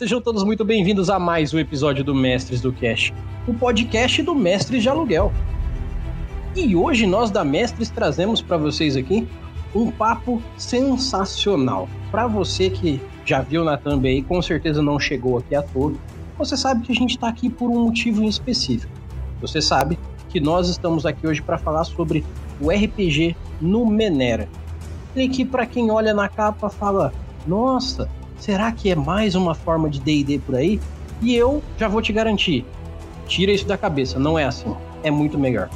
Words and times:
Sejam 0.00 0.18
todos 0.18 0.42
muito 0.44 0.64
bem-vindos 0.64 1.10
a 1.10 1.18
mais 1.18 1.52
um 1.52 1.58
episódio 1.58 2.02
do 2.02 2.14
Mestres 2.14 2.62
do 2.62 2.72
Cash, 2.72 3.12
o 3.46 3.52
podcast 3.52 4.22
do 4.22 4.34
Mestres 4.34 4.82
de 4.82 4.88
Aluguel. 4.88 5.30
E 6.56 6.74
hoje 6.74 7.06
nós 7.06 7.30
da 7.30 7.44
Mestres 7.44 7.90
trazemos 7.90 8.40
para 8.40 8.56
vocês 8.56 8.96
aqui 8.96 9.28
um 9.74 9.90
papo 9.90 10.42
sensacional. 10.56 11.86
Para 12.10 12.26
você 12.26 12.70
que 12.70 12.98
já 13.26 13.42
viu 13.42 13.62
na 13.62 13.76
thumb 13.76 14.08
aí, 14.08 14.22
com 14.22 14.40
certeza 14.40 14.80
não 14.80 14.98
chegou 14.98 15.36
aqui 15.36 15.54
à 15.54 15.60
toa, 15.60 15.92
você 16.38 16.56
sabe 16.56 16.80
que 16.80 16.92
a 16.92 16.94
gente 16.94 17.10
está 17.10 17.28
aqui 17.28 17.50
por 17.50 17.68
um 17.68 17.84
motivo 17.84 18.22
em 18.22 18.26
específico. 18.26 18.90
Você 19.42 19.60
sabe 19.60 19.98
que 20.30 20.40
nós 20.40 20.70
estamos 20.70 21.04
aqui 21.04 21.26
hoje 21.26 21.42
para 21.42 21.58
falar 21.58 21.84
sobre 21.84 22.24
o 22.58 22.70
RPG 22.70 23.36
no 23.60 23.84
Menera. 23.84 24.48
E 25.14 25.28
que 25.28 25.44
para 25.44 25.66
quem 25.66 25.90
olha 25.90 26.14
na 26.14 26.26
capa 26.26 26.70
fala: 26.70 27.12
"Nossa, 27.46 28.08
será 28.40 28.72
que 28.72 28.90
é 28.90 28.94
mais 28.94 29.34
uma 29.34 29.54
forma 29.54 29.88
de 29.88 30.00
D&D 30.00 30.38
por 30.40 30.56
aí?" 30.56 30.80
E 31.22 31.34
eu 31.34 31.62
já 31.78 31.86
vou 31.86 32.00
te 32.00 32.12
garantir, 32.12 32.64
tira 33.26 33.52
isso 33.52 33.66
da 33.66 33.76
cabeça, 33.76 34.18
não 34.18 34.38
é 34.38 34.44
assim. 34.44 34.74
É 35.02 35.10
muito 35.10 35.38
melhor. 35.38 35.68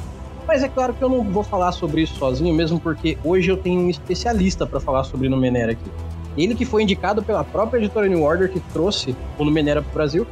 Mas 0.47 0.61
é 0.61 0.67
claro 0.67 0.93
que 0.93 1.03
eu 1.03 1.09
não 1.09 1.23
vou 1.23 1.43
falar 1.43 1.71
sobre 1.71 2.01
isso 2.01 2.15
sozinho, 2.15 2.53
mesmo 2.53 2.79
porque 2.79 3.17
hoje 3.23 3.49
eu 3.49 3.57
tenho 3.57 3.81
um 3.81 3.89
especialista 3.89 4.65
para 4.65 4.79
falar 4.79 5.03
sobre 5.03 5.27
Numenera 5.27 5.71
aqui. 5.71 5.89
Ele 6.37 6.53
que 6.53 6.65
foi 6.65 6.83
indicado 6.83 7.23
pela 7.23 7.43
própria 7.43 7.79
editora 7.79 8.07
New 8.07 8.21
Order 8.21 8.51
que 8.51 8.59
trouxe 8.71 9.15
o 9.39 9.45
Numenera 9.45 9.81
para 9.81 9.89
o 9.89 9.93
Brasil. 9.93 10.27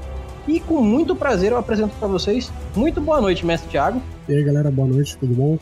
E 0.48 0.60
com 0.60 0.82
muito 0.82 1.16
prazer 1.16 1.52
eu 1.52 1.58
apresento 1.58 1.96
para 1.98 2.08
vocês. 2.08 2.52
Muito 2.76 3.00
boa 3.00 3.22
noite, 3.22 3.46
mestre 3.46 3.70
Thiago. 3.70 4.02
E 4.28 4.34
aí, 4.34 4.44
galera, 4.44 4.70
boa 4.70 4.88
noite, 4.88 5.18
tudo 5.18 5.34
bom? 5.34 5.58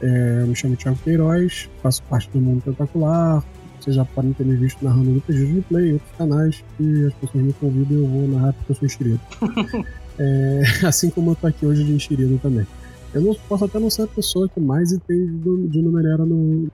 É, 0.00 0.40
eu 0.42 0.46
me 0.46 0.54
chamo 0.54 0.76
Thiago 0.76 0.98
Queiroz, 1.02 1.68
faço 1.82 2.02
parte 2.04 2.28
do 2.30 2.38
Mundo 2.38 2.62
Tentacular. 2.62 3.42
Vocês 3.88 3.96
já 3.96 4.04
podem 4.04 4.34
ter 4.34 4.44
me 4.44 4.54
visto 4.54 4.84
narrando 4.84 5.12
no 5.12 5.20
PG 5.22 5.46
de 5.46 5.60
Play, 5.62 5.94
outros 5.94 6.10
canais, 6.18 6.62
e 6.78 7.06
as 7.06 7.14
pessoas 7.14 7.42
me 7.42 7.54
convidam 7.54 7.96
e 7.96 8.02
eu 8.02 8.06
vou 8.06 8.28
narrar 8.28 8.52
porque 8.52 8.72
eu 8.72 8.76
sou 8.76 8.84
enxerido. 8.84 9.20
é, 10.18 10.62
assim 10.86 11.08
como 11.08 11.30
eu 11.30 11.34
tô 11.34 11.46
aqui 11.46 11.64
hoje 11.64 11.84
de 11.84 11.94
enxerido 11.94 12.38
também. 12.42 12.66
Eu 13.14 13.22
não, 13.22 13.34
posso 13.48 13.64
até 13.64 13.78
não 13.78 13.88
ser 13.88 14.02
a 14.02 14.06
pessoa 14.06 14.46
que 14.46 14.60
mais 14.60 14.92
entende 14.92 15.68
de 15.68 15.80
Numenera 15.80 16.26
no, 16.26 16.68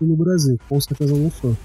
no 0.00 0.14
Brasil, 0.14 0.56
com 0.68 0.80
certeza 0.80 1.16
não 1.16 1.32
sou. 1.32 1.56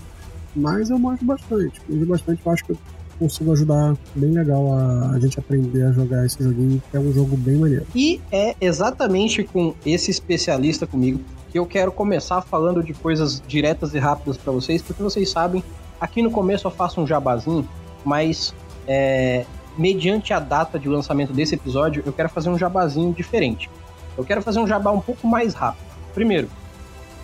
Mas 0.56 0.90
eu 0.90 0.98
manjo 0.98 1.24
bastante, 1.24 1.80
manjo 1.88 2.06
bastante, 2.08 2.42
eu 2.44 2.52
acho 2.52 2.66
que 2.66 2.72
eu 2.72 2.78
consigo 3.20 3.52
ajudar 3.52 3.96
bem 4.16 4.32
legal 4.32 4.74
a, 4.74 5.12
a, 5.12 5.20
gente 5.20 5.38
aprender 5.38 5.84
a 5.84 5.92
jogar 5.92 6.26
esse 6.26 6.44
joguinho, 6.44 6.82
que 6.90 6.98
é 6.98 7.00
um 7.00 7.14
jogo 7.14 7.38
bem 7.38 7.58
maneiro. 7.58 7.86
E 7.94 8.20
é 8.32 8.56
exatamente 8.60 9.44
com 9.44 9.76
esse 9.86 10.10
especialista 10.10 10.88
comigo 10.88 11.20
eu 11.58 11.66
quero 11.66 11.92
começar 11.92 12.42
falando 12.42 12.84
de 12.84 12.94
coisas 12.94 13.42
diretas 13.48 13.94
e 13.94 14.00
rápidas 14.00 14.38
para 14.38 14.52
vocês, 14.54 14.82
porque 14.82 15.02
vocês 15.02 15.30
sabem, 15.30 15.64
aqui 16.00 16.22
no 16.22 16.32
começo 16.32 16.68
eu 16.68 16.72
faço 16.72 17.02
um 17.02 17.08
jabazinho, 17.08 17.68
mas 18.06 18.54
é, 18.88 19.46
mediante 19.78 20.34
a 20.34 20.40
data 20.40 20.80
de 20.80 20.88
lançamento 20.88 21.34
desse 21.34 21.56
episódio, 21.56 22.04
eu 22.06 22.14
quero 22.14 22.30
fazer 22.30 22.50
um 22.50 22.58
jabazinho 22.58 23.14
diferente. 23.14 23.70
Eu 24.18 24.24
quero 24.24 24.42
fazer 24.42 24.60
um 24.60 24.68
jabá 24.68 24.92
um 24.92 25.02
pouco 25.02 25.28
mais 25.28 25.54
rápido. 25.54 25.86
Primeiro, 26.14 26.50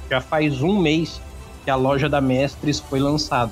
já 0.09 0.21
faz 0.21 0.61
um 0.61 0.79
mês 0.79 1.21
que 1.63 1.71
a 1.71 1.75
loja 1.75 2.09
da 2.09 2.21
Mestres 2.21 2.79
foi 2.79 2.99
lançada. 2.99 3.51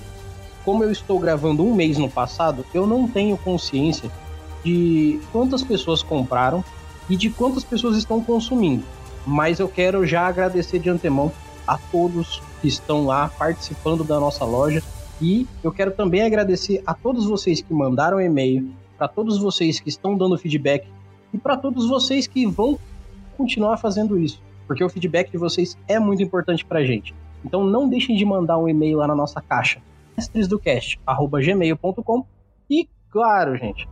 Como 0.63 0.83
eu 0.83 0.91
estou 0.91 1.17
gravando 1.19 1.63
um 1.63 1.73
mês 1.73 1.97
no 1.97 2.09
passado, 2.09 2.65
eu 2.73 2.85
não 2.85 3.07
tenho 3.07 3.37
consciência 3.37 4.11
de 4.63 5.19
quantas 5.31 5.63
pessoas 5.63 6.03
compraram 6.03 6.63
e 7.09 7.15
de 7.15 7.29
quantas 7.29 7.63
pessoas 7.63 7.97
estão 7.97 8.23
consumindo. 8.23 8.83
Mas 9.25 9.59
eu 9.59 9.67
quero 9.67 10.05
já 10.05 10.27
agradecer 10.27 10.77
de 10.79 10.89
antemão 10.89 11.31
a 11.67 11.77
todos 11.77 12.41
que 12.61 12.67
estão 12.67 13.05
lá 13.05 13.29
participando 13.29 14.03
da 14.03 14.19
nossa 14.19 14.43
loja 14.45 14.81
e 15.21 15.47
eu 15.63 15.71
quero 15.71 15.91
também 15.91 16.23
agradecer 16.23 16.81
a 16.85 16.93
todos 16.93 17.25
vocês 17.27 17.61
que 17.61 17.73
mandaram 17.73 18.19
e-mail, 18.19 18.69
para 18.97 19.07
todos 19.07 19.37
vocês 19.37 19.79
que 19.79 19.87
estão 19.89 20.17
dando 20.17 20.37
feedback 20.37 20.85
e 21.33 21.37
para 21.37 21.55
todos 21.55 21.87
vocês 21.87 22.27
que 22.27 22.45
vão 22.45 22.77
continuar 23.37 23.77
fazendo 23.77 24.19
isso, 24.19 24.41
porque 24.67 24.83
o 24.83 24.89
feedback 24.89 25.31
de 25.31 25.37
vocês 25.37 25.77
é 25.87 25.97
muito 25.99 26.21
importante 26.23 26.65
para 26.65 26.79
a 26.79 26.83
gente. 26.83 27.15
Então 27.45 27.63
não 27.63 27.87
deixem 27.87 28.13
de 28.15 28.25
mandar 28.25 28.57
um 28.57 28.67
e-mail 28.67 28.97
lá 28.97 29.07
na 29.07 29.15
nossa 29.15 29.39
caixa, 29.41 29.79
mestresdocast@gmail.com 30.17 32.25
e 32.69 32.89
claro, 33.09 33.55
gente, 33.57 33.87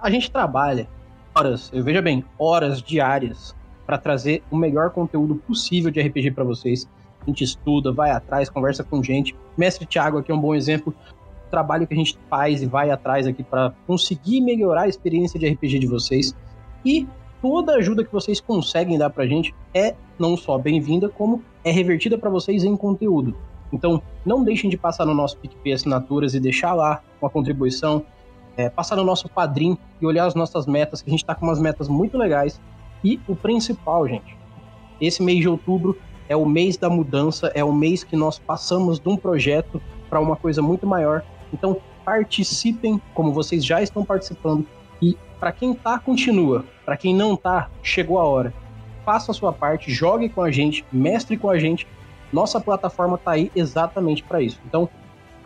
a 0.00 0.10
gente 0.10 0.28
trabalha 0.30 0.88
horas, 1.34 1.70
eu 1.72 1.84
veja 1.84 2.02
bem, 2.02 2.24
horas 2.38 2.82
diárias 2.82 3.54
para 3.88 3.96
trazer 3.96 4.42
o 4.50 4.56
melhor 4.56 4.90
conteúdo 4.90 5.34
possível 5.34 5.90
de 5.90 5.98
RPG 5.98 6.32
para 6.32 6.44
vocês. 6.44 6.86
A 7.22 7.24
gente 7.24 7.42
estuda, 7.42 7.90
vai 7.90 8.10
atrás, 8.10 8.50
conversa 8.50 8.84
com 8.84 9.02
gente. 9.02 9.34
Mestre 9.56 9.86
Thiago 9.86 10.18
aqui 10.18 10.30
é 10.30 10.34
um 10.34 10.40
bom 10.40 10.54
exemplo 10.54 10.92
do 10.92 11.50
trabalho 11.50 11.86
que 11.86 11.94
a 11.94 11.96
gente 11.96 12.18
faz 12.28 12.60
e 12.60 12.66
vai 12.66 12.90
atrás 12.90 13.26
aqui 13.26 13.42
para 13.42 13.72
conseguir 13.86 14.42
melhorar 14.42 14.82
a 14.82 14.88
experiência 14.88 15.40
de 15.40 15.48
RPG 15.48 15.78
de 15.78 15.86
vocês. 15.86 16.36
E 16.84 17.08
toda 17.40 17.76
ajuda 17.76 18.04
que 18.04 18.12
vocês 18.12 18.42
conseguem 18.42 18.98
dar 18.98 19.08
pra 19.08 19.26
gente 19.26 19.54
é 19.72 19.94
não 20.18 20.36
só 20.36 20.58
bem-vinda, 20.58 21.08
como 21.08 21.42
é 21.64 21.70
revertida 21.70 22.18
para 22.18 22.28
vocês 22.28 22.64
em 22.64 22.76
conteúdo. 22.76 23.34
Então, 23.72 24.02
não 24.22 24.44
deixem 24.44 24.68
de 24.68 24.76
passar 24.76 25.06
no 25.06 25.14
nosso 25.14 25.38
PicPay 25.38 25.72
Assinaturas 25.72 26.34
e 26.34 26.40
deixar 26.40 26.74
lá 26.74 27.00
uma 27.22 27.30
contribuição, 27.30 28.04
é, 28.54 28.68
passar 28.68 28.96
no 28.96 29.04
nosso 29.04 29.30
padrinho 29.30 29.78
e 29.98 30.04
olhar 30.04 30.26
as 30.26 30.34
nossas 30.34 30.66
metas, 30.66 31.00
que 31.00 31.08
a 31.08 31.12
gente 31.12 31.22
está 31.22 31.34
com 31.34 31.46
umas 31.46 31.58
metas 31.58 31.88
muito 31.88 32.18
legais. 32.18 32.60
E 33.02 33.20
o 33.28 33.36
principal, 33.36 34.06
gente, 34.08 34.36
esse 35.00 35.22
mês 35.22 35.40
de 35.40 35.48
outubro 35.48 35.96
é 36.28 36.36
o 36.36 36.44
mês 36.44 36.76
da 36.76 36.90
mudança, 36.90 37.50
é 37.54 37.64
o 37.64 37.72
mês 37.72 38.04
que 38.04 38.16
nós 38.16 38.38
passamos 38.38 38.98
de 38.98 39.08
um 39.08 39.16
projeto 39.16 39.80
para 40.08 40.20
uma 40.20 40.36
coisa 40.36 40.60
muito 40.60 40.86
maior. 40.86 41.24
Então, 41.52 41.80
participem 42.04 43.00
como 43.14 43.32
vocês 43.32 43.64
já 43.64 43.82
estão 43.82 44.04
participando 44.04 44.66
e 45.00 45.16
para 45.38 45.52
quem 45.52 45.74
tá, 45.74 45.98
continua. 45.98 46.64
Para 46.84 46.96
quem 46.96 47.14
não 47.14 47.36
tá, 47.36 47.70
chegou 47.82 48.18
a 48.18 48.24
hora. 48.24 48.52
Faça 49.04 49.30
a 49.30 49.34
sua 49.34 49.52
parte, 49.52 49.90
jogue 49.92 50.28
com 50.28 50.42
a 50.42 50.50
gente, 50.50 50.84
mestre 50.92 51.36
com 51.36 51.48
a 51.48 51.58
gente. 51.58 51.86
Nossa 52.32 52.60
plataforma 52.60 53.16
tá 53.16 53.32
aí 53.32 53.50
exatamente 53.54 54.22
para 54.22 54.42
isso. 54.42 54.60
Então, 54.66 54.88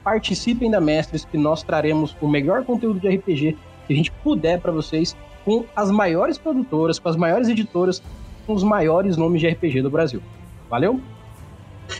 participem 0.02 0.70
da 0.70 0.80
Mestres 0.80 1.24
que 1.24 1.38
nós 1.38 1.62
traremos 1.62 2.16
o 2.20 2.26
melhor 2.26 2.64
conteúdo 2.64 2.98
de 2.98 3.08
RPG 3.08 3.56
que 3.86 3.92
a 3.92 3.96
gente 3.96 4.10
puder 4.10 4.60
para 4.60 4.72
vocês 4.72 5.16
com 5.44 5.64
as 5.74 5.90
maiores 5.90 6.38
produtoras, 6.38 6.98
com 6.98 7.08
as 7.08 7.16
maiores 7.16 7.48
editoras, 7.48 8.02
com 8.46 8.52
os 8.54 8.62
maiores 8.62 9.16
nomes 9.16 9.40
de 9.40 9.48
RPG 9.48 9.82
do 9.82 9.90
Brasil. 9.90 10.22
Valeu? 10.68 11.00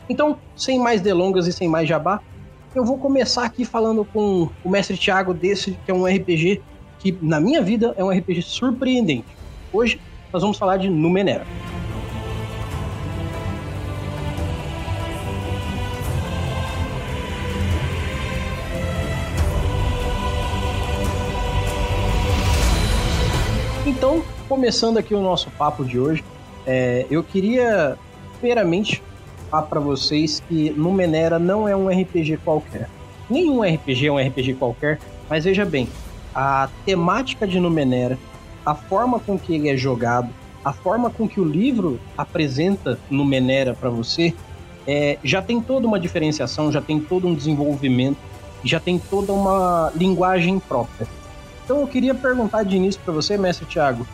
Então, 0.09 0.39
sem 0.57 0.79
mais 0.79 1.01
delongas 1.01 1.47
e 1.47 1.53
sem 1.53 1.69
mais 1.69 1.89
jabá, 1.89 2.21
eu 2.75 2.85
vou 2.85 2.99
começar 2.99 3.45
aqui 3.45 3.65
falando 3.65 4.05
com 4.05 4.49
o 4.65 4.69
mestre 4.69 4.97
Thiago 4.97 5.35
desse, 5.35 5.73
que 5.85 5.91
é 5.91 5.95
um 5.95 6.07
RPG 6.07 6.63
que 6.99 7.17
na 7.21 7.41
minha 7.41 7.61
vida 7.61 7.93
é 7.97 8.05
um 8.05 8.11
RPG 8.11 8.43
surpreendente. 8.43 9.27
Hoje 9.73 10.01
nós 10.33 10.43
vamos 10.43 10.57
falar 10.57 10.77
de 10.77 10.89
Numenera. 10.89 11.45
Começando 24.63 24.97
aqui 24.97 25.13
o 25.13 25.21
nosso 25.21 25.51
papo 25.51 25.85
de 25.85 25.99
hoje, 25.99 26.23
é, 26.65 27.05
eu 27.11 27.25
queria 27.25 27.99
primeiramente 28.39 29.03
falar 29.51 29.65
para 29.65 29.81
vocês 29.81 30.41
que 30.49 30.71
Numenera 30.71 31.37
não 31.37 31.69
é 31.69 31.75
um 31.75 31.89
RPG 31.89 32.37
qualquer. 32.45 32.89
Nenhum 33.29 33.63
RPG 33.63 34.07
é 34.07 34.13
um 34.13 34.25
RPG 34.25 34.55
qualquer, 34.55 35.01
mas 35.29 35.43
veja 35.43 35.65
bem, 35.65 35.89
a 36.33 36.69
temática 36.87 37.45
de 37.45 37.59
Numenera, 37.59 38.17
a 38.65 38.73
forma 38.73 39.19
com 39.19 39.37
que 39.37 39.53
ele 39.53 39.69
é 39.69 39.77
jogado, 39.77 40.29
a 40.65 40.73
forma 40.73 41.11
com 41.11 41.29
que 41.29 41.41
o 41.41 41.45
livro 41.45 41.99
apresenta 42.17 42.97
Numenera 43.11 43.75
para 43.75 43.91
você, 43.91 44.33
é, 44.87 45.19
já 45.25 45.43
tem 45.43 45.61
toda 45.61 45.89
uma 45.89 45.99
diferenciação, 45.99 46.71
já 46.71 46.81
tem 46.81 47.01
todo 47.01 47.27
um 47.27 47.35
desenvolvimento, 47.35 48.19
já 48.63 48.79
tem 48.79 48.97
toda 48.97 49.33
uma 49.33 49.91
linguagem 49.97 50.61
própria. 50.61 51.09
Então 51.65 51.81
eu 51.81 51.87
queria 51.89 52.15
perguntar 52.15 52.63
de 52.63 52.77
início 52.77 53.01
para 53.05 53.13
você, 53.13 53.37
mestre 53.37 53.67
Tiago, 53.67 54.07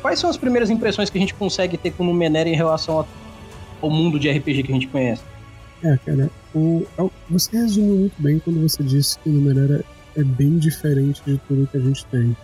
quais 0.00 0.18
são 0.18 0.30
as 0.30 0.36
primeiras 0.36 0.70
impressões 0.70 1.10
que 1.10 1.18
a 1.18 1.20
gente 1.20 1.34
consegue 1.34 1.76
ter 1.76 1.92
com 1.92 2.04
Numenera 2.04 2.48
em 2.48 2.54
relação 2.54 3.06
ao 3.80 3.90
mundo 3.90 4.18
de 4.18 4.30
RPG 4.30 4.62
que 4.64 4.72
a 4.72 4.74
gente 4.74 4.88
conhece? 4.88 5.22
É, 5.82 5.96
cara, 6.04 6.30
o, 6.54 6.86
é 6.98 7.10
você 7.28 7.56
resumiu 7.56 7.96
muito 7.96 8.20
bem 8.20 8.38
quando 8.38 8.60
você 8.60 8.82
disse 8.82 9.18
que 9.18 9.28
Numenera 9.28 9.84
é 10.16 10.22
bem 10.22 10.58
diferente 10.58 11.22
de 11.24 11.38
tudo 11.48 11.66
que 11.66 11.76
a 11.76 11.80
gente 11.80 12.04
tem. 12.06 12.36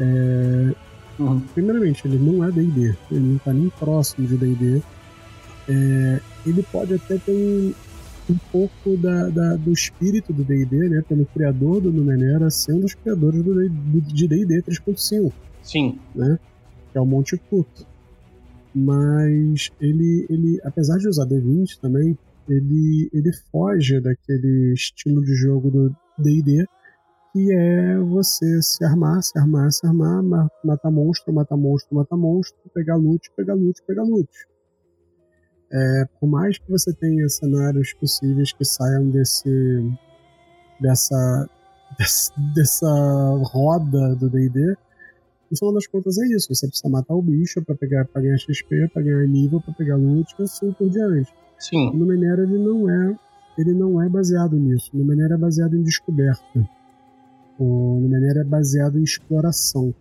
É... 0.00 0.74
Uhum. 1.18 1.40
Primeiramente, 1.52 2.06
ele 2.06 2.18
não 2.18 2.42
é 2.44 2.50
D&D, 2.50 2.96
ele 3.10 3.20
não 3.20 3.36
está 3.36 3.52
nem 3.52 3.68
próximo 3.70 4.26
de 4.26 4.36
D&D. 4.36 4.82
É... 5.68 6.20
Ele 6.46 6.62
pode 6.72 6.94
até 6.94 7.18
ter 7.18 7.32
um, 7.32 7.74
um 8.30 8.38
pouco 8.50 8.96
da, 8.96 9.28
da, 9.28 9.56
do 9.56 9.72
espírito 9.72 10.32
do 10.32 10.42
D&D, 10.42 10.88
né? 10.88 11.02
Pelo 11.06 11.26
criador 11.26 11.80
do 11.80 11.92
Numenera 11.92 12.50
sendo 12.50 12.86
os 12.86 12.94
criadores 12.94 13.42
do, 13.42 13.68
do, 13.68 14.00
de 14.00 14.26
D&D 14.26 14.62
3.5. 14.62 15.30
Sim. 15.62 15.98
Né? 16.14 16.38
Que 16.92 16.98
é 16.98 17.00
o 17.00 17.06
Monte 17.06 17.36
Cook. 17.36 17.68
Mas 18.74 19.70
ele, 19.80 20.26
ele, 20.30 20.60
apesar 20.64 20.98
de 20.98 21.08
usar 21.08 21.26
D20 21.26 21.78
também, 21.80 22.16
ele, 22.48 23.10
ele 23.12 23.32
foge 23.50 24.00
daquele 24.00 24.72
estilo 24.74 25.22
de 25.24 25.34
jogo 25.34 25.70
do 25.70 25.96
D&D 26.18 26.66
que 27.32 27.50
é 27.50 27.98
você 27.98 28.60
se 28.60 28.84
armar, 28.84 29.22
se 29.22 29.38
armar, 29.38 29.72
se 29.72 29.86
armar, 29.86 30.22
matar 30.62 30.90
monstro, 30.90 31.32
matar 31.32 31.56
monstro, 31.56 31.96
matar 31.96 32.16
monstro, 32.16 32.58
pegar 32.74 32.96
loot, 32.96 33.30
pegar 33.34 33.54
loot, 33.54 33.82
pegar 33.86 34.02
loot. 34.02 34.28
É, 35.72 36.04
por 36.20 36.28
mais 36.28 36.58
que 36.58 36.70
você 36.70 36.92
tenha 36.92 37.26
cenários 37.30 37.94
possíveis 37.94 38.52
que 38.52 38.64
saiam 38.64 39.08
desse 39.08 39.90
dessa 40.78 41.48
dessa 42.54 43.40
roda 43.44 44.14
do 44.14 44.28
D&D, 44.28 44.76
no 45.52 45.58
final 45.58 45.74
das 45.74 45.86
contas 45.86 46.16
é 46.16 46.26
isso. 46.28 46.54
Você 46.54 46.66
precisa 46.66 46.88
matar 46.88 47.14
o 47.14 47.20
bicho 47.20 47.62
para 47.62 47.74
pegar 47.74 48.06
para 48.06 48.22
ganhar 48.22 48.38
XP, 48.38 48.88
para 48.88 49.02
ganhar 49.02 49.26
nível, 49.26 49.60
para 49.60 49.74
pegar 49.74 49.96
loot 49.96 50.34
e 50.38 50.42
assim 50.42 50.72
por 50.72 50.88
diante. 50.88 51.30
Sim. 51.58 51.90
O 51.90 51.92
Numenera 51.92 52.42
ele 52.42 52.56
não 52.56 52.88
é 52.88 53.14
ele 53.58 53.74
não 53.74 54.00
é 54.02 54.08
baseado 54.08 54.56
nisso. 54.56 54.90
O 54.94 54.96
Numenera 54.96 55.34
é 55.34 55.36
baseado 55.36 55.76
em 55.76 55.82
descoberta. 55.82 56.68
O 57.58 57.98
Numenera 58.00 58.40
é 58.40 58.44
baseado 58.44 58.98
em 58.98 59.02
exploração. 59.02 59.94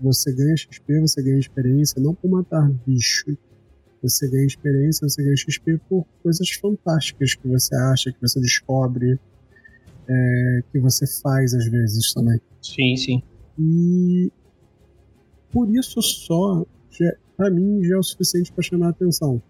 Você 0.00 0.32
ganha 0.32 0.56
XP, 0.56 1.00
você 1.00 1.22
ganha 1.22 1.38
experiência 1.38 2.02
não 2.02 2.12
por 2.12 2.28
matar 2.28 2.68
bicho. 2.84 3.36
Você 4.02 4.28
ganha 4.28 4.46
experiência, 4.46 5.08
você 5.08 5.22
ganha 5.22 5.36
XP 5.36 5.80
por 5.88 6.04
coisas 6.20 6.50
fantásticas 6.50 7.36
que 7.36 7.46
você 7.46 7.76
acha, 7.76 8.10
que 8.10 8.20
você 8.20 8.40
descobre, 8.40 9.20
é, 10.08 10.62
que 10.72 10.80
você 10.80 11.06
faz 11.06 11.54
às 11.54 11.66
vezes 11.66 12.12
também. 12.12 12.40
Sim, 12.60 12.96
sim. 12.96 13.22
E 13.56 14.32
por 15.52 15.68
isso 15.68 16.00
só, 16.02 16.64
para 17.36 17.50
mim, 17.50 17.82
já 17.84 17.96
é 17.96 17.98
o 17.98 18.02
suficiente 18.02 18.52
para 18.52 18.62
chamar 18.62 18.86
a 18.88 18.90
atenção. 18.90 19.40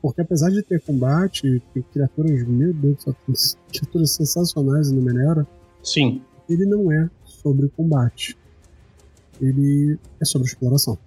Porque 0.00 0.20
apesar 0.20 0.50
de 0.50 0.62
ter 0.62 0.80
combate, 0.80 1.62
ter 1.74 1.82
criaturas, 1.92 2.46
meu 2.46 2.72
Deus, 2.72 3.04
criaturas 3.70 4.12
sensacionais 4.12 4.90
no 4.90 5.02
Menera, 5.02 5.46
Sim. 5.82 6.22
ele 6.48 6.64
não 6.64 6.90
é 6.90 7.08
sobre 7.24 7.68
combate. 7.68 8.36
Ele 9.40 9.98
é 10.20 10.24
sobre 10.24 10.48
exploração. 10.48 10.98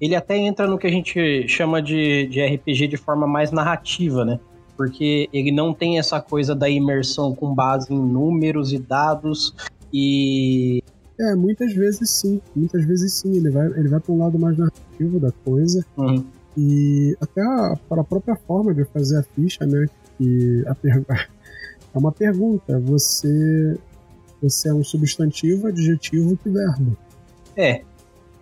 Ele 0.00 0.14
até 0.14 0.36
entra 0.36 0.66
no 0.66 0.78
que 0.78 0.86
a 0.86 0.90
gente 0.90 1.46
chama 1.48 1.82
de, 1.82 2.26
de 2.28 2.44
RPG 2.44 2.88
de 2.88 2.96
forma 2.96 3.26
mais 3.26 3.50
narrativa, 3.50 4.24
né? 4.24 4.38
Porque 4.76 5.28
ele 5.32 5.50
não 5.50 5.74
tem 5.74 5.98
essa 5.98 6.20
coisa 6.20 6.54
da 6.54 6.70
imersão 6.70 7.34
com 7.34 7.52
base 7.52 7.92
em 7.92 7.98
números 7.98 8.72
e 8.72 8.78
dados 8.78 9.54
e 9.92 10.82
é, 11.18 11.34
muitas 11.34 11.74
vezes 11.74 12.10
sim. 12.10 12.40
Muitas 12.54 12.84
vezes 12.84 13.12
sim. 13.12 13.36
Ele 13.36 13.50
vai, 13.50 13.66
ele 13.66 13.88
vai 13.88 14.00
para 14.00 14.12
um 14.12 14.18
lado 14.18 14.38
mais 14.38 14.56
narrativo 14.56 15.18
da 15.18 15.32
coisa. 15.44 15.84
Uhum. 15.96 16.24
E 16.56 17.16
até 17.20 17.42
a, 17.42 17.76
para 17.88 18.00
a 18.02 18.04
própria 18.04 18.36
forma 18.36 18.74
de 18.74 18.84
fazer 18.84 19.18
a 19.18 19.22
ficha, 19.22 19.66
né? 19.66 19.86
Que 20.16 20.64
a 20.66 20.76
é 21.94 21.98
uma 21.98 22.12
pergunta. 22.12 22.78
Você, 22.80 23.78
você 24.40 24.68
é 24.68 24.74
um 24.74 24.84
substantivo, 24.84 25.66
adjetivo 25.66 26.36
que 26.36 26.48
verbo. 26.48 26.96
É. 27.56 27.82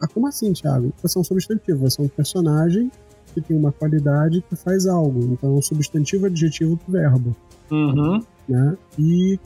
Ah, 0.01 0.07
como 0.07 0.27
assim, 0.27 0.53
Thiago? 0.53 0.93
Você 1.03 1.19
é 1.19 1.21
um 1.21 1.25
substantivo, 1.25 1.79
você 1.79 2.01
é 2.01 2.05
um 2.05 2.09
personagem 2.09 2.91
que 3.33 3.41
tem 3.41 3.57
uma 3.57 3.73
qualidade 3.73 4.43
que 4.43 4.57
faz 4.57 4.87
algo. 4.87 5.21
Então 5.33 5.51
é 5.51 5.59
um 5.59 5.63
substantivo, 5.63 6.27
adjetivo 6.27 6.77
que 6.77 6.91
verbo. 6.91 7.35
Uhum. 7.71 8.23
Né? 8.49 8.77
E 8.99 9.39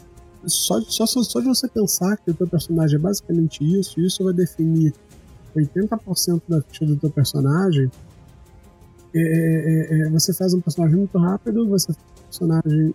só, 0.47 0.81
só, 0.83 1.07
só 1.07 1.41
de 1.41 1.47
você 1.47 1.69
pensar 1.69 2.17
que 2.17 2.31
o 2.31 2.35
teu 2.35 2.47
personagem 2.47 2.97
é 2.97 2.99
basicamente 2.99 3.63
isso, 3.63 4.01
isso 4.01 4.25
vai 4.25 4.33
definir 4.33 4.95
80% 5.57 6.43
da 6.49 6.63
ficha 6.63 6.87
do 6.87 6.97
teu 6.97 7.11
personagem, 7.11 7.91
é, 9.15 9.21
é, 9.21 10.01
é, 10.01 10.11
você 10.11 10.33
faz 10.33 10.55
um 10.55 10.61
personagem 10.61 10.97
muito 10.97 11.19
rápido, 11.19 11.69
você 11.69 11.93
faz 11.93 11.99
um 11.99 12.23
personagem 12.25 12.95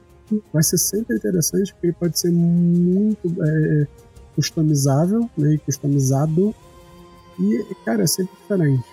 vai 0.51 0.63
ser 0.63 0.77
sempre 0.77 1.15
interessante, 1.15 1.74
porque 1.74 1.88
ele 1.88 1.95
pode 2.00 2.19
ser 2.19 2.31
muito 2.31 3.27
é, 3.44 3.88
customizável 4.36 5.30
né, 5.38 5.53
e 5.53 5.57
customizado. 5.59 6.53
E, 7.39 7.63
cara, 7.83 8.03
é 8.03 8.07
sempre 8.07 8.36
diferente. 8.42 8.86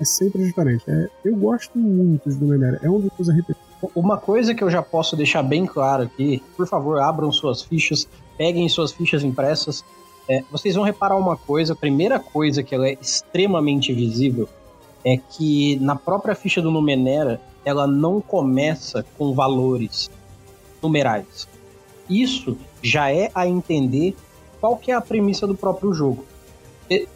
É 0.00 0.04
sempre 0.04 0.44
diferente. 0.44 0.84
É, 0.88 1.10
eu 1.24 1.36
gosto 1.36 1.78
muito 1.78 2.30
do 2.30 2.46
Menera. 2.46 2.78
É 2.82 2.88
um 2.88 3.00
dos 3.00 3.10
meus 3.18 3.28
RPGs 3.28 3.69
uma 3.94 4.16
coisa 4.16 4.54
que 4.54 4.62
eu 4.62 4.70
já 4.70 4.82
posso 4.82 5.16
deixar 5.16 5.42
bem 5.42 5.66
claro 5.66 6.04
aqui, 6.04 6.42
por 6.56 6.66
favor, 6.66 7.00
abram 7.00 7.32
suas 7.32 7.62
fichas, 7.62 8.08
peguem 8.36 8.68
suas 8.68 8.92
fichas 8.92 9.24
impressas. 9.24 9.84
É, 10.28 10.44
vocês 10.50 10.74
vão 10.74 10.84
reparar 10.84 11.16
uma 11.16 11.36
coisa, 11.36 11.72
a 11.72 11.76
primeira 11.76 12.18
coisa 12.18 12.62
que 12.62 12.74
ela 12.74 12.88
é 12.88 12.96
extremamente 13.00 13.92
visível 13.92 14.48
é 15.04 15.16
que 15.16 15.76
na 15.80 15.96
própria 15.96 16.34
ficha 16.34 16.60
do 16.60 16.70
Numenera, 16.70 17.40
ela 17.64 17.86
não 17.86 18.20
começa 18.20 19.04
com 19.16 19.34
valores 19.34 20.10
numerais. 20.82 21.48
Isso 22.08 22.56
já 22.82 23.10
é 23.12 23.30
a 23.34 23.46
entender 23.46 24.16
qual 24.60 24.76
que 24.76 24.90
é 24.90 24.94
a 24.94 25.00
premissa 25.00 25.46
do 25.46 25.54
próprio 25.54 25.92
jogo 25.92 26.24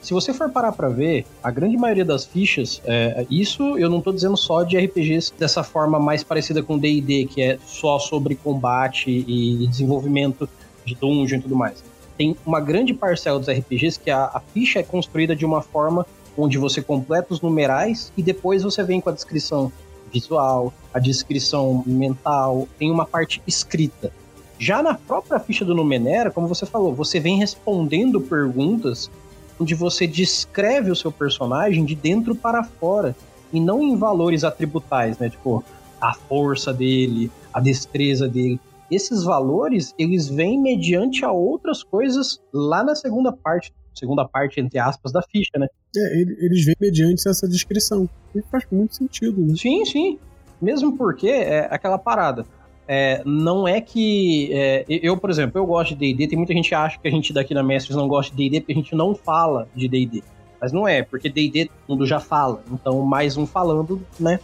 se 0.01 0.15
você 0.15 0.33
for 0.33 0.51
parar 0.51 0.71
para 0.71 0.89
ver, 0.89 1.27
a 1.43 1.51
grande 1.51 1.77
maioria 1.77 2.05
das 2.05 2.25
fichas, 2.25 2.81
é, 2.85 3.27
isso 3.29 3.77
eu 3.77 3.91
não 3.91 4.01
tô 4.01 4.13
dizendo 4.13 4.37
só 4.37 4.63
de 4.63 4.79
RPGs 4.79 5.33
dessa 5.37 5.65
forma 5.65 5.99
mais 5.99 6.23
parecida 6.23 6.63
com 6.63 6.79
D&D, 6.79 7.27
que 7.27 7.43
é 7.43 7.59
só 7.67 7.99
sobre 7.99 8.37
combate 8.37 9.11
e 9.11 9.67
desenvolvimento 9.67 10.49
de 10.85 10.95
dungeon 10.95 11.39
e 11.39 11.43
tudo 11.43 11.57
mais. 11.57 11.83
Tem 12.17 12.37
uma 12.47 12.61
grande 12.61 12.95
parcela 12.95 13.39
dos 13.41 13.49
RPGs 13.49 13.99
que 13.99 14.11
a, 14.11 14.27
a 14.27 14.41
ficha 14.41 14.79
é 14.79 14.83
construída 14.85 15.35
de 15.35 15.45
uma 15.45 15.61
forma 15.61 16.07
onde 16.39 16.57
você 16.57 16.81
completa 16.81 17.35
os 17.35 17.41
numerais 17.41 18.13
e 18.17 18.23
depois 18.23 18.63
você 18.63 18.83
vem 18.85 19.01
com 19.01 19.11
a 19.11 19.13
descrição 19.13 19.73
visual, 20.13 20.73
a 20.93 21.01
descrição 21.01 21.83
mental, 21.85 22.69
tem 22.79 22.91
uma 22.93 23.05
parte 23.05 23.43
escrita. 23.45 24.13
Já 24.57 24.83
na 24.83 24.95
própria 24.95 25.41
ficha 25.41 25.65
do 25.65 25.75
Numenera, 25.75 26.31
como 26.31 26.47
você 26.47 26.65
falou, 26.65 26.95
você 26.95 27.19
vem 27.19 27.37
respondendo 27.37 28.21
perguntas 28.21 29.11
onde 29.59 29.75
você 29.75 30.07
descreve 30.07 30.91
o 30.91 30.97
seu 30.97 31.13
personagem 31.13 31.85
de 31.85 31.95
dentro 31.95 32.35
para 32.35 32.65
fora 32.65 33.15
e 33.53 33.61
não 33.61 33.83
em 33.83 33.97
valores 33.97 34.45
atributais, 34.45 35.19
né? 35.19 35.31
Tipo, 35.31 35.65
a 36.01 36.13
força 36.13 36.73
dele, 36.73 37.31
a 37.53 37.61
destreza 37.61 38.29
dele. 38.29 38.61
Esses 38.91 39.25
valores, 39.25 39.95
eles 39.99 40.29
vêm 40.29 40.61
mediante 40.61 41.25
a 41.25 41.33
outras 41.33 41.83
coisas 41.83 42.41
lá 42.53 42.85
na 42.85 42.95
segunda 42.95 43.33
parte, 43.33 43.73
segunda 43.95 44.27
parte, 44.27 44.61
entre 44.61 44.79
aspas, 44.79 45.13
da 45.13 45.23
ficha, 45.23 45.53
né? 45.57 45.67
É, 45.97 46.21
eles 46.21 46.65
vêm 46.65 46.77
mediante 46.81 47.29
essa 47.29 47.49
descrição. 47.49 48.09
E 48.35 48.43
faz 48.43 48.67
muito 48.71 48.97
sentido, 48.97 49.41
né? 49.41 49.55
Sim, 49.57 49.85
sim. 49.85 50.19
Mesmo 50.61 50.97
porque 50.97 51.29
é 51.29 51.69
aquela 51.71 51.99
parada. 51.99 52.45
É, 52.87 53.23
não 53.25 53.67
é 53.67 53.81
que. 53.81 54.51
É, 54.53 54.85
eu, 54.89 55.17
por 55.17 55.31
exemplo, 55.31 55.59
eu 55.59 55.67
gosto 55.67 55.95
de 55.95 56.13
DD, 56.13 56.29
tem 56.29 56.39
muita 56.39 56.53
gente 56.53 56.69
que 56.69 56.75
acha 56.75 56.99
que 56.99 57.09
a 57.09 57.11
gente 57.11 57.33
daqui 57.33 57.55
na 57.55 57.63
Mestres 57.63 57.97
não 57.97 58.07
gosta 58.07 58.35
de 58.35 58.45
DD 58.45 58.61
porque 58.61 58.73
a 58.73 58.77
gente 58.77 58.95
não 58.95 59.15
fala 59.15 59.69
de 59.75 59.89
DD. 59.89 60.23
Mas 60.61 60.73
não 60.73 60.87
é, 60.87 61.03
porque 61.03 61.29
DD 61.29 61.67
todo 61.67 61.97
mundo 61.97 62.07
já 62.07 62.21
fala. 62.21 62.63
Então, 62.71 63.01
mais 63.03 63.37
um 63.37 63.47
falando, 63.47 64.01
né? 64.19 64.39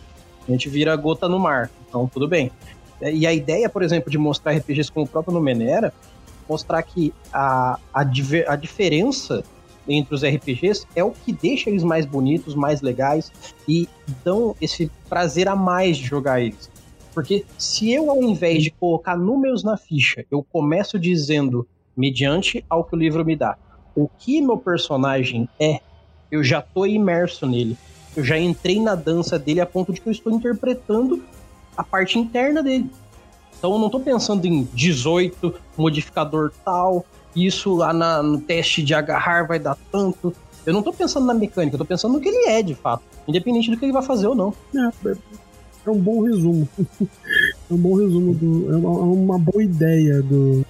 A 0.49 0.51
gente 0.51 0.69
vira 0.69 0.97
gota 0.97 1.29
no 1.29 1.39
mar. 1.39 1.71
Então, 1.89 2.09
tudo 2.09 2.27
bem. 2.27 2.51
É, 3.01 3.13
e 3.13 3.27
a 3.27 3.33
ideia, 3.33 3.69
por 3.69 3.83
exemplo, 3.83 4.11
de 4.11 4.19
mostrar 4.19 4.53
RPGs 4.53 4.91
como 4.91 5.07
o 5.07 5.09
próprio 5.09 5.35
Numenera, 5.35 5.93
mostrar 6.49 6.83
que 6.83 7.13
a, 7.33 7.79
a, 7.93 8.01
a 8.01 8.57
diferença 8.57 9.45
entre 9.89 10.15
os 10.15 10.23
RPGs 10.23 10.87
é 10.95 11.03
o 11.03 11.11
que 11.11 11.33
deixa 11.33 11.71
eles 11.71 11.83
mais 11.83 12.05
bonitos, 12.05 12.55
mais 12.55 12.81
legais 12.81 13.33
e 13.67 13.89
dão 14.25 14.55
esse 14.61 14.91
prazer 15.09 15.49
a 15.49 15.57
mais 15.57 15.97
de 15.97 16.05
jogar 16.05 16.41
eles. 16.41 16.71
Porque 17.15 17.45
se 17.59 17.93
eu, 17.93 18.11
ao 18.11 18.23
invés 18.23 18.63
de 18.63 18.71
colocar 18.71 19.17
números 19.17 19.65
na 19.65 19.77
ficha, 19.77 20.25
eu 20.31 20.45
começo 20.53 20.99
dizendo, 20.99 21.67
mediante 21.97 22.65
ao 22.69 22.85
que 22.85 22.95
o 22.95 22.99
livro 22.99 23.25
me 23.25 23.37
dá, 23.37 23.57
o 23.95 24.09
que 24.09 24.41
meu 24.41 24.57
personagem 24.57 25.49
é, 25.59 25.81
eu 26.31 26.43
já 26.43 26.63
tô 26.63 26.87
imerso 26.87 27.47
nele. 27.47 27.77
Eu 28.17 28.25
já 28.25 28.39
entrei 28.39 28.81
na 28.81 28.95
dança 28.95 29.39
dele 29.39 29.61
a 29.61 29.67
ponto 29.67 29.93
de 29.93 30.01
que 30.01 30.09
eu 30.09 30.13
estou 30.13 30.33
interpretando 30.33 31.23
a 31.77 31.83
parte 31.83 32.19
interna 32.19 32.63
dele. 32.63 32.91
Então 33.59 33.73
eu 33.73 33.79
não 33.79 33.87
estou 33.87 34.01
pensando 34.01 34.45
em 34.47 34.65
18, 34.73 35.55
modificador 35.77 36.53
tal, 36.65 37.05
isso 37.35 37.77
lá 37.77 37.93
na, 37.93 38.23
no 38.23 38.41
teste 38.41 38.83
de 38.83 38.95
agarrar 38.95 39.47
vai 39.47 39.59
dar 39.59 39.77
tanto. 39.93 40.35
Eu 40.65 40.73
não 40.73 40.81
estou 40.81 40.93
pensando 40.93 41.27
na 41.27 41.35
mecânica, 41.35 41.75
eu 41.75 41.79
tô 41.79 41.85
pensando 41.85 42.13
no 42.13 42.21
que 42.21 42.29
ele 42.29 42.49
é 42.49 42.63
de 42.63 42.75
fato, 42.75 43.03
independente 43.27 43.71
do 43.71 43.77
que 43.77 43.85
ele 43.85 43.93
vai 43.93 44.03
fazer 44.03 44.27
ou 44.27 44.35
não. 44.35 44.55
É, 44.75 45.15
é 45.91 45.93
um 45.93 46.01
bom 46.01 46.23
resumo. 46.23 46.69
é 46.81 47.75
um 47.75 47.77
bom 47.77 47.95
resumo 47.95 48.35
do. 48.35 48.73
É 48.73 48.77
uma, 48.77 48.89
é 48.89 49.03
uma 49.03 49.39
boa 49.39 49.63
ideia 49.63 50.23
do, 50.23 50.65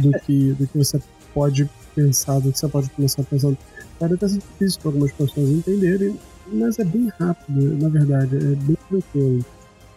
do, 0.00 0.20
que, 0.20 0.52
do 0.52 0.66
que 0.66 0.78
você 0.78 1.00
pode 1.34 1.68
pensar, 1.94 2.38
do 2.38 2.52
que 2.52 2.58
você 2.58 2.68
pode 2.68 2.90
começar 2.90 3.22
pensando. 3.24 3.58
Pode 3.98 4.14
até 4.14 4.28
ser 4.28 4.38
difícil 4.38 4.80
para 4.80 4.90
algumas 4.90 5.12
pessoas 5.12 5.48
entenderem, 5.50 6.16
mas 6.52 6.78
é 6.78 6.84
bem 6.84 7.08
rápido, 7.18 7.76
na 7.82 7.88
verdade, 7.88 8.36
é 8.36 8.54
bem 8.54 8.76
tranquilo. 8.88 9.44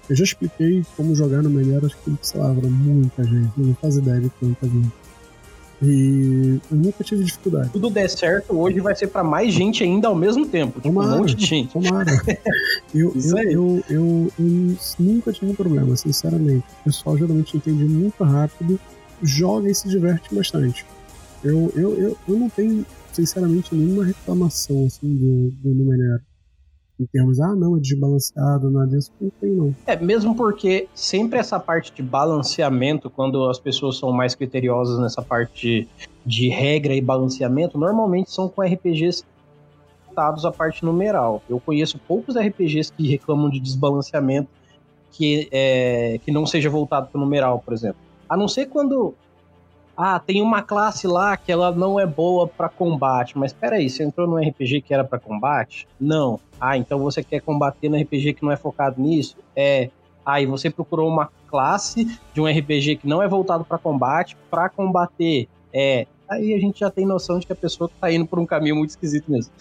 Eu 0.09 0.15
já 0.15 0.23
expliquei 0.23 0.83
como 0.97 1.15
jogar 1.15 1.41
no 1.43 1.49
Melhor, 1.49 1.85
acho 1.85 1.95
que, 1.99 2.17
sei 2.21 2.41
lá, 2.41 2.49
muita 2.49 3.23
gente, 3.23 3.51
não 3.55 3.75
faz 3.75 3.95
ideia 3.95 4.19
de 4.19 4.29
quanta 4.31 4.67
gente. 4.67 4.91
E 5.81 6.59
eu 6.69 6.77
nunca 6.77 7.03
tive 7.03 7.23
dificuldade. 7.23 7.69
Tudo 7.71 7.89
der 7.89 8.07
certo, 8.07 8.53
hoje 8.53 8.79
vai 8.79 8.95
ser 8.95 9.07
para 9.07 9.23
mais 9.23 9.51
gente 9.51 9.83
ainda 9.83 10.07
ao 10.07 10.15
mesmo 10.15 10.45
tempo. 10.45 10.79
Tipo, 10.79 10.93
tomara, 10.93 11.15
um 11.15 11.17
monte 11.19 11.33
de 11.33 11.45
gente. 11.45 11.73
Tomara. 11.73 12.11
eu, 12.93 13.11
eu, 13.15 13.37
eu, 13.37 13.83
eu, 13.89 14.31
eu, 14.39 14.77
nunca 14.99 15.33
tive 15.33 15.51
um 15.51 15.55
problema, 15.55 15.95
sinceramente. 15.95 16.65
O 16.81 16.83
pessoal 16.83 17.17
geralmente 17.17 17.57
entende 17.57 17.83
muito 17.83 18.23
rápido, 18.23 18.79
joga 19.23 19.71
e 19.71 19.73
se 19.73 19.89
diverte 19.89 20.33
bastante. 20.35 20.85
Eu, 21.43 21.73
eu, 21.75 21.97
eu, 21.97 22.17
eu 22.27 22.37
não 22.37 22.47
tenho, 22.47 22.85
sinceramente, 23.11 23.73
nenhuma 23.73 24.05
reclamação 24.05 24.85
assim, 24.85 25.15
do, 25.15 25.49
do 25.63 25.73
Numenera 25.73 26.21
em 27.01 27.05
termos, 27.07 27.39
ah, 27.39 27.55
não, 27.55 27.77
é 27.77 27.79
desbalanceado, 27.79 28.69
nada 28.69 28.87
disso, 28.87 29.11
não 29.19 29.31
tem 29.41 29.49
não. 29.49 29.75
É, 29.87 29.95
mesmo 29.95 30.35
porque 30.35 30.87
sempre 30.93 31.39
essa 31.39 31.59
parte 31.59 31.91
de 31.91 32.03
balanceamento, 32.03 33.09
quando 33.09 33.49
as 33.49 33.59
pessoas 33.59 33.97
são 33.97 34.11
mais 34.11 34.35
criteriosas 34.35 34.99
nessa 34.99 35.21
parte 35.21 35.67
de, 35.67 35.87
de 36.23 36.49
regra 36.49 36.93
e 36.93 37.01
balanceamento, 37.01 37.77
normalmente 37.77 38.31
são 38.31 38.47
com 38.47 38.61
RPGs 38.61 39.23
voltados 40.05 40.45
à 40.45 40.51
parte 40.51 40.85
numeral. 40.85 41.41
Eu 41.49 41.59
conheço 41.59 41.99
poucos 42.07 42.35
RPGs 42.35 42.93
que 42.93 43.07
reclamam 43.07 43.49
de 43.49 43.59
desbalanceamento 43.59 44.49
que, 45.11 45.49
é, 45.51 46.19
que 46.23 46.31
não 46.31 46.45
seja 46.45 46.69
voltado 46.69 47.07
para 47.07 47.17
o 47.17 47.21
numeral, 47.21 47.59
por 47.59 47.73
exemplo. 47.73 47.99
A 48.29 48.37
não 48.37 48.47
ser 48.47 48.67
quando 48.67 49.15
ah, 50.01 50.19
tem 50.19 50.41
uma 50.41 50.63
classe 50.63 51.05
lá 51.05 51.37
que 51.37 51.51
ela 51.51 51.71
não 51.71 51.99
é 51.99 52.07
boa 52.07 52.47
para 52.47 52.67
combate, 52.67 53.37
mas 53.37 53.53
peraí, 53.53 53.87
você 53.87 54.03
entrou 54.03 54.27
no 54.27 54.37
RPG 54.37 54.81
que 54.81 54.95
era 54.95 55.03
para 55.03 55.19
combate? 55.19 55.87
Não. 55.99 56.39
Ah, 56.59 56.75
então 56.75 56.97
você 56.97 57.23
quer 57.23 57.39
combater 57.39 57.87
no 57.87 57.95
RPG 57.95 58.33
que 58.33 58.43
não 58.43 58.51
é 58.51 58.57
focado 58.57 58.99
nisso? 58.99 59.37
É. 59.55 59.91
Ah, 60.25 60.41
e 60.41 60.47
você 60.47 60.71
procurou 60.71 61.07
uma 61.07 61.29
classe 61.45 62.19
de 62.33 62.41
um 62.41 62.47
RPG 62.47 62.95
que 62.95 63.07
não 63.07 63.21
é 63.21 63.27
voltado 63.27 63.63
para 63.63 63.77
combate 63.77 64.35
para 64.49 64.69
combater? 64.69 65.47
É. 65.71 66.07
Aí 66.27 66.55
a 66.55 66.59
gente 66.59 66.79
já 66.79 66.89
tem 66.89 67.05
noção 67.05 67.37
de 67.37 67.45
que 67.45 67.53
a 67.53 67.55
pessoa 67.55 67.87
tá 67.99 68.11
indo 68.11 68.25
por 68.25 68.39
um 68.39 68.45
caminho 68.45 68.77
muito 68.77 68.89
esquisito 68.89 69.29
mesmo. 69.29 69.51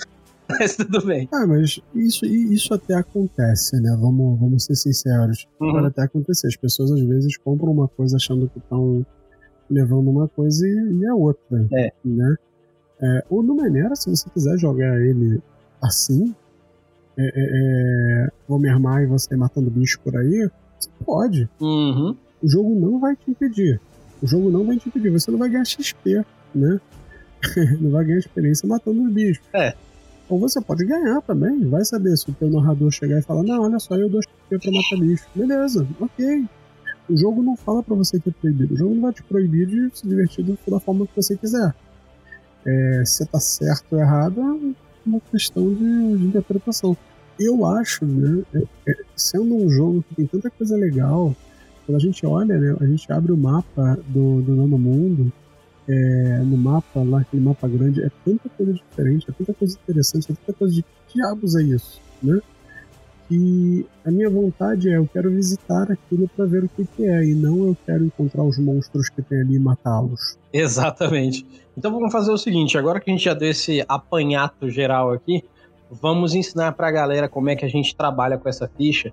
mas 0.49 0.75
tudo 0.75 1.05
bem. 1.05 1.29
Ah, 1.33 1.47
mas 1.47 1.81
isso, 1.95 2.25
isso 2.25 2.73
até 2.73 2.95
acontece, 2.95 3.79
né? 3.79 3.95
Vamos, 4.01 4.41
vamos 4.41 4.65
ser 4.65 4.75
sinceros. 4.75 5.47
Uhum. 5.61 5.73
Pode 5.73 5.87
até 5.89 6.03
acontecer. 6.03 6.47
As 6.47 6.57
pessoas 6.57 6.93
às 6.93 7.03
vezes 7.03 7.37
compram 7.37 7.73
uma 7.73 7.89
coisa 7.89 8.17
achando 8.17 8.49
que 8.49 8.59
estão 8.59 9.05
levando 9.71 10.11
uma 10.11 10.29
coisa 10.29 10.67
e, 10.67 10.99
e 11.01 11.07
a 11.07 11.15
outra. 11.15 11.67
É. 11.73 11.93
Né? 12.05 12.37
É, 13.01 13.25
o 13.31 13.43
Numenera, 13.43 13.95
se 13.97 14.11
você 14.11 14.29
quiser 14.31 14.59
jogar 14.59 15.01
ele 15.01 15.41
assim, 15.81 16.35
é, 17.17 17.23
é, 17.23 18.27
é 18.27 18.29
Homer 18.49 18.77
e 19.03 19.07
você 19.07 19.37
matando 19.37 19.71
bicho 19.71 20.01
por 20.01 20.17
aí, 20.17 20.51
você 20.79 20.91
pode. 21.05 21.49
Uhum. 21.61 22.17
O 22.43 22.49
jogo 22.49 22.79
não 22.79 22.99
vai 22.99 23.17
te 23.17 23.31
impedir. 23.31 23.81
O 24.23 24.27
jogo 24.27 24.51
não 24.51 24.65
vai 24.67 24.77
te 24.77 24.89
impedir. 24.89 25.11
Você 25.11 25.31
não 25.31 25.39
vai 25.39 25.49
ganhar 25.49 25.65
XP, 25.65 26.25
né? 26.55 26.81
não 27.81 27.91
vai 27.91 28.05
ganhar 28.05 28.19
experiência 28.19 28.69
matando 28.69 29.03
os 29.03 29.13
bichos. 29.13 29.45
É. 29.55 29.75
Ou 30.29 30.39
você 30.39 30.61
pode 30.61 30.85
ganhar 30.85 31.21
também. 31.23 31.69
Vai 31.69 31.85
saber 31.85 32.17
se 32.17 32.31
o 32.31 32.35
teu 32.35 32.51
narrador 32.51 32.91
chegar 32.91 33.19
e 33.19 33.23
falar: 33.23 33.43
Não, 33.43 33.63
olha 33.63 33.79
só, 33.79 33.97
eu 33.97 34.09
dou 34.09 34.23
XP 34.23 34.59
pra 34.59 34.73
matar 34.73 34.99
bicho. 34.99 35.27
Beleza, 35.35 35.87
ok. 35.99 36.45
O 37.11 37.17
jogo 37.17 37.43
não 37.43 37.57
fala 37.57 37.83
para 37.83 37.97
você 37.97 38.21
que 38.21 38.29
é 38.29 38.33
proibido. 38.33 38.75
O 38.75 38.77
jogo 38.77 38.95
não 38.95 39.03
vai 39.03 39.13
te 39.13 39.23
proibir 39.25 39.67
de 39.67 39.91
se 39.99 40.07
divertir 40.07 40.45
da 40.45 40.79
forma 40.79 41.07
que 41.07 41.17
você 41.17 41.37
quiser. 41.37 41.75
É, 42.65 43.03
se 43.05 43.27
tá 43.27 43.41
certo 43.41 43.95
ou 43.95 43.99
errado 43.99 44.41
é 44.41 44.75
uma 45.05 45.21
questão 45.31 45.75
de, 45.75 46.19
de 46.19 46.27
interpretação. 46.27 46.97
Eu 47.39 47.67
acho, 47.67 48.05
né, 48.05 48.45
é, 48.55 48.63
é, 48.87 48.95
sendo 49.17 49.57
um 49.57 49.69
jogo 49.69 50.05
que 50.09 50.15
tem 50.15 50.27
tanta 50.27 50.51
coisa 50.51 50.77
legal, 50.77 51.35
quando 51.85 51.97
a 51.97 52.01
gente 52.01 52.25
olha, 52.25 52.59
né, 52.59 52.77
a 52.79 52.87
gente 52.87 53.11
abre 53.11 53.33
o 53.33 53.37
mapa 53.37 53.99
do, 54.07 54.43
do 54.43 54.55
Nono 54.55 54.79
Mundo, 54.79 55.33
é, 55.89 56.39
no 56.45 56.57
mapa 56.57 57.03
lá, 57.03 57.23
aquele 57.23 57.43
mapa 57.43 57.67
grande, 57.67 58.03
é 58.03 58.11
tanta 58.25 58.49
coisa 58.51 58.73
diferente, 58.75 59.27
é 59.29 59.33
tanta 59.33 59.55
coisa 59.55 59.77
interessante, 59.83 60.31
é 60.31 60.35
tanta 60.35 60.53
coisa 60.53 60.75
de 60.75 60.83
que 60.83 61.15
diabos 61.15 61.57
é 61.57 61.63
isso, 61.63 62.01
né? 62.23 62.39
E 63.31 63.87
a 64.05 64.11
minha 64.11 64.29
vontade 64.29 64.91
é 64.91 64.97
eu 64.97 65.09
quero 65.13 65.31
visitar 65.31 65.91
aquilo 65.91 66.29
para 66.29 66.45
ver 66.47 66.65
o 66.65 66.69
que, 66.69 66.85
que, 66.85 67.05
é 67.05 67.25
e 67.25 67.35
não 67.35 67.69
eu 67.69 67.77
quero 67.87 68.05
encontrar 68.05 68.43
os 68.43 68.59
monstros 68.59 69.09
que 69.09 69.23
tem 69.23 69.41
ali 69.41 69.55
e 69.55 69.59
matá-los. 69.59 70.37
Exatamente. 70.53 71.47
Então 71.77 71.93
vamos 71.93 72.11
fazer 72.11 72.33
o 72.33 72.37
seguinte, 72.37 72.77
agora 72.77 72.99
que 72.99 73.09
a 73.09 73.13
gente 73.15 73.25
já 73.25 73.33
deu 73.33 73.51
esse 73.51 73.85
apanhato 73.89 74.69
geral 74.69 75.13
aqui, 75.13 75.45
vamos 75.89 76.35
ensinar 76.35 76.73
para 76.73 76.89
a 76.89 76.91
galera 76.91 77.29
como 77.29 77.49
é 77.49 77.55
que 77.55 77.65
a 77.65 77.69
gente 77.69 77.95
trabalha 77.95 78.37
com 78.37 78.49
essa 78.49 78.69
ficha, 78.77 79.13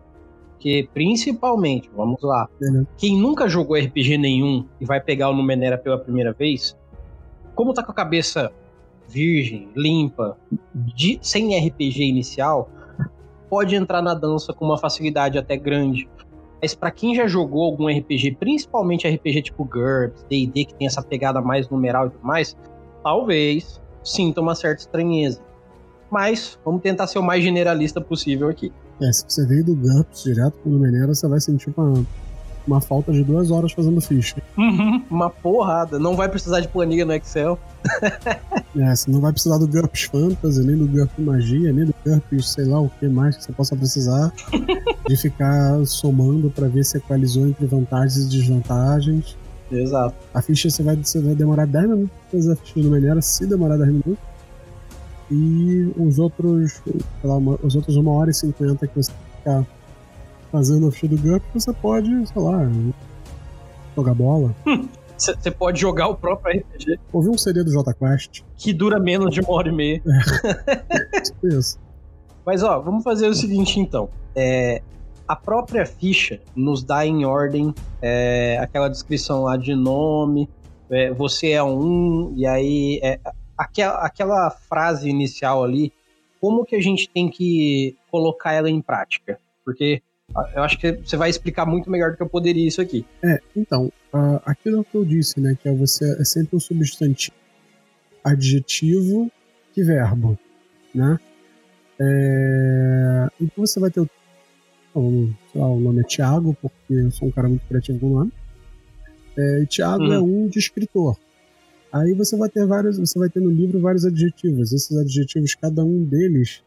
que 0.59 0.89
principalmente, 0.93 1.87
vamos 1.95 2.21
lá, 2.23 2.49
uhum. 2.59 2.87
quem 2.97 3.19
nunca 3.19 3.47
jogou 3.47 3.77
RPG 3.77 4.17
nenhum 4.17 4.65
e 4.81 4.85
vai 4.85 4.99
pegar 4.99 5.29
o 5.29 5.33
Numenera 5.35 5.77
pela 5.77 5.99
primeira 5.99 6.33
vez, 6.33 6.75
como 7.53 7.73
tá 7.73 7.83
com 7.83 7.91
a 7.91 7.95
cabeça 7.95 8.51
virgem, 9.07 9.69
limpa, 9.75 10.37
de, 10.73 11.19
sem 11.21 11.55
RPG 11.57 12.03
inicial, 12.03 12.69
pode 13.49 13.75
entrar 13.75 14.01
na 14.01 14.13
dança 14.13 14.53
com 14.53 14.65
uma 14.65 14.77
facilidade 14.77 15.37
até 15.37 15.55
grande. 15.55 16.07
Mas 16.61 16.73
para 16.73 16.89
quem 16.91 17.15
já 17.15 17.27
jogou 17.27 17.63
algum 17.63 17.87
RPG, 17.87 18.37
principalmente 18.39 19.07
RPG 19.07 19.43
tipo 19.43 19.63
GURPS, 19.63 20.25
D&D, 20.29 20.65
que 20.65 20.73
tem 20.73 20.87
essa 20.87 21.01
pegada 21.01 21.39
mais 21.41 21.69
numeral 21.69 22.07
e 22.07 22.09
tudo 22.09 22.25
mais, 22.25 22.57
talvez 23.03 23.79
sinta 24.03 24.41
uma 24.41 24.55
certa 24.55 24.81
estranheza. 24.81 25.41
Mas 26.09 26.57
vamos 26.65 26.81
tentar 26.81 27.05
ser 27.07 27.19
o 27.19 27.23
mais 27.23 27.43
generalista 27.43 28.01
possível 28.01 28.49
aqui. 28.49 28.71
É, 29.01 29.11
se 29.11 29.25
você 29.27 29.45
veio 29.45 29.63
do 29.63 29.75
GURPS 29.75 30.23
direto 30.23 30.53
pro 30.59 30.71
Numenera, 30.71 31.13
você 31.13 31.27
vai 31.27 31.39
sentir 31.39 31.71
uma 31.77 32.03
uma 32.67 32.81
falta 32.81 33.11
de 33.11 33.23
duas 33.23 33.49
horas 33.49 33.71
fazendo 33.71 34.01
ficha. 34.01 34.35
Uhum, 34.57 35.03
uma 35.09 35.29
porrada. 35.29 35.97
Não 35.97 36.15
vai 36.15 36.27
precisar 36.27 36.59
de 36.59 36.67
planilha 36.67 37.05
no 37.05 37.13
Excel. 37.13 37.57
é, 38.77 38.95
você 38.95 39.09
não 39.09 39.21
vai 39.21 39.31
precisar 39.31 39.57
do 39.57 39.67
GURPS 39.67 40.03
Fantasy, 40.03 40.61
nem 40.61 40.77
do 40.77 40.87
GURPS 40.87 41.23
Magia, 41.23 41.71
nem 41.71 41.85
do 41.85 41.95
GURPS 42.05 42.49
sei 42.49 42.65
lá 42.65 42.79
o 42.81 42.89
que 42.89 43.07
mais 43.07 43.37
que 43.37 43.45
você 43.45 43.51
possa 43.53 43.75
precisar. 43.75 44.33
de 45.07 45.15
ficar 45.15 45.85
somando 45.85 46.49
para 46.49 46.67
ver 46.67 46.83
se 46.83 46.97
equalizou 46.97 47.47
entre 47.47 47.65
vantagens 47.65 48.17
e 48.17 48.27
desvantagens. 48.27 49.37
Exato. 49.71 50.15
A 50.33 50.41
ficha 50.41 50.69
você 50.69 50.83
vai, 50.83 50.95
você 50.95 51.21
vai 51.21 51.35
demorar 51.35 51.65
10 51.65 51.89
minutos 51.89 52.11
pra 52.29 52.39
fazer 52.39 52.51
a 52.53 52.55
ficha 52.55 52.81
do 52.81 52.91
Menera, 52.91 53.21
se 53.21 53.45
demorar 53.45 53.77
10 53.77 53.89
minutos. 53.89 54.17
E 55.29 55.91
os 55.97 56.19
outros, 56.19 56.81
sei 56.85 56.95
lá, 57.23 57.37
uma, 57.37 57.59
os 57.61 57.75
outros 57.75 57.97
1 57.97 58.07
hora 58.07 58.31
e 58.31 58.33
50 58.33 58.87
que 58.87 58.95
você 58.95 59.11
ficar 59.37 59.65
fazendo 60.57 60.87
a 60.87 60.91
ficha 60.91 61.07
do 61.07 61.17
Gup, 61.17 61.43
você 61.53 61.71
pode, 61.71 62.09
sei 62.27 62.41
lá, 62.41 62.67
jogar 63.95 64.15
bola. 64.15 64.55
Você 65.15 65.51
pode 65.51 65.79
jogar 65.79 66.07
o 66.07 66.15
próprio 66.15 66.59
RPG. 66.59 66.99
Ouvir 67.13 67.29
um 67.29 67.37
CD 67.37 67.63
do 67.63 67.71
J 67.71 67.93
Quest. 67.93 68.41
Que 68.55 68.73
dura 68.73 68.99
menos 68.99 69.33
de 69.33 69.41
uma 69.41 69.51
hora 69.51 69.69
e 69.69 69.71
meia. 69.71 70.01
É. 71.43 71.45
Isso. 71.47 71.79
Mas 72.43 72.63
ó, 72.63 72.79
vamos 72.79 73.03
fazer 73.03 73.27
o 73.27 73.33
seguinte 73.35 73.79
então. 73.79 74.09
É, 74.35 74.81
a 75.27 75.35
própria 75.35 75.85
ficha 75.85 76.39
nos 76.55 76.83
dá 76.83 77.05
em 77.05 77.23
ordem 77.25 77.73
é, 78.01 78.57
aquela 78.59 78.89
descrição 78.89 79.43
lá 79.43 79.57
de 79.57 79.75
nome, 79.75 80.49
é, 80.89 81.11
você 81.11 81.51
é 81.51 81.63
um, 81.63 82.33
e 82.35 82.47
aí 82.47 82.99
é, 83.03 83.19
aquela, 83.57 84.05
aquela 84.05 84.49
frase 84.49 85.09
inicial 85.09 85.63
ali, 85.63 85.91
como 86.39 86.65
que 86.65 86.75
a 86.75 86.81
gente 86.81 87.09
tem 87.09 87.29
que 87.29 87.95
colocar 88.09 88.53
ela 88.53 88.69
em 88.69 88.81
prática? 88.81 89.39
Porque 89.65 90.01
eu 90.55 90.63
acho 90.63 90.77
que 90.77 90.91
você 90.91 91.15
vai 91.15 91.29
explicar 91.29 91.65
muito 91.65 91.89
melhor 91.89 92.11
do 92.11 92.17
que 92.17 92.23
eu 92.23 92.29
poderia 92.29 92.67
isso 92.67 92.81
aqui. 92.81 93.05
É, 93.23 93.39
então, 93.55 93.91
uh, 94.13 94.41
aquilo 94.45 94.83
que 94.83 94.95
eu 94.95 95.05
disse, 95.05 95.39
né, 95.39 95.57
que 95.61 95.67
é 95.67 95.73
você 95.73 96.19
é 96.19 96.23
sempre 96.23 96.55
um 96.55 96.59
substantivo, 96.59 97.35
adjetivo 98.23 99.31
e 99.75 99.83
verbo, 99.83 100.37
né? 100.93 101.19
É... 101.99 103.27
Então 103.41 103.65
você 103.65 103.79
vai 103.79 103.89
ter 103.89 104.01
o, 104.93 105.29
lá, 105.55 105.67
o 105.67 105.79
nome 105.79 106.01
é 106.01 106.03
Tiago, 106.03 106.55
porque 106.61 106.93
eu 106.93 107.11
sou 107.11 107.27
um 107.27 107.31
cara 107.31 107.47
muito 107.47 107.65
criativo 107.67 107.99
com 107.99 108.07
o 108.07 108.13
nome. 108.19 108.31
É, 109.37 109.61
e 109.61 109.67
Tiago 109.67 110.03
uhum. 110.03 110.13
é 110.13 110.19
um 110.19 110.47
de 110.47 110.59
escritor. 110.59 111.17
Aí 111.91 112.13
você 112.13 112.35
vai 112.35 112.49
ter 112.49 112.65
vários, 112.65 112.97
você 112.97 113.17
vai 113.17 113.29
ter 113.29 113.39
no 113.39 113.49
livro 113.49 113.79
vários 113.79 114.05
adjetivos. 114.05 114.73
Esses 114.73 114.95
adjetivos, 114.97 115.55
cada 115.55 115.83
um 115.83 116.03
deles 116.03 116.61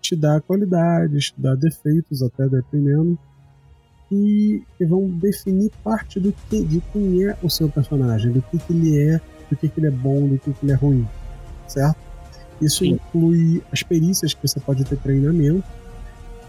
te 0.00 0.16
dá 0.16 0.40
qualidades, 0.40 1.30
te 1.30 1.40
dá 1.40 1.54
defeitos 1.54 2.22
até 2.22 2.48
dependendo, 2.48 3.18
e, 4.10 4.62
e 4.78 4.84
vão 4.84 5.08
definir 5.08 5.70
parte 5.84 6.18
do 6.18 6.32
que, 6.48 6.64
de 6.64 6.80
quem 6.92 7.24
é 7.24 7.36
o 7.42 7.48
seu 7.48 7.68
personagem, 7.68 8.32
do 8.32 8.42
que, 8.42 8.58
que 8.58 8.72
ele 8.72 8.98
é, 8.98 9.20
do 9.48 9.56
que, 9.56 9.68
que 9.68 9.80
ele 9.80 9.86
é 9.86 9.90
bom, 9.90 10.26
do 10.26 10.38
que, 10.38 10.52
que 10.52 10.64
ele 10.64 10.72
é 10.72 10.74
ruim, 10.74 11.06
certo? 11.68 11.96
Isso 12.60 12.84
Sim. 12.84 12.92
inclui 12.92 13.62
as 13.72 13.82
perícias 13.82 14.34
que 14.34 14.46
você 14.46 14.60
pode 14.60 14.84
ter 14.84 14.96
treinamento 14.98 15.64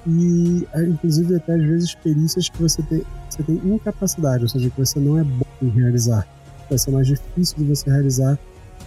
e 0.06 0.68
é, 0.74 0.84
inclusive 0.84 1.36
até 1.36 1.54
às 1.54 1.62
vezes 1.62 1.96
perícias 1.96 2.50
que 2.50 2.62
você 2.62 2.82
tem, 2.84 3.04
você 3.30 3.44
tem 3.44 3.56
incapacidade, 3.56 4.44
ou 4.44 4.50
seja, 4.50 4.70
que 4.70 4.78
você 4.78 5.00
não 5.00 5.20
é 5.20 5.24
bom 5.24 5.46
em 5.62 5.70
realizar. 5.70 6.28
Vai 6.68 6.78
ser 6.78 6.92
mais 6.92 7.08
difícil 7.08 7.58
de 7.60 7.66
você 7.66 7.90
realizar 7.90 8.38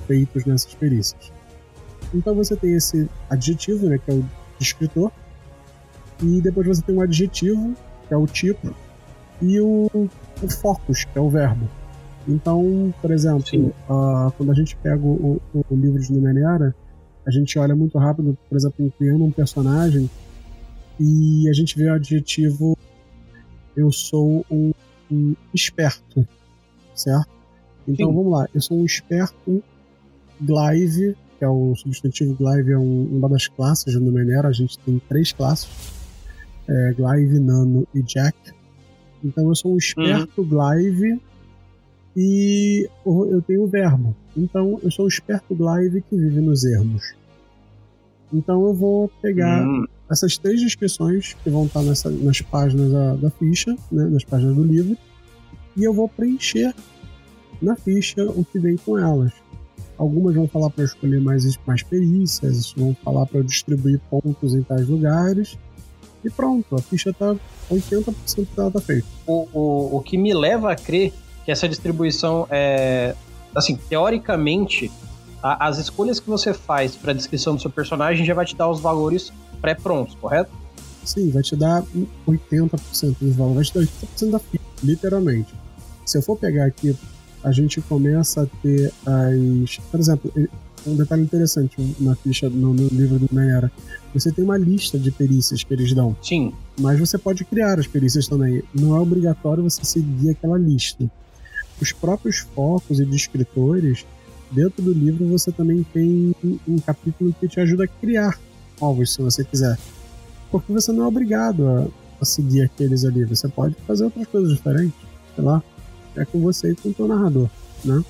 feitos 0.06 0.44
nessas 0.44 0.74
perícias. 0.74 1.32
Então 2.12 2.34
você 2.34 2.56
tem 2.56 2.74
esse 2.74 3.08
adjetivo, 3.30 3.88
né, 3.88 3.98
que 3.98 4.10
é 4.10 4.14
o 4.14 4.24
escritor. 4.60 5.10
E 6.22 6.40
depois 6.40 6.66
você 6.66 6.82
tem 6.82 6.94
um 6.94 7.00
adjetivo, 7.00 7.74
que 8.06 8.14
é 8.14 8.16
o 8.16 8.26
tipo, 8.26 8.74
e 9.42 9.60
o, 9.60 9.90
o 9.94 10.48
focus, 10.48 11.04
que 11.04 11.18
é 11.18 11.20
o 11.20 11.28
verbo. 11.28 11.68
Então, 12.26 12.94
por 13.02 13.10
exemplo, 13.10 13.74
uh, 13.88 14.30
quando 14.36 14.52
a 14.52 14.54
gente 14.54 14.76
pega 14.76 15.02
o, 15.04 15.40
o, 15.52 15.64
o, 15.68 15.76
livro 15.76 16.00
de 16.00 16.12
Numenera, 16.12 16.74
a 17.26 17.30
gente 17.30 17.58
olha 17.58 17.76
muito 17.76 17.98
rápido, 17.98 18.36
por 18.48 18.56
exemplo, 18.56 18.92
criando 18.98 19.24
um 19.24 19.30
personagem 19.30 20.08
e 20.98 21.48
a 21.48 21.52
gente 21.52 21.76
vê 21.76 21.90
o 21.90 21.94
adjetivo 21.94 22.78
eu 23.76 23.90
sou 23.90 24.46
um, 24.50 24.72
um 25.10 25.34
esperto, 25.52 26.26
certo? 26.94 27.28
Então 27.86 28.08
Sim. 28.08 28.14
vamos 28.14 28.32
lá, 28.32 28.48
eu 28.54 28.60
sou 28.60 28.78
um 28.78 28.84
esperto 28.84 29.62
Glaive, 30.40 31.16
que 31.44 31.46
é 31.46 31.48
o 31.48 31.74
substantivo 31.76 32.34
Glaive, 32.34 32.72
é 32.72 32.78
um, 32.78 33.04
uma 33.12 33.28
das 33.28 33.46
classes 33.46 33.92
do 33.92 34.00
Numenera. 34.00 34.48
A 34.48 34.52
gente 34.52 34.78
tem 34.78 34.98
três 35.08 35.32
classes: 35.32 35.68
é, 36.66 36.94
Glaive, 36.94 37.38
Nano 37.38 37.86
e 37.94 38.02
Jack. 38.02 38.36
Então 39.22 39.48
eu 39.48 39.54
sou 39.54 39.74
um 39.74 39.76
esperto 39.76 40.40
uhum. 40.40 40.48
Glaive 40.48 41.20
e 42.16 42.88
eu 43.04 43.42
tenho 43.46 43.64
o 43.64 43.66
verbo. 43.66 44.16
Então 44.34 44.80
eu 44.82 44.90
sou 44.90 45.04
um 45.04 45.08
esperto 45.08 45.54
Glaive 45.54 46.02
que 46.02 46.16
vive 46.16 46.40
nos 46.40 46.64
ermos. 46.64 47.14
Então 48.32 48.66
eu 48.66 48.74
vou 48.74 49.10
pegar 49.20 49.66
uhum. 49.66 49.86
essas 50.10 50.38
três 50.38 50.60
descrições 50.60 51.34
que 51.44 51.50
vão 51.50 51.66
estar 51.66 51.82
nessa, 51.82 52.10
nas 52.10 52.40
páginas 52.40 52.90
da, 52.90 53.16
da 53.16 53.30
ficha, 53.30 53.76
né, 53.92 54.04
nas 54.06 54.24
páginas 54.24 54.56
do 54.56 54.64
livro, 54.64 54.96
e 55.76 55.84
eu 55.84 55.92
vou 55.92 56.08
preencher 56.08 56.74
na 57.60 57.76
ficha 57.76 58.24
o 58.24 58.44
que 58.44 58.58
vem 58.58 58.76
com 58.76 58.98
elas. 58.98 59.43
Algumas 59.96 60.34
vão 60.34 60.48
falar 60.48 60.70
para 60.70 60.84
escolher 60.84 61.20
mais, 61.20 61.58
mais 61.66 61.82
perícias, 61.82 62.72
vão 62.76 62.96
falar 63.04 63.26
para 63.26 63.42
distribuir 63.42 64.00
pontos 64.10 64.54
em 64.54 64.62
tais 64.62 64.88
lugares. 64.88 65.56
E 66.24 66.30
pronto, 66.30 66.74
a 66.74 66.80
ficha 66.80 67.10
está 67.10 67.34
80% 67.70 68.14
dela 68.56 68.70
tá 68.70 68.80
feita. 68.80 69.06
O, 69.26 69.48
o, 69.52 69.96
o 69.98 70.02
que 70.02 70.16
me 70.16 70.34
leva 70.34 70.72
a 70.72 70.76
crer 70.76 71.12
que 71.44 71.52
essa 71.52 71.68
distribuição 71.68 72.46
é. 72.50 73.14
Assim, 73.54 73.76
teoricamente, 73.76 74.90
a, 75.42 75.68
as 75.68 75.78
escolhas 75.78 76.18
que 76.18 76.28
você 76.28 76.52
faz 76.52 76.96
para 76.96 77.12
a 77.12 77.14
descrição 77.14 77.54
do 77.54 77.60
seu 77.60 77.70
personagem 77.70 78.24
já 78.24 78.34
vai 78.34 78.44
te 78.44 78.56
dar 78.56 78.68
os 78.68 78.80
valores 78.80 79.32
pré-prontos, 79.60 80.16
correto? 80.16 80.50
Sim, 81.04 81.30
vai 81.30 81.42
te 81.42 81.54
dar 81.54 81.84
80% 82.26 83.16
dos 83.20 83.36
valores, 83.36 83.70
vai 83.70 83.84
te 83.84 83.92
dar 84.00 84.06
80% 84.16 84.30
da 84.30 84.38
ficha, 84.38 84.64
literalmente. 84.82 85.54
Se 86.04 86.18
eu 86.18 86.22
for 86.22 86.36
pegar 86.36 86.64
aqui 86.64 86.96
a 87.44 87.52
gente 87.52 87.80
começa 87.82 88.42
a 88.42 88.46
ter 88.62 88.90
as. 89.06 89.76
Por 89.90 90.00
exemplo, 90.00 90.32
um 90.86 90.96
detalhe 90.96 91.22
interessante 91.22 91.76
na 92.00 92.16
ficha, 92.16 92.48
no, 92.48 92.72
no 92.72 92.88
livro 92.88 93.18
do 93.18 93.28
Meera. 93.30 93.70
Você 94.14 94.32
tem 94.32 94.42
uma 94.42 94.56
lista 94.56 94.98
de 94.98 95.10
perícias 95.10 95.62
que 95.62 95.72
eles 95.72 95.92
dão. 95.92 96.16
Sim. 96.22 96.52
Mas 96.80 96.98
você 96.98 97.18
pode 97.18 97.44
criar 97.44 97.78
as 97.78 97.86
perícias 97.86 98.26
também. 98.26 98.62
Não 98.74 98.96
é 98.96 99.00
obrigatório 99.00 99.62
você 99.62 99.84
seguir 99.84 100.30
aquela 100.30 100.58
lista. 100.58 101.08
Os 101.80 101.92
próprios 101.92 102.38
focos 102.38 102.98
e 102.98 103.04
descritores, 103.04 104.06
dentro 104.50 104.82
do 104.82 104.92
livro 104.92 105.26
você 105.26 105.52
também 105.52 105.84
tem 105.92 106.34
um 106.66 106.78
capítulo 106.78 107.34
que 107.38 107.48
te 107.48 107.60
ajuda 107.60 107.84
a 107.84 107.88
criar 107.88 108.38
alvos, 108.80 109.12
se 109.12 109.20
você 109.20 109.44
quiser. 109.44 109.78
Porque 110.50 110.72
você 110.72 110.92
não 110.92 111.04
é 111.04 111.06
obrigado 111.06 111.66
a, 111.66 111.86
a 112.20 112.24
seguir 112.24 112.62
aqueles 112.62 113.04
ali. 113.04 113.24
Você 113.24 113.48
pode 113.48 113.74
fazer 113.86 114.04
outras 114.04 114.26
coisas 114.28 114.54
diferentes. 114.54 114.94
Sei 115.34 115.44
lá 115.44 115.62
é 116.16 116.24
com 116.24 116.40
você 116.40 116.72
e 116.72 116.74
com 116.74 116.88
o 116.88 116.94
teu 116.94 117.08
narrador, 117.08 117.48
né? 117.84 118.04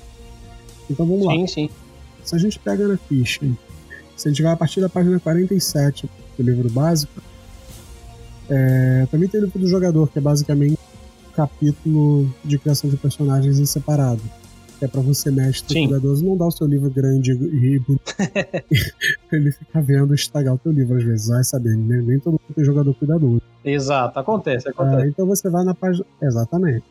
Então 0.89 1.05
vamos 1.05 1.21
sim, 1.21 1.27
lá. 1.27 1.33
Sim, 1.33 1.47
sim. 1.47 1.69
Se 2.23 2.35
a 2.35 2.37
gente 2.39 2.59
pega 2.59 2.87
na 2.87 2.97
ficha, 2.97 3.41
se 4.15 4.27
a 4.27 4.31
gente 4.31 4.41
vai 4.41 4.53
a 4.53 4.55
partir 4.55 4.81
da 4.81 4.89
página 4.89 5.19
47 5.19 6.09
do 6.37 6.43
livro 6.43 6.69
básico, 6.69 7.21
é, 8.49 9.07
também 9.09 9.27
tem 9.27 9.41
o 9.41 9.45
livro 9.45 9.59
do 9.59 9.67
jogador, 9.67 10.09
que 10.09 10.17
é 10.17 10.21
basicamente 10.21 10.79
um 11.29 11.31
capítulo 11.35 12.33
de 12.43 12.57
criação 12.57 12.89
de 12.89 12.97
personagens 12.97 13.59
em 13.59 13.65
separado. 13.65 14.21
Que 14.77 14.85
é 14.85 14.87
pra 14.87 15.01
você, 15.01 15.31
mestre 15.31 15.73
Sim. 15.73 15.87
cuidadoso, 15.87 16.25
não 16.25 16.35
dar 16.35 16.47
o 16.47 16.51
seu 16.51 16.67
livro 16.67 16.89
grande 16.89 17.31
e 17.31 17.81
ele 19.31 19.51
ficar 19.51 19.81
vendo 19.81 20.13
estragar 20.13 20.53
o 20.53 20.57
teu 20.57 20.71
livro 20.71 20.97
às 20.97 21.03
vezes. 21.03 21.27
Vai 21.27 21.43
saber, 21.43 21.75
né? 21.77 22.01
nem 22.05 22.19
todo 22.19 22.33
mundo 22.33 22.53
tem 22.53 22.63
jogador 22.63 22.93
cuidadoso. 22.93 23.41
Exato, 23.63 24.19
acontece, 24.19 24.67
acontece. 24.67 25.03
É, 25.03 25.07
então 25.07 25.25
você 25.25 25.49
vai 25.49 25.63
na 25.63 25.73
página. 25.73 26.05
Exatamente. 26.21 26.83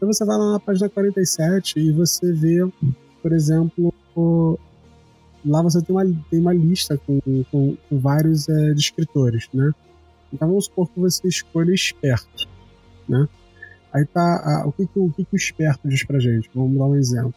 Então 0.00 0.10
você 0.10 0.24
vai 0.24 0.38
lá 0.38 0.52
na 0.52 0.58
página 0.58 0.88
47 0.88 1.78
e 1.78 1.92
você 1.92 2.32
vê, 2.32 2.66
por 3.22 3.32
exemplo, 3.34 3.92
lá 5.44 5.60
você 5.60 5.82
tem 5.82 5.94
uma, 5.94 6.06
tem 6.30 6.40
uma 6.40 6.54
lista 6.54 6.96
com, 6.96 7.20
com, 7.50 7.76
com 7.76 8.00
vários 8.00 8.48
é, 8.48 8.72
descritores, 8.72 9.46
né? 9.52 9.70
Então 10.32 10.48
vamos 10.48 10.64
supor 10.64 10.88
que 10.88 10.98
você 10.98 11.28
escolha 11.28 11.74
esperto, 11.74 12.48
né? 13.06 13.28
Aí 13.92 14.06
tá, 14.06 14.62
o, 14.64 14.72
que, 14.72 14.86
que, 14.86 14.98
o 14.98 15.10
que, 15.10 15.22
que 15.22 15.34
o 15.34 15.36
esperto 15.36 15.86
diz 15.86 16.02
pra 16.02 16.18
gente? 16.18 16.48
Vamos 16.54 16.78
dar 16.78 16.86
um 16.86 16.96
exemplo. 16.96 17.34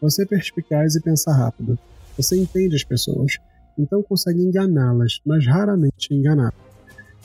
Você 0.00 0.24
é 0.24 0.26
perspicaz 0.26 0.96
e 0.96 1.00
pensa 1.00 1.32
rápido. 1.32 1.78
Você 2.16 2.36
entende 2.36 2.74
as 2.74 2.82
pessoas, 2.82 3.38
então 3.78 4.02
consegue 4.02 4.42
enganá-las, 4.42 5.20
mas 5.24 5.46
raramente 5.46 6.12
enganar. 6.12 6.52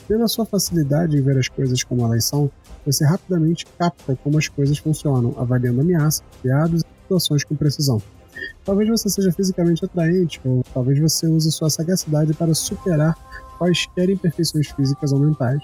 Pela 0.06 0.28
sua 0.28 0.46
facilidade 0.46 1.16
em 1.16 1.22
ver 1.22 1.38
as 1.38 1.48
coisas 1.48 1.82
como 1.82 2.04
elas 2.04 2.24
são, 2.24 2.48
você 2.84 3.04
rapidamente 3.04 3.66
capta 3.78 4.16
como 4.22 4.38
as 4.38 4.48
coisas 4.48 4.78
funcionam, 4.78 5.34
avaliando 5.36 5.80
ameaças, 5.80 6.22
piadas 6.42 6.82
e 6.82 7.02
situações 7.02 7.44
com 7.44 7.54
precisão. 7.54 8.00
Talvez 8.64 8.88
você 8.88 9.08
seja 9.08 9.32
fisicamente 9.32 9.84
atraente, 9.84 10.40
ou 10.44 10.64
talvez 10.72 10.98
você 10.98 11.26
use 11.26 11.50
sua 11.52 11.68
sagacidade 11.68 12.32
para 12.34 12.54
superar 12.54 13.14
quaisquer 13.58 14.08
imperfeições 14.08 14.68
físicas 14.70 15.12
ou 15.12 15.18
mentais. 15.18 15.62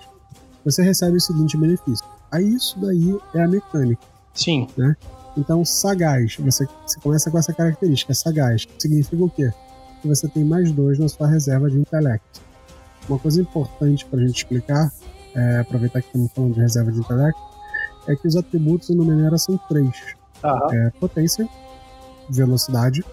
Você 0.64 0.82
recebe 0.82 1.16
o 1.16 1.20
seguinte 1.20 1.56
benefício. 1.56 2.04
Aí 2.30 2.54
isso 2.54 2.78
daí 2.80 3.16
é 3.34 3.42
a 3.42 3.48
mecânica. 3.48 4.02
Sim. 4.34 4.66
Né? 4.76 4.94
Então, 5.36 5.64
sagaz, 5.64 6.36
você, 6.36 6.66
você 6.86 7.00
começa 7.00 7.30
com 7.30 7.38
essa 7.38 7.52
característica, 7.52 8.12
sagaz, 8.14 8.66
significa 8.78 9.22
o 9.24 9.30
quê? 9.30 9.50
Que 10.02 10.08
você 10.08 10.28
tem 10.28 10.44
mais 10.44 10.72
dois 10.72 10.98
na 10.98 11.08
sua 11.08 11.26
reserva 11.26 11.70
de 11.70 11.78
intelecto. 11.78 12.40
Uma 13.08 13.18
coisa 13.18 13.40
importante 13.40 14.04
para 14.06 14.18
a 14.18 14.26
gente 14.26 14.36
explicar 14.36 14.90
é, 15.36 15.58
aproveitar 15.58 16.00
que 16.00 16.08
estamos 16.08 16.32
falando 16.32 16.54
de 16.54 16.60
reserva 16.60 16.90
de 16.90 16.98
intelecto, 16.98 17.40
é 18.08 18.16
que 18.16 18.26
os 18.26 18.36
atributos 18.36 18.88
no 18.90 19.04
Menera 19.04 19.36
são 19.36 19.58
três: 19.68 20.16
é, 20.72 20.90
potência, 20.98 21.48
velocidade 22.30 23.04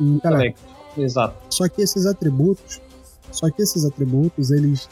e 0.00 0.04
intelecto. 0.04 0.62
Exato. 0.96 1.36
Só 1.50 1.68
que 1.68 1.82
esses 1.82 2.06
atributos, 2.06 2.80
só 3.30 3.50
que 3.50 3.62
esses 3.62 3.84
atributos 3.84 4.50
eles 4.50 4.88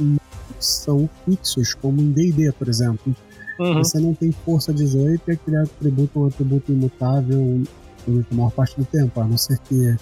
são 0.58 1.08
fixos, 1.24 1.74
como 1.74 2.00
em 2.00 2.12
D&D, 2.12 2.52
por 2.52 2.68
exemplo. 2.68 3.14
Uhum. 3.58 3.78
Você 3.78 3.98
não 3.98 4.12
tem 4.12 4.32
força 4.32 4.72
18 4.72 5.22
e 5.26 5.32
aquele 5.32 5.56
atributo 5.56 6.18
é 6.18 6.22
um 6.22 6.26
atributo 6.26 6.72
imutável 6.72 7.62
a 8.08 8.34
maior 8.34 8.52
parte 8.52 8.76
do 8.76 8.84
tempo, 8.84 9.20
a 9.20 9.24
não 9.24 9.36
ser 9.36 9.58
que 9.60 9.96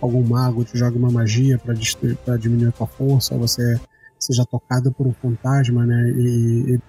algum 0.00 0.22
mago 0.22 0.64
te 0.64 0.78
jogue 0.78 0.98
uma 0.98 1.10
magia 1.10 1.58
para 1.58 2.36
diminuir 2.36 2.68
a 2.68 2.72
tua 2.72 2.86
força, 2.86 3.34
ou 3.34 3.40
você 3.40 3.80
seja 4.20 4.44
tocada 4.44 4.90
por 4.90 5.06
um 5.06 5.12
fantasma, 5.12 5.86
né? 5.86 6.10
E, 6.10 6.74
e 6.74 6.80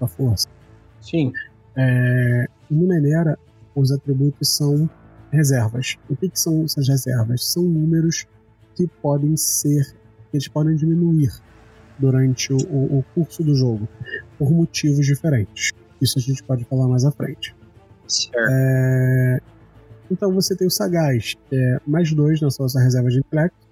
a 0.00 0.06
força. 0.06 0.48
Sim. 1.00 1.32
É, 1.76 2.46
no 2.70 2.86
Menera, 2.86 3.38
os 3.74 3.92
atributos 3.92 4.48
são 4.48 4.88
reservas. 5.30 5.96
O 6.08 6.16
que, 6.16 6.28
que 6.28 6.38
são 6.38 6.64
essas 6.64 6.88
reservas? 6.88 7.44
São 7.44 7.62
números 7.62 8.26
que 8.74 8.86
podem 8.86 9.36
ser, 9.36 9.92
que 10.30 10.36
eles 10.36 10.48
podem 10.48 10.76
diminuir 10.76 11.32
durante 11.98 12.52
o, 12.52 12.98
o, 12.98 13.04
curso 13.14 13.42
do 13.42 13.54
jogo, 13.54 13.88
por 14.38 14.50
motivos 14.50 15.06
diferentes. 15.06 15.72
Isso 16.00 16.18
a 16.18 16.22
gente 16.22 16.42
pode 16.42 16.64
falar 16.64 16.88
mais 16.88 17.04
à 17.04 17.10
frente. 17.10 17.54
Certo. 18.06 18.36
É, 18.38 19.40
então 20.10 20.32
você 20.32 20.54
tem 20.54 20.66
o 20.66 20.70
Sagaz, 20.70 21.34
que 21.48 21.56
é 21.56 21.80
mais 21.86 22.12
dois 22.12 22.40
na 22.40 22.50
sua 22.50 22.66
reserva 22.80 23.08
de 23.08 23.18
intelecto, 23.18 23.65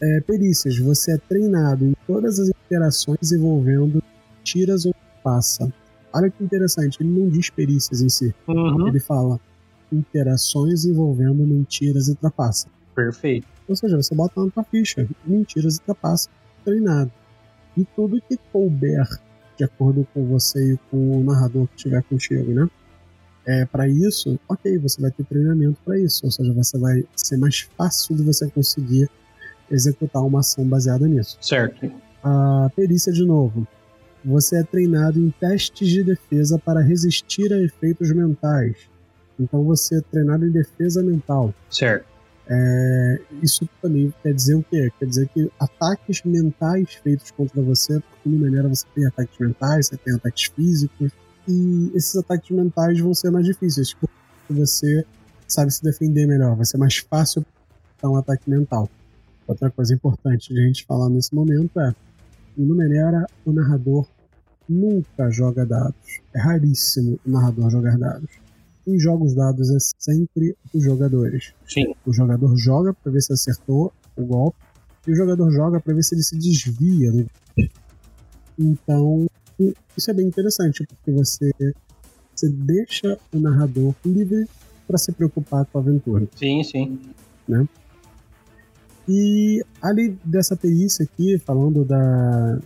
é, 0.00 0.20
perícias, 0.20 0.78
você 0.78 1.12
é 1.12 1.18
treinado 1.18 1.84
em 1.84 1.94
todas 2.06 2.38
as 2.38 2.48
interações 2.48 3.32
envolvendo 3.32 4.02
tiras 4.42 4.84
ou 4.86 4.94
passa. 5.22 5.72
Olha 6.12 6.30
que 6.30 6.42
interessante, 6.42 7.02
ele 7.02 7.10
não 7.10 7.28
diz 7.28 7.50
perícias 7.50 8.00
em 8.00 8.08
si. 8.08 8.34
Uhum. 8.46 8.88
Ele 8.88 9.00
fala 9.00 9.40
interações 9.92 10.84
envolvendo 10.84 11.46
mentiras 11.46 12.08
e 12.08 12.14
trapaça. 12.14 12.68
Perfeito. 12.94 13.46
Ou 13.68 13.76
seja, 13.76 13.96
você 13.96 14.14
bota 14.14 14.42
na 14.42 14.50
tua 14.50 14.64
ficha, 14.64 15.06
mentiras 15.24 15.76
e 15.76 15.80
trapaça, 15.80 16.30
treinado. 16.64 17.10
E 17.76 17.84
tudo 17.84 18.20
que 18.20 18.38
couber 18.52 19.06
de 19.56 19.64
acordo 19.64 20.06
com 20.12 20.26
você 20.26 20.74
e 20.74 20.78
com 20.90 21.20
o 21.20 21.24
narrador 21.24 21.66
que 21.68 21.76
estiver 21.76 22.02
contigo, 22.04 22.52
né? 22.52 22.68
É, 23.44 23.64
para 23.64 23.88
isso, 23.88 24.38
ok, 24.48 24.76
você 24.78 25.00
vai 25.00 25.10
ter 25.10 25.24
treinamento 25.24 25.78
para 25.84 25.98
isso, 25.98 26.24
ou 26.24 26.32
seja, 26.32 26.52
você 26.52 26.78
vai 26.78 27.04
ser 27.14 27.36
mais 27.36 27.60
fácil 27.76 28.16
de 28.16 28.22
você 28.22 28.50
conseguir 28.50 29.08
executar 29.70 30.22
uma 30.22 30.40
ação 30.40 30.64
baseada 30.64 31.06
nisso. 31.06 31.38
Certo. 31.40 31.90
A 32.22 32.70
perícia, 32.74 33.12
de 33.12 33.24
novo. 33.24 33.66
Você 34.24 34.58
é 34.58 34.62
treinado 34.64 35.20
em 35.20 35.30
testes 35.30 35.88
de 35.88 36.02
defesa 36.02 36.58
para 36.58 36.80
resistir 36.80 37.52
a 37.52 37.60
efeitos 37.60 38.10
mentais. 38.12 38.76
Então 39.38 39.62
você 39.62 39.98
é 39.98 40.00
treinado 40.00 40.46
em 40.46 40.50
defesa 40.50 41.02
mental. 41.02 41.54
Certo. 41.70 42.16
É, 42.48 43.20
isso 43.42 43.68
também 43.82 44.12
quer 44.22 44.32
dizer 44.32 44.54
o 44.54 44.62
quê? 44.62 44.90
Quer 44.98 45.06
dizer 45.06 45.28
que 45.28 45.50
ataques 45.58 46.22
mentais 46.24 46.94
feitos 46.94 47.30
contra 47.32 47.60
você, 47.60 48.00
porque 48.00 48.28
no 48.28 48.38
maneira 48.38 48.68
você 48.68 48.86
tem 48.94 49.06
ataques 49.06 49.38
mentais, 49.38 49.88
você 49.88 49.96
tem 49.96 50.14
ataques 50.14 50.44
físicos, 50.54 51.12
e 51.48 51.90
esses 51.94 52.14
ataques 52.16 52.50
mentais 52.50 53.00
vão 53.00 53.14
ser 53.14 53.30
mais 53.30 53.44
difíceis, 53.44 53.94
porque 53.94 54.14
você 54.50 55.04
sabe 55.46 55.72
se 55.72 55.82
defender 55.82 56.26
melhor, 56.26 56.56
vai 56.56 56.64
ser 56.64 56.78
mais 56.78 56.96
fácil 56.98 57.44
dar 58.00 58.10
um 58.10 58.16
ataque 58.16 58.48
mental. 58.48 58.88
Outra 59.46 59.70
coisa 59.70 59.94
importante 59.94 60.52
de 60.52 60.60
a 60.60 60.66
gente 60.66 60.84
falar 60.84 61.08
nesse 61.08 61.34
momento 61.34 61.78
é: 61.80 61.94
no 62.56 62.66
Numenera, 62.66 63.26
o 63.44 63.52
narrador 63.52 64.06
nunca 64.68 65.30
joga 65.30 65.64
dados. 65.64 66.20
É 66.34 66.40
raríssimo 66.40 67.18
o 67.24 67.30
narrador 67.30 67.70
jogar 67.70 67.96
dados. 67.98 68.30
em 68.86 68.98
jogos 68.98 69.34
dados 69.34 69.70
é 69.70 69.78
sempre 69.98 70.56
os 70.72 70.82
jogadores. 70.82 71.52
Sim. 71.66 71.94
O 72.04 72.12
jogador 72.12 72.56
joga 72.56 72.94
para 72.94 73.12
ver 73.12 73.22
se 73.22 73.32
acertou 73.32 73.92
o 74.16 74.24
golpe 74.24 74.58
e 75.06 75.12
o 75.12 75.14
jogador 75.14 75.50
joga 75.50 75.80
para 75.80 75.94
ver 75.94 76.02
se 76.02 76.14
ele 76.14 76.22
se 76.22 76.36
desvia 76.36 77.10
golpe. 77.10 77.70
Então, 78.58 79.26
isso 79.96 80.10
é 80.10 80.14
bem 80.14 80.26
interessante, 80.26 80.84
porque 80.86 81.10
você, 81.10 81.50
você 82.34 82.48
deixa 82.48 83.18
o 83.32 83.38
narrador 83.38 83.94
livre 84.04 84.48
para 84.86 84.98
se 84.98 85.12
preocupar 85.12 85.66
com 85.66 85.78
a 85.78 85.80
aventura. 85.80 86.26
Sim, 86.36 86.62
sim. 86.62 86.98
Né? 87.46 87.68
E 89.08 89.64
além 89.80 90.18
dessa 90.24 90.56
perícia 90.56 91.04
aqui, 91.04 91.38
falando 91.38 91.84
da 91.84 92.58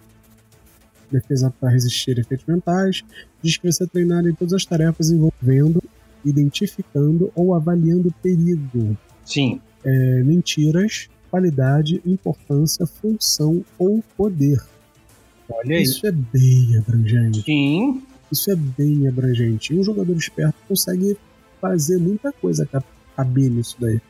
defesa 1.11 1.53
para 1.61 1.71
resistir 1.71 2.17
a 2.19 2.21
efeitos 2.21 2.47
mentais, 2.47 3.03
diz 3.43 3.57
que 3.57 3.71
você 3.71 3.85
é 3.85 3.87
treinado 3.87 4.29
em 4.29 4.35
todas 4.35 4.55
as 4.55 4.65
tarefas 4.65 5.11
envolvendo, 5.11 5.83
identificando 6.25 7.31
ou 7.35 7.55
avaliando 7.55 8.15
perigo. 8.23 8.97
Sim. 9.25 9.61
É, 9.85 10.23
mentiras, 10.23 11.09
qualidade, 11.31 12.01
importância, 12.07 12.87
função 12.87 13.65
ou 13.79 14.03
poder. 14.17 14.63
Olha 15.49 15.77
aí. 15.77 15.83
Isso 15.83 16.07
é 16.07 16.13
bem 16.13 16.77
abrangente. 16.79 17.43
Sim. 17.43 18.03
Isso 18.31 18.51
é 18.51 18.57
bem 18.57 19.09
abrangente. 19.09 19.75
E 19.75 19.79
um 19.79 19.83
jogador 19.83 20.17
esperto 20.17 20.55
consegue 20.69 21.17
fazer 21.61 21.99
muita 21.99 22.33
coisa 22.33 22.69
caber 23.17 23.51
nisso 23.51 23.77
daí. 23.79 24.01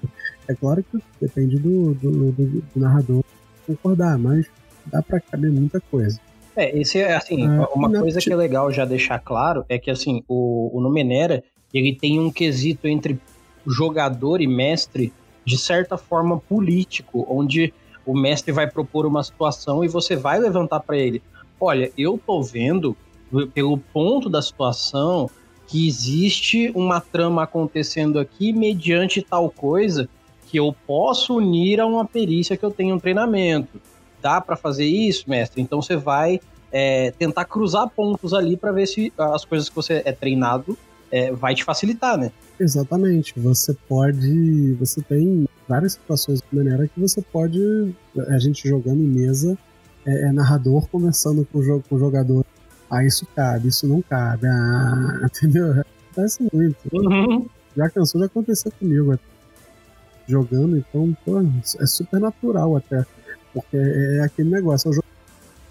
É 0.51 0.55
claro 0.55 0.83
que 0.83 0.99
depende 1.21 1.57
do, 1.59 1.95
do, 1.95 2.33
do, 2.33 2.33
do 2.33 2.65
narrador 2.75 3.23
concordar, 3.65 4.19
mas 4.19 4.47
dá 4.87 5.01
para 5.01 5.21
caber 5.21 5.49
muita 5.53 5.81
coisa. 5.81 6.19
É, 6.57 6.77
esse 6.77 6.99
é 6.99 7.15
assim, 7.15 7.47
ah, 7.47 7.69
uma 7.73 7.89
coisa 7.89 8.19
que 8.19 8.33
é 8.33 8.35
legal 8.35 8.73
já 8.73 8.85
deixar 8.85 9.21
claro 9.21 9.65
é 9.69 9.79
que 9.79 9.93
assim, 9.93 10.25
o, 10.27 10.77
o 10.77 10.81
Numenera, 10.81 11.45
ele 11.73 11.95
tem 11.95 12.19
um 12.19 12.33
quesito 12.33 12.89
entre 12.89 13.17
jogador 13.65 14.41
e 14.41 14.47
mestre 14.49 15.13
de 15.45 15.57
certa 15.57 15.97
forma 15.97 16.41
político, 16.41 17.25
onde 17.31 17.73
o 18.05 18.13
mestre 18.13 18.51
vai 18.51 18.69
propor 18.69 19.07
uma 19.07 19.23
situação 19.23 19.85
e 19.85 19.89
você 19.89 20.17
vai 20.17 20.41
levantar 20.41 20.81
para 20.81 20.99
ele. 20.99 21.23
Olha, 21.61 21.93
eu 21.97 22.19
tô 22.19 22.43
vendo 22.43 22.97
pelo 23.55 23.79
ponto 23.79 24.29
da 24.29 24.43
situação 24.43 25.31
que 25.69 25.87
existe 25.87 26.73
uma 26.75 27.01
trama 27.01 27.45
acontecendo 27.45 28.19
aqui 28.19 28.53
mediante 28.53 29.23
tal 29.23 29.49
coisa 29.49 30.09
que 30.51 30.57
eu 30.59 30.75
posso 30.85 31.37
unir 31.37 31.81
a 31.81 31.87
uma 31.87 32.05
perícia 32.05 32.57
que 32.57 32.65
eu 32.65 32.73
tenho 32.73 32.97
um 32.97 32.99
treinamento. 32.99 33.81
Dá 34.21 34.41
para 34.41 34.57
fazer 34.57 34.85
isso, 34.85 35.31
mestre? 35.31 35.63
Então 35.63 35.81
você 35.81 35.97
vai 35.97 36.41
é, 36.73 37.13
tentar 37.13 37.45
cruzar 37.45 37.89
pontos 37.89 38.35
ali 38.35 38.57
para 38.57 38.73
ver 38.73 38.87
se 38.87 39.13
as 39.17 39.45
coisas 39.45 39.69
que 39.69 39.77
você 39.77 40.03
é 40.05 40.11
treinado 40.11 40.77
é, 41.09 41.31
vai 41.31 41.55
te 41.55 41.63
facilitar, 41.63 42.19
né? 42.19 42.33
Exatamente. 42.59 43.39
Você 43.39 43.75
pode. 43.89 44.75
Você 44.75 45.01
tem 45.03 45.49
várias 45.69 45.93
situações 45.93 46.41
de 46.41 46.57
maneira 46.57 46.89
que 46.89 47.01
você 47.01 47.23
pode. 47.23 47.95
A 48.29 48.39
gente 48.41 48.69
jogando 48.69 49.01
em 49.01 49.07
mesa, 49.07 49.57
é, 50.05 50.29
é 50.29 50.33
narrador 50.33 50.89
conversando 50.89 51.47
com 51.53 51.61
o, 51.61 51.83
com 51.83 51.95
o 51.95 51.99
jogador. 51.99 52.45
Ah, 52.91 53.05
isso 53.05 53.25
cabe, 53.37 53.69
isso 53.69 53.87
não 53.87 54.03
cabe. 54.03 54.49
Ah, 54.49 55.21
entendeu? 55.31 55.85
Acontece 56.11 56.43
muito. 56.53 56.77
Uhum. 56.93 57.47
Já 57.77 57.89
cansou 57.89 58.21
de 58.21 58.27
acontecer 58.27 58.73
comigo 58.73 59.13
jogando, 60.31 60.77
então, 60.77 61.17
pô, 61.25 61.41
é 61.41 61.87
super 61.87 62.21
natural 62.21 62.77
até. 62.77 63.05
Porque 63.53 63.77
é 63.77 64.23
aquele 64.23 64.49
negócio, 64.49 64.93
eu 64.93 65.05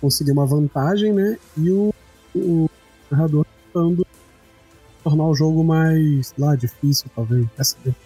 conseguir 0.02 0.32
uma 0.32 0.46
vantagem, 0.46 1.14
né? 1.14 1.38
E 1.58 1.72
o, 1.72 1.94
o 2.36 2.70
narrador 3.10 3.46
tentando 3.66 4.06
tornar 5.04 5.26
o 5.26 5.36
jogo 5.36 5.64
mais 5.64 6.34
lá 6.38 6.56
difícil, 6.56 7.10
talvez. 7.16 7.48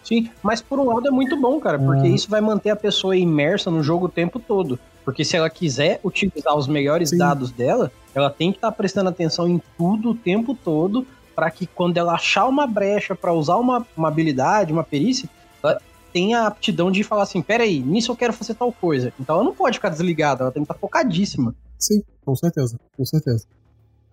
Sim, 0.04 0.30
mas 0.42 0.62
por 0.62 0.80
um 0.80 0.86
lado 0.86 1.08
é 1.08 1.12
muito 1.12 1.36
bom, 1.40 1.60
cara, 1.60 1.80
porque 1.80 2.08
é. 2.08 2.10
isso 2.10 2.30
vai 2.30 2.42
manter 2.42 2.70
a 2.70 2.76
pessoa 2.76 3.16
imersa 3.16 3.72
no 3.72 3.84
jogo 3.84 4.06
o 4.06 4.10
tempo 4.10 4.40
todo. 4.40 4.80
Porque 5.04 5.26
se 5.26 5.36
ela 5.36 5.50
quiser 5.50 6.00
utilizar 6.04 6.56
os 6.56 6.68
melhores 6.68 7.10
Sim. 7.10 7.18
dados 7.18 7.52
dela, 7.52 7.92
ela 8.16 8.30
tem 8.30 8.52
que 8.52 8.58
estar 8.58 8.72
tá 8.72 8.78
prestando 8.78 9.10
atenção 9.10 9.48
em 9.48 9.62
tudo 9.78 10.12
o 10.12 10.16
tempo 10.16 10.56
todo, 10.56 11.06
para 11.36 11.50
que 11.52 11.66
quando 11.66 11.98
ela 11.98 12.14
achar 12.14 12.46
uma 12.46 12.66
brecha 12.66 13.16
para 13.16 13.34
usar 13.34 13.58
uma, 13.58 13.86
uma 13.98 14.08
habilidade, 14.08 14.72
uma 14.72 14.84
perícia, 14.84 15.28
ela 15.62 15.82
tenha 16.14 16.42
a 16.42 16.48
aptidão 16.48 16.92
de 16.92 17.04
falar 17.04 17.24
assim: 17.24 17.42
peraí, 17.42 17.82
nisso 17.82 18.12
eu 18.12 18.16
quero 18.16 18.32
fazer 18.32 18.54
tal 18.54 18.72
coisa. 18.72 19.12
Então 19.20 19.36
ela 19.36 19.44
não 19.44 19.56
pode 19.56 19.78
ficar 19.78 19.90
desligada, 19.90 20.44
ela 20.44 20.52
tem 20.52 20.62
que 20.62 20.66
estar 20.66 20.76
tá 20.76 20.80
focadíssima. 20.80 21.56
Sim, 21.78 22.04
com 22.24 22.36
certeza, 22.36 22.80
com 22.96 23.04
certeza. 23.04 23.46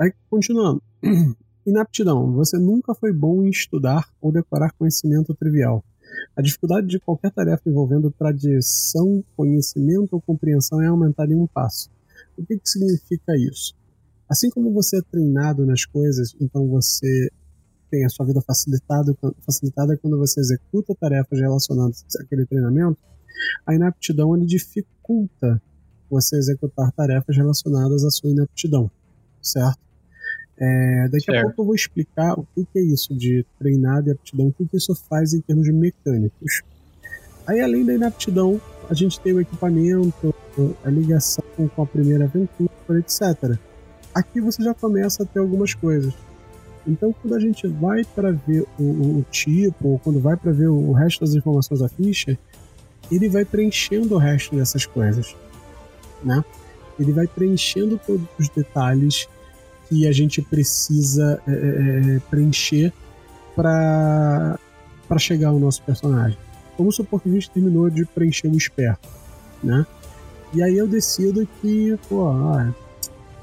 Aí, 0.00 0.12
continuando. 0.30 0.82
Inaptidão. 1.66 2.32
Você 2.32 2.58
nunca 2.58 2.94
foi 2.94 3.12
bom 3.12 3.44
em 3.44 3.50
estudar 3.50 4.08
ou 4.20 4.32
decorar 4.32 4.72
conhecimento 4.72 5.34
trivial. 5.34 5.84
A 6.34 6.42
dificuldade 6.42 6.86
de 6.86 6.98
qualquer 6.98 7.30
tarefa 7.30 7.68
envolvendo 7.68 8.10
tradição, 8.10 9.22
conhecimento 9.36 10.14
ou 10.14 10.20
compreensão 10.20 10.80
é 10.80 10.86
aumentada 10.86 11.32
em 11.32 11.36
um 11.36 11.46
passo. 11.46 11.90
O 12.36 12.44
que, 12.44 12.58
que 12.58 12.68
significa 12.68 13.36
isso? 13.36 13.74
Assim 14.28 14.48
como 14.48 14.72
você 14.72 14.98
é 14.98 15.02
treinado 15.02 15.66
nas 15.66 15.84
coisas, 15.84 16.34
então 16.40 16.66
você 16.66 17.30
tem 17.90 18.05
a 18.05 18.09
sua 18.09 18.24
vida 18.24 18.40
facilitada, 18.40 19.16
facilitada 19.44 19.96
quando 19.96 20.18
você 20.18 20.40
executa 20.40 20.94
tarefas 20.94 21.40
relacionadas 21.40 22.05
àquele 22.20 22.46
treinamento, 22.46 22.98
a 23.66 23.74
inaptidão 23.74 24.37
ele 24.37 24.46
dificulta 24.46 25.61
você 26.09 26.37
executar 26.37 26.90
tarefas 26.92 27.37
relacionadas 27.37 28.05
à 28.05 28.11
sua 28.11 28.31
inaptidão, 28.31 28.90
certo? 29.40 29.79
É, 30.59 31.09
daqui 31.11 31.24
certo. 31.24 31.38
a 31.38 31.42
pouco 31.44 31.62
eu 31.62 31.66
vou 31.66 31.74
explicar 31.74 32.38
o 32.38 32.46
que, 32.55 32.66
é 32.76 32.83
isso 32.83 33.14
de 33.14 33.46
treinado 33.59 34.09
e 34.09 34.12
aptidão, 34.12 34.48
o 34.48 34.53
que, 34.53 34.66
que 34.66 34.76
isso 34.76 34.94
faz 34.94 35.33
em 35.33 35.40
termos 35.40 35.64
de 35.64 35.72
mecânicos. 35.72 36.62
Aí, 37.46 37.61
além 37.61 37.85
da 37.85 37.94
inaptidão, 37.94 38.61
a 38.88 38.94
gente 38.94 39.18
tem 39.20 39.33
o 39.33 39.40
equipamento, 39.40 40.35
a 40.85 40.90
ligação 40.90 41.44
com 41.74 41.83
a 41.83 41.87
primeira 41.87 42.24
aventura, 42.24 42.98
etc. 42.98 43.59
Aqui 44.14 44.40
você 44.40 44.62
já 44.62 44.74
começa 44.74 45.22
a 45.22 45.26
ter 45.26 45.38
algumas 45.38 45.72
coisas. 45.72 46.12
Então, 46.87 47.12
quando 47.12 47.35
a 47.35 47.40
gente 47.40 47.66
vai 47.66 48.05
para 48.05 48.33
ver 48.33 48.64
o, 48.79 48.83
o, 48.83 49.25
tipo, 49.31 49.88
ou 49.88 49.99
quando 49.99 50.21
vai 50.21 50.37
para 50.37 50.51
ver 50.51 50.69
o 50.69 50.93
resto 50.93 51.21
das 51.21 51.35
informações 51.35 51.81
da 51.81 51.88
ficha, 51.88 52.38
ele 53.11 53.29
vai 53.29 53.45
preenchendo 53.45 54.14
o 54.14 54.19
resto 54.19 54.57
dessas 54.57 54.87
coisas 54.87 55.35
né? 56.23 56.45
Ele 56.99 57.12
vai 57.12 57.27
preenchendo 57.27 57.99
todos 58.07 58.27
os 58.38 58.49
detalhes 58.49 59.29
que 59.88 60.07
a 60.07 60.12
gente 60.12 60.43
precisa 60.43 61.43
é, 61.47 61.53
é, 61.53 62.16
é 62.16 62.21
preencher 62.31 62.93
para 63.57 64.59
para 65.09 65.19
chegar 65.19 65.49
ao 65.49 65.59
nosso 65.59 65.83
personagem. 65.83 66.38
Vamos 66.79 66.95
supor 66.95 67.21
que 67.21 67.29
a 67.29 67.33
gente 67.33 67.51
terminou 67.51 67.90
de 67.90 68.05
preencher 68.05 68.47
o 68.47 68.57
esperto, 68.57 69.09
né? 69.62 69.85
E 70.55 70.62
aí 70.62 70.79
eu 70.79 70.87
decido 70.87 71.49
que, 71.61 71.99
pô, 72.09 72.29
ah, 72.29 72.73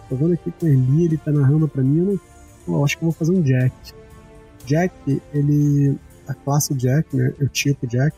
tô 0.07 0.15
vendo 0.15 0.33
aqui 0.33 0.49
com 0.49 0.65
o 0.65 0.69
Eli, 0.69 1.05
ele 1.05 1.17
tá 1.17 1.29
narrando 1.29 1.67
para 1.67 1.83
mim, 1.83 1.99
eu, 1.99 2.05
não, 2.05 2.19
pô, 2.67 2.83
acho 2.83 2.97
que 2.97 3.03
eu 3.03 3.07
vou 3.09 3.17
fazer 3.17 3.31
um 3.31 3.41
Jack. 3.41 3.73
Jack, 4.65 4.93
ele, 5.33 5.97
a 6.27 6.33
classe 6.33 6.73
Jack, 6.75 7.15
né, 7.15 7.33
o 7.41 7.47
tipo 7.47 7.87
Jack, 7.87 8.15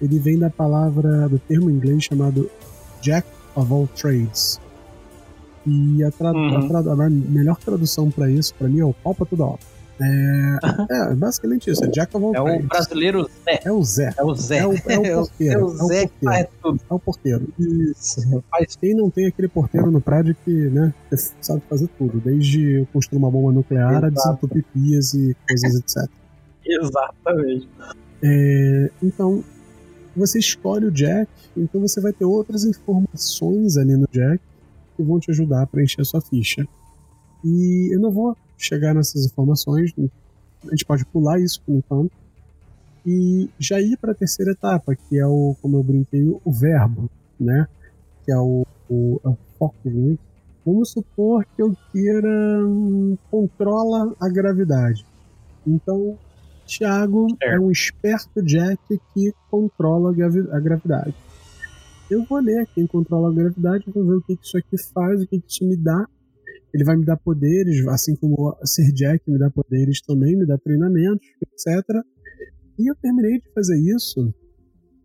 ele 0.00 0.18
vem 0.18 0.38
da 0.38 0.48
palavra, 0.48 1.28
do 1.28 1.38
termo 1.38 1.70
em 1.70 1.74
inglês 1.74 2.04
chamado 2.04 2.50
Jack 3.02 3.28
of 3.54 3.70
all 3.70 3.86
trades. 3.88 4.58
E 5.66 6.02
a, 6.02 6.10
tra 6.10 6.32
uhum. 6.32 6.56
a, 6.56 6.82
tra 6.82 6.92
a 6.92 7.10
melhor 7.10 7.58
tradução 7.58 8.10
para 8.10 8.30
isso, 8.30 8.54
para 8.54 8.68
mim, 8.68 8.80
é 8.80 8.84
o 8.84 8.94
pau 8.94 9.14
pra 9.14 9.26
toda 9.26 9.44
obra. 9.44 9.77
É, 10.00 10.58
é 11.10 11.14
basicamente 11.14 11.70
isso, 11.70 11.84
é 11.84 11.88
Jack 11.88 12.16
of 12.16 12.24
all 12.24 12.48
é. 12.48 12.56
É 12.56 12.60
o 12.60 12.62
brasileiro 12.62 13.30
Zé. 13.44 13.60
É 13.64 13.72
o 13.72 13.82
Zé. 13.82 14.14
É 14.16 14.22
o 14.22 14.34
Zé. 14.34 14.58
É 14.58 14.66
o, 14.66 14.72
é 14.72 14.76
o 14.76 15.24
porteiro. 15.24 15.28
É 15.48 15.58
o 15.58 15.86
Zé 15.88 16.06
que 16.06 16.24
faz 16.24 16.48
tudo. 16.62 16.80
É 16.88 16.94
o 16.94 16.98
porteiro. 16.98 17.48
Isso. 17.58 18.42
Mas 18.50 18.76
quem 18.76 18.94
não 18.94 19.10
tem 19.10 19.26
aquele 19.26 19.48
porteiro 19.48 19.90
no 19.90 20.00
prédio 20.00 20.36
que, 20.44 20.50
né, 20.50 20.94
sabe 21.40 21.62
fazer 21.68 21.88
tudo, 21.98 22.20
desde 22.20 22.86
construir 22.92 23.18
uma 23.18 23.30
bomba 23.30 23.52
nuclear 23.52 23.90
Exato. 23.90 24.06
a 24.06 24.10
desentupir 24.10 24.64
pias 24.72 25.14
e 25.14 25.36
coisas 25.48 25.74
etc. 25.74 26.10
Exatamente. 26.64 27.68
É, 28.22 28.90
então, 29.02 29.42
você 30.14 30.38
escolhe 30.38 30.86
o 30.86 30.90
Jack, 30.90 31.30
então 31.56 31.80
você 31.80 32.00
vai 32.00 32.12
ter 32.12 32.24
outras 32.24 32.64
informações 32.64 33.76
ali 33.76 33.96
no 33.96 34.06
Jack 34.12 34.40
que 34.96 35.02
vão 35.02 35.18
te 35.18 35.30
ajudar 35.30 35.62
a 35.62 35.66
preencher 35.66 36.02
a 36.02 36.04
sua 36.04 36.20
ficha. 36.20 36.66
E 37.44 37.94
eu 37.94 38.00
não 38.00 38.10
vou 38.10 38.36
chegar 38.58 38.94
nessas 38.94 39.24
informações, 39.24 39.92
a 40.66 40.70
gente 40.70 40.84
pode 40.84 41.04
pular 41.06 41.40
isso 41.40 41.62
por 41.62 41.72
enquanto, 41.74 42.12
e 43.06 43.48
já 43.58 43.80
ir 43.80 43.96
para 43.96 44.12
a 44.12 44.14
terceira 44.14 44.52
etapa, 44.52 44.94
que 44.94 45.18
é 45.18 45.26
o, 45.26 45.56
como 45.62 45.78
eu 45.78 45.82
brinquei, 45.82 46.22
o 46.44 46.52
verbo, 46.52 47.08
né? 47.40 47.66
Que 48.24 48.32
é 48.32 48.36
o, 48.36 48.66
o, 48.90 49.20
é 49.24 49.28
o 49.28 49.38
foco. 49.58 49.88
Né? 49.88 50.18
Vamos 50.66 50.90
supor 50.90 51.46
que 51.56 51.62
eu 51.62 51.74
queira 51.90 52.28
um, 52.66 53.16
controla 53.30 54.14
a 54.20 54.28
gravidade. 54.28 55.06
Então, 55.66 56.18
Thiago 56.66 57.26
é 57.42 57.58
um 57.58 57.70
esperto 57.70 58.42
Jack 58.42 59.00
que 59.14 59.32
controla 59.50 60.10
a 60.10 60.60
gravidade. 60.60 61.14
Eu 62.10 62.24
vou 62.24 62.40
ler 62.40 62.66
quem 62.74 62.86
controla 62.86 63.30
a 63.30 63.32
gravidade, 63.32 63.84
vou 63.88 64.04
ver 64.04 64.14
o 64.16 64.22
que 64.22 64.38
isso 64.42 64.56
aqui 64.58 64.76
faz, 64.76 65.22
o 65.22 65.26
que 65.26 65.42
isso 65.46 65.64
me 65.64 65.76
dá, 65.76 66.06
Ele 66.72 66.84
vai 66.84 66.96
me 66.96 67.04
dar 67.04 67.16
poderes, 67.16 67.86
assim 67.88 68.14
como 68.16 68.56
ser 68.64 68.92
Jack 68.92 69.30
me 69.30 69.38
dá 69.38 69.50
poderes 69.50 70.00
também, 70.02 70.36
me 70.36 70.46
dá 70.46 70.58
treinamentos, 70.58 71.26
etc. 71.42 71.84
E 72.78 72.90
eu 72.90 72.94
terminei 72.96 73.40
de 73.40 73.50
fazer 73.52 73.78
isso. 73.78 74.32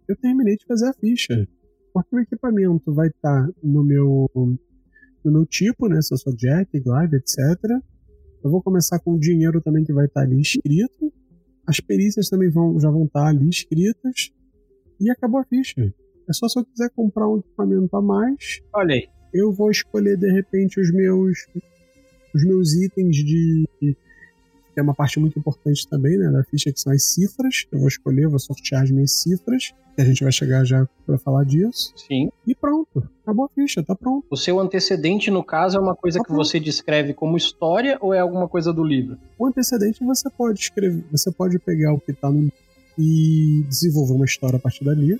Eu 0.08 0.16
terminei 0.18 0.58
de 0.58 0.66
fazer 0.66 0.88
a 0.88 0.94
ficha. 0.94 1.48
Porque 1.94 2.16
o 2.16 2.20
equipamento 2.20 2.94
vai 2.94 3.08
estar 3.08 3.48
tá 3.48 3.54
no 3.64 3.84
meu 3.84 4.30
no 5.24 5.32
meu 5.32 5.46
tipo, 5.46 5.88
né? 5.88 6.02
Se 6.02 6.14
eu 6.14 6.18
sou 6.18 6.36
Jack, 6.36 6.78
Glaive, 6.82 7.16
etc. 7.16 7.38
Eu 8.44 8.52
vou 8.52 8.62
começar 8.62 9.00
com 9.00 9.14
o 9.14 9.20
dinheiro 9.20 9.62
também 9.62 9.86
que 9.86 9.94
vai 9.94 10.06
estar 10.06 10.22
tá 10.22 10.28
ali 10.28 10.42
escrito. 10.42 11.14
As 11.66 11.80
perícias 11.80 12.28
também 12.28 12.50
vão, 12.50 12.78
já 12.80 12.90
vão 12.90 13.06
estar 13.06 13.24
tá 13.24 13.30
ali 13.30 13.48
escritas. 13.48 14.32
E 15.00 15.10
acabou 15.10 15.40
a 15.40 15.46
ficha. 15.46 15.94
É 16.28 16.34
só 16.34 16.48
se 16.48 16.60
eu 16.60 16.66
quiser 16.66 16.90
comprar 16.90 17.28
um 17.28 17.40
equipamento 17.40 17.96
a 17.96 18.02
mais. 18.02 18.62
Olha 18.74 18.96
aí. 18.96 19.23
Eu 19.34 19.52
vou 19.52 19.72
escolher 19.72 20.18
de 20.18 20.32
repente 20.32 20.80
os 20.80 20.92
meus 20.92 21.48
os 22.34 22.44
meus 22.44 22.74
itens 22.74 23.16
de 23.18 23.66
que 24.74 24.80
é 24.80 24.84
uma 24.84 24.94
parte 24.94 25.20
muito 25.20 25.38
importante 25.38 25.88
também, 25.88 26.18
né, 26.18 26.32
da 26.32 26.44
ficha 26.44 26.72
que 26.72 26.82
são 26.82 26.92
as 26.92 27.04
cifras. 27.04 27.66
Eu 27.72 27.80
vou 27.80 27.88
escolher, 27.88 28.28
vou 28.28 28.40
sortear 28.40 28.82
as 28.82 28.90
minhas 28.90 29.12
cifras, 29.12 29.72
que 29.96 30.02
a 30.02 30.06
gente 30.06 30.24
vai 30.24 30.32
chegar 30.32 30.66
já 30.66 30.88
para 31.06 31.18
falar 31.20 31.46
disso. 31.46 31.94
Sim. 31.96 32.32
E 32.46 32.56
pronto, 32.56 33.08
acabou 33.22 33.46
a 33.46 33.50
ficha, 33.50 33.84
tá 33.84 33.94
pronto. 33.96 34.26
O 34.32 34.36
seu 34.36 34.60
antecedente, 34.60 35.30
no 35.30 35.44
caso, 35.44 35.78
é 35.78 35.80
uma 35.80 35.96
coisa 35.96 36.18
tá 36.18 36.24
que 36.24 36.30
pronto. 36.30 36.44
você 36.44 36.60
descreve 36.60 37.14
como 37.14 37.38
história 37.38 37.98
ou 38.02 38.14
é 38.14 38.20
alguma 38.20 38.48
coisa 38.48 38.74
do 38.74 38.84
livro? 38.84 39.18
O 39.38 39.46
antecedente 39.46 40.04
você 40.04 40.28
pode 40.30 40.60
escrever, 40.60 41.04
você 41.12 41.32
pode 41.32 41.60
pegar 41.60 41.94
o 41.94 42.00
que 42.00 42.12
tá 42.12 42.32
no 42.32 42.52
e 42.98 43.64
desenvolver 43.68 44.14
uma 44.14 44.26
história 44.26 44.58
a 44.58 44.60
partir 44.60 44.84
dali. 44.84 45.20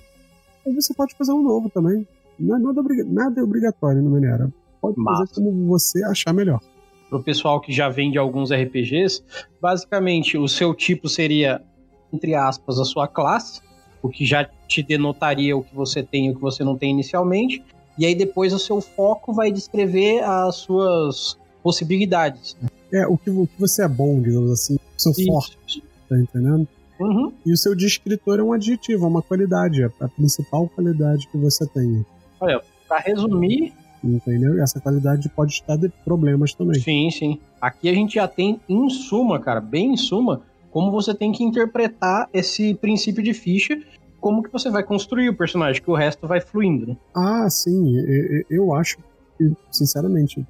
Ou 0.64 0.74
você 0.74 0.94
pode 0.94 1.14
fazer 1.16 1.32
um 1.32 1.42
novo 1.42 1.68
também. 1.68 2.06
Não 2.38 2.56
é 2.56 2.58
nada, 2.58 2.82
nada 3.06 3.40
é 3.40 3.44
obrigatório 3.44 4.02
no 4.02 4.10
Minera. 4.10 4.52
Pode 4.80 4.98
Massa. 4.98 5.26
fazer 5.26 5.34
como 5.34 5.66
você 5.66 6.04
achar 6.04 6.32
melhor. 6.32 6.60
Para 7.08 7.18
o 7.18 7.22
pessoal 7.22 7.60
que 7.60 7.72
já 7.72 7.88
vende 7.88 8.18
alguns 8.18 8.50
RPGs, 8.50 9.22
basicamente 9.60 10.36
o 10.36 10.48
seu 10.48 10.74
tipo 10.74 11.08
seria, 11.08 11.62
entre 12.12 12.34
aspas, 12.34 12.78
a 12.78 12.84
sua 12.84 13.06
classe, 13.06 13.60
o 14.02 14.08
que 14.08 14.26
já 14.26 14.48
te 14.68 14.82
denotaria 14.82 15.56
o 15.56 15.62
que 15.62 15.74
você 15.74 16.02
tem 16.02 16.26
e 16.26 16.30
o 16.30 16.34
que 16.34 16.40
você 16.40 16.64
não 16.64 16.76
tem 16.76 16.90
inicialmente. 16.90 17.62
E 17.96 18.04
aí 18.04 18.14
depois 18.14 18.52
o 18.52 18.58
seu 18.58 18.80
foco 18.80 19.32
vai 19.32 19.52
descrever 19.52 20.22
as 20.24 20.56
suas 20.56 21.38
possibilidades. 21.62 22.56
É, 22.92 23.06
o 23.06 23.16
que, 23.16 23.30
o 23.30 23.46
que 23.46 23.58
você 23.58 23.84
é 23.84 23.88
bom, 23.88 24.20
digamos 24.20 24.50
assim, 24.50 24.74
o 24.74 25.00
seu 25.00 25.12
Isso. 25.12 25.26
forte, 25.26 25.84
tá 26.08 26.18
entendendo? 26.18 26.68
Uhum. 27.00 27.32
E 27.44 27.52
o 27.52 27.56
seu 27.56 27.74
descritor 27.74 28.38
é 28.38 28.42
um 28.42 28.52
adjetivo, 28.52 29.04
é 29.04 29.08
uma 29.08 29.22
qualidade, 29.22 29.82
é 29.82 29.90
a 30.00 30.08
principal 30.08 30.68
qualidade 30.68 31.26
que 31.28 31.36
você 31.36 31.66
tem. 31.66 32.04
Olha, 32.44 32.60
para 32.88 32.98
resumir. 33.00 33.72
Entendeu? 34.02 34.56
E 34.56 34.60
essa 34.60 34.80
qualidade 34.80 35.28
pode 35.30 35.52
estar 35.52 35.76
de 35.76 35.88
problemas 36.04 36.52
também. 36.52 36.78
Sim, 36.78 37.10
sim. 37.10 37.40
Aqui 37.60 37.88
a 37.88 37.94
gente 37.94 38.16
já 38.16 38.28
tem, 38.28 38.60
em 38.68 38.90
suma, 38.90 39.40
cara, 39.40 39.60
bem 39.60 39.94
em 39.94 39.96
suma, 39.96 40.42
como 40.70 40.90
você 40.90 41.14
tem 41.14 41.32
que 41.32 41.42
interpretar 41.42 42.28
esse 42.32 42.74
princípio 42.74 43.22
de 43.22 43.32
ficha, 43.32 43.80
como 44.20 44.42
que 44.42 44.52
você 44.52 44.70
vai 44.70 44.82
construir 44.82 45.28
o 45.28 45.36
personagem, 45.36 45.80
que 45.82 45.90
o 45.90 45.94
resto 45.94 46.26
vai 46.26 46.40
fluindo, 46.40 46.86
né? 46.86 46.96
Ah, 47.14 47.48
sim. 47.48 47.96
Eu, 47.98 48.44
eu 48.50 48.74
acho 48.74 48.98
que, 49.38 49.52
sinceramente, 49.70 50.46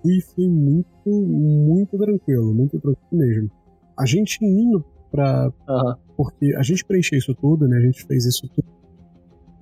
fui, 0.00 0.20
fui 0.20 0.48
muito, 0.48 0.88
muito 1.06 1.98
tranquilo, 1.98 2.54
muito 2.54 2.78
tranquilo 2.78 3.08
mesmo. 3.12 3.50
A 3.98 4.06
gente 4.06 4.38
indo 4.44 4.84
pra. 5.10 5.50
Uhum. 5.68 5.94
Porque 6.16 6.54
a 6.54 6.62
gente 6.62 6.84
preencheu 6.84 7.18
isso 7.18 7.34
tudo, 7.34 7.66
né? 7.66 7.78
A 7.78 7.80
gente 7.80 8.04
fez 8.04 8.24
isso 8.24 8.48
tudo. 8.48 8.66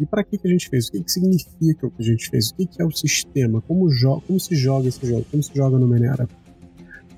E 0.02 0.06
para 0.06 0.24
que, 0.24 0.36
que 0.36 0.48
a 0.48 0.50
gente 0.50 0.68
fez? 0.68 0.88
O 0.88 0.92
que, 0.92 1.04
que 1.04 1.12
significa 1.12 1.86
o 1.86 1.90
que 1.92 2.02
a 2.02 2.04
gente 2.04 2.28
fez? 2.28 2.50
O 2.50 2.54
que, 2.56 2.66
que 2.66 2.82
é 2.82 2.84
o 2.84 2.90
sistema? 2.90 3.62
Como, 3.62 3.88
como 4.26 4.40
se 4.40 4.56
joga 4.56 4.88
esse 4.88 5.06
jogo? 5.06 5.24
Como 5.30 5.40
se 5.40 5.54
joga 5.54 5.78
no 5.78 5.86
Menera? 5.86 6.28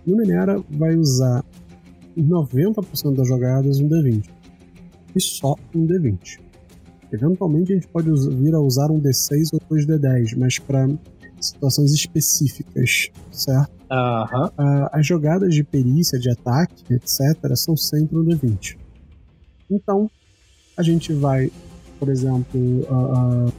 No 0.07 0.14
Menera 0.14 0.62
vai 0.68 0.94
usar 0.94 1.42
90% 2.14 3.16
das 3.16 3.27
jogadas 3.27 3.81
um 3.81 3.88
D20. 3.88 4.29
E 5.16 5.20
só 5.20 5.55
um 5.75 5.87
D20. 5.87 6.40
Eventualmente 7.11 7.73
a 7.73 7.77
gente 7.77 7.88
pode 7.88 8.11
vir 8.37 8.55
a 8.55 8.61
usar 8.61 8.90
um 8.90 9.01
D6 9.01 9.55
ou 9.55 9.61
dois 9.66 9.87
D10, 9.87 10.37
mas 10.37 10.59
para 10.59 10.87
situações 11.40 11.90
específicas, 11.94 13.11
certo? 13.31 13.73
Uhum. 13.90 14.47
Uh, 14.47 14.88
as 14.92 15.07
jogadas 15.07 15.55
de 15.55 15.64
perícia, 15.64 16.18
de 16.18 16.29
ataque, 16.29 16.85
etc., 16.92 17.57
são 17.57 17.77
sempre 17.79 18.18
um 18.18 18.25
D20. 18.25 18.77
Então, 19.70 20.11
a 20.77 20.83
gente 20.83 21.12
vai, 21.12 21.51
por 21.98 22.09
exemplo, 22.09 22.61
uh, 22.61 23.52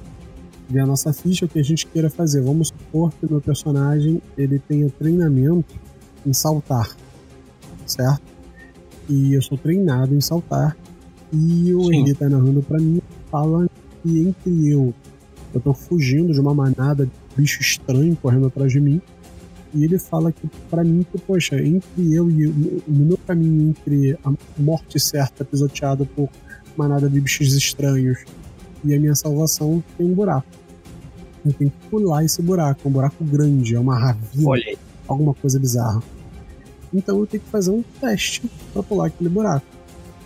ver 0.70 0.80
a 0.82 0.86
nossa 0.86 1.14
ficha, 1.14 1.46
o 1.46 1.50
que 1.50 1.60
a 1.60 1.64
gente 1.64 1.88
queira 1.88 2.10
fazer. 2.10 2.42
Vamos 2.42 2.70
supor 2.70 3.12
que 3.14 3.26
o 3.26 3.32
meu 3.32 3.42
personagem 3.42 4.22
ele 4.38 4.60
tenha 4.60 4.90
treinamento 4.90 5.76
em 6.26 6.34
saltar, 6.34 6.96
certo? 7.86 8.24
E 9.08 9.34
eu 9.34 9.42
sou 9.42 9.58
treinado 9.58 10.16
em 10.16 10.22
saltar. 10.22 10.76
E 11.32 11.74
o 11.74 11.92
Eli 11.92 12.14
tá 12.14 12.30
narrando 12.30 12.62
para 12.62 12.80
mim, 12.80 13.02
fala 13.30 13.68
que 14.02 14.20
entre 14.20 14.70
eu, 14.70 14.94
eu 15.54 15.60
tô 15.60 15.74
fugindo 15.74 16.32
de 16.32 16.40
uma 16.40 16.54
manada 16.54 17.06
de 17.06 17.12
bicho 17.36 17.62
estranho 17.62 18.16
correndo 18.16 18.48
atrás 18.48 18.72
de 18.72 18.80
mim 18.80 19.02
e 19.76 19.84
ele 19.84 20.00
fala 20.00 20.32
que, 20.32 20.48
para 20.70 20.86
mim, 20.86 21.06
que, 21.12 21.18
poxa, 21.18 21.58
entre 21.62 22.14
eu 22.14 22.32
e 22.32 22.48
no 22.88 23.06
meu 23.06 23.18
caminho 23.18 23.70
entre 23.70 24.18
a 24.24 24.32
morte 24.58 24.98
certa 24.98 25.44
pisoteada 25.44 26.06
por 26.06 26.30
manada 26.78 27.10
de 27.10 27.20
bichos 27.20 27.54
estranhos 27.54 28.20
e 28.84 28.94
a 28.94 29.00
minha 29.00 29.16
salvação 29.16 29.84
tem 29.98 30.06
um 30.06 30.14
buraco. 30.14 30.48
Eu 31.46 31.54
tenho 31.54 31.70
que 31.70 31.88
pular 31.90 32.24
esse 32.24 32.42
buraco, 32.42 32.88
um 32.88 32.92
buraco 32.92 33.24
grande, 33.24 33.76
é 33.76 33.80
uma 33.80 33.98
ravina, 33.98 34.50
alguma 35.08 35.34
coisa 35.34 35.60
bizarra. 35.60 36.02
Então 36.94 37.20
eu 37.20 37.28
tenho 37.28 37.44
que 37.44 37.50
fazer 37.50 37.72
um 37.72 37.84
teste 38.00 38.50
para 38.74 38.82
pular 38.82 39.08
aquele 39.08 39.30
buraco. 39.30 39.66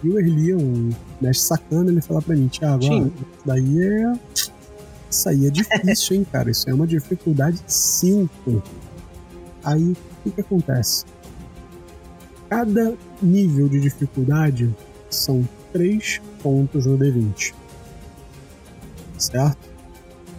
E 0.04 0.10
o 0.10 0.20
Erli, 0.20 0.54
um 0.54 0.90
mestre 1.20 1.48
sacana, 1.48 1.92
ele 1.92 2.02
fala 2.02 2.22
para 2.22 2.36
mim, 2.36 2.48
Thiago, 2.48 2.84
isso 2.84 3.12
daí 3.46 3.84
é. 3.84 4.14
Isso 5.10 5.28
aí 5.28 5.48
é 5.48 5.50
difícil, 5.50 6.16
hein, 6.18 6.26
cara? 6.32 6.52
Isso 6.52 6.70
é 6.70 6.74
uma 6.74 6.86
dificuldade 6.86 7.60
5. 7.66 8.64
Aí 9.64 9.92
o 9.92 9.98
que, 10.24 10.32
que 10.32 10.42
acontece? 10.42 11.04
Cada 12.48 12.94
nível 13.22 13.68
de 13.68 13.80
dificuldade 13.80 14.74
são 15.10 15.48
3 15.71 16.21
pontos 16.41 16.86
no 16.86 16.97
D20. 16.97 17.53
Certo? 19.17 19.69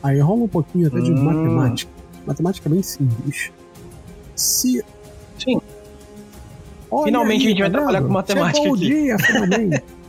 Aí 0.03 0.19
rola 0.21 0.45
um 0.45 0.49
pouquinho 0.49 0.89
até 0.89 1.01
de 1.01 1.13
hum. 1.13 1.23
matemática. 1.23 1.93
Matemática 2.27 2.69
bem 2.69 2.83
simples. 2.83 3.51
Se. 4.35 4.83
Sim. 5.39 5.61
Olha 6.91 7.05
finalmente 7.05 7.41
aí, 7.41 7.47
a 7.47 7.51
gente 7.51 7.61
vai 7.61 7.71
tá 7.71 7.77
trabalhar 7.79 8.03
com 8.03 8.09
matemática. 8.09 8.63
Chegou 8.63 8.75
aqui. 8.75 8.85
o 8.85 8.89
dia, 8.89 9.19
finalmente. 9.19 9.85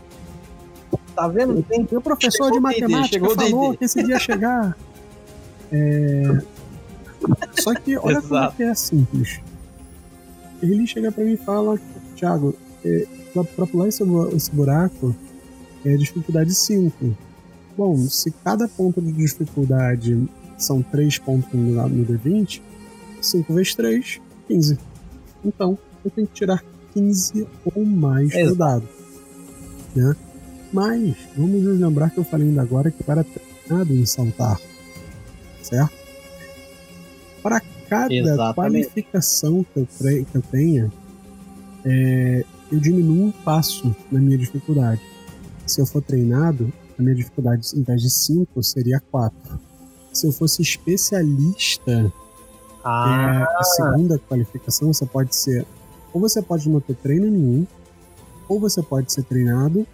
tá 1.16 1.28
vendo? 1.28 1.64
Tem, 1.64 1.82
um 1.82 2.02
professor 2.02 2.32
chegou 2.32 2.52
de 2.52 2.60
matemática 2.60 3.30
falou 3.30 3.78
que 3.78 3.86
esse 3.86 4.04
dia 4.04 4.20
chegar. 4.20 4.78
É, 5.74 6.24
só 7.62 7.74
que 7.74 7.98
olha 7.98 8.22
como 8.22 8.38
é 8.38 8.52
que 8.52 8.64
é 8.64 8.76
simples. 8.76 9.40
Ele 10.62 10.86
chega 10.86 11.14
para 11.14 11.24
mim 11.24 11.32
e 11.32 11.38
fala, 11.38 11.80
Thiago, 12.14 12.54
é, 12.84 13.08
pra, 13.34 13.66
pular 13.66 13.88
esse, 13.88 14.04
esse 14.36 14.52
buraco 14.52 15.16
é 15.86 15.96
dificuldade 15.96 16.54
5. 16.54 17.16
Bom, 17.78 17.98
se 17.98 18.32
cada 18.32 18.68
ponto 18.68 19.02
de 19.02 19.12
dificuldade 19.12 20.28
são 20.58 20.82
3 20.82 21.18
pontos 21.20 21.52
no, 21.54 21.88
no 21.88 22.06
D20, 22.06 22.62
5 23.22 23.54
vezes 23.54 23.76
3, 23.76 24.22
15. 24.48 24.78
Então, 25.44 25.78
eu 26.04 26.12
tenho 26.12 26.28
que 26.28 26.34
tirar 26.34 26.64
15 26.94 27.48
ou 27.74 27.86
mais 27.86 28.32
Exato. 28.32 28.50
do 28.50 28.56
dado. 28.56 28.90
Né? 29.96 30.16
Mas, 30.72 31.16
vamos 31.36 31.62
nos 31.64 31.80
lembrar 31.80 32.10
que 32.10 32.18
eu 32.18 32.24
falei 32.24 32.48
ainda 32.48 32.62
agora 32.62 32.92
que 32.92 33.04
para 33.04 33.24
treinado 33.24 33.94
em 33.94 34.06
saltar. 34.06 34.60
Certo? 35.62 36.02
para 37.42 37.62
cada 37.90 38.14
Exatamente. 38.14 38.56
qualificação 38.56 39.66
que 39.74 39.80
eu, 39.80 39.88
que 40.26 40.36
eu 40.36 40.42
tenha, 40.42 40.92
é, 41.84 42.46
eu 42.72 42.80
diminuo 42.80 43.28
um 43.28 43.32
passo 43.32 43.96
na 44.12 44.20
minha 44.20 44.38
dificuldade. 44.38 45.02
Se 45.68 45.82
eu 45.82 45.86
for 45.86 46.02
treinado, 46.02 46.72
a 46.98 47.02
minha 47.02 47.16
dificuldade, 47.16 47.68
em 47.76 47.84
vez 47.84 48.02
de 48.02 48.10
5, 48.10 48.64
seria 48.64 49.02
4. 49.12 49.60
Se 50.14 50.28
eu 50.28 50.32
fosse 50.32 50.62
especialista, 50.62 52.12
ah. 52.84 53.46
é 53.50 53.60
a 53.60 53.64
segunda 53.64 54.20
qualificação, 54.20 54.94
você 54.94 55.06
pode 55.06 55.36
ser. 55.36 55.66
Ou 56.14 56.22
você 56.22 56.42
pode 56.42 56.70
não 56.70 56.80
ter 56.80 56.96
treino 56.96 57.28
nenhum, 57.30 57.66
ou 58.48 58.60
você 58.60 58.82
pode 58.82 59.12
ser 59.12 59.24
treinado, 59.24 59.86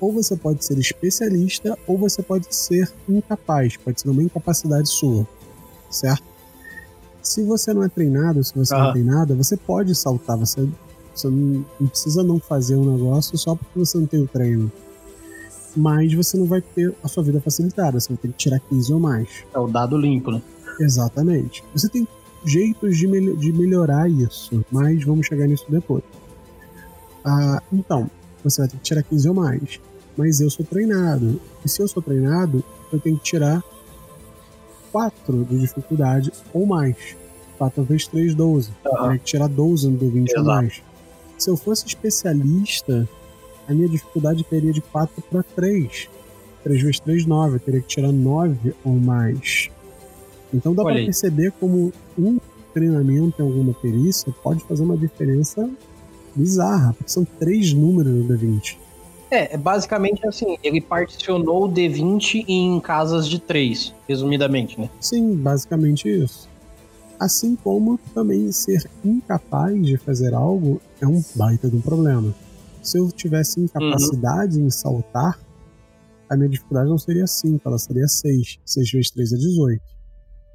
ou 0.00 0.12
você 0.12 0.36
pode 0.36 0.64
ser 0.64 0.78
especialista, 0.78 1.78
ou 1.86 1.98
você 1.98 2.22
pode 2.22 2.54
ser 2.54 2.90
incapaz, 3.08 3.76
pode 3.76 4.00
ser 4.00 4.08
uma 4.08 4.22
incapacidade 4.22 4.88
sua, 4.88 5.26
certo? 5.90 6.24
Se 7.22 7.42
você 7.42 7.74
não 7.74 7.84
é 7.84 7.88
treinado, 7.88 8.42
se 8.42 8.54
você 8.54 8.74
ah. 8.74 8.84
não 8.84 8.92
tem 8.94 9.04
nada, 9.04 9.34
você 9.34 9.56
pode 9.56 9.94
saltar. 9.94 10.38
Você, 10.38 10.66
você 11.14 11.28
não, 11.28 11.64
não 11.78 11.88
precisa 11.88 12.22
não 12.22 12.38
fazer 12.38 12.76
um 12.76 12.96
negócio 12.96 13.36
só 13.36 13.54
porque 13.54 13.78
você 13.78 13.98
não 13.98 14.06
tem 14.06 14.22
o 14.22 14.28
treino. 14.28 14.70
Mas 15.76 16.12
você 16.12 16.36
não 16.36 16.46
vai 16.46 16.60
ter 16.60 16.94
a 17.02 17.08
sua 17.08 17.22
vida 17.22 17.40
facilitada. 17.40 18.00
Você 18.00 18.08
vai 18.08 18.16
ter 18.16 18.28
que 18.28 18.34
tirar 18.34 18.60
15 18.60 18.92
ou 18.92 19.00
mais. 19.00 19.28
É 19.54 19.58
o 19.58 19.68
dado 19.68 19.96
limpo, 19.96 20.32
né? 20.32 20.42
Exatamente. 20.80 21.62
Você 21.72 21.88
tem 21.88 22.06
jeitos 22.44 22.96
de, 22.96 23.06
mel 23.06 23.36
de 23.36 23.52
melhorar 23.52 24.10
isso, 24.10 24.64
mas 24.70 25.02
vamos 25.04 25.26
chegar 25.26 25.46
nisso 25.46 25.66
depois. 25.68 26.02
Ah, 27.24 27.62
então, 27.72 28.10
você 28.42 28.62
vai 28.62 28.68
ter 28.68 28.76
que 28.78 28.82
tirar 28.82 29.02
15 29.02 29.28
ou 29.28 29.34
mais. 29.34 29.80
Mas 30.16 30.40
eu 30.40 30.50
sou 30.50 30.64
treinado. 30.64 31.40
E 31.64 31.68
se 31.68 31.80
eu 31.80 31.88
sou 31.88 32.02
treinado, 32.02 32.64
eu 32.92 32.98
tenho 32.98 33.16
que 33.16 33.24
tirar 33.24 33.62
4 34.90 35.44
de 35.44 35.58
dificuldade 35.58 36.32
ou 36.52 36.66
mais. 36.66 37.16
4 37.58 37.82
vezes 37.84 38.06
3, 38.08 38.34
12. 38.34 38.70
Uhum. 38.70 38.74
Eu 38.84 39.02
teria 39.02 39.18
que 39.18 39.24
tirar 39.24 39.48
12 39.48 39.88
no 39.88 39.98
D20 39.98 40.28
Exato. 40.28 40.40
ou 40.40 40.46
mais. 40.46 40.82
Se 41.40 41.48
eu 41.48 41.56
fosse 41.56 41.86
especialista, 41.86 43.08
a 43.66 43.72
minha 43.72 43.88
dificuldade 43.88 44.44
teria 44.44 44.74
de 44.74 44.82
4 44.82 45.22
para 45.22 45.42
3. 45.42 46.10
3 46.62 46.82
vezes 46.82 47.00
3, 47.00 47.24
9. 47.24 47.56
Eu 47.56 47.60
teria 47.60 47.80
que 47.80 47.86
tirar 47.86 48.12
9 48.12 48.74
ou 48.84 48.92
mais. 48.92 49.70
Então 50.52 50.74
dá 50.74 50.82
para 50.82 50.96
perceber 50.96 51.50
como 51.52 51.90
um 52.18 52.38
treinamento 52.74 53.40
em 53.40 53.44
alguma 53.44 53.72
perícia 53.72 54.32
pode 54.42 54.62
fazer 54.64 54.82
uma 54.82 54.98
diferença 54.98 55.68
bizarra, 56.36 56.92
porque 56.92 57.10
são 57.10 57.24
três 57.24 57.72
números 57.72 58.12
no 58.12 58.24
D20. 58.24 58.76
É, 59.30 59.54
é, 59.54 59.56
basicamente 59.56 60.26
assim, 60.26 60.58
ele 60.62 60.80
particionou 60.80 61.64
o 61.64 61.72
D20 61.72 62.44
em 62.46 62.78
casas 62.80 63.26
de 63.26 63.38
três, 63.38 63.94
resumidamente, 64.06 64.78
né? 64.78 64.90
Sim, 65.00 65.36
basicamente 65.36 66.06
isso. 66.06 66.49
Assim 67.20 67.54
como 67.54 67.98
também 68.14 68.50
ser 68.50 68.90
incapaz 69.04 69.74
de 69.84 69.98
fazer 69.98 70.32
algo 70.32 70.80
é 71.02 71.06
um 71.06 71.22
baita 71.36 71.68
de 71.68 71.76
um 71.76 71.80
problema. 71.82 72.34
Se 72.82 72.98
eu 72.98 73.12
tivesse 73.12 73.60
incapacidade 73.60 74.58
uhum. 74.58 74.66
em 74.66 74.70
saltar, 74.70 75.38
a 76.30 76.34
minha 76.34 76.48
dificuldade 76.48 76.88
não 76.88 76.96
seria 76.96 77.26
5, 77.26 77.60
ela 77.68 77.78
seria 77.78 78.08
6. 78.08 78.60
6 78.64 78.90
vezes 78.90 79.10
3 79.10 79.32
é 79.34 79.36
18. 79.36 79.82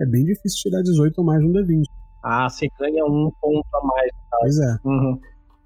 É 0.01 0.05
bem 0.07 0.25
difícil 0.25 0.63
tirar 0.63 0.81
18 0.81 1.15
ou 1.19 1.23
mais 1.23 1.43
no 1.43 1.53
D20. 1.53 1.83
Ah, 2.23 2.49
você 2.49 2.67
ganha 2.79 3.05
um 3.05 3.31
ponto 3.39 3.67
a 3.75 3.85
mais. 3.85 4.11
Tá? 4.31 4.37
Pois 4.39 4.57
é. 4.57 4.77
Uhum. 4.85 5.19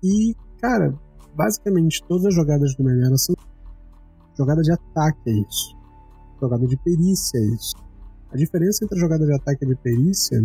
E, 0.04 0.36
cara, 0.60 0.94
basicamente 1.34 2.04
todas 2.10 2.26
as 2.26 2.36
jogadas 2.36 2.76
do 2.76 2.84
Menera 2.84 3.18
são 3.18 3.34
jogada 4.38 4.62
de 4.62 4.74
ataque, 4.74 5.30
é 5.30 5.32
isso. 5.32 5.78
Jogada 6.42 6.68
de 6.68 6.76
perícia, 6.84 7.38
é 7.38 7.46
isso. 7.56 7.74
A 8.34 8.36
diferença 8.36 8.84
entre 8.84 8.98
a 8.98 9.02
jogada 9.02 9.26
de 9.26 9.34
ataque 9.34 9.64
e 9.64 9.68
de 9.68 9.76
perícia 9.76 10.44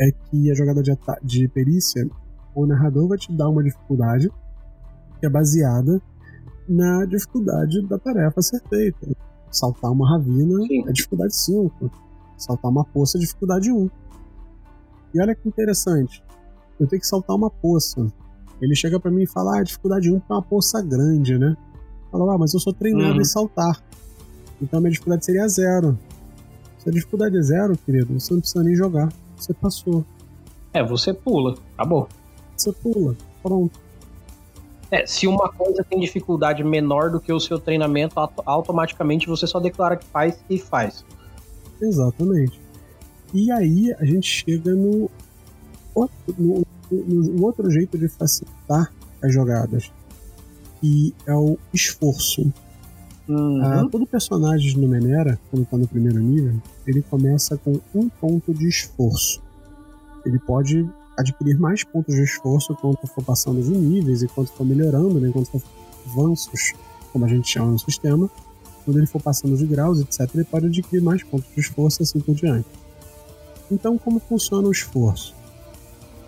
é 0.00 0.10
que 0.10 0.50
a 0.50 0.54
jogada 0.54 0.82
de, 0.82 0.96
de 1.22 1.48
perícia, 1.48 2.08
o 2.54 2.66
narrador 2.66 3.06
vai 3.06 3.18
te 3.18 3.30
dar 3.32 3.48
uma 3.48 3.62
dificuldade 3.62 4.30
que 5.18 5.26
é 5.26 5.28
baseada 5.28 6.00
na 6.66 7.04
dificuldade 7.04 7.86
da 7.86 7.98
tarefa 7.98 8.40
a 8.40 8.42
ser 8.42 8.62
feita. 8.68 9.06
Saltar 9.50 9.92
uma 9.92 10.08
ravina 10.08 10.56
Sim. 10.66 10.88
é 10.88 10.92
dificuldade 10.92 11.36
5. 11.36 11.90
Saltar 12.38 12.70
uma 12.70 12.84
poça 12.84 13.18
é 13.18 13.20
dificuldade 13.20 13.70
1. 13.70 13.90
E 15.12 15.20
olha 15.20 15.34
que 15.34 15.46
interessante. 15.46 16.24
Eu 16.78 16.86
tenho 16.86 17.00
que 17.00 17.06
saltar 17.06 17.36
uma 17.36 17.50
poça. 17.50 18.06
Ele 18.60 18.74
chega 18.74 18.98
para 18.98 19.10
mim 19.10 19.22
e 19.22 19.26
fala: 19.26 19.58
ah, 19.58 19.62
dificuldade 19.62 20.10
1 20.10 20.16
é 20.16 20.32
uma 20.32 20.42
poça 20.42 20.80
grande, 20.80 21.38
né? 21.38 21.56
Fala, 22.10 22.34
ah, 22.34 22.38
mas 22.38 22.54
eu 22.54 22.60
sou 22.60 22.72
treinado 22.72 23.14
uhum. 23.14 23.20
em 23.20 23.24
saltar. 23.24 23.82
Então 24.62 24.78
a 24.78 24.80
minha 24.80 24.92
dificuldade 24.92 25.24
seria 25.24 25.46
zero. 25.48 25.98
Se 26.78 26.88
a 26.88 26.92
dificuldade 26.92 27.36
é 27.36 27.42
zero, 27.42 27.76
querido, 27.76 28.18
você 28.18 28.32
não 28.32 28.40
precisa 28.40 28.62
nem 28.62 28.74
jogar. 28.74 29.12
Você 29.40 29.54
passou. 29.54 30.04
É, 30.72 30.84
você 30.84 31.14
pula. 31.14 31.54
Acabou. 31.74 32.08
Você 32.56 32.72
pula. 32.72 33.16
Pronto. 33.42 33.80
É, 34.90 35.06
se 35.06 35.26
uma 35.26 35.48
coisa 35.50 35.84
tem 35.84 35.98
dificuldade 36.00 36.62
menor 36.62 37.10
do 37.10 37.20
que 37.20 37.32
o 37.32 37.40
seu 37.40 37.58
treinamento, 37.58 38.14
automaticamente 38.44 39.26
você 39.26 39.46
só 39.46 39.58
declara 39.58 39.96
que 39.96 40.04
faz 40.06 40.38
e 40.50 40.58
faz. 40.58 41.04
Exatamente. 41.80 42.60
E 43.32 43.50
aí 43.50 43.94
a 43.98 44.04
gente 44.04 44.26
chega 44.26 44.74
no 44.74 45.08
outro, 45.94 46.16
no, 46.36 46.66
um 46.92 47.42
outro 47.42 47.70
jeito 47.70 47.96
de 47.96 48.08
facilitar 48.08 48.92
as 49.22 49.32
jogadas, 49.32 49.92
que 50.80 51.14
é 51.26 51.34
o 51.34 51.56
esforço. 51.72 52.52
Uhum. 53.30 53.62
Ah, 53.62 53.88
todo 53.88 54.04
personagem 54.06 54.76
no 54.76 54.88
Menera, 54.88 55.38
quando 55.50 55.62
está 55.62 55.76
no 55.76 55.86
primeiro 55.86 56.18
nível, 56.18 56.60
ele 56.84 57.00
começa 57.02 57.56
com 57.56 57.80
um 57.94 58.08
ponto 58.08 58.52
de 58.52 58.68
esforço. 58.68 59.40
Ele 60.26 60.38
pode 60.40 60.88
adquirir 61.16 61.56
mais 61.58 61.84
pontos 61.84 62.14
de 62.14 62.22
esforço 62.22 62.74
quanto 62.74 63.06
for 63.06 63.22
passando 63.22 63.62
de 63.62 63.70
níveis 63.70 64.22
e 64.22 64.28
quanto 64.28 64.50
for 64.52 64.66
melhorando, 64.66 65.20
né, 65.20 65.30
quanto 65.32 65.48
for 65.48 65.62
avanços, 66.06 66.72
como 67.12 67.24
a 67.24 67.28
gente 67.28 67.48
chama 67.48 67.70
no 67.70 67.78
sistema. 67.78 68.28
Quando 68.84 68.96
ele 68.96 69.06
for 69.06 69.22
passando 69.22 69.56
de 69.56 69.66
graus, 69.66 70.00
etc., 70.00 70.28
ele 70.34 70.44
pode 70.44 70.66
adquirir 70.66 71.00
mais 71.00 71.22
pontos 71.22 71.48
de 71.54 71.60
esforço 71.60 72.02
e 72.02 72.02
assim 72.02 72.18
por 72.18 72.34
diante. 72.34 72.66
Então, 73.70 73.96
como 73.96 74.18
funciona 74.18 74.66
o 74.66 74.72
esforço? 74.72 75.34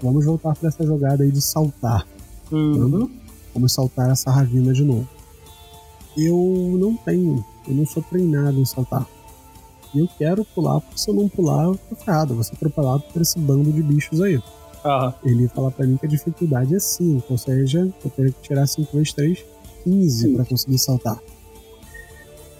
Vamos 0.00 0.24
voltar 0.24 0.54
para 0.54 0.68
essa 0.68 0.86
jogada 0.86 1.24
aí 1.24 1.32
de 1.32 1.40
saltar. 1.40 2.06
Uhum. 2.52 3.10
Vamos 3.52 3.72
saltar 3.72 4.10
essa 4.10 4.30
ravina 4.30 4.72
de 4.72 4.84
novo. 4.84 5.08
Eu 6.16 6.76
não 6.78 6.96
tenho, 6.96 7.44
eu 7.66 7.74
não 7.74 7.86
sou 7.86 8.02
treinado 8.02 8.60
em 8.60 8.64
saltar. 8.64 9.06
E 9.94 9.98
eu 9.98 10.08
quero 10.18 10.44
pular, 10.44 10.80
porque 10.80 10.98
se 10.98 11.10
eu 11.10 11.14
não 11.14 11.28
pular, 11.28 11.64
eu 11.64 11.76
tô 11.76 11.94
ferrado. 11.96 12.34
vou 12.34 12.42
ser 12.42 12.54
atropelado 12.54 13.04
por 13.12 13.20
esse 13.20 13.38
bando 13.38 13.70
de 13.72 13.82
bichos 13.82 14.20
aí. 14.20 14.36
Uhum. 14.36 15.12
Ele 15.24 15.48
fala 15.48 15.70
pra 15.70 15.86
mim 15.86 15.96
que 15.96 16.06
a 16.06 16.08
dificuldade 16.08 16.74
é 16.74 16.80
5, 16.80 17.24
ou 17.28 17.38
seja, 17.38 17.92
eu 18.04 18.10
teria 18.10 18.32
que 18.32 18.40
tirar 18.40 18.66
5 18.66 18.90
vezes 18.92 19.12
3, 19.12 19.44
15 19.84 20.34
para 20.34 20.44
conseguir 20.44 20.78
saltar. 20.78 21.18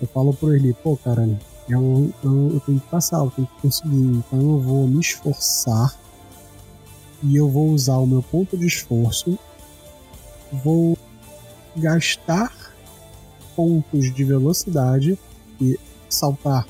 Eu 0.00 0.08
falo 0.08 0.32
pro 0.34 0.54
ele, 0.54 0.74
pô, 0.82 0.96
cara, 0.96 1.28
eu, 1.68 2.12
eu, 2.22 2.50
eu 2.54 2.60
tenho 2.60 2.80
que 2.80 2.88
passar, 2.88 3.18
eu 3.18 3.30
tenho 3.30 3.46
que 3.46 3.62
conseguir, 3.62 3.96
então 3.96 4.40
eu 4.40 4.60
vou 4.60 4.86
me 4.86 5.00
esforçar 5.00 5.96
e 7.22 7.36
eu 7.36 7.48
vou 7.48 7.68
usar 7.70 7.98
o 7.98 8.06
meu 8.06 8.22
ponto 8.22 8.56
de 8.56 8.66
esforço, 8.66 9.38
vou 10.64 10.98
gastar 11.76 12.52
pontos 13.56 14.12
de 14.12 14.24
velocidade 14.24 15.18
e 15.60 15.78
saltar 16.08 16.66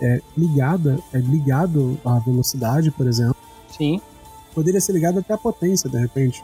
é, 0.00 0.20
ligada, 0.36 0.98
é 1.12 1.18
ligado 1.18 1.98
à 2.04 2.18
velocidade, 2.18 2.90
por 2.90 3.06
exemplo. 3.06 3.36
Sim. 3.68 4.00
Poderia 4.54 4.80
ser 4.80 4.92
ligado 4.92 5.18
até 5.18 5.34
à 5.34 5.38
potência, 5.38 5.88
de 5.88 5.98
repente. 5.98 6.42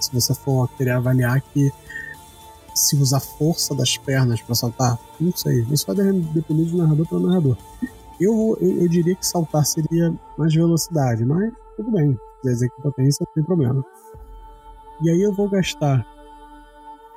Se 0.00 0.12
você 0.12 0.34
for 0.34 0.68
querer 0.76 0.92
avaliar 0.92 1.40
que 1.40 1.70
se 2.74 2.96
usar 2.96 3.20
força 3.20 3.74
das 3.74 3.96
pernas 3.96 4.40
para 4.42 4.54
saltar, 4.54 4.98
não 5.18 5.34
sei. 5.34 5.66
Isso 5.70 5.86
vai 5.86 5.96
depender 5.96 6.64
de 6.64 6.76
narrador 6.76 7.08
para 7.08 7.18
narrador. 7.18 7.56
Eu, 8.20 8.56
eu, 8.60 8.82
eu 8.82 8.88
diria 8.88 9.14
que 9.14 9.26
saltar 9.26 9.64
seria 9.64 10.14
mais 10.36 10.54
velocidade, 10.54 11.24
mas 11.24 11.52
tudo 11.76 11.90
bem 11.90 12.18
quiser 12.42 12.68
potência, 12.82 13.24
não 13.26 13.34
tem 13.34 13.44
problema. 13.44 13.84
E 15.02 15.10
aí 15.10 15.22
eu 15.22 15.34
vou 15.34 15.48
gastar 15.48 16.06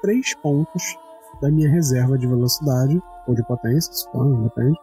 3 0.02 0.34
pontos 0.36 0.98
da 1.42 1.52
minha 1.52 1.70
reserva 1.70 2.18
de 2.18 2.28
velocidade, 2.28 3.02
ou 3.28 3.36
de 3.36 3.44
potência, 3.44 3.94
se 3.94 4.10
for, 4.12 4.44
depende. 4.44 4.78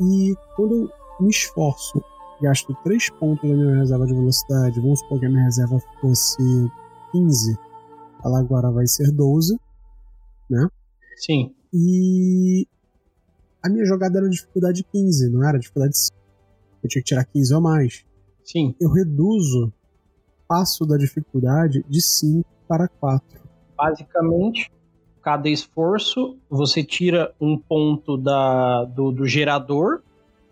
E 0.00 0.34
quando 0.54 0.74
eu 0.74 0.90
me 1.20 1.30
esforço, 1.30 2.02
gasto 2.42 2.76
3 2.84 3.10
pontos 3.10 3.48
da 3.48 3.56
minha 3.56 3.76
reserva 3.76 4.06
de 4.06 4.14
velocidade, 4.14 4.80
vamos 4.80 5.00
supor 5.00 5.20
que 5.20 5.26
a 5.26 5.30
minha 5.30 5.44
reserva 5.44 5.80
fosse 6.00 6.42
15, 7.12 7.58
ela 8.24 8.40
agora 8.40 8.70
vai 8.70 8.86
ser 8.86 9.10
12, 9.10 9.58
né? 10.50 10.68
Sim. 11.16 11.54
E 11.72 12.66
a 13.62 13.68
minha 13.68 13.84
jogada 13.84 14.18
era 14.18 14.28
dificuldade 14.28 14.84
15, 14.84 15.30
não 15.30 15.46
era 15.46 15.58
dificuldade 15.58 15.98
5. 15.98 16.16
Eu 16.82 16.88
tinha 16.88 17.02
que 17.02 17.08
tirar 17.08 17.24
15 17.24 17.54
ou 17.54 17.60
mais. 17.60 18.04
Sim. 18.44 18.74
Eu 18.80 18.90
reduzo 18.90 19.72
passo 20.46 20.86
da 20.86 20.96
dificuldade 20.96 21.84
de 21.88 22.00
5 22.00 22.48
para 22.68 22.86
4. 22.86 23.40
Basicamente, 23.76 24.70
cada 25.26 25.48
esforço 25.48 26.36
você 26.48 26.84
tira 26.84 27.34
um 27.40 27.58
ponto 27.58 28.16
da, 28.16 28.84
do, 28.84 29.10
do 29.10 29.26
gerador 29.26 30.00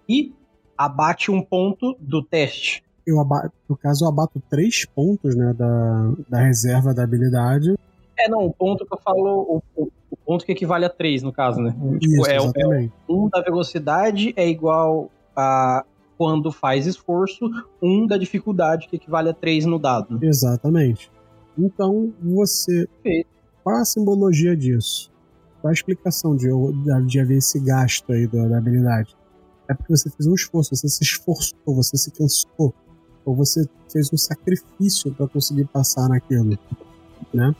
e 0.09 0.35
abate 0.77 1.31
um 1.31 1.41
ponto 1.41 1.97
do 2.01 2.20
teste. 2.20 2.83
Eu 3.07 3.20
abato, 3.20 3.53
no 3.68 3.77
caso, 3.77 4.05
eu 4.05 4.09
abato 4.09 4.43
três 4.51 4.85
pontos 4.85 5.37
né, 5.37 5.55
da, 5.57 6.12
da 6.29 6.41
reserva 6.41 6.93
da 6.93 7.05
habilidade. 7.05 7.77
É, 8.18 8.29
não, 8.29 8.47
o 8.47 8.53
ponto 8.53 8.85
que 8.85 8.93
eu 8.93 8.99
falo, 8.99 9.62
o, 9.77 9.83
o, 10.11 10.16
ponto 10.27 10.45
que 10.45 10.51
equivale 10.51 10.85
a 10.85 10.91
três, 10.91 11.22
no 11.22 11.33
caso, 11.33 11.61
né? 11.61 11.72
Isso, 12.03 12.11
tipo, 12.11 12.27
é, 12.27 12.37
exatamente. 12.37 12.93
É, 13.09 13.12
um 13.12 13.29
da 13.29 13.41
velocidade 13.43 14.35
é 14.37 14.49
igual 14.49 15.09
a 15.37 15.85
quando 16.18 16.51
faz 16.51 16.89
esforço, 16.89 17.49
um 17.81 18.09
da 18.09 18.16
dificuldade, 18.16 18.89
que 18.89 18.97
equivale 18.97 19.29
a 19.29 19.35
três 19.35 19.64
no 19.64 19.79
dado. 19.79 20.18
Exatamente. 20.20 21.12
Então, 21.57 22.12
você. 22.20 22.89
Qual 23.65 23.77
a 23.77 23.85
simbologia 23.85 24.57
disso? 24.57 25.11
Qual 25.61 25.71
a 25.71 25.73
explicação 25.73 26.37
de, 26.37 26.49
de 27.07 27.19
haver 27.19 27.39
esse 27.39 27.59
gasto 27.59 28.12
aí 28.12 28.29
da, 28.29 28.47
da 28.47 28.59
habilidade? 28.59 29.17
É 29.67 29.75
porque 29.75 29.97
você 29.97 30.09
fez 30.11 30.27
um 30.29 30.35
esforço, 30.35 30.77
você 30.77 30.89
se 30.89 31.03
esforçou, 31.03 31.75
você 31.75 31.97
se 31.97 32.11
cansou, 32.11 32.73
ou 33.25 33.35
você 33.35 33.67
fez 33.91 34.12
um 34.12 34.17
sacrifício 34.17 35.12
para 35.15 35.27
conseguir 35.27 35.65
passar 35.65 36.09
naquilo, 36.09 36.59
né? 37.33 37.57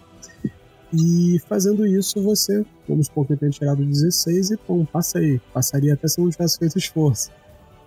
E 0.93 1.41
fazendo 1.49 1.85
isso, 1.87 2.23
você, 2.23 2.65
vamos 2.87 3.07
supor 3.07 3.27
que 3.27 3.33
eu 3.33 3.37
tenha 3.39 3.51
tirado 3.51 3.85
16 3.85 4.51
e, 4.53 4.57
pô, 4.59 4.85
passei. 4.85 5.41
Passaria 5.53 5.95
até 5.95 6.07
se 6.07 6.21
não 6.21 6.31
tivesse 6.31 6.59
feito 6.59 6.79
esforço 6.79 7.33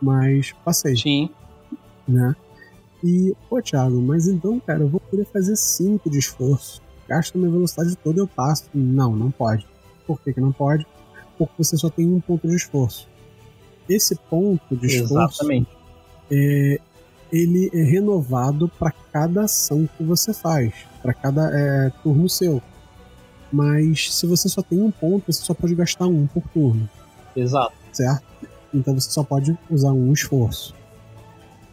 mas 0.01 0.53
passei. 0.63 0.95
Sim. 0.95 1.29
né? 2.07 2.35
E, 3.03 3.35
pô, 3.49 3.61
Thiago, 3.61 4.01
mas 4.01 4.27
então, 4.27 4.59
cara, 4.59 4.81
eu 4.81 4.89
vou 4.89 4.99
poder 4.99 5.25
fazer 5.25 5.55
5 5.55 6.09
de 6.09 6.17
esforço. 6.17 6.81
Gasta 7.07 7.37
minha 7.37 7.49
velocidade 7.49 7.95
toda 7.95 8.17
e 8.17 8.21
eu 8.21 8.27
passo. 8.27 8.65
Não, 8.73 9.15
não 9.15 9.31
pode. 9.31 9.65
Por 10.05 10.19
que, 10.21 10.33
que 10.33 10.41
não 10.41 10.51
pode? 10.51 10.85
Porque 11.37 11.53
você 11.57 11.77
só 11.77 11.89
tem 11.89 12.07
um 12.07 12.19
ponto 12.19 12.47
de 12.47 12.55
esforço. 12.55 13.07
Esse 13.87 14.15
ponto 14.15 14.75
de 14.75 14.87
esforço 14.87 15.13
Exatamente. 15.13 15.69
é, 16.31 16.79
ele 17.31 17.69
é 17.73 17.83
renovado 17.83 18.69
para 18.79 18.91
cada 19.11 19.43
ação 19.43 19.87
que 19.97 20.03
você 20.03 20.33
faz, 20.33 20.73
para 21.01 21.13
cada 21.13 21.49
é, 21.53 21.89
turno 22.03 22.29
seu. 22.29 22.61
Mas 23.51 24.13
se 24.13 24.25
você 24.25 24.49
só 24.49 24.61
tem 24.61 24.81
um 24.81 24.91
ponto, 24.91 25.31
você 25.31 25.41
só 25.41 25.53
pode 25.53 25.73
gastar 25.73 26.07
um 26.07 26.27
por 26.27 26.43
turno, 26.49 26.89
Exato. 27.35 27.73
certo? 27.93 28.25
Então 28.73 28.93
você 28.93 29.09
só 29.09 29.23
pode 29.23 29.57
usar 29.69 29.93
um 29.93 30.11
esforço. 30.11 30.75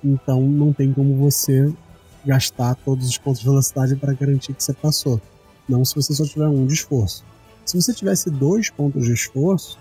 Então 0.02 0.40
não 0.42 0.72
tem 0.72 0.92
como 0.92 1.16
você 1.16 1.72
gastar 2.24 2.74
todos 2.76 3.08
os 3.08 3.18
pontos 3.18 3.40
de 3.40 3.46
velocidade 3.46 3.96
para 3.96 4.12
garantir 4.12 4.54
que 4.54 4.62
você 4.62 4.72
passou. 4.72 5.20
Não 5.68 5.84
se 5.84 5.94
você 5.94 6.14
só 6.14 6.24
tiver 6.24 6.48
um 6.48 6.66
de 6.66 6.74
esforço. 6.74 7.24
Se 7.64 7.80
você 7.80 7.92
tivesse 7.94 8.30
dois 8.30 8.70
pontos 8.70 9.06
de 9.06 9.12
esforço, 9.12 9.78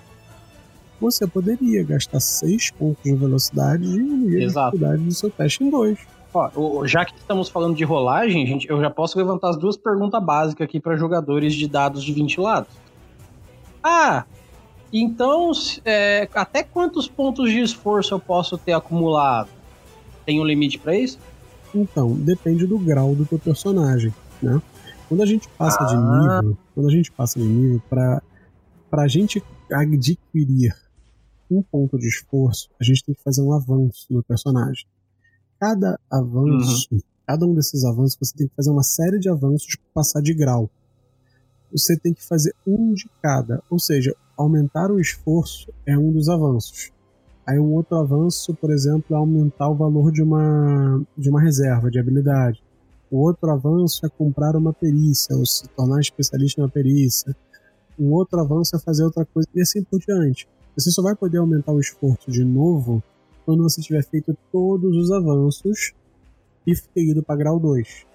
você 0.99 1.27
poderia 1.27 1.83
gastar 1.83 2.19
seis 2.19 2.71
pontos 2.71 3.03
de 3.03 3.13
velocidade 3.13 3.83
e 3.83 3.91
diminuir 3.91 4.37
a 4.37 4.43
Exato. 4.43 4.71
dificuldade 4.71 5.03
do 5.03 5.13
seu 5.13 5.29
teste 5.29 5.63
em 5.63 5.69
dois. 5.69 5.99
Ó, 6.33 6.85
já 6.87 7.05
que 7.05 7.13
estamos 7.15 7.49
falando 7.49 7.75
de 7.75 7.83
rolagem, 7.83 8.47
gente, 8.47 8.67
eu 8.67 8.81
já 8.81 8.89
posso 8.89 9.17
levantar 9.17 9.49
as 9.49 9.57
duas 9.57 9.77
perguntas 9.77 10.23
básicas 10.23 10.65
aqui 10.65 10.79
para 10.79 10.95
jogadores 10.95 11.53
de 11.53 11.67
dados 11.67 12.03
de 12.03 12.11
20 12.11 12.39
lados. 12.39 12.71
Ah, 13.83 14.23
então 14.91 15.51
é, 15.83 16.27
até 16.33 16.63
quantos 16.63 17.07
pontos 17.07 17.51
de 17.51 17.59
esforço 17.59 18.13
eu 18.13 18.19
posso 18.19 18.57
ter 18.57 18.73
acumulado? 18.73 19.49
Tem 20.25 20.39
um 20.39 20.45
limite 20.45 20.79
para 20.79 20.95
isso? 20.95 21.19
Então, 21.73 22.13
depende 22.13 22.65
do 22.67 22.77
grau 22.77 23.15
do 23.15 23.25
teu 23.25 23.39
personagem, 23.39 24.13
né? 24.41 24.61
Quando 25.07 25.21
a 25.21 25.25
gente 25.25 25.47
passa 25.49 25.83
de 25.85 25.95
Ah. 25.95 26.41
nível, 26.41 26.57
quando 26.73 26.87
a 26.87 26.91
gente 26.91 27.11
passa 27.11 27.39
de 27.39 27.45
nível 27.45 27.81
para 27.89 28.21
para 28.89 29.03
a 29.03 29.07
gente 29.07 29.43
adquirir 29.71 30.71
um 31.49 31.63
ponto 31.63 31.97
de 31.97 32.07
esforço, 32.07 32.69
a 32.79 32.83
gente 32.83 33.03
tem 33.03 33.15
que 33.15 33.23
fazer 33.23 33.41
um 33.41 33.51
avanço 33.51 34.05
no 34.11 34.21
personagem. 34.23 34.85
Cada 35.59 35.99
avanço, 36.11 36.89
cada 37.25 37.43
um 37.45 37.55
desses 37.55 37.83
avanços, 37.83 38.15
você 38.21 38.35
tem 38.37 38.47
que 38.47 38.55
fazer 38.55 38.69
uma 38.69 38.83
série 38.83 39.17
de 39.17 39.29
avanços 39.29 39.75
para 39.75 39.85
passar 39.95 40.21
de 40.21 40.31
grau. 40.31 40.69
Você 41.71 41.97
tem 41.97 42.13
que 42.13 42.23
fazer 42.23 42.53
um 42.67 42.93
de 42.93 43.09
cada, 43.19 43.63
ou 43.67 43.79
seja, 43.79 44.15
aumentar 44.37 44.91
o 44.91 44.99
esforço 44.99 45.73
é 45.87 45.97
um 45.97 46.11
dos 46.11 46.29
avanços. 46.29 46.91
Aí 47.45 47.59
um 47.59 47.73
outro 47.73 47.97
avanço, 47.97 48.53
por 48.53 48.71
exemplo, 48.71 49.13
é 49.13 49.15
aumentar 49.15 49.67
o 49.67 49.75
valor 49.75 50.11
de 50.11 50.21
uma, 50.21 51.01
de 51.17 51.29
uma 51.29 51.41
reserva 51.41 51.91
de 51.91 51.99
habilidade. 51.99 52.63
O 53.11 53.17
outro 53.17 53.51
avanço 53.51 54.05
é 54.05 54.09
comprar 54.09 54.55
uma 54.55 54.71
perícia, 54.71 55.35
ou 55.35 55.45
se 55.45 55.67
tornar 55.69 55.99
especialista 55.99 56.61
em 56.61 56.63
uma 56.63 56.69
perícia. 56.69 57.35
Um 57.99 58.13
outro 58.13 58.39
avanço 58.39 58.75
é 58.75 58.79
fazer 58.79 59.03
outra 59.03 59.25
coisa, 59.25 59.47
e 59.53 59.61
assim 59.61 59.83
por 59.83 59.99
diante. 59.99 60.47
Você 60.75 60.89
só 60.89 61.01
vai 61.01 61.15
poder 61.15 61.37
aumentar 61.37 61.73
o 61.73 61.79
esforço 61.79 62.31
de 62.31 62.43
novo 62.45 63.03
quando 63.45 63.61
você 63.61 63.81
tiver 63.81 64.03
feito 64.03 64.35
todos 64.51 64.95
os 64.95 65.11
avanços 65.11 65.93
e 66.65 66.73
ido 66.95 67.21
para 67.21 67.35
grau 67.35 67.59
2. 67.59 68.05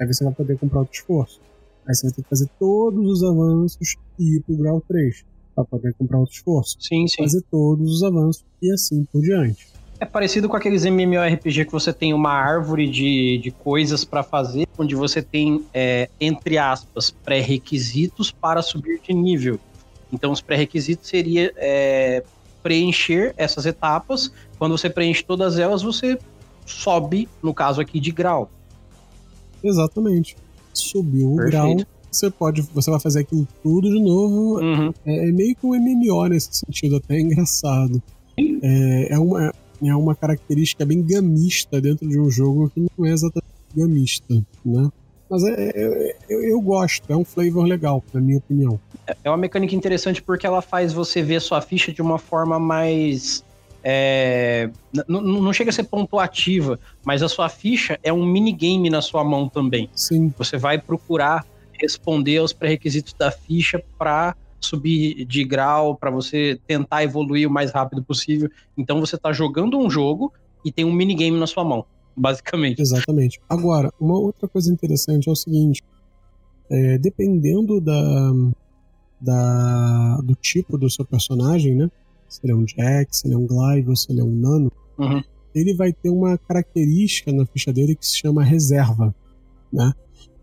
Aí 0.00 0.06
você 0.06 0.24
vai 0.24 0.32
poder 0.32 0.58
comprar 0.58 0.80
outro 0.80 0.94
esforço. 0.94 1.40
Aí 1.86 1.94
você 1.94 2.06
vai 2.06 2.14
ter 2.14 2.22
que 2.22 2.28
fazer 2.28 2.48
todos 2.58 3.10
os 3.10 3.22
avanços 3.24 3.96
e 4.16 4.36
ir 4.36 4.42
pro 4.42 4.56
grau 4.56 4.80
3 4.86 5.35
para 5.56 5.64
poder 5.64 5.94
comprar 5.94 6.18
outro 6.18 6.34
esforço 6.34 6.76
Sim, 6.78 7.08
sim. 7.08 7.22
fazer 7.22 7.42
todos 7.50 7.90
os 7.90 8.02
avanços 8.02 8.44
e 8.62 8.70
assim 8.70 9.04
por 9.10 9.22
diante. 9.22 9.66
É 9.98 10.04
parecido 10.04 10.46
com 10.46 10.56
aqueles 10.56 10.84
MMORPG 10.84 11.64
que 11.64 11.72
você 11.72 11.90
tem 11.90 12.12
uma 12.12 12.30
árvore 12.30 12.86
de, 12.86 13.38
de 13.38 13.50
coisas 13.50 14.04
para 14.04 14.22
fazer, 14.22 14.68
onde 14.76 14.94
você 14.94 15.22
tem, 15.22 15.64
é, 15.72 16.10
entre 16.20 16.58
aspas, 16.58 17.10
pré-requisitos 17.10 18.30
para 18.30 18.60
subir 18.60 19.00
de 19.00 19.14
nível. 19.14 19.58
Então, 20.12 20.30
os 20.32 20.42
pré-requisitos 20.42 21.08
seria 21.08 21.50
é, 21.56 22.22
preencher 22.62 23.32
essas 23.38 23.64
etapas. 23.64 24.30
Quando 24.58 24.76
você 24.76 24.90
preenche 24.90 25.24
todas 25.24 25.58
elas, 25.58 25.82
você 25.82 26.18
sobe, 26.66 27.26
no 27.42 27.54
caso 27.54 27.80
aqui, 27.80 27.98
de 27.98 28.10
grau. 28.10 28.50
Exatamente. 29.64 30.36
Subiu 30.74 31.32
o 31.32 31.36
grau, 31.36 31.68
Perfeito. 31.68 31.95
Você 32.10 32.30
pode, 32.30 32.62
você 32.74 32.90
vai 32.90 33.00
fazer 33.00 33.20
aquilo 33.20 33.46
tudo 33.62 33.88
de 33.90 34.00
novo. 34.00 34.60
Uhum. 34.60 34.92
É, 35.04 35.28
é 35.28 35.32
meio 35.32 35.54
que 35.54 35.66
um 35.66 35.74
MMO 35.74 36.26
nesse 36.28 36.48
sentido, 36.52 36.96
até 36.96 37.16
é 37.16 37.20
engraçado. 37.20 38.02
É, 38.62 39.14
é 39.14 39.18
uma 39.18 39.52
é 39.84 39.94
uma 39.94 40.14
característica 40.14 40.86
bem 40.86 41.02
gamista 41.02 41.80
dentro 41.80 42.08
de 42.08 42.18
um 42.18 42.30
jogo 42.30 42.70
que 42.74 42.80
não 42.98 43.04
é 43.06 43.10
exatamente 43.10 43.52
gamista, 43.74 44.34
né? 44.64 44.88
Mas 45.28 45.44
é, 45.44 45.70
é- 45.74 46.16
eu, 46.30 46.42
eu 46.42 46.60
gosto, 46.60 47.02
é 47.12 47.16
um 47.16 47.24
flavor 47.24 47.66
legal, 47.66 48.02
na 48.14 48.20
minha 48.20 48.38
opinião. 48.38 48.80
É 49.22 49.28
uma 49.28 49.36
mecânica 49.36 49.74
interessante 49.74 50.22
porque 50.22 50.46
ela 50.46 50.62
faz 50.62 50.92
você 50.94 51.20
ver 51.22 51.40
sua 51.42 51.60
ficha 51.60 51.92
de 51.92 52.00
uma 52.00 52.16
forma 52.18 52.58
mais. 52.58 53.44
é, 53.84 54.70
não 55.08 55.52
chega 55.52 55.68
a 55.70 55.72
ser 55.72 55.84
pontuativa, 55.84 56.78
mas 57.04 57.22
a 57.22 57.28
sua 57.28 57.48
ficha 57.50 57.98
é 58.02 58.12
um 58.12 58.24
minigame 58.24 58.88
na 58.88 59.02
sua 59.02 59.22
mão 59.22 59.46
também. 59.48 59.90
Sim, 59.94 60.32
Você 60.38 60.56
vai 60.56 60.78
procurar 60.78 61.44
responder 61.80 62.38
aos 62.38 62.52
pré-requisitos 62.52 63.12
da 63.14 63.30
ficha 63.30 63.82
para 63.98 64.34
subir 64.60 65.24
de 65.26 65.44
grau, 65.44 65.94
para 65.96 66.10
você 66.10 66.58
tentar 66.66 67.04
evoluir 67.04 67.46
o 67.48 67.50
mais 67.52 67.70
rápido 67.70 68.02
possível. 68.02 68.48
Então 68.76 69.00
você 69.00 69.16
tá 69.16 69.32
jogando 69.32 69.78
um 69.78 69.88
jogo 69.90 70.32
e 70.64 70.72
tem 70.72 70.84
um 70.84 70.92
minigame 70.92 71.38
na 71.38 71.46
sua 71.46 71.64
mão, 71.64 71.84
basicamente. 72.16 72.80
Exatamente. 72.80 73.38
Agora, 73.48 73.92
uma 74.00 74.18
outra 74.18 74.48
coisa 74.48 74.72
interessante 74.72 75.28
é 75.28 75.32
o 75.32 75.36
seguinte: 75.36 75.82
é, 76.70 76.98
dependendo 76.98 77.80
da, 77.80 78.32
da- 79.20 80.20
do 80.22 80.34
tipo 80.34 80.76
do 80.76 80.90
seu 80.90 81.04
personagem, 81.04 81.74
né? 81.74 81.90
Se 82.28 82.40
ele 82.42 82.52
é 82.52 82.56
um 82.56 82.64
Jack, 82.64 83.16
se 83.16 83.26
ele 83.26 83.34
é 83.34 83.38
um 83.38 83.46
Glaive 83.46 83.88
ou 83.90 83.96
se 83.96 84.10
ele 84.10 84.20
é 84.20 84.24
um 84.24 84.34
Nano, 84.34 84.72
Uhum. 84.98 85.22
ele 85.54 85.74
vai 85.74 85.92
ter 85.92 86.08
uma 86.10 86.36
característica 86.38 87.32
na 87.32 87.44
ficha 87.46 87.72
dele 87.72 87.94
que 87.94 88.04
se 88.06 88.16
chama 88.18 88.42
reserva, 88.42 89.14
né? 89.72 89.92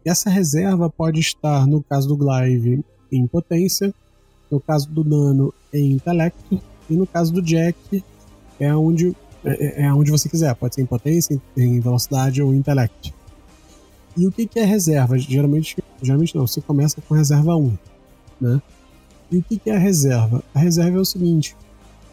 Essa 0.06 0.30
reserva 0.30 0.90
pode 0.90 1.20
estar, 1.20 1.66
no 1.66 1.82
caso 1.82 2.08
do 2.08 2.18
Glaive, 2.18 2.84
em 3.12 3.26
potência, 3.26 3.94
no 4.52 4.60
caso 4.60 4.90
do 4.90 5.04
Nano, 5.04 5.54
em 5.74 5.94
intelecto, 5.94 6.62
e 6.90 6.96
no 6.96 7.08
caso 7.08 7.32
do 7.32 7.42
Jack, 7.42 8.04
é 8.60 8.76
onde 8.76 9.16
é, 9.46 9.84
é 9.84 9.94
onde 9.94 10.12
você 10.12 10.30
quiser, 10.30 10.54
pode 10.56 10.76
ser 10.76 10.82
em 10.82 10.86
potência, 10.86 11.40
em, 11.58 11.62
em 11.62 11.80
velocidade 11.80 12.42
ou 12.42 12.54
em 12.54 12.58
intelecto. 12.58 13.14
E 14.16 14.28
o 14.28 14.32
que, 14.32 14.46
que 14.46 14.60
é 14.60 14.64
reserva? 14.64 15.18
Geralmente, 15.18 15.76
geralmente 16.02 16.36
não, 16.36 16.48
você 16.48 16.62
começa 16.62 17.02
com 17.02 17.14
reserva 17.14 17.56
1, 17.56 17.78
né? 18.40 18.62
E 19.32 19.38
o 19.38 19.44
que, 19.44 19.58
que 19.58 19.70
é 19.70 19.76
a 19.76 19.80
reserva? 19.80 20.44
A 20.54 20.60
reserva 20.60 20.98
é 20.98 21.02
o 21.02 21.06
seguinte: 21.06 21.56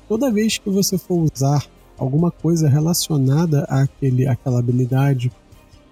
toda 0.08 0.30
vez 0.30 0.58
que 0.58 0.70
você 0.70 0.96
for 0.96 1.28
usar 1.32 1.64
alguma 1.98 2.30
coisa 2.30 2.68
relacionada 2.68 3.64
àquele, 3.64 4.26
àquela 4.26 4.58
habilidade 4.58 5.30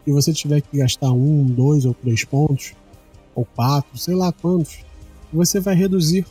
e 0.08 0.12
você 0.12 0.32
tiver 0.32 0.62
que 0.62 0.78
gastar 0.78 1.12
um, 1.12 1.44
dois 1.44 1.84
ou 1.84 1.92
três 1.92 2.24
pontos, 2.24 2.72
ou 3.34 3.44
quatro, 3.44 3.98
sei 3.98 4.14
lá 4.14 4.32
quantos, 4.32 4.78
você 5.30 5.60
vai 5.60 5.74
reduzir 5.74 6.24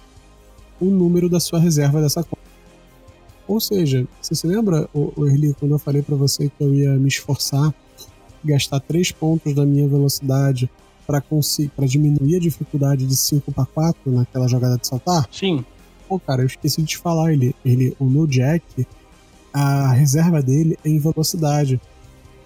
o 0.79 0.85
número 0.85 1.29
da 1.29 1.39
sua 1.39 1.59
reserva 1.59 2.01
dessa 2.01 2.23
conta. 2.23 2.47
Ou 3.47 3.59
seja, 3.59 4.07
você 4.19 4.33
se 4.33 4.47
lembra, 4.47 4.89
Erli, 5.19 5.53
quando 5.53 5.73
eu 5.73 5.79
falei 5.79 6.01
para 6.01 6.15
você 6.15 6.49
que 6.49 6.63
eu 6.63 6.73
ia 6.73 6.95
me 6.95 7.07
esforçar, 7.07 7.71
gastar 8.43 8.79
três 8.79 9.11
pontos 9.11 9.53
da 9.53 9.63
minha 9.63 9.87
velocidade 9.87 10.69
para 11.05 11.21
diminuir 11.85 12.37
a 12.37 12.39
dificuldade 12.39 13.05
de 13.05 13.15
5 13.15 13.51
para 13.51 13.65
4 13.65 14.11
naquela 14.11 14.47
jogada 14.47 14.77
de 14.77 14.87
saltar? 14.87 15.29
Sim, 15.31 15.63
Pô, 16.07 16.17
cara, 16.19 16.41
eu 16.41 16.47
esqueci 16.47 16.81
de 16.81 16.87
te 16.87 16.97
falar, 16.97 17.33
ele, 17.33 17.53
ele, 17.65 17.95
o 17.99 18.05
meu 18.05 18.25
Jack, 18.25 18.87
a 19.53 19.91
reserva 19.91 20.41
dele 20.41 20.77
é 20.83 20.89
em 20.89 20.99
velocidade. 20.99 21.79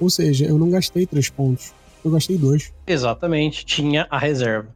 Ou 0.02 0.10
seja, 0.10 0.46
eu 0.46 0.58
não 0.58 0.70
gastei 0.70 1.06
três 1.06 1.30
pontos, 1.30 1.74
eu 2.04 2.12
gastei 2.12 2.38
dois. 2.38 2.74
exatamente. 2.88 3.64
Tinha 3.66 4.08
a 4.10 4.18
reserva. 4.18 4.76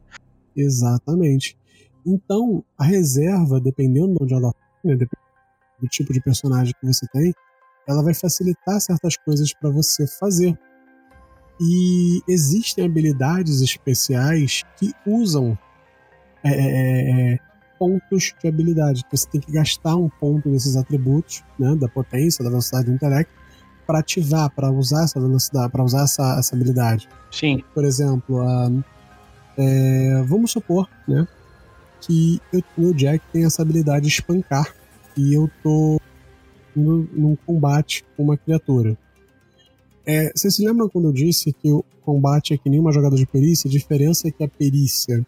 Exatamente. 0.56 1.58
Então, 2.06 2.64
a 2.78 2.84
reserva, 2.84 3.60
dependendo 3.60 4.14
de 4.14 4.22
onde 4.22 4.34
ela 4.34 4.54
né, 4.84 4.92
dependendo 4.92 5.26
do 5.80 5.88
tipo 5.88 6.12
de 6.12 6.20
personagem 6.20 6.72
que 6.80 6.86
você 6.86 7.06
tem, 7.08 7.34
ela 7.86 8.02
vai 8.02 8.14
facilitar 8.14 8.80
certas 8.80 9.16
coisas 9.16 9.52
para 9.52 9.68
você 9.70 10.06
fazer. 10.06 10.56
E 11.60 12.20
existem 12.28 12.84
habilidades 12.84 13.60
especiais 13.60 14.62
que 14.78 14.92
usam 15.06 15.58
é, 16.44 16.50
é, 16.50 17.32
é, 17.34 17.38
pontos 17.78 18.34
de 18.40 18.48
habilidade. 18.48 19.02
Você 19.10 19.28
tem 19.28 19.40
que 19.40 19.52
gastar 19.52 19.96
um 19.96 20.08
ponto 20.08 20.50
desses 20.50 20.76
atributos, 20.76 21.42
né, 21.58 21.74
da 21.76 21.88
potência, 21.88 22.44
da 22.44 22.50
velocidade 22.50 22.86
do 22.86 22.92
intelecto, 22.92 23.32
para 23.86 24.00
ativar, 24.00 24.50
para 24.50 24.70
usar 24.70 25.04
essa 25.04 25.20
velocidade, 25.20 25.70
para 25.70 25.84
usar 25.84 26.02
essa, 26.02 26.36
essa 26.38 26.54
habilidade. 26.54 27.08
Sim, 27.30 27.62
Por 27.74 27.84
exemplo, 27.84 28.40
a, 28.40 28.70
é, 29.56 30.22
vamos 30.26 30.50
supor, 30.50 30.88
né, 31.06 31.26
que 32.00 32.40
eu, 32.52 32.62
meu 32.76 32.92
Jack 32.92 33.24
tem 33.32 33.44
essa 33.44 33.62
habilidade 33.62 34.06
de 34.06 34.12
espancar 34.12 34.74
e 35.16 35.34
eu 35.34 35.50
tô 35.62 36.00
indo 36.76 37.08
num 37.12 37.36
combate 37.46 38.04
com 38.16 38.24
uma 38.24 38.36
criatura. 38.36 38.96
É, 40.04 40.30
vocês 40.34 40.54
se 40.54 40.64
lembram 40.64 40.88
quando 40.88 41.08
eu 41.08 41.12
disse 41.12 41.52
que 41.52 41.70
o 41.70 41.84
combate 42.02 42.54
é 42.54 42.58
que 42.58 42.70
nem 42.70 42.78
uma 42.78 42.92
jogada 42.92 43.16
de 43.16 43.26
perícia? 43.26 43.66
A 43.66 43.70
diferença 43.70 44.28
é 44.28 44.30
que 44.30 44.44
a 44.44 44.48
perícia, 44.48 45.26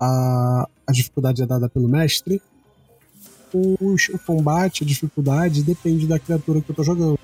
a, 0.00 0.68
a 0.86 0.92
dificuldade 0.92 1.42
é 1.42 1.46
dada 1.46 1.68
pelo 1.68 1.88
mestre. 1.88 2.40
O, 3.52 3.76
o 3.94 4.18
combate, 4.26 4.84
a 4.84 4.86
dificuldade, 4.86 5.62
depende 5.62 6.06
da 6.06 6.18
criatura 6.18 6.62
que 6.62 6.70
eu 6.70 6.74
tô 6.74 6.82
jogando. 6.82 7.18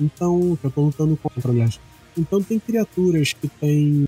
Então, 0.00 0.56
que 0.60 0.66
eu 0.66 0.70
tô 0.70 0.82
lutando 0.82 1.16
contra, 1.16 1.50
aliás. 1.50 1.78
Então 2.16 2.42
tem 2.42 2.58
criaturas 2.58 3.32
que 3.32 3.48
têm 3.48 4.06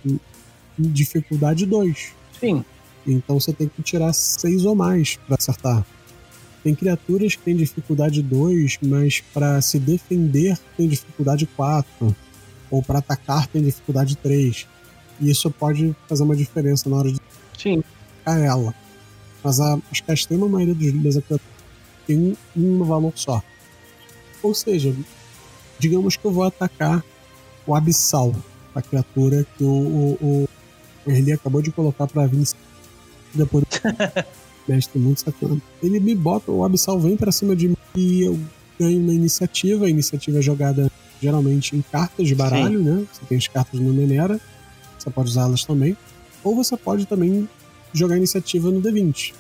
dificuldade 0.79 1.67
2. 1.67 2.13
Sim. 2.39 2.65
Então 3.07 3.39
você 3.39 3.53
tem 3.53 3.69
que 3.69 3.83
tirar 3.83 4.13
6 4.13 4.65
ou 4.65 4.75
mais 4.75 5.17
para 5.17 5.37
acertar. 5.37 5.87
Tem 6.63 6.75
criaturas 6.75 7.37
que 7.37 7.43
têm 7.43 7.57
dificuldade 7.57 8.23
2, 8.23 8.79
mas 8.83 9.21
para 9.33 9.61
se 9.61 9.79
defender 9.79 10.59
tem 10.77 10.89
dificuldade 10.89 11.47
4. 11.47 12.17
Ou 12.71 12.83
para 12.83 12.99
atacar 12.99 13.47
tem 13.47 13.63
dificuldade 13.63 14.17
3. 14.17 14.67
E 15.21 15.31
isso 15.31 15.51
pode 15.51 15.95
fazer 16.09 16.23
uma 16.23 16.35
diferença 16.35 16.89
na 16.89 16.97
hora 16.97 17.13
de 17.13 17.21
Sim. 17.59 17.83
a 18.25 18.39
ela. 18.39 18.75
Mas 19.43 19.61
a, 19.61 19.79
acho 19.91 20.03
que 20.03 20.11
a 20.11 20.15
extrema 20.15 20.49
maioria 20.49 20.75
dos 20.75 20.87
líderes 20.87 21.23
tem 22.07 22.19
um, 22.19 22.37
um 22.57 22.85
valor 22.85 23.13
só. 23.15 23.43
Ou 24.43 24.55
seja, 24.55 24.95
digamos 25.79 26.17
que 26.17 26.25
eu 26.25 26.31
vou 26.31 26.45
atacar 26.45 27.05
o 27.67 27.75
Abissal, 27.75 28.35
a 28.75 28.83
criatura 28.83 29.47
que 29.57 29.65
o, 29.65 29.69
o, 30.21 30.49
o 31.07 31.11
Erli 31.11 31.33
acabou 31.33 31.63
de 31.63 31.71
colocar 31.71 32.07
para 32.07 32.27
vir 32.27 32.47
depois 33.33 33.65
mestre 34.69 34.99
muito 34.99 35.21
sacana. 35.21 35.61
Ele 35.83 36.01
me 36.01 36.15
bota, 36.15 36.51
o 36.51 36.65
Abissal 36.65 36.99
vem 36.99 37.17
para 37.17 37.33
cima 37.33 37.55
de 37.55 37.69
mim 37.69 37.77
e 37.97 38.23
eu 38.23 38.39
ganho 38.79 38.99
uma 39.01 39.15
iniciativa. 39.15 39.87
A 39.87 39.91
iniciativa 39.91 40.39
é 40.39 40.43
jogada 40.43 40.91
geralmente 41.21 41.77
em 41.77 41.83
cartas 41.83 42.27
de 42.27 42.35
baralho, 42.35 42.79
Sim. 42.79 42.85
né? 42.85 43.07
Você 43.13 43.25
tem 43.27 43.39
as 43.39 43.49
cartas 43.49 43.81
no 43.81 43.93
Menera, 43.93 44.41
você 44.99 45.11
pode 45.11 45.31
usá-las 45.31 45.65
também. 45.65 45.97
Ou 46.43 46.55
você 46.55 46.77
pode 46.77 47.07
também 47.07 47.49
jogar 47.93 48.17
iniciativa 48.17 48.71
no 48.71 48.83
D20, 48.83 49.33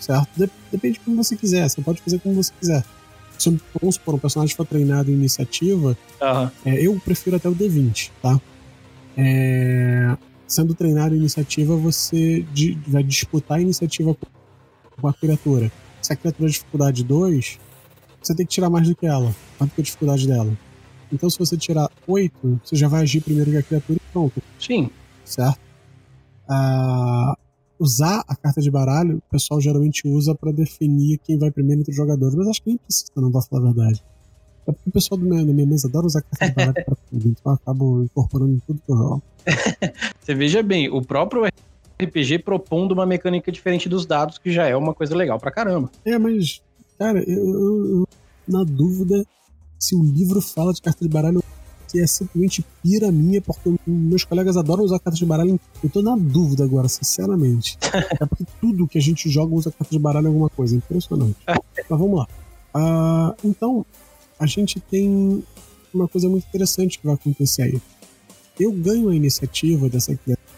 certo? 0.00 0.28
Depende 0.70 0.94
de 0.94 1.00
como 1.00 1.22
você 1.22 1.36
quiser, 1.36 1.68
você 1.68 1.80
pode 1.80 2.02
fazer 2.02 2.18
como 2.18 2.34
você 2.34 2.52
quiser. 2.58 2.84
Se, 3.44 3.60
vamos 3.80 3.94
supor, 3.96 4.14
um 4.14 4.18
personagem 4.18 4.54
for 4.54 4.66
treinado 4.66 5.10
em 5.10 5.14
iniciativa, 5.14 5.96
uhum. 6.20 6.50
é, 6.64 6.86
eu 6.86 7.00
prefiro 7.04 7.36
até 7.36 7.48
o 7.48 7.54
D20, 7.54 8.10
tá? 8.20 8.40
É, 9.16 10.16
sendo 10.46 10.74
treinado 10.74 11.14
em 11.14 11.18
iniciativa, 11.18 11.76
você 11.76 12.44
di, 12.52 12.78
vai 12.86 13.02
disputar 13.02 13.58
a 13.58 13.60
iniciativa 13.60 14.14
com 14.14 14.26
com 15.00 15.08
a 15.08 15.12
criatura. 15.12 15.70
Se 16.00 16.12
a 16.12 16.16
criatura 16.16 16.48
é 16.48 16.52
dificuldade 16.52 17.04
2, 17.04 17.58
você 18.22 18.34
tem 18.34 18.46
que 18.46 18.52
tirar 18.52 18.70
mais 18.70 18.88
do 18.88 18.96
que 18.96 19.06
ela, 19.06 19.34
mais 19.58 19.70
do 19.70 19.74
que 19.74 19.80
a 19.80 19.84
dificuldade 19.84 20.26
dela. 20.26 20.52
Então, 21.12 21.28
se 21.30 21.38
você 21.38 21.56
tirar 21.56 21.90
8, 22.06 22.60
você 22.64 22.76
já 22.76 22.88
vai 22.88 23.02
agir 23.02 23.20
primeiro 23.20 23.50
que 23.50 23.56
a 23.56 23.62
criatura 23.62 23.98
e 23.98 24.12
pronto. 24.12 24.42
Sim. 24.58 24.90
Certo? 25.24 25.58
Ah, 26.48 27.36
usar 27.78 28.24
a 28.28 28.36
carta 28.36 28.60
de 28.60 28.70
baralho, 28.70 29.18
o 29.18 29.30
pessoal 29.30 29.60
geralmente 29.60 30.06
usa 30.06 30.34
para 30.34 30.52
definir 30.52 31.18
quem 31.18 31.38
vai 31.38 31.50
primeiro 31.50 31.80
entre 31.80 31.90
os 31.90 31.96
jogadores, 31.96 32.34
mas 32.34 32.48
acho 32.48 32.62
que 32.62 32.68
nem 32.68 32.78
precisa, 32.78 33.10
não 33.16 33.30
vou 33.30 33.42
falar 33.42 33.62
a 33.62 33.72
verdade. 33.72 34.04
É 34.66 34.72
porque 34.72 34.88
o 34.88 34.92
pessoal 34.92 35.20
da 35.20 35.26
minha, 35.26 35.44
minha 35.44 35.66
mesa 35.66 35.88
adora 35.88 36.06
usar 36.06 36.22
carta 36.22 36.46
de 36.46 36.54
baralho 36.54 36.84
pra 36.84 36.96
tudo, 37.10 37.28
então 37.28 37.52
eu 37.52 37.52
acabo 37.52 38.02
incorporando 38.04 38.62
tudo 38.66 38.80
que 38.84 38.92
eu 38.92 38.96
jogo. 38.96 39.22
você 40.20 40.34
veja 40.34 40.62
bem, 40.62 40.88
o 40.88 41.02
próprio 41.02 41.44
RPG 42.00 42.38
propondo 42.40 42.92
uma 42.92 43.06
mecânica 43.06 43.52
diferente 43.52 43.88
dos 43.88 44.06
dados, 44.06 44.38
que 44.38 44.50
já 44.50 44.66
é 44.66 44.76
uma 44.76 44.94
coisa 44.94 45.14
legal 45.14 45.38
pra 45.38 45.50
caramba. 45.50 45.90
É, 46.04 46.18
mas, 46.18 46.62
cara, 46.98 47.22
eu, 47.28 47.38
eu, 47.38 47.86
eu 47.98 48.08
na 48.46 48.64
dúvida 48.64 49.24
se 49.78 49.94
o 49.94 50.02
livro 50.02 50.40
fala 50.40 50.72
de 50.72 50.80
carta 50.80 51.04
de 51.04 51.10
baralho 51.10 51.42
que 51.94 52.00
é 52.00 52.06
simplesmente 52.08 52.64
pira 52.82 53.12
minha, 53.12 53.40
porque 53.40 53.72
meus 53.86 54.24
colegas 54.24 54.56
adoram 54.56 54.82
usar 54.82 54.98
cartas 54.98 55.16
de 55.16 55.24
baralho. 55.24 55.60
Eu 55.80 55.88
tô 55.88 56.02
na 56.02 56.16
dúvida 56.16 56.64
agora, 56.64 56.88
sinceramente. 56.88 57.78
é 58.20 58.26
porque 58.26 58.44
tudo 58.60 58.88
que 58.88 58.98
a 58.98 59.00
gente 59.00 59.30
joga 59.30 59.54
usa 59.54 59.70
carta 59.70 59.92
de 59.92 59.98
baralho 60.00 60.24
em 60.24 60.28
alguma 60.28 60.50
coisa. 60.50 60.74
Impressionante. 60.74 61.36
Mas 61.46 62.00
vamos 62.00 62.18
lá. 62.18 62.26
Uh, 62.74 63.36
então, 63.44 63.86
a 64.40 64.44
gente 64.44 64.80
tem 64.80 65.44
uma 65.94 66.08
coisa 66.08 66.28
muito 66.28 66.48
interessante 66.48 66.98
que 66.98 67.06
vai 67.06 67.14
acontecer 67.14 67.62
aí. 67.62 67.80
Eu 68.58 68.72
ganho 68.72 69.08
a 69.10 69.14
iniciativa 69.14 69.88
dessa 69.88 70.16
criatura 70.16 70.48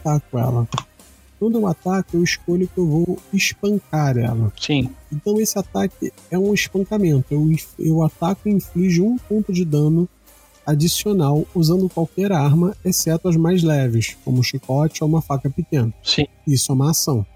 ataco 0.00 0.36
ela. 0.36 0.68
Quando 1.38 1.58
eu 1.58 1.66
ataco, 1.68 2.16
eu 2.16 2.24
escolho 2.24 2.66
que 2.66 2.78
eu 2.78 2.86
vou 2.88 3.18
espancar 3.32 4.18
ela. 4.18 4.52
Sim. 4.60 4.90
Então 5.12 5.40
esse 5.40 5.56
ataque 5.56 6.12
é 6.28 6.36
um 6.36 6.52
espancamento. 6.52 7.26
Eu, 7.30 7.48
eu 7.78 8.02
ataco 8.02 8.48
e 8.48 8.52
inflijo 8.52 9.04
um 9.04 9.16
ponto 9.16 9.52
de 9.52 9.64
dano 9.64 10.08
adicional 10.66 11.46
usando 11.54 11.88
qualquer 11.88 12.32
arma, 12.32 12.76
exceto 12.84 13.28
as 13.28 13.36
mais 13.36 13.62
leves, 13.62 14.16
como 14.24 14.38
um 14.38 14.42
chicote 14.42 15.02
ou 15.02 15.08
uma 15.08 15.22
faca 15.22 15.50
pequena. 15.50 15.92
Sim. 16.02 16.26
Isso 16.46 16.72
é 16.72 16.74
uma 16.74 16.90
ação. 16.90 17.26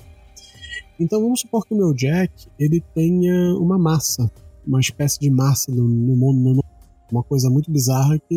Então 0.99 1.21
vamos 1.21 1.41
supor 1.41 1.67
que 1.67 1.75
o 1.75 1.77
meu 1.77 1.93
Jack 1.93 2.49
ele 2.59 2.83
tenha 2.95 3.55
uma 3.57 3.79
massa, 3.79 4.31
uma 4.67 4.81
espécie 4.81 5.21
de 5.21 5.31
massa 5.31 5.71
no, 5.71 5.87
no 5.87 6.17
mundo, 6.17 6.65
uma 7.11 7.23
coisa 7.23 7.51
muito 7.51 7.71
bizarra 7.71 8.19
que 8.19 8.37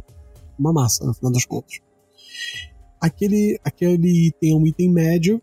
uma 0.57 0.73
massa, 0.73 1.05
no 1.05 1.13
final 1.13 1.31
das 1.31 1.45
contas. 1.45 1.79
Aquele, 2.99 3.57
aquele 3.63 4.27
item 4.27 4.51
é 4.51 4.55
um 4.55 4.67
item 4.67 4.89
médio. 4.89 5.41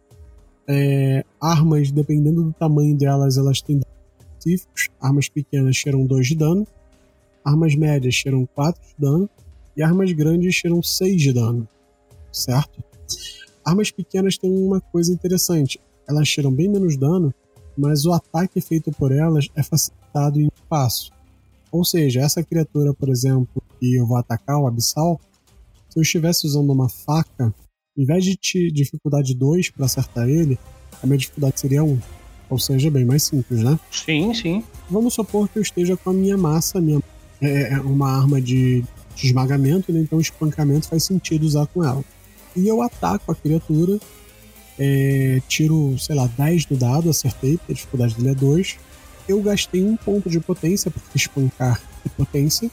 É, 0.68 1.24
armas, 1.40 1.90
dependendo 1.90 2.42
do 2.42 2.52
tamanho 2.52 2.96
delas, 2.96 3.38
elas 3.38 3.62
têm 3.62 3.80
específicos. 4.38 4.90
Armas 5.00 5.28
pequenas 5.28 5.76
cheiram 5.76 6.04
2 6.04 6.26
de 6.26 6.34
dano. 6.34 6.66
Armas 7.46 7.76
médias 7.76 8.12
cheiram 8.12 8.44
4 8.44 8.82
de 8.82 8.94
dano. 8.98 9.30
E 9.76 9.82
armas 9.82 10.10
grandes 10.12 10.56
cheiram 10.56 10.82
6 10.82 11.22
de 11.22 11.32
dano. 11.32 11.68
Certo? 12.32 12.82
Armas 13.64 13.92
pequenas 13.92 14.36
têm 14.36 14.50
uma 14.50 14.80
coisa 14.80 15.12
interessante. 15.12 15.80
Elas 16.08 16.26
cheiram 16.26 16.52
bem 16.52 16.68
menos 16.68 16.96
dano, 16.96 17.32
mas 17.78 18.04
o 18.04 18.12
ataque 18.12 18.60
feito 18.60 18.90
por 18.90 19.12
elas 19.12 19.48
é 19.54 19.62
facilitado 19.62 20.40
em 20.40 20.48
espaço. 20.52 21.12
Ou 21.70 21.84
seja, 21.84 22.20
essa 22.20 22.42
criatura, 22.42 22.92
por 22.92 23.08
exemplo, 23.08 23.62
que 23.78 23.94
eu 23.94 24.06
vou 24.06 24.16
atacar, 24.16 24.58
o 24.58 24.66
Abissal, 24.66 25.20
se 25.88 25.98
eu 25.98 26.02
estivesse 26.02 26.46
usando 26.46 26.72
uma 26.72 26.88
faca, 26.88 27.54
em 27.96 28.04
vez 28.04 28.24
de 28.24 28.34
te 28.36 28.70
dificuldade 28.72 29.34
2 29.34 29.70
para 29.70 29.86
acertar 29.86 30.28
ele, 30.28 30.58
a 31.02 31.06
minha 31.06 31.18
dificuldade 31.18 31.60
seria 31.60 31.84
1. 31.84 31.92
Um. 31.92 32.00
Ou 32.48 32.58
seja, 32.58 32.90
bem 32.90 33.04
mais 33.04 33.24
simples, 33.24 33.62
né? 33.62 33.78
Sim, 33.90 34.32
sim. 34.32 34.64
Vamos 34.88 35.14
supor 35.14 35.48
que 35.48 35.58
eu 35.58 35.62
esteja 35.62 35.96
com 35.96 36.10
a 36.10 36.12
minha 36.12 36.36
massa, 36.36 36.80
minha, 36.80 37.00
é, 37.40 37.74
é 37.74 37.80
uma 37.80 38.10
arma 38.10 38.40
de, 38.40 38.84
de 39.14 39.26
esmagamento, 39.26 39.92
né? 39.92 40.00
então 40.00 40.20
espancamento 40.20 40.88
faz 40.88 41.04
sentido 41.04 41.44
usar 41.44 41.66
com 41.66 41.84
ela. 41.84 42.04
E 42.54 42.66
eu 42.66 42.80
ataco 42.82 43.30
a 43.30 43.34
criatura, 43.34 43.98
é, 44.78 45.40
tiro, 45.48 45.98
sei 45.98 46.14
lá, 46.14 46.26
10 46.26 46.66
do 46.66 46.76
dado, 46.76 47.10
acertei, 47.10 47.56
porque 47.58 47.72
a 47.72 47.74
dificuldade 47.74 48.14
dele 48.14 48.30
é 48.30 48.34
2. 48.34 48.76
Eu 49.28 49.42
gastei 49.42 49.84
um 49.84 49.96
ponto 49.96 50.30
de 50.30 50.40
potência, 50.40 50.90
porque 50.90 51.16
espancar 51.16 51.82
é 52.04 52.08
potência. 52.08 52.70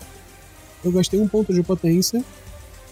Eu 0.84 0.91
gastei 0.91 1.20
um 1.20 1.28
ponto 1.28 1.53
de 1.53 1.64
potência 1.64 2.24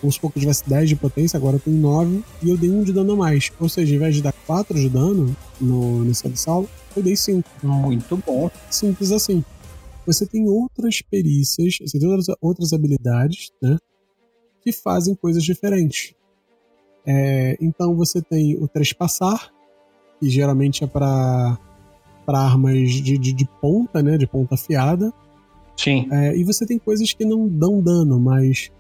Vamos 0.02 0.16
supor 0.16 0.32
que 0.32 0.40
eu 0.40 0.42
tivesse 0.42 0.68
10 0.68 0.90
de 0.90 0.96
potência, 0.96 1.38
agora 1.38 1.58
eu 1.58 1.60
tenho 1.60 1.78
9 1.78 2.24
e 2.42 2.50
eu 2.50 2.58
dei 2.58 2.70
1 2.72 2.84
de 2.84 2.92
dano 2.92 3.14
a 3.14 3.16
mais. 3.16 3.52
Ou 3.60 3.70
seja, 3.70 3.94
ao 3.94 3.98
invés 3.98 4.16
de 4.16 4.22
dar 4.22 4.34
4 4.48 4.78
de 4.78 4.90
dano 4.90 5.36
no, 5.60 6.04
nesse 6.04 6.26
abissal, 6.26 6.68
eu 6.96 7.04
dei 7.04 7.16
5. 7.16 7.48
Muito 7.62 8.18
bom. 8.26 8.50
Simples 8.70 9.12
assim. 9.12 9.46
Você 10.06 10.26
tem 10.26 10.50
outras 10.50 11.02
perícias, 11.02 11.78
você 11.80 12.00
tem 12.00 12.08
outras, 12.08 12.36
outras 12.42 12.74
habilidades, 12.74 13.52
né? 13.62 13.78
Que 14.64 14.72
fazem 14.72 15.16
coisas 15.16 15.44
diferentes. 15.44 16.14
É, 17.06 17.58
então 17.60 17.96
você 17.96 18.22
tem 18.22 18.56
o 18.56 18.68
trespassar, 18.68 19.52
que 20.20 20.30
geralmente 20.30 20.84
é 20.84 20.88
para 20.88 21.58
armas 22.28 22.92
de, 22.92 23.18
de, 23.18 23.34
de, 23.34 23.50
ponta, 23.60 24.02
né? 24.02 24.18
De 24.18 24.28
ponta 24.28 24.56
afiada. 24.56 25.14
Sim. 25.78 26.08
É, 26.12 26.36
e 26.36 26.44
você 26.44 26.66
tem 26.66 26.78
coisas 26.78 27.14
que 27.14 27.26
não 27.26 27.48
dão 27.48 27.82
dano, 27.82 28.20
mas 28.20 28.72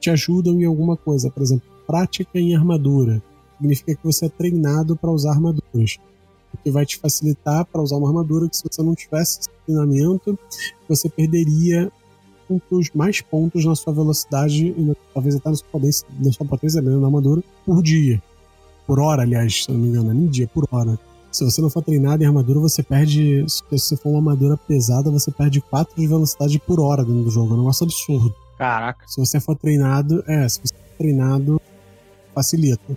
te 0.00 0.10
ajudam 0.10 0.60
em 0.60 0.64
alguma 0.64 0.96
coisa. 0.96 1.30
Por 1.30 1.42
exemplo, 1.42 1.68
prática 1.86 2.38
em 2.38 2.54
armadura. 2.54 3.22
Significa 3.56 3.94
que 3.94 4.04
você 4.04 4.26
é 4.26 4.28
treinado 4.28 4.96
para 4.96 5.10
usar 5.10 5.32
armaduras. 5.32 5.98
O 6.54 6.56
que 6.56 6.70
vai 6.70 6.86
te 6.86 6.96
facilitar 6.98 7.66
para 7.66 7.82
usar 7.82 7.96
uma 7.96 8.08
armadura 8.08 8.48
que 8.48 8.56
se 8.56 8.62
você 8.62 8.82
não 8.82 8.94
tivesse 8.94 9.40
treinamento, 9.66 10.38
você 10.88 11.08
perderia 11.08 11.90
pontos, 12.48 12.90
mais 12.94 13.20
pontos 13.20 13.64
na 13.64 13.74
sua 13.74 13.92
velocidade 13.92 14.66
e 14.66 14.96
talvez 15.12 15.34
até 15.34 15.50
na 15.50 15.56
sua 15.56 15.66
potência, 15.70 16.06
na 16.18 16.32
sua 16.32 16.46
potência 16.46 16.80
mesmo, 16.80 17.00
na 17.00 17.06
armadura, 17.06 17.42
por 17.66 17.82
dia. 17.82 18.22
Por 18.86 19.00
hora, 19.00 19.22
aliás, 19.22 19.64
se 19.64 19.72
não 19.72 19.78
me 19.78 19.88
engano, 19.88 20.12
nem 20.12 20.26
dia, 20.26 20.46
por 20.46 20.66
hora. 20.70 20.98
Se 21.32 21.44
você 21.44 21.60
não 21.60 21.68
for 21.68 21.82
treinado 21.82 22.22
em 22.22 22.26
armadura, 22.26 22.60
você 22.60 22.82
perde. 22.82 23.44
Se 23.48 23.62
você 23.68 23.96
for 23.96 24.10
uma 24.10 24.18
armadura 24.18 24.56
pesada, 24.56 25.10
você 25.10 25.32
perde 25.32 25.60
4 25.60 25.96
de 25.96 26.06
velocidade 26.06 26.60
por 26.60 26.78
hora 26.78 27.04
dentro 27.04 27.24
do 27.24 27.30
jogo. 27.30 27.52
É 27.52 27.54
um 27.54 27.60
negócio 27.60 27.84
absurdo. 27.84 28.32
Caraca. 28.56 29.04
Se 29.08 29.18
você 29.18 29.40
for 29.40 29.56
treinado, 29.56 30.22
é, 30.28 30.48
se 30.48 30.60
você 30.60 30.74
for 30.74 30.96
treinado, 30.98 31.60
facilita. 32.32 32.96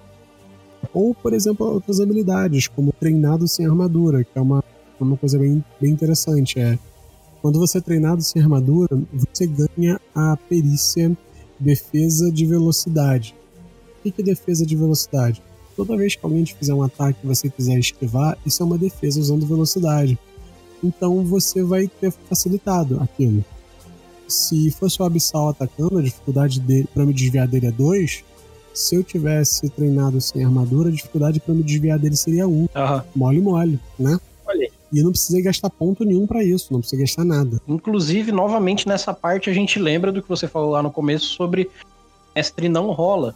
Ou, 0.93 1.13
por 1.13 1.34
exemplo, 1.34 1.65
outras 1.65 1.99
habilidades, 1.99 2.67
como 2.67 2.93
treinado 2.93 3.47
sem 3.47 3.65
armadura, 3.65 4.23
que 4.23 4.38
é 4.38 4.41
uma, 4.41 4.63
uma 4.99 5.17
coisa 5.17 5.38
bem, 5.38 5.63
bem 5.80 5.91
interessante. 5.91 6.59
É, 6.59 6.78
quando 7.41 7.59
você 7.59 7.78
é 7.78 7.82
treinado 7.82 8.21
sem 8.21 8.41
armadura, 8.41 8.99
você 9.13 9.47
ganha 9.47 9.99
a 10.13 10.38
perícia 10.49 11.15
defesa 11.59 12.32
de 12.32 12.45
velocidade. 12.45 13.36
O 14.05 14.11
que 14.11 14.21
é 14.21 14.23
defesa 14.23 14.65
de 14.65 14.75
velocidade? 14.75 15.41
Toda 15.75 15.97
vez 15.97 16.15
que 16.15 16.25
alguém 16.25 16.43
te 16.43 16.55
fizer 16.55 16.73
um 16.73 16.82
ataque 16.82 17.19
e 17.23 17.28
você 17.28 17.49
quiser 17.49 17.78
esquivar, 17.78 18.38
isso 18.45 18.63
é 18.63 18.65
uma 18.65 18.78
defesa 18.78 19.19
usando 19.19 19.45
velocidade. 19.45 20.17
Então 20.84 21.23
você 21.23 21.63
vai 21.63 21.88
ter 21.88 22.11
facilitado 22.11 22.99
aquilo. 23.01 23.43
Se 24.28 24.71
fosse 24.71 25.01
o 25.01 25.05
Abissal 25.05 25.49
atacando, 25.49 25.99
a 25.99 26.01
dificuldade 26.01 26.59
dele 26.59 26.88
para 26.93 27.05
me 27.05 27.13
desviar 27.13 27.47
dele 27.47 27.67
é 27.67 27.71
2. 27.71 28.23
Se 28.78 28.93
eu 28.93 29.03
tivesse 29.03 29.67
treinado 29.69 30.21
sem 30.21 30.45
armadura, 30.45 30.89
a 30.89 30.91
dificuldade 30.91 31.39
para 31.39 31.55
me 31.55 31.63
desviar 31.63 31.97
dele 31.97 32.15
seria 32.15 32.47
1. 32.47 32.51
Um. 32.51 32.61
Uhum. 32.61 33.01
Mole, 33.15 33.41
mole, 33.41 33.80
né? 33.97 34.19
Olha. 34.45 34.69
E 34.93 34.99
eu 34.99 35.03
não 35.03 35.11
precisei 35.11 35.41
gastar 35.41 35.71
ponto 35.71 36.05
nenhum 36.05 36.28
para 36.28 36.43
isso, 36.43 36.71
não 36.71 36.80
precisei 36.80 37.03
gastar 37.03 37.25
nada. 37.25 37.59
Inclusive, 37.67 38.32
novamente 38.32 38.88
nessa 38.88 39.15
parte, 39.15 39.49
a 39.49 39.53
gente 39.53 39.80
lembra 39.80 40.11
do 40.11 40.21
que 40.21 40.30
você 40.30 40.47
falou 40.47 40.69
lá 40.69 40.84
no 40.84 40.91
começo 40.91 41.25
sobre 41.25 41.71
mestre 42.36 42.69
não 42.69 42.91
rola. 42.91 43.34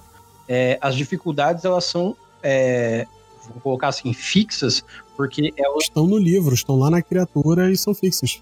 É, 0.47 0.77
as 0.79 0.95
dificuldades, 0.95 1.65
elas 1.65 1.85
são, 1.85 2.15
é, 2.43 3.07
vou 3.49 3.61
colocar 3.61 3.87
assim, 3.87 4.13
fixas, 4.13 4.83
porque 5.17 5.51
elas... 5.57 5.85
Estão 5.85 6.05
no 6.05 6.19
livro, 6.19 6.53
estão 6.53 6.77
lá 6.77 6.91
na 6.91 7.01
criatura 7.01 7.71
e 7.71 7.75
são 7.75 7.95
fixas. 7.95 8.39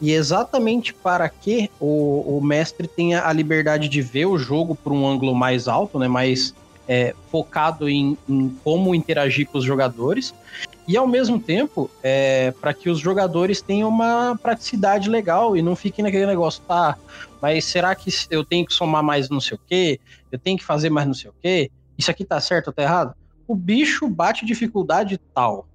E 0.00 0.12
exatamente 0.12 0.94
para 0.94 1.28
que 1.28 1.70
o, 1.78 2.38
o 2.38 2.40
mestre 2.42 2.88
tenha 2.88 3.26
a 3.26 3.32
liberdade 3.32 3.88
de 3.88 4.00
ver 4.00 4.26
o 4.26 4.38
jogo 4.38 4.74
por 4.74 4.92
um 4.92 5.06
ângulo 5.06 5.34
mais 5.34 5.68
alto, 5.68 5.98
né, 5.98 6.08
mais 6.08 6.54
é, 6.88 7.14
focado 7.30 7.88
em, 7.88 8.16
em, 8.28 8.48
como 8.64 8.94
interagir 8.94 9.46
com 9.46 9.58
os 9.58 9.64
jogadores, 9.64 10.34
e 10.88 10.96
ao 10.96 11.06
mesmo 11.06 11.38
tempo 11.38 11.90
é, 12.02 12.52
para 12.60 12.74
que 12.74 12.90
os 12.90 12.98
jogadores 12.98 13.62
tenham 13.62 13.88
uma 13.88 14.36
praticidade 14.42 15.08
legal 15.08 15.56
e 15.56 15.62
não 15.62 15.76
fiquem 15.76 16.02
naquele 16.02 16.26
negócio, 16.26 16.62
tá? 16.66 16.96
Mas 17.40 17.64
será 17.64 17.94
que 17.94 18.10
eu 18.30 18.44
tenho 18.44 18.66
que 18.66 18.74
somar 18.74 19.02
mais 19.02 19.28
não 19.28 19.40
sei 19.40 19.56
o 19.56 19.60
quê? 19.68 20.00
Eu 20.32 20.38
tenho 20.38 20.58
que 20.58 20.64
fazer 20.64 20.90
mais 20.90 21.06
não 21.06 21.14
sei 21.14 21.30
o 21.30 21.34
quê? 21.40 21.70
Isso 21.96 22.10
aqui 22.10 22.24
tá 22.24 22.40
certo 22.40 22.68
ou 22.68 22.72
tá 22.72 22.82
errado? 22.82 23.14
O 23.46 23.54
bicho 23.54 24.08
bate 24.08 24.44
dificuldade 24.44 25.20
tal. 25.32 25.68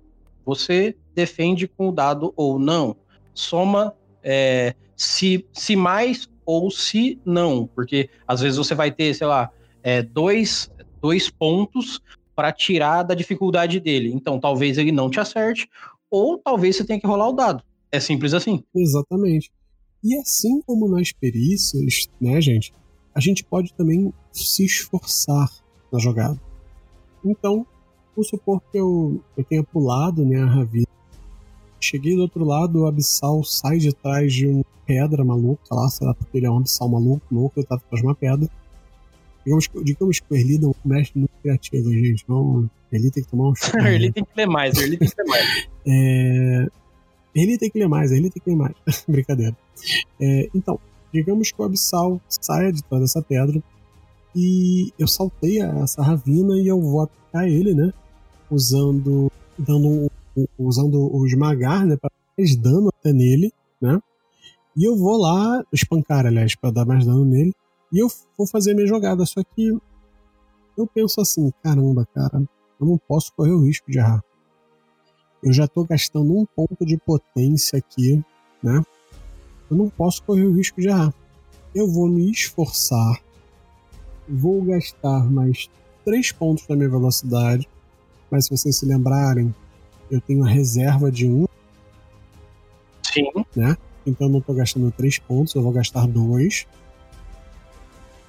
Você 0.45 0.95
defende 1.15 1.67
com 1.67 1.89
o 1.89 1.91
dado 1.91 2.33
ou 2.35 2.59
não. 2.59 2.95
Soma 3.35 3.93
é, 4.23 4.73
se, 4.95 5.45
se 5.53 5.75
mais 5.75 6.27
ou 6.45 6.71
se 6.71 7.19
não. 7.23 7.67
Porque 7.67 8.09
às 8.27 8.41
vezes 8.41 8.57
você 8.57 8.73
vai 8.73 8.91
ter, 8.91 9.13
sei 9.13 9.27
lá, 9.27 9.51
é, 9.83 10.01
dois, 10.01 10.71
dois 10.99 11.29
pontos 11.29 12.01
para 12.35 12.51
tirar 12.51 13.03
da 13.03 13.13
dificuldade 13.13 13.79
dele. 13.79 14.11
Então, 14.11 14.39
talvez 14.39 14.77
ele 14.77 14.91
não 14.91 15.09
te 15.09 15.19
acerte, 15.19 15.69
ou 16.09 16.37
talvez 16.37 16.75
você 16.75 16.83
tenha 16.83 16.99
que 16.99 17.07
rolar 17.07 17.29
o 17.29 17.33
dado. 17.33 17.63
É 17.91 17.99
simples 17.99 18.33
assim. 18.33 18.63
Exatamente. 18.75 19.51
E 20.03 20.15
assim 20.17 20.61
como 20.61 20.89
nas 20.89 21.11
perícias, 21.11 22.09
né, 22.19 22.39
gente, 22.41 22.73
a 23.13 23.19
gente 23.19 23.43
pode 23.43 23.73
também 23.73 24.13
se 24.31 24.65
esforçar 24.65 25.49
na 25.91 25.99
jogada. 25.99 26.39
Então, 27.23 27.65
vamos 28.15 28.29
supor 28.29 28.61
que 28.71 28.77
eu, 28.77 29.23
eu 29.37 29.43
tenha 29.45 29.63
pulado 29.63 30.25
né, 30.25 30.41
a 30.41 30.45
ravina. 30.45 30.85
Cheguei 31.85 32.15
do 32.15 32.23
outro 32.23 32.43
lado, 32.43 32.81
o 32.81 32.87
abissal 32.87 33.43
sai 33.43 33.77
de 33.77 33.93
trás 33.93 34.33
de 34.33 34.47
uma 34.47 34.65
pedra 34.87 35.23
maluca 35.23 35.63
lá, 35.71 35.87
será 35.87 36.15
porque 36.15 36.37
ele 36.37 36.47
é 36.47 36.49
um 36.49 36.57
abissal 36.57 36.89
maluco, 36.89 37.23
louco, 37.31 37.59
ele 37.59 37.67
tá 37.67 37.75
atrás 37.75 38.01
de 38.01 38.07
uma 38.07 38.15
pedra. 38.15 38.49
Digamos, 39.45 39.69
digamos 39.83 40.19
que 40.19 40.25
o 40.33 40.35
Erli 40.35 40.57
não 40.57 40.75
mexe 40.83 41.11
muito 41.13 41.31
criativo, 41.43 41.91
gente. 41.91 42.23
Então, 42.23 42.67
ele 42.91 43.11
tem 43.11 43.23
que 43.23 43.29
tomar 43.29 43.49
um 43.49 43.53
chute. 43.55 43.77
ele 43.77 44.11
tem 44.11 44.23
que 44.23 44.31
ler 44.35 44.47
mais, 44.47 44.75
ele 44.79 44.97
tem 44.97 45.07
que 45.07 45.15
ler 45.15 45.27
mais. 45.27 45.67
é... 45.87 46.67
Ele 47.35 47.57
tem 47.57 47.69
que 47.69 47.77
ler 47.77 47.87
mais, 47.87 48.11
ele 48.11 48.29
tem 48.31 48.41
que 48.41 48.49
ler 48.49 48.55
mais. 48.55 48.73
Brincadeira. 49.07 49.55
É, 50.19 50.49
então, 50.55 50.79
digamos 51.13 51.51
que 51.51 51.61
o 51.61 51.65
Abissal 51.65 52.19
saia 52.27 52.71
de 52.73 52.81
trás 52.83 53.01
dessa 53.03 53.21
pedra 53.21 53.61
e 54.35 54.91
eu 54.97 55.07
saltei 55.07 55.61
essa 55.61 56.01
ravina 56.01 56.57
e 56.57 56.67
eu 56.67 56.81
vou 56.81 57.01
atacar 57.01 57.47
ele, 57.47 57.75
né? 57.75 57.93
Usando. 58.49 59.31
dando 59.59 59.87
um, 59.87 60.09
usando 60.57 60.95
o 61.13 61.25
esmagar, 61.25 61.85
né? 61.85 61.95
Pra 61.97 62.11
mais 62.37 62.55
dano 62.55 62.89
até 62.89 63.13
nele, 63.13 63.51
né? 63.81 63.99
E 64.75 64.83
eu 64.83 64.97
vou 64.97 65.17
lá 65.17 65.63
espancar, 65.71 66.25
aliás, 66.25 66.55
para 66.55 66.71
dar 66.71 66.85
mais 66.85 67.05
dano 67.05 67.23
nele. 67.23 67.53
E 67.91 67.99
eu 67.99 68.07
vou 68.37 68.45
fazer 68.45 68.73
minha 68.73 68.87
jogada, 68.87 69.25
só 69.25 69.41
que 69.43 69.77
eu 70.77 70.85
penso 70.85 71.21
assim, 71.21 71.51
caramba, 71.63 72.05
cara, 72.13 72.43
eu 72.79 72.85
não 72.85 72.97
posso 72.97 73.31
correr 73.33 73.51
o 73.51 73.65
risco 73.65 73.89
de 73.89 73.99
errar. 73.99 74.21
Eu 75.41 75.53
já 75.53 75.65
estou 75.65 75.85
gastando 75.85 76.37
um 76.37 76.45
ponto 76.45 76.85
de 76.85 76.97
potência 76.97 77.79
aqui, 77.79 78.21
né? 78.61 78.83
Eu 79.69 79.77
não 79.77 79.89
posso 79.89 80.21
correr 80.23 80.43
o 80.43 80.53
risco 80.53 80.81
de 80.81 80.87
errar. 80.87 81.13
Eu 81.73 81.87
vou 81.89 82.09
me 82.09 82.29
esforçar, 82.29 83.21
vou 84.27 84.61
gastar 84.63 85.29
mais 85.31 85.69
três 86.03 86.31
pontos 86.31 86.67
da 86.67 86.75
minha 86.75 86.89
velocidade, 86.89 87.69
mas 88.29 88.45
se 88.45 88.51
vocês 88.51 88.75
se 88.75 88.85
lembrarem, 88.85 89.53
eu 90.09 90.21
tenho 90.21 90.43
a 90.43 90.47
reserva 90.47 91.11
de 91.11 91.27
um. 91.27 91.47
Sim. 93.03 93.31
Né? 93.55 93.77
Então 94.05 94.27
eu 94.27 94.31
não 94.31 94.39
estou 94.39 94.55
gastando 94.55 94.91
três 94.91 95.17
pontos, 95.17 95.55
eu 95.55 95.61
vou 95.61 95.71
gastar 95.71 96.07
dois. 96.07 96.65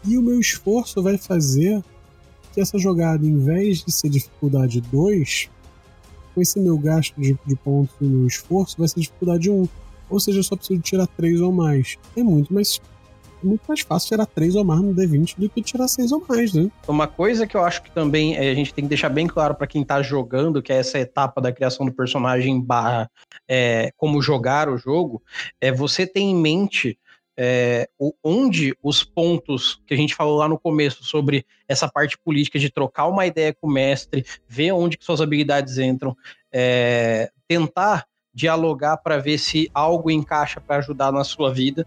E 0.05 0.17
o 0.17 0.23
meu 0.23 0.39
esforço 0.39 1.03
vai 1.03 1.19
fazer 1.19 1.83
que 2.55 2.61
essa 2.61 2.79
jogada, 2.79 3.27
em 3.27 3.39
vez 3.39 3.85
de 3.85 3.93
ser 3.93 4.09
dificuldade 4.09 4.81
2, 4.81 5.51
com 6.35 6.41
esse 6.41 6.61
meu 6.61 6.79
gasto 6.79 7.15
de, 7.21 7.37
de 7.45 7.57
pontos 7.57 7.95
e 8.01 8.05
meu 8.05 8.27
esforço, 8.27 8.77
vai 8.79 8.89
ser 8.89 9.01
dificuldade 9.01 9.51
1. 9.51 9.63
Um. 9.63 9.69
Ou 10.09 10.21
seja, 10.21 10.39
eu 10.39 10.45
só 10.45 10.57
preciso 10.57 10.81
tirar 10.81 11.07
3 11.07 11.41
ou 11.41 11.53
mais. 11.53 11.99
É 12.17 12.23
muito 12.23 12.55
mais 12.55 12.81
muito 13.43 13.63
mais 13.69 13.81
fácil 13.81 14.09
tirar 14.09 14.27
3 14.27 14.55
ou 14.57 14.65
mais 14.65 14.81
no 14.81 14.95
D20 14.95 15.35
do 15.39 15.49
que 15.49 15.63
tirar 15.63 15.89
6 15.89 16.13
ou 16.13 16.25
mais, 16.29 16.53
né? 16.53 16.71
Uma 16.87 17.07
coisa 17.07 17.47
que 17.47 17.57
eu 17.57 17.65
acho 17.65 17.83
que 17.83 17.91
também 17.91 18.37
é, 18.37 18.51
a 18.51 18.55
gente 18.55 18.73
tem 18.73 18.85
que 18.85 18.89
deixar 18.89 19.09
bem 19.09 19.27
claro 19.27 19.55
para 19.55 19.67
quem 19.67 19.85
tá 19.85 20.03
jogando, 20.03 20.63
que 20.63 20.73
é 20.73 20.77
essa 20.77 20.99
etapa 20.99 21.41
da 21.41 21.53
criação 21.53 21.87
do 21.87 21.93
personagem 21.93 22.61
barra 22.61 23.11
é, 23.49 23.93
como 23.97 24.23
jogar 24.23 24.69
o 24.69 24.77
jogo, 24.77 25.23
é 25.61 25.71
você 25.73 26.07
ter 26.07 26.21
em 26.21 26.35
mente 26.35 26.99
é, 27.39 27.89
onde 28.25 28.75
os 28.83 29.05
pontos 29.05 29.83
que 29.87 29.93
a 29.93 29.97
gente 29.97 30.15
falou 30.15 30.39
lá 30.39 30.49
no 30.49 30.59
começo 30.59 31.05
sobre 31.05 31.45
essa 31.69 31.87
parte 31.89 32.17
política 32.17 32.59
de 32.59 32.71
trocar 32.71 33.07
uma 33.07 33.27
ideia 33.27 33.53
com 33.53 33.67
o 33.67 33.71
mestre, 33.71 34.25
ver 34.49 34.73
onde 34.73 34.97
que 34.97 35.05
suas 35.05 35.21
habilidades 35.21 35.77
entram, 35.79 36.17
é, 36.51 37.31
tentar 37.47 38.07
dialogar 38.33 38.99
para 38.99 39.19
ver 39.19 39.39
se 39.39 39.71
algo 39.73 40.11
encaixa 40.11 40.61
para 40.61 40.77
ajudar 40.77 41.13
na 41.13 41.25
sua 41.25 41.53
vida, 41.53 41.87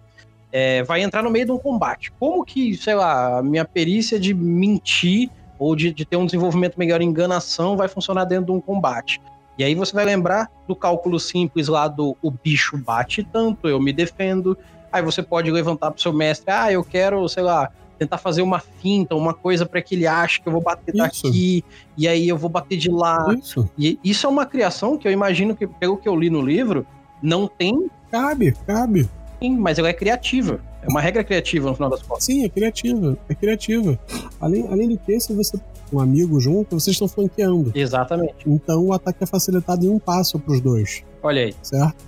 é, 0.52 0.84
vai 0.84 1.02
entrar 1.02 1.24
no 1.24 1.30
meio 1.30 1.46
de 1.46 1.52
um 1.52 1.58
combate. 1.58 2.12
Como 2.20 2.44
que, 2.44 2.76
sei 2.76 2.96
lá, 2.96 3.40
a 3.40 3.44
minha 3.44 3.66
perícia 3.66 4.20
de 4.20 4.34
mentir 4.34 5.30
ou 5.58 5.76
de, 5.76 5.92
de 5.94 6.06
ter 6.06 6.18
um 6.18 6.26
desenvolvimento 6.26 6.78
melhor 6.78 7.02
em 7.02 7.10
enganação 7.10 7.76
vai 7.78 7.88
funcionar 7.88 8.26
dentro 8.26 8.46
de 8.46 8.52
um 8.52 8.62
combate? 8.62 9.22
E 9.58 9.64
aí 9.64 9.76
você 9.76 9.94
vai 9.94 10.06
lembrar 10.06 10.50
do 10.68 10.76
cálculo 10.76 11.20
simples 11.20 11.68
lá 11.68 11.88
do 11.88 12.16
o 12.22 12.32
bicho 12.32 12.78
bate 12.78 13.24
tanto, 13.24 13.68
eu 13.68 13.80
me 13.80 13.92
defendo, 13.92 14.58
Aí 14.92 15.02
você 15.02 15.22
pode 15.22 15.52
levantar 15.52 15.92
pro 15.92 16.02
seu 16.02 16.12
mestre, 16.12 16.52
ah, 16.52 16.72
eu 16.72 16.84
quero, 16.84 17.28
sei 17.30 17.44
lá, 17.44 17.70
tentar 17.98 18.18
fazer 18.18 18.42
uma 18.42 18.60
finta, 18.60 19.16
uma 19.16 19.34
coisa 19.34 19.66
para 19.66 19.82
que 19.82 19.96
ele 19.96 20.08
ache 20.08 20.42
que 20.42 20.48
eu 20.48 20.54
vou 20.54 20.62
bater 20.62 20.96
isso. 20.96 21.04
daqui, 21.04 21.64
e 21.98 22.08
aí 22.08 22.28
eu 22.28 22.38
vou 22.38 22.50
bater 22.50 22.78
de 22.78 22.90
lá. 22.90 23.36
Isso. 23.38 23.70
E 23.78 24.00
isso 24.04 24.26
é 24.26 24.30
uma 24.30 24.46
criação 24.46 24.98
que 24.98 25.08
eu 25.08 25.12
imagino 25.12 25.56
que, 25.56 25.68
pelo 25.68 25.98
que 25.98 26.10
eu 26.10 26.16
li 26.16 26.30
no 26.30 26.42
livro, 26.42 26.88
não 27.22 27.48
tem. 27.48 27.90
Cabe, 28.10 28.54
cabe. 28.66 29.08
Sim, 29.42 29.58
mas 29.58 29.80
ela 29.80 29.90
é 29.90 29.94
criativa. 29.94 30.60
É 30.82 30.88
uma 30.88 31.02
regra 31.02 31.24
criativa 31.24 31.70
no 31.70 31.76
final 31.76 31.90
das 31.90 32.02
contas. 32.02 32.26
Sim, 32.26 32.44
é 32.44 32.50
criativa. 32.50 33.18
É 33.28 33.36
criativa. 33.36 34.00
Além, 34.40 34.68
além 34.68 34.90
do 34.90 34.98
que, 34.98 35.20
se 35.20 35.34
você 35.34 35.58
um 35.92 36.00
amigo 36.00 36.40
junto, 36.40 36.80
vocês 36.80 36.96
estão 36.96 37.08
flanqueando. 37.08 37.72
Exatamente. 37.74 38.36
Então 38.46 38.86
o 38.86 38.94
ataque 38.94 39.24
é 39.24 39.28
facilitado 39.28 39.86
em 39.86 39.90
um 39.90 40.00
passo 40.00 40.40
pros 40.40 40.62
dois. 40.62 41.04
Olha 41.24 41.44
aí. 41.44 41.56
Certo? 41.62 42.06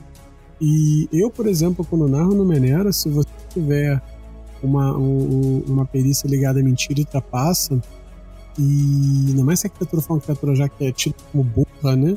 E 0.59 1.09
eu, 1.11 1.31
por 1.31 1.47
exemplo, 1.47 1.83
quando 1.83 2.07
narro 2.07 2.35
no 2.35 2.45
Menera, 2.45 2.91
se 2.91 3.09
você 3.09 3.29
tiver 3.49 3.99
uma, 4.61 4.95
um, 4.95 5.63
uma 5.67 5.85
perícia 5.85 6.27
ligada 6.27 6.59
a 6.59 6.63
mentira 6.63 7.01
e 7.01 7.05
trapaça, 7.05 7.81
e 8.59 9.25
ainda 9.29 9.43
mais 9.43 9.59
se 9.59 9.67
a 9.67 9.69
criatura 9.69 10.01
for 10.01 10.13
uma 10.13 10.21
criatura 10.21 10.55
já 10.55 10.69
que 10.69 10.85
é 10.85 10.91
tida 10.91 11.15
como 11.31 11.43
burra, 11.43 11.95
né? 11.95 12.15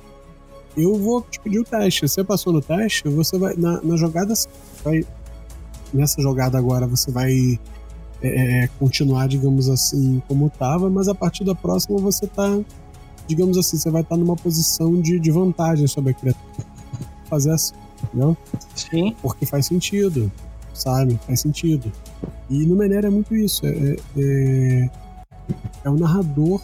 Eu 0.77 0.97
vou 0.97 1.23
te 1.23 1.39
pedir 1.41 1.59
o 1.61 1.65
teste. 1.65 2.09
Você 2.09 2.25
passou 2.25 2.53
no 2.53 2.61
teste, 2.61 3.09
você 3.09 3.39
vai. 3.39 3.55
Na, 3.57 3.81
na 3.83 3.97
jogada, 3.97 4.35
vai. 4.83 5.05
Nessa 5.93 6.21
jogada 6.21 6.59
agora, 6.59 6.87
você 6.87 7.11
vai 7.11 7.59
é, 8.21 8.65
é 8.65 8.69
continuar, 8.79 9.29
digamos 9.29 9.69
assim, 9.69 10.21
como 10.27 10.49
estava, 10.49 10.91
mas 10.91 11.09
a 11.09 11.15
partir 11.15 11.45
da 11.45 11.55
próxima 11.55 11.99
você 11.99 12.27
tá. 12.27 12.59
Digamos 13.27 13.57
assim, 13.57 13.77
você 13.77 13.91
vai 13.91 14.03
estar 14.03 14.17
tá 14.17 14.21
numa 14.21 14.37
posição 14.37 15.01
de, 15.01 15.19
de 15.19 15.31
vantagem 15.31 15.87
sobre 15.87 16.11
a 16.11 16.15
criatura. 16.15 16.67
Fazer 17.31 17.53
assim 17.53 17.75
entendeu? 18.05 18.37
Sim. 18.75 19.15
Porque 19.23 19.47
faz 19.47 19.67
sentido, 19.67 20.31
sabe? 20.73 21.19
Faz 21.27 21.41
sentido. 21.41 21.91
E 22.51 22.65
no 22.67 22.77
Menera 22.77 23.09
é 23.09 23.11
muito 23.11 23.35
isso. 23.35 23.67
É, 23.67 23.97
é, 24.17 24.91
é 25.85 25.91
o 25.91 25.95
narrador 25.95 26.61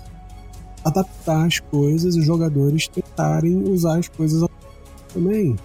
adaptar 0.84 1.46
as 1.46 1.58
coisas 1.58 2.16
e 2.16 2.20
os 2.20 2.24
jogadores 2.24 2.88
tentarem 2.88 3.56
usar 3.68 3.98
as 3.98 4.08
coisas 4.08 4.48
também. 5.12 5.56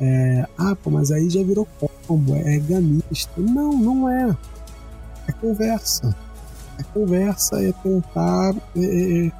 É, 0.00 0.46
ah, 0.58 0.74
pô, 0.74 0.90
mas 0.90 1.12
aí 1.12 1.28
já 1.30 1.42
virou 1.42 1.66
combo, 2.06 2.34
é 2.34 2.58
gamista. 2.58 3.30
Não, 3.36 3.72
não 3.72 4.08
é. 4.08 4.36
é 5.28 5.32
conversa. 5.32 6.14
É 6.78 6.82
conversa, 6.82 7.62
é 7.62 7.72
tentar 7.72 8.54
é, 8.76 8.80
é, 8.80 9.26
é 9.26 9.32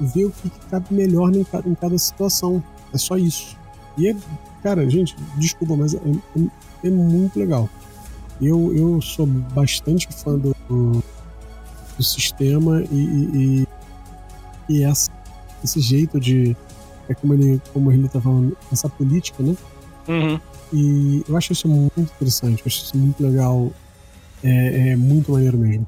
ver 0.00 0.26
o 0.26 0.30
que, 0.30 0.50
cabe 0.70 0.86
melhor 0.90 1.34
em 1.34 1.44
cada, 1.44 1.68
em 1.68 1.74
cada, 1.74 1.96
situação. 1.98 2.62
É 2.92 2.98
só 2.98 3.16
isso. 3.16 3.56
E 3.96 4.08
é, 4.08 4.16
cara, 4.62 4.88
gente, 4.88 5.16
desculpa, 5.38 5.76
mas 5.76 5.94
é, 5.94 5.98
é, 5.98 6.88
é 6.88 6.90
muito 6.90 7.38
legal. 7.38 7.68
Eu, 8.40 8.76
eu 8.76 9.00
sou 9.00 9.26
bastante 9.26 10.08
fã 10.12 10.36
do, 10.36 10.54
do 10.68 11.02
sistema 12.02 12.82
e, 12.90 12.94
e, 12.94 13.62
e 13.62 13.68
essa, 14.68 15.10
esse 15.62 15.80
jeito 15.80 16.18
de. 16.20 16.56
É 17.08 17.14
como 17.14 17.34
ele, 17.34 17.60
como 17.72 17.92
ele 17.92 18.08
tá 18.08 18.20
falando, 18.20 18.56
essa 18.72 18.88
política, 18.88 19.42
né? 19.42 19.56
Uhum. 20.08 20.40
E 20.72 21.24
eu 21.28 21.36
acho 21.36 21.52
isso 21.52 21.68
muito 21.68 22.00
interessante, 22.00 22.60
eu 22.60 22.66
acho 22.66 22.84
isso 22.84 22.96
muito 22.96 23.22
legal. 23.22 23.72
É, 24.42 24.90
é 24.90 24.96
muito 24.96 25.32
maneiro 25.32 25.56
mesmo. 25.56 25.86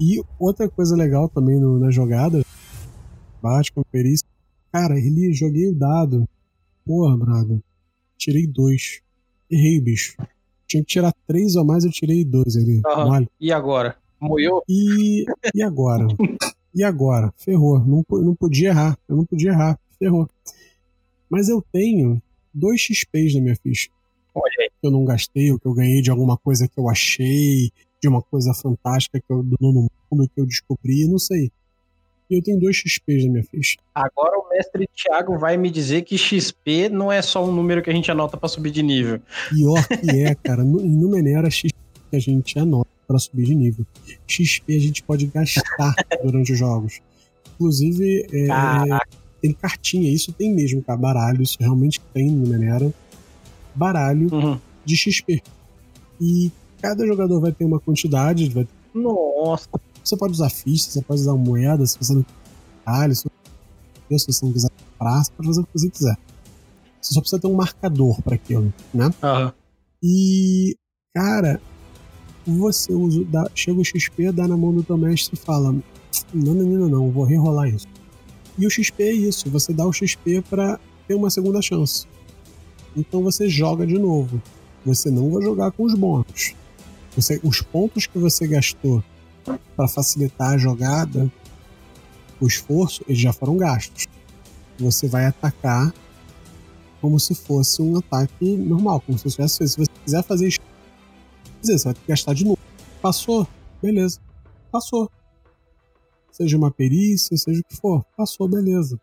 E 0.00 0.22
outra 0.38 0.68
coisa 0.68 0.96
legal 0.96 1.28
também 1.28 1.60
no, 1.60 1.78
na 1.78 1.90
jogada, 1.90 2.42
bate 3.42 3.72
com 3.72 3.82
perícia. 3.82 4.26
Cara, 4.72 4.98
ele 4.98 5.32
joguei 5.32 5.68
o 5.68 5.74
dado. 5.74 6.26
Porra, 6.84 7.16
brother. 7.16 7.60
Tirei 8.16 8.46
dois. 8.46 9.00
Errei, 9.50 9.80
bicho. 9.80 10.16
Tinha 10.66 10.82
que 10.82 10.88
tirar 10.88 11.12
três 11.26 11.54
ou 11.56 11.64
mais, 11.64 11.84
eu 11.84 11.90
tirei 11.90 12.24
dois 12.24 12.56
ali. 12.56 12.80
Uhum. 12.86 13.26
E 13.40 13.52
agora? 13.52 13.96
Moiou? 14.20 14.62
E, 14.68 15.24
e 15.54 15.62
agora? 15.62 16.06
e 16.74 16.82
agora? 16.82 17.32
Ferrou. 17.36 17.78
Não, 17.80 18.04
não 18.20 18.34
podia 18.34 18.68
errar. 18.68 18.98
Eu 19.08 19.16
não 19.16 19.24
podia 19.24 19.50
errar. 19.50 19.78
Ferrou. 19.98 20.28
Mas 21.28 21.48
eu 21.48 21.64
tenho 21.72 22.20
dois 22.52 22.80
XPs 22.80 23.34
na 23.34 23.40
minha 23.40 23.56
ficha. 23.56 23.88
Olha 24.34 24.70
Que 24.80 24.86
eu 24.86 24.90
não 24.90 25.04
gastei, 25.04 25.50
ou 25.52 25.58
que 25.58 25.66
eu 25.66 25.74
ganhei 25.74 26.00
de 26.02 26.10
alguma 26.10 26.36
coisa 26.36 26.66
que 26.66 26.78
eu 26.78 26.88
achei, 26.88 27.70
de 28.00 28.08
uma 28.08 28.22
coisa 28.22 28.52
fantástica 28.54 29.20
que 29.20 29.32
eu 29.32 29.42
do 29.42 29.56
no 29.60 29.88
mundo 30.10 30.30
que 30.34 30.40
eu 30.40 30.46
descobri, 30.46 31.06
não 31.06 31.18
sei. 31.18 31.50
E 32.30 32.36
eu 32.36 32.42
tenho 32.42 32.58
dois 32.58 32.76
XPs 32.76 33.26
na 33.26 33.32
minha 33.32 33.44
ficha. 33.44 33.76
Agora 33.94 34.38
o 34.38 34.48
mestre 34.48 34.88
Thiago 34.94 35.38
vai 35.38 35.56
me 35.56 35.70
dizer 35.70 36.02
que 36.02 36.16
XP 36.16 36.88
não 36.88 37.12
é 37.12 37.20
só 37.20 37.44
um 37.44 37.52
número 37.52 37.82
que 37.82 37.90
a 37.90 37.92
gente 37.92 38.10
anota 38.10 38.38
para 38.38 38.48
subir 38.48 38.70
de 38.70 38.82
nível. 38.82 39.20
Pior 39.50 39.86
que 39.86 40.10
é, 40.22 40.34
cara. 40.34 40.64
No, 40.64 40.80
em 40.80 40.88
Numenera, 40.88 41.50
XP 41.50 41.71
que 42.12 42.16
a 42.16 42.20
gente 42.20 42.58
anota 42.58 42.90
para 43.08 43.18
subir 43.18 43.46
de 43.46 43.54
nível. 43.54 43.86
XP 44.26 44.76
a 44.76 44.78
gente 44.78 45.02
pode 45.02 45.26
gastar 45.26 45.94
durante 46.22 46.52
os 46.52 46.58
jogos. 46.58 47.00
Inclusive, 47.54 48.26
é, 48.30 48.46
tem 49.40 49.52
cartinha, 49.54 50.10
isso 50.10 50.30
tem 50.32 50.54
mesmo, 50.54 50.82
cara. 50.82 50.98
Baralho, 50.98 51.42
isso 51.42 51.56
realmente 51.58 52.00
tem 52.12 52.30
no 52.30 52.44
Numenera. 52.44 52.92
Baralho 53.74 54.28
uhum. 54.32 54.60
de 54.84 54.94
XP. 54.94 55.42
E 56.20 56.52
cada 56.82 57.06
jogador 57.06 57.40
vai 57.40 57.50
ter 57.50 57.64
uma 57.64 57.80
quantidade. 57.80 58.48
Vai... 58.50 58.68
Nossa! 58.94 59.68
Você 60.04 60.16
pode 60.16 60.34
usar 60.34 60.50
ficha, 60.50 60.90
você 60.90 61.00
pode 61.00 61.22
usar 61.22 61.34
moeda, 61.34 61.86
se 61.86 61.96
você 61.96 62.12
não 62.12 62.22
quiser. 62.22 63.14
Se 64.18 64.26
você 64.26 64.44
não 64.44 64.52
quiser 64.52 64.68
comprar, 64.70 65.24
você 65.24 65.32
pode 65.32 65.48
fazer 65.48 65.60
o 65.60 65.64
que 65.64 65.72
você 65.72 65.90
quiser. 65.90 66.18
Você 67.00 67.14
só 67.14 67.20
precisa 67.20 67.40
ter 67.40 67.46
um 67.46 67.54
marcador 67.54 68.20
para 68.20 68.34
aquilo, 68.34 68.72
né? 68.92 69.06
Uhum. 69.06 69.52
E, 70.02 70.76
cara, 71.14 71.60
você 72.46 72.92
usa, 72.92 73.24
dá, 73.24 73.48
chega 73.54 73.80
o 73.80 73.84
XP, 73.84 74.32
dá 74.32 74.48
na 74.48 74.56
mão 74.56 74.72
do 74.72 74.82
teu 74.82 74.96
mestre 74.96 75.34
e 75.34 75.44
fala: 75.44 75.72
Não, 76.34 76.54
não, 76.54 76.88
não, 76.88 77.10
vou 77.10 77.24
rerolar 77.24 77.68
isso. 77.68 77.86
E 78.58 78.66
o 78.66 78.70
XP 78.70 79.02
é 79.02 79.12
isso, 79.12 79.48
você 79.50 79.72
dá 79.72 79.86
o 79.86 79.92
XP 79.92 80.42
para 80.42 80.78
ter 81.06 81.14
uma 81.14 81.30
segunda 81.30 81.62
chance. 81.62 82.06
Então 82.96 83.22
você 83.22 83.48
joga 83.48 83.86
de 83.86 83.98
novo. 83.98 84.42
Você 84.84 85.10
não 85.10 85.30
vai 85.30 85.42
jogar 85.42 85.70
com 85.72 85.84
os 85.84 85.94
bônus. 85.94 86.54
Você, 87.16 87.40
os 87.42 87.60
pontos 87.60 88.06
que 88.06 88.18
você 88.18 88.46
gastou 88.46 89.02
para 89.76 89.88
facilitar 89.88 90.54
a 90.54 90.58
jogada, 90.58 91.30
o 92.40 92.46
esforço, 92.46 93.04
eles 93.06 93.20
já 93.20 93.32
foram 93.32 93.56
gastos. 93.56 94.06
Você 94.78 95.06
vai 95.06 95.26
atacar 95.26 95.94
como 97.00 97.18
se 97.18 97.34
fosse 97.34 97.80
um 97.82 97.96
ataque 97.96 98.56
normal, 98.56 99.00
como 99.00 99.18
se 99.18 99.30
fosse. 99.30 99.68
Se 99.68 99.76
você 99.78 99.92
quiser 100.04 100.24
fazer 100.24 100.48
isso, 101.62 101.78
você 101.78 101.84
vai 101.84 101.94
ter 101.94 102.00
que 102.00 102.08
gastar 102.08 102.34
de 102.34 102.44
novo. 102.44 102.58
Passou? 103.00 103.46
Beleza. 103.82 104.20
Passou. 104.70 105.10
Seja 106.30 106.56
uma 106.56 106.70
perícia, 106.70 107.36
seja 107.36 107.60
o 107.60 107.64
que 107.64 107.76
for. 107.76 108.04
Passou, 108.16 108.48
beleza. 108.48 108.98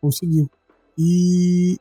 Conseguiu. 0.00 0.50
E 0.98 1.78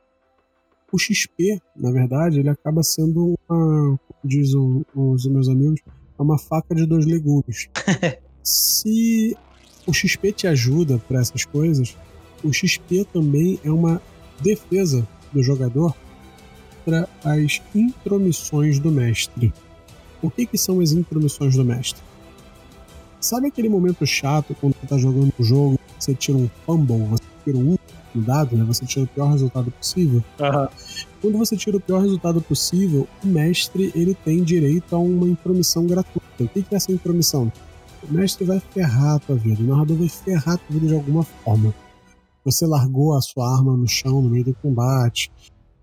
o 0.92 0.98
XP, 0.98 1.62
na 1.76 1.92
verdade, 1.92 2.40
ele 2.40 2.50
acaba 2.50 2.84
sendo 2.84 3.36
uma, 3.48 3.98
como 3.98 4.20
diz 4.24 4.54
os 4.54 5.26
meus 5.28 5.48
amigos, 5.48 5.82
é 6.18 6.22
uma 6.22 6.38
faca 6.38 6.74
de 6.76 6.86
dois 6.86 7.06
legumes. 7.06 7.70
Se 8.44 9.36
o 9.88 9.94
XP 9.94 10.32
te 10.32 10.48
ajuda 10.48 10.98
para 11.08 11.20
essas 11.20 11.46
coisas, 11.46 11.98
o 12.44 12.52
XP 12.54 13.06
também 13.12 13.60
é 13.64 13.72
uma 13.72 14.02
defesa 14.42 15.08
do 15.34 15.42
jogador 15.42 15.96
para 16.84 17.10
as 17.24 17.62
intromissões 17.74 18.80
do 18.80 18.92
mestre. 18.92 19.54
O 20.26 20.32
que, 20.32 20.46
que 20.46 20.58
são 20.58 20.80
as 20.80 20.92
intromissões 20.92 21.56
do 21.56 21.64
mestre? 21.64 22.02
Sabe 23.20 23.48
aquele 23.48 23.70
momento 23.70 24.06
chato 24.06 24.56
quando 24.60 24.76
você 24.76 24.88
tá 24.88 24.98
jogando 24.98 25.34
um 25.40 25.44
jogo, 25.44 25.80
você 26.00 26.14
tira 26.14 26.38
um 26.38 26.50
fumble, 26.66 27.00
você 27.06 27.24
tira 27.44 27.58
um 27.58 27.76
no 28.16 28.22
dado, 28.22 28.56
né? 28.56 28.64
Você 28.64 28.86
tira 28.86 29.06
o 29.06 29.08
pior 29.08 29.32
resultado 29.32 29.72
possível. 29.72 30.24
Uhum. 30.40 30.68
Quando 31.22 31.38
você 31.38 31.58
tira 31.58 31.78
o 31.78 31.82
pior 31.82 32.02
resultado 32.02 32.42
possível, 32.42 33.08
o 33.24 33.28
mestre 33.28 33.92
ele 33.94 34.16
tem 34.16 34.44
direito 34.44 34.96
a 34.96 35.00
uma 35.00 35.28
intromissão 35.28 35.86
gratuita. 35.86 36.44
O 36.44 36.48
que 36.48 36.66
é 36.72 36.76
essa 36.76 36.92
intromissão? 36.92 37.52
O 38.08 38.14
mestre 38.14 38.46
vai 38.46 38.60
ferrar 38.60 39.16
a 39.16 39.20
tua 39.20 39.36
vida, 39.36 39.62
o 39.62 39.66
narrador 39.66 39.98
vai 39.98 40.08
ferrar 40.10 40.56
a 40.56 40.58
tua 40.58 40.74
vida 40.76 40.88
de 40.88 40.94
alguma 40.94 41.24
forma. 41.24 41.74
Você 42.44 42.66
largou 42.66 43.16
a 43.16 43.22
sua 43.22 43.52
arma 43.52 43.76
no 43.76 43.88
chão 43.88 44.22
no 44.22 44.30
meio 44.30 44.46
do 44.46 44.54
combate, 44.54 45.32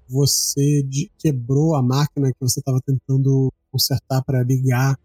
você 0.09 0.87
quebrou 1.19 1.75
a 1.75 1.83
máquina 1.83 2.31
que 2.31 2.39
você 2.41 2.61
estava 2.61 2.81
tentando 2.81 3.53
consertar 3.73 4.23
para 4.23 4.43
ligar 4.43 4.99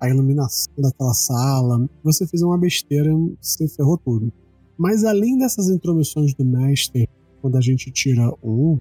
a 0.00 0.08
iluminação 0.08 0.72
daquela 0.78 1.14
sala, 1.14 1.88
você 2.02 2.26
fez 2.26 2.42
uma 2.42 2.56
besteira, 2.56 3.10
você 3.40 3.66
ferrou 3.66 3.98
tudo. 3.98 4.32
Mas 4.78 5.04
além 5.04 5.36
dessas 5.36 5.68
intromissões 5.68 6.34
do 6.34 6.44
mestre, 6.44 7.08
quando 7.40 7.56
a 7.56 7.60
gente 7.60 7.90
tira 7.90 8.32
um, 8.42 8.78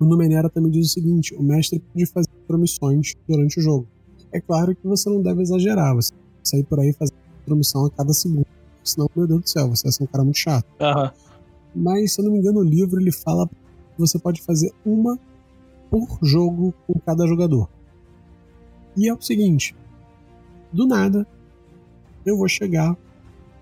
o 0.00 0.04
Numenera 0.04 0.50
também 0.50 0.70
diz 0.70 0.88
o 0.88 0.92
seguinte: 0.92 1.34
o 1.34 1.42
mestre 1.42 1.78
pode 1.78 2.06
fazer 2.06 2.30
intromissões 2.42 3.12
durante 3.28 3.60
o 3.60 3.62
jogo. 3.62 3.86
É 4.32 4.40
claro 4.40 4.74
que 4.74 4.86
você 4.86 5.08
não 5.08 5.22
deve 5.22 5.42
exagerar, 5.42 5.94
você 5.94 6.12
sair 6.42 6.64
por 6.64 6.80
aí 6.80 6.92
fazendo 6.92 7.16
intromissão 7.42 7.86
a 7.86 7.90
cada 7.90 8.12
segundo, 8.12 8.46
senão, 8.82 9.08
meu 9.14 9.26
Deus 9.26 9.42
do 9.42 9.48
céu, 9.48 9.68
você 9.68 9.84
vai 9.84 9.92
ser 9.92 10.02
um 10.02 10.06
cara 10.06 10.24
muito 10.24 10.38
chato. 10.38 10.66
Uhum. 10.80 11.10
Mas, 11.74 12.12
se 12.12 12.20
eu 12.20 12.24
não 12.24 12.32
me 12.32 12.38
engano, 12.38 12.60
o 12.60 12.64
livro 12.64 13.00
ele 13.00 13.12
fala 13.12 13.46
que 13.46 13.98
você 13.98 14.18
pode 14.18 14.42
fazer 14.42 14.72
uma 14.84 15.18
por 15.90 16.18
jogo 16.22 16.74
com 16.86 16.98
cada 17.00 17.26
jogador. 17.26 17.68
E 18.96 19.08
é 19.08 19.14
o 19.14 19.20
seguinte: 19.20 19.74
do 20.72 20.86
nada, 20.86 21.26
eu 22.24 22.36
vou 22.36 22.48
chegar 22.48 22.96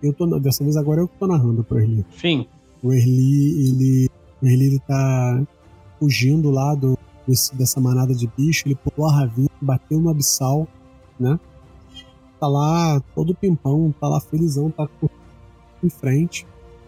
eu 0.03 0.13
tô, 0.13 0.27
dessa 0.41 0.65
vez 0.65 0.77
agora 0.77 1.01
eu 1.01 1.09
tô 1.09 1.27
narrando 1.27 1.63
pro 1.63 1.79
Erli. 1.79 2.05
Sim. 2.17 2.47
O 2.83 2.93
Erli, 2.93 3.69
ele. 3.69 4.11
O 4.43 4.47
Erli 4.47 4.67
ele 4.67 4.79
tá 4.81 5.43
fugindo 6.01 6.51
lá 6.51 6.75
do, 6.75 6.99
desse, 7.27 7.55
dessa 7.55 7.81
manada 7.81 8.13
de 8.13 8.27
bicho, 8.27 8.67
ele 8.67 8.75
pulou 8.75 9.09
a 9.09 9.15
ravinha, 9.15 9.49
bateu 9.61 10.01
no 10.01 10.11
abissal, 10.11 10.67
né? 11.19 11.39
Tá 12.41 12.49
lá 12.49 13.01
todo 13.15 13.37
pimpão, 13.37 13.95
tá 14.01 14.09
lá 14.09 14.21
felizão, 14.21 14.69
tá 14.69 14.89
em 15.83 15.89
frente, 15.89 16.45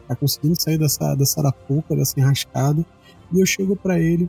tá 0.08 0.16
conseguindo 0.16 0.60
sair 0.60 0.76
dessa, 0.76 1.14
dessa 1.14 1.40
arapuca, 1.40 1.94
dessa 1.94 2.18
enrascada. 2.18 2.84
E 3.32 3.38
eu 3.38 3.46
chego 3.46 3.76
para 3.76 4.00
ele, 4.00 4.28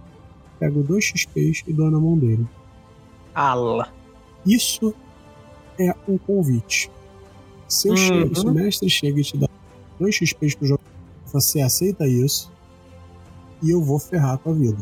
pego 0.59 0.83
dois 0.83 1.03
XPs 1.05 1.63
e 1.67 1.73
dou 1.73 1.89
na 1.89 1.99
mão 1.99 2.15
dele. 2.15 2.47
Ala. 3.33 3.91
Isso 4.45 4.93
é 5.79 5.93
um 6.07 6.17
convite. 6.17 6.89
Se, 7.67 7.87
eu 7.87 7.93
uhum. 7.93 8.53
mestre 8.53 8.89
chega 8.89 9.19
e 9.19 9.23
te 9.23 9.37
dá 9.37 9.47
dois 9.99 10.15
XP 10.15 10.55
pro 10.57 10.67
jogo, 10.67 10.81
você 11.31 11.61
aceita 11.61 12.07
isso 12.07 12.51
e 13.61 13.71
eu 13.71 13.81
vou 13.81 13.99
ferrar 13.99 14.33
a 14.33 14.37
tua 14.37 14.53
vida. 14.53 14.77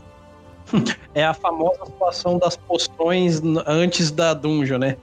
É 1.16 1.24
a 1.24 1.34
famosa 1.36 1.86
situação 1.86 2.39
das 2.39 2.57
poções 2.57 3.39
antes 3.68 4.09
da 4.09 4.34
dungeon, 4.34 4.80
né? 4.80 4.97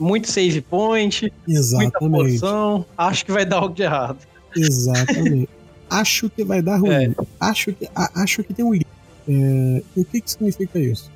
Muito 0.00 0.30
save 0.30 0.62
point, 0.62 1.30
Exatamente. 1.46 1.92
muita 2.00 2.38
poção. 2.38 2.86
Acho 2.96 3.26
que 3.26 3.32
vai 3.32 3.44
dar 3.44 3.58
algo 3.58 3.74
de 3.74 3.82
errado. 3.82 4.16
Exatamente. 4.56 5.46
acho 5.90 6.30
que 6.30 6.42
vai 6.42 6.62
dar 6.62 6.78
ruim. 6.78 6.90
É. 6.90 7.14
Acho, 7.38 7.74
que, 7.74 7.86
a, 7.94 8.22
acho 8.22 8.42
que 8.42 8.54
tem 8.54 8.64
um 8.64 8.72
livro. 8.72 8.88
É, 9.28 9.82
o 9.94 10.04
que, 10.06 10.22
que 10.22 10.30
significa 10.30 10.78
isso? 10.78 11.12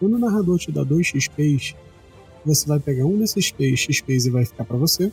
Quando 0.00 0.14
o 0.14 0.18
narrador 0.18 0.58
te 0.58 0.72
dá 0.72 0.82
dois 0.82 1.06
XPs, 1.06 1.76
você 2.44 2.66
vai 2.66 2.78
pegar 2.80 3.04
um 3.04 3.18
desses 3.18 3.44
XPs 3.44 4.26
e 4.26 4.30
vai 4.30 4.44
ficar 4.44 4.64
para 4.64 4.76
você, 4.76 5.12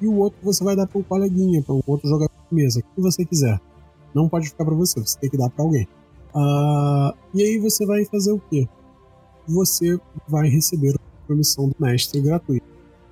e 0.00 0.06
o 0.06 0.16
outro 0.16 0.38
você 0.42 0.64
vai 0.64 0.74
dar 0.74 0.86
para 0.86 0.98
um 0.98 1.02
coleguinha, 1.02 1.62
para 1.62 1.74
um 1.74 1.82
outro 1.86 2.08
jogador 2.08 2.32
de 2.50 2.54
mesa, 2.54 2.82
que 2.82 3.00
você 3.00 3.24
quiser. 3.24 3.60
Não 4.14 4.28
pode 4.28 4.48
ficar 4.48 4.64
para 4.64 4.74
você, 4.74 5.00
você 5.00 5.18
tem 5.18 5.30
que 5.30 5.36
dar 5.36 5.50
para 5.50 5.64
alguém. 5.64 5.86
Uh, 6.34 7.12
e 7.34 7.42
aí 7.42 7.58
você 7.58 7.84
vai 7.84 8.04
fazer 8.04 8.32
o 8.32 8.38
quê? 8.38 8.68
Você 9.46 9.98
vai 10.28 10.48
receber 10.48 10.94
intromissão 11.24 11.68
do 11.68 11.76
mestre 11.78 12.20
gratuita. 12.20 12.66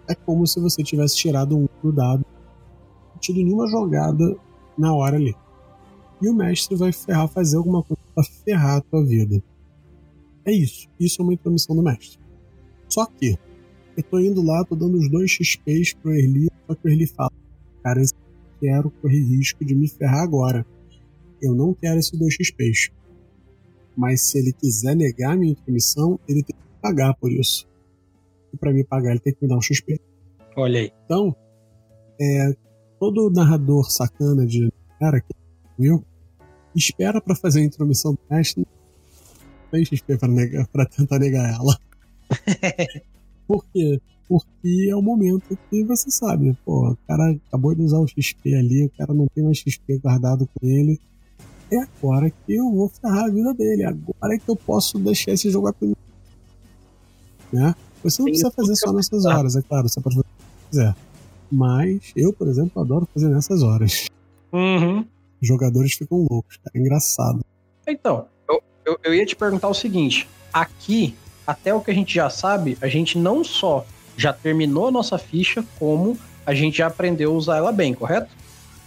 É 0.08 0.14
como 0.14 0.46
se 0.46 0.58
você 0.60 0.82
tivesse 0.82 1.16
tirado 1.16 1.56
um 1.56 1.68
do 1.82 1.92
dado, 1.92 2.24
tido 3.20 3.36
nenhuma 3.36 3.68
jogada 3.68 4.36
na 4.76 4.94
hora 4.94 5.16
ali. 5.16 5.36
E 6.20 6.28
o 6.28 6.34
mestre 6.34 6.76
vai 6.76 6.92
ferrar, 6.92 7.28
fazer 7.28 7.56
alguma 7.56 7.82
coisa 7.82 8.00
pra 8.14 8.24
ferrar 8.24 8.78
a 8.78 8.80
tua 8.80 9.04
vida. 9.04 9.42
É 10.44 10.52
isso. 10.52 10.88
Isso 10.98 11.20
é 11.20 11.24
uma 11.24 11.34
intromissão 11.34 11.76
do 11.76 11.82
mestre. 11.82 12.18
Só 12.88 13.06
que, 13.06 13.38
eu 13.96 14.02
tô 14.04 14.18
indo 14.20 14.42
lá, 14.42 14.64
tô 14.64 14.74
dando 14.74 14.96
os 14.96 15.10
dois 15.10 15.30
XPs 15.30 15.94
pro 15.94 16.12
Erli, 16.12 16.48
só 16.66 16.74
que 16.74 16.86
o 16.86 16.90
Erli 16.90 17.06
fala, 17.06 17.32
cara, 17.82 18.00
eu 18.00 18.06
quero 18.60 18.90
correr 18.90 19.20
risco 19.20 19.64
de 19.64 19.74
me 19.74 19.88
ferrar 19.88 20.22
agora. 20.22 20.64
Eu 21.40 21.54
não 21.54 21.74
quero 21.74 21.98
esses 21.98 22.18
dois 22.18 22.34
XPs. 22.34 22.90
Mas 23.96 24.22
se 24.22 24.38
ele 24.38 24.52
quiser 24.52 24.94
negar 24.94 25.36
minha 25.36 25.52
intromissão, 25.52 26.18
ele 26.28 26.42
tem 26.42 26.56
que 26.56 26.80
pagar 26.80 27.14
por 27.14 27.32
isso. 27.32 27.68
E 28.52 28.56
para 28.56 28.72
me 28.72 28.84
pagar, 28.84 29.10
ele 29.10 29.20
tem 29.20 29.34
que 29.34 29.42
me 29.42 29.48
dar 29.48 29.56
um 29.56 29.62
XP. 29.62 30.00
Olha 30.56 30.80
aí. 30.80 30.92
Então, 31.04 31.34
é, 32.20 32.52
todo 32.98 33.30
narrador 33.30 33.90
sacana 33.90 34.46
de 34.46 34.72
cara 34.98 35.20
que 35.20 35.34
eu 35.78 36.04
espera 36.74 37.20
para 37.20 37.34
fazer 37.34 37.60
a 37.60 37.64
intromissão 37.64 38.14
do 38.14 38.20
mestre 38.30 38.66
tem 39.70 39.84
XP 39.84 40.16
pra, 40.16 40.28
negar, 40.28 40.66
pra 40.68 40.86
tentar 40.86 41.18
negar 41.18 41.48
ela. 41.52 41.78
Por 43.46 43.64
quê? 43.72 44.00
Porque 44.28 44.88
é 44.90 44.94
o 44.94 45.00
momento 45.00 45.58
que 45.70 45.82
você 45.84 46.10
sabe, 46.10 46.56
pô, 46.64 46.90
o 46.90 46.98
cara 47.06 47.34
acabou 47.48 47.74
de 47.74 47.82
usar 47.82 47.98
o 47.98 48.06
XP 48.06 48.54
ali, 48.54 48.84
o 48.84 48.90
cara 48.90 49.14
não 49.14 49.26
tem 49.34 49.42
mais 49.42 49.58
XP 49.58 49.98
guardado 49.98 50.46
com 50.46 50.66
ele. 50.66 51.00
É 51.72 51.78
agora 51.78 52.30
que 52.30 52.54
eu 52.54 52.70
vou 52.70 52.88
ferrar 52.88 53.24
a 53.24 53.28
vida 53.30 53.54
dele, 53.54 53.84
agora 53.84 54.34
é 54.34 54.38
que 54.38 54.48
eu 54.48 54.56
posso 54.56 54.98
deixar 54.98 55.32
esse 55.32 55.50
jogo 55.50 55.68
aprimir. 55.68 55.96
Né? 57.50 57.74
Você 58.04 58.20
não 58.20 58.26
precisa 58.26 58.50
fazer 58.50 58.76
só 58.76 58.92
nessas 58.92 59.24
horas, 59.24 59.56
é 59.56 59.62
claro, 59.62 59.88
você 59.88 60.00
pode 60.00 60.16
fazer 60.16 60.26
o 60.28 60.42
que 60.42 60.68
quiser. 60.70 60.94
Mas 61.50 62.12
eu, 62.14 62.32
por 62.32 62.48
exemplo, 62.48 62.82
adoro 62.82 63.08
fazer 63.12 63.28
nessas 63.28 63.62
horas. 63.62 64.06
Uhum. 64.52 65.06
Jogadores 65.40 65.94
ficam 65.94 66.26
loucos, 66.30 66.58
cara. 66.58 66.72
É 66.74 66.78
engraçado. 66.78 67.40
Então, 67.86 68.26
eu, 68.48 68.62
eu, 68.84 68.98
eu 69.04 69.14
ia 69.14 69.24
te 69.24 69.34
perguntar 69.34 69.68
o 69.68 69.74
seguinte: 69.74 70.28
aqui, 70.52 71.14
até 71.48 71.72
o 71.72 71.80
que 71.80 71.90
a 71.90 71.94
gente 71.94 72.14
já 72.14 72.28
sabe, 72.28 72.76
a 72.78 72.88
gente 72.88 73.16
não 73.16 73.42
só 73.42 73.86
já 74.18 74.34
terminou 74.34 74.88
a 74.88 74.90
nossa 74.90 75.16
ficha, 75.16 75.64
como 75.78 76.18
a 76.44 76.52
gente 76.52 76.76
já 76.76 76.88
aprendeu 76.88 77.30
a 77.30 77.34
usar 77.34 77.56
ela 77.56 77.72
bem, 77.72 77.94
correto? 77.94 78.28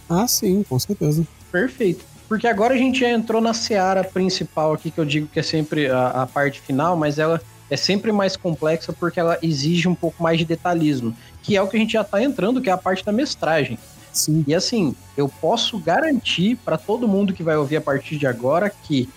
Ah, 0.08 0.28
sim, 0.28 0.62
com 0.62 0.78
certeza. 0.78 1.26
Perfeito. 1.50 2.04
Porque 2.28 2.46
agora 2.46 2.74
a 2.74 2.76
gente 2.76 3.00
já 3.00 3.10
entrou 3.10 3.40
na 3.40 3.52
seara 3.52 4.04
principal 4.04 4.72
aqui, 4.72 4.92
que 4.92 5.00
eu 5.00 5.04
digo 5.04 5.26
que 5.26 5.40
é 5.40 5.42
sempre 5.42 5.90
a, 5.90 6.22
a 6.22 6.26
parte 6.26 6.60
final, 6.60 6.96
mas 6.96 7.18
ela 7.18 7.40
é 7.68 7.76
sempre 7.76 8.12
mais 8.12 8.36
complexa 8.36 8.92
porque 8.92 9.18
ela 9.18 9.36
exige 9.42 9.88
um 9.88 9.94
pouco 9.94 10.22
mais 10.22 10.38
de 10.38 10.44
detalhismo, 10.44 11.16
que 11.42 11.56
é 11.56 11.62
o 11.62 11.66
que 11.66 11.76
a 11.76 11.80
gente 11.80 11.94
já 11.94 12.02
está 12.02 12.22
entrando, 12.22 12.60
que 12.60 12.70
é 12.70 12.72
a 12.72 12.78
parte 12.78 13.04
da 13.04 13.10
mestragem. 13.10 13.76
Sim. 14.12 14.44
E 14.46 14.54
assim, 14.54 14.94
eu 15.16 15.28
posso 15.28 15.80
garantir 15.80 16.56
para 16.64 16.78
todo 16.78 17.08
mundo 17.08 17.32
que 17.32 17.42
vai 17.42 17.56
ouvir 17.56 17.78
a 17.78 17.80
partir 17.80 18.18
de 18.18 18.26
agora 18.26 18.70
que 18.70 19.08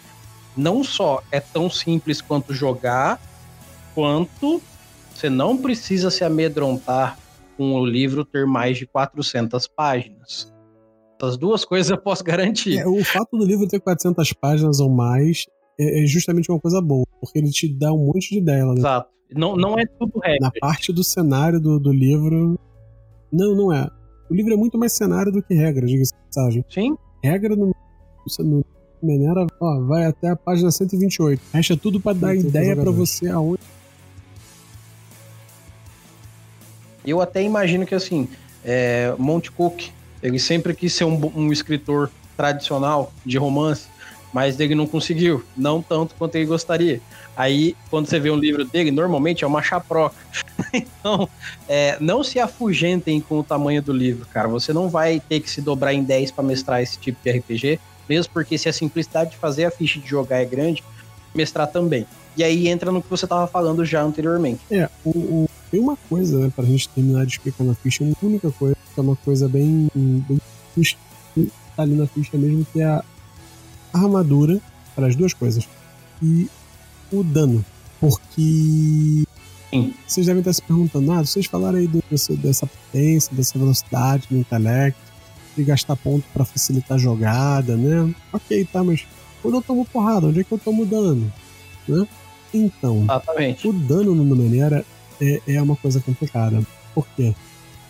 não 0.58 0.84
só 0.84 1.22
é 1.32 1.40
tão 1.40 1.70
simples 1.70 2.22
quanto 2.22 2.56
jogar, 2.56 3.20
quanto 3.96 4.62
você 5.14 5.30
não 5.30 5.58
precisa 5.58 6.12
se 6.12 6.24
amedrontar 6.26 7.18
com 7.58 7.74
o 7.74 7.86
livro 7.86 8.26
ter 8.26 8.46
mais 8.46 8.78
de 8.78 8.86
400 8.86 9.66
páginas. 9.68 10.54
Essas 11.18 11.38
duas 11.38 11.64
coisas 11.64 11.90
eu 11.90 11.98
posso 11.98 12.22
garantir. 12.22 12.78
É, 12.78 12.86
o 12.86 13.02
fato 13.06 13.38
do 13.38 13.46
livro 13.46 13.66
ter 13.66 13.80
400 13.80 14.34
páginas 14.34 14.82
ou 14.82 14.90
mais 14.90 15.46
é, 15.80 16.04
é, 16.04 16.06
justamente 16.06 16.52
uma 16.52 16.60
coisa 16.60 16.82
boa, 16.82 17.06
porque 17.22 17.40
ele 17.40 17.50
te 17.50 17.74
dá 17.74 17.94
um 17.94 18.06
monte 18.06 18.30
de 18.32 18.40
ideia. 18.40 18.66
Né? 18.66 18.74
Exato. 18.78 19.10
Não, 19.34 19.56
não 19.56 19.80
é 19.80 19.86
tudo 19.86 20.20
regra. 20.20 20.40
Na 20.42 20.52
parte 20.60 20.92
do 20.92 21.04
cenário 21.04 21.60
do, 21.60 21.80
do 21.80 21.92
livro. 21.92 22.60
Não, 23.32 23.56
não 23.56 23.74
é. 23.74 23.90
O 24.30 24.36
livro 24.36 24.54
é 24.54 24.58
muito 24.58 24.78
mais 24.78 24.94
cenário 24.94 25.32
do 25.32 25.42
que 25.42 25.54
regra, 25.54 25.86
diga-se 25.86 26.14
de 26.14 26.20
passagem. 26.26 26.66
Sim. 26.70 26.96
Regra 27.24 27.56
no, 27.56 27.74
no 28.40 28.66
Menera, 29.02 29.46
ó, 29.62 29.82
vai 29.82 30.06
até 30.06 30.30
a 30.30 30.36
página 30.36 30.72
128. 30.72 31.42
Resta 31.54 31.78
tudo 31.78 32.00
para 32.00 32.18
dar 32.18 32.36
ideia 32.36 32.76
para 32.76 32.92
você 32.92 33.30
aonde 33.30 33.62
Eu 37.06 37.22
até 37.22 37.42
imagino 37.42 37.86
que, 37.86 37.96
assim, 37.96 38.28
é, 38.64 39.14
Monte 39.18 39.52
Cook, 39.52 39.90
ele 40.22 40.40
sempre 40.40 40.74
quis 40.74 40.94
ser 40.94 41.06
um, 41.06 41.32
um 41.36 41.52
escritor 41.52 42.12
tradicional 42.36 43.12
de 43.26 43.38
romance, 43.38 43.88
mas 44.34 44.60
ele 44.60 44.76
não 44.76 44.86
conseguiu, 44.86 45.46
não 45.56 45.82
tanto 45.82 46.16
quanto 46.16 46.36
ele 46.36 46.46
gostaria. 46.46 47.00
Aí, 47.38 47.76
quando 47.90 48.08
você 48.08 48.20
vê 48.20 48.30
um 48.30 48.36
livro 48.36 48.66
dele, 48.66 48.92
normalmente 48.92 49.44
é 49.44 49.48
uma 49.48 49.62
chaproca. 49.62 50.16
então, 50.74 51.30
é, 51.70 51.98
não 52.00 52.24
se 52.24 52.40
afugentem 52.40 53.22
com 53.22 53.40
o 53.40 53.44
tamanho 53.44 53.82
do 53.82 53.94
livro, 53.94 54.26
cara. 54.26 54.48
Você 54.48 54.74
não 54.74 54.90
vai 54.90 55.20
ter 55.20 55.40
que 55.40 55.50
se 55.50 55.62
dobrar 55.62 55.94
em 55.94 56.04
10 56.04 56.32
para 56.32 56.44
mestrar 56.44 56.82
esse 56.82 56.98
tipo 56.98 57.18
de 57.24 57.32
RPG, 57.32 57.80
mesmo 58.10 58.32
porque 58.34 58.58
se 58.58 58.68
a 58.68 58.74
simplicidade 58.74 59.32
de 59.32 59.38
fazer 59.38 59.66
a 59.66 59.72
ficha 59.72 60.00
de 60.00 60.08
jogar 60.08 60.42
é 60.42 60.46
grande, 60.46 60.84
mestrar 61.34 61.68
também. 61.68 62.06
E 62.38 62.44
aí 62.44 62.68
entra 62.68 62.92
no 62.92 63.02
que 63.02 63.10
você 63.10 63.26
estava 63.26 63.48
falando 63.48 63.86
já 63.86 64.02
anteriormente. 64.02 64.60
É, 64.70 64.90
o, 65.04 65.10
o, 65.10 65.50
tem 65.76 65.84
uma 65.84 65.98
coisa, 66.08 66.40
né, 66.40 66.52
pra 66.56 66.64
gente 66.64 66.88
terminar 66.88 67.26
de 67.26 67.34
explicar 67.34 67.66
na 67.66 67.76
ficha, 67.76 68.02
uma 68.02 68.16
única 68.24 68.50
coisa, 68.50 68.78
que 68.94 69.00
é 69.00 69.04
uma 69.04 69.16
coisa 69.18 69.50
bem, 69.50 69.90
bem 69.94 70.40
tá 71.76 71.84
ali 71.84 71.96
na 71.96 72.08
ficha 72.08 72.38
mesmo, 72.38 72.66
que 72.72 72.80
é 72.80 72.86
a 72.86 73.04
armadura, 73.94 74.62
para 74.96 75.08
as 75.08 75.18
duas 75.18 75.34
coisas, 75.34 75.68
e 76.24 76.50
o 77.12 77.24
dano. 77.24 77.64
Porque 78.00 79.26
vocês 80.08 80.26
devem 80.26 80.40
estar 80.40 80.54
se 80.54 80.62
perguntando, 80.62 81.12
ah, 81.12 81.26
vocês 81.26 81.46
falaram 81.46 81.78
aí 81.78 81.90
desse, 82.10 82.34
dessa 82.38 82.66
potência, 82.66 83.36
dessa 83.36 83.60
velocidade 83.60 84.28
do 84.30 84.38
intelecto, 84.38 85.00
de 85.58 85.64
gastar 85.66 85.98
ponto 85.98 86.24
para 86.34 86.46
facilitar 86.46 86.96
a 86.96 87.00
jogada, 87.00 87.76
né? 87.76 88.16
Ok, 88.32 88.66
tá, 88.72 88.82
mas 88.82 89.06
quando 89.42 89.56
eu 89.56 89.62
tomo 89.62 89.86
porrada, 89.86 90.28
onde 90.28 90.40
é 90.40 90.44
que 90.46 90.52
eu 90.54 90.58
tomo 90.58 90.86
dano? 90.86 91.32
Né? 91.86 92.08
Então, 92.54 93.04
Exatamente. 93.04 93.68
o 93.68 93.74
dano 93.74 94.16
no 94.16 94.24
Numenera 94.24 94.86
é, 95.22 95.56
é 95.56 95.62
uma 95.62 95.76
coisa 95.76 96.02
complicada. 96.02 96.66
Por 96.94 97.08
quê? 97.16 97.34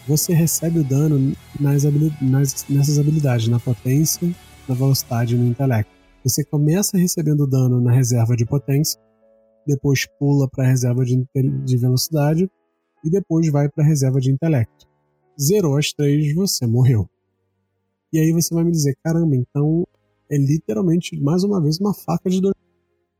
Você 0.07 0.33
recebe 0.33 0.79
o 0.79 0.83
dano 0.83 1.35
nas, 1.59 1.83
nas, 2.21 2.65
nessas 2.69 2.99
habilidades, 2.99 3.47
na 3.47 3.59
potência, 3.59 4.29
na 4.67 4.75
velocidade 4.75 5.35
e 5.35 5.37
no 5.37 5.47
intelecto. 5.47 5.91
Você 6.23 6.43
começa 6.43 6.97
recebendo 6.97 7.47
dano 7.47 7.81
na 7.81 7.91
reserva 7.91 8.35
de 8.35 8.45
potência, 8.45 8.99
depois 9.65 10.05
pula 10.19 10.47
para 10.49 10.63
a 10.63 10.67
reserva 10.67 11.03
de, 11.03 11.25
de 11.63 11.77
velocidade 11.77 12.49
e 13.03 13.09
depois 13.09 13.49
vai 13.51 13.69
para 13.69 13.83
a 13.83 13.87
reserva 13.87 14.19
de 14.19 14.31
intelecto. 14.31 14.87
Zerou 15.39 15.77
as 15.77 15.91
três, 15.91 16.33
você 16.33 16.65
morreu. 16.65 17.09
E 18.13 18.19
aí 18.19 18.31
você 18.31 18.53
vai 18.53 18.63
me 18.63 18.71
dizer, 18.71 18.95
caramba, 19.03 19.35
então 19.35 19.85
é 20.29 20.37
literalmente 20.37 21.19
mais 21.19 21.43
uma 21.43 21.61
vez 21.61 21.79
uma 21.79 21.93
faca 21.93 22.29
de 22.29 22.41
dois 22.41 22.55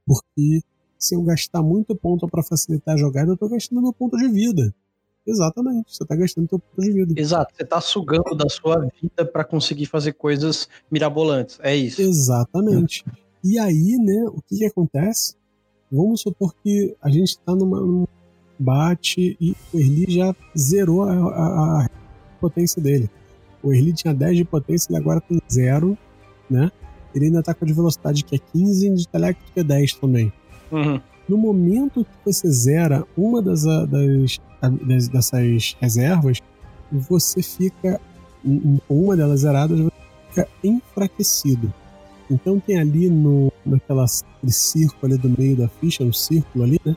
porque 0.06 0.62
se 0.98 1.16
eu 1.16 1.22
gastar 1.24 1.62
muito 1.62 1.96
ponto 1.96 2.28
para 2.28 2.44
facilitar 2.44 2.96
a 2.96 2.98
jogada, 2.98 3.32
eu 3.32 3.38
tô 3.38 3.48
gastando 3.48 3.82
meu 3.82 3.94
ponto 3.94 4.18
de 4.18 4.28
vida. 4.28 4.74
Exatamente, 5.28 5.96
você 5.96 6.06
tá 6.06 6.16
gastando 6.16 6.48
seu 6.48 6.60
ponto 6.60 6.82
de 6.82 6.92
vida. 6.92 7.14
Exato, 7.20 7.54
você 7.56 7.66
tá 7.66 7.82
sugando 7.82 8.36
da 8.36 8.48
sua 8.48 8.88
vida 9.02 9.26
para 9.26 9.44
conseguir 9.44 9.88
fazer 9.88 10.14
coisas 10.14 10.70
mirabolantes. 10.92 11.60
É 11.62 11.76
isso. 11.76 12.02
Exatamente. 12.02 13.04
E 13.44 13.58
aí, 13.58 13.98
né, 13.98 14.26
o 14.28 14.42
que 14.42 14.58
que 14.58 14.66
acontece? 14.66 15.36
Vamos 15.92 16.22
supor 16.22 16.54
que 16.64 16.96
a 17.02 17.10
gente 17.10 17.40
tá 17.40 17.56
numa, 17.56 17.80
num 17.80 18.06
bate 18.58 19.38
e 19.40 19.56
o 19.74 19.80
Erli 19.80 20.06
já 20.10 20.36
zerou 20.58 21.04
a, 21.04 21.14
a, 21.14 21.86
a 21.86 21.90
potência 22.40 22.82
dele. 22.82 23.10
O 23.64 23.74
Erli 23.74 23.94
tinha 23.94 24.14
10 24.14 24.38
de 24.38 24.46
potência, 24.46 24.92
ele 24.92 24.98
agora 24.98 25.22
tem 25.22 25.40
0, 25.50 25.98
né? 26.50 26.72
ele 27.16 27.26
ainda 27.26 27.42
tá 27.42 27.54
com 27.54 27.64
a 27.64 27.68
de 27.68 27.74
velocidade 27.74 28.24
que 28.24 28.36
é 28.36 28.40
15 28.40 28.88
e 28.88 28.94
de 28.94 29.02
intelecto 29.04 29.52
que 29.54 29.60
é 29.60 29.64
10 29.64 29.94
também. 29.96 30.32
Uhum. 30.72 31.00
No 31.28 31.38
momento 31.38 32.06
que 32.06 32.32
você 32.32 32.50
zera 32.52 33.06
uma 33.18 33.42
das, 33.42 33.64
das, 33.64 34.40
das 34.62 35.08
dessas 35.08 35.76
reservas, 35.80 36.40
você 36.92 37.42
fica 37.42 38.00
com 38.44 38.80
uma 38.88 39.18
delas 39.18 39.42
zeradas, 39.42 39.80
você 39.80 39.92
fica 40.30 40.48
enfraquecido. 40.64 41.74
Então 42.30 42.60
tem 42.60 42.78
ali 42.80 43.10
no 43.10 43.52
naquela 43.66 44.06
círculo 44.08 45.14
ali 45.14 45.18
do 45.18 45.30
meio 45.30 45.56
da 45.56 45.68
ficha, 45.68 46.04
no 46.04 46.14
círculo 46.14 46.64
ali, 46.64 46.80
né? 46.86 46.96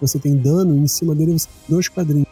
Você 0.00 0.18
tem 0.18 0.36
dano 0.36 0.74
e 0.74 0.78
em 0.78 0.88
cima 0.88 1.14
dele 1.14 1.32
você 1.32 1.46
tem 1.46 1.76
dois 1.76 1.88
quadrinhos. 1.88 2.26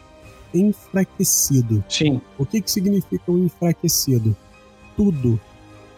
Enfraquecido. 0.53 1.83
Sim. 1.87 2.19
O 2.37 2.45
que, 2.45 2.61
que 2.61 2.71
significa 2.71 3.31
um 3.31 3.45
enfraquecido? 3.45 4.35
Tudo 4.97 5.39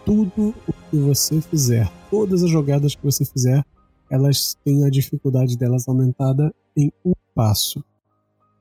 tudo 0.06 0.54
o 0.68 0.74
que 0.90 0.98
você 0.98 1.42
fizer, 1.42 1.90
todas 2.10 2.44
as 2.44 2.50
jogadas 2.50 2.96
que 2.96 3.04
você 3.04 3.26
fizer, 3.26 3.64
elas 4.12 4.58
têm 4.66 4.84
a 4.84 4.90
dificuldade 4.90 5.58
delas 5.58 5.88
aumentada 5.88 6.54
em 6.76 6.92
um 7.04 7.14
passo. 7.34 7.82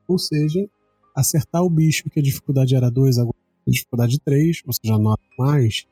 Ou 0.07 0.17
seja, 0.17 0.65
acertar 1.13 1.61
o 1.61 1.69
bicho 1.69 2.09
que 2.09 2.21
a 2.21 2.23
dificuldade 2.23 2.73
era 2.73 2.89
2, 2.89 3.17
agora 3.17 3.35
a 3.67 3.69
dificuldade 3.69 4.17
3, 4.21 4.63
ou 4.65 4.73
seja, 4.73 4.97
9 4.97 5.21
mais. 5.37 5.85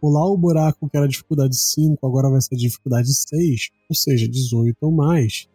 Pular 0.00 0.26
o 0.26 0.36
buraco 0.36 0.88
que 0.88 0.96
era 0.96 1.06
dificuldade 1.06 1.56
5, 1.56 2.04
agora 2.04 2.28
vai 2.28 2.40
ser 2.40 2.56
dificuldade 2.56 3.14
6, 3.14 3.70
ou 3.88 3.94
seja, 3.94 4.26
18 4.26 4.76
ou 4.80 4.90
mais. 4.90 5.48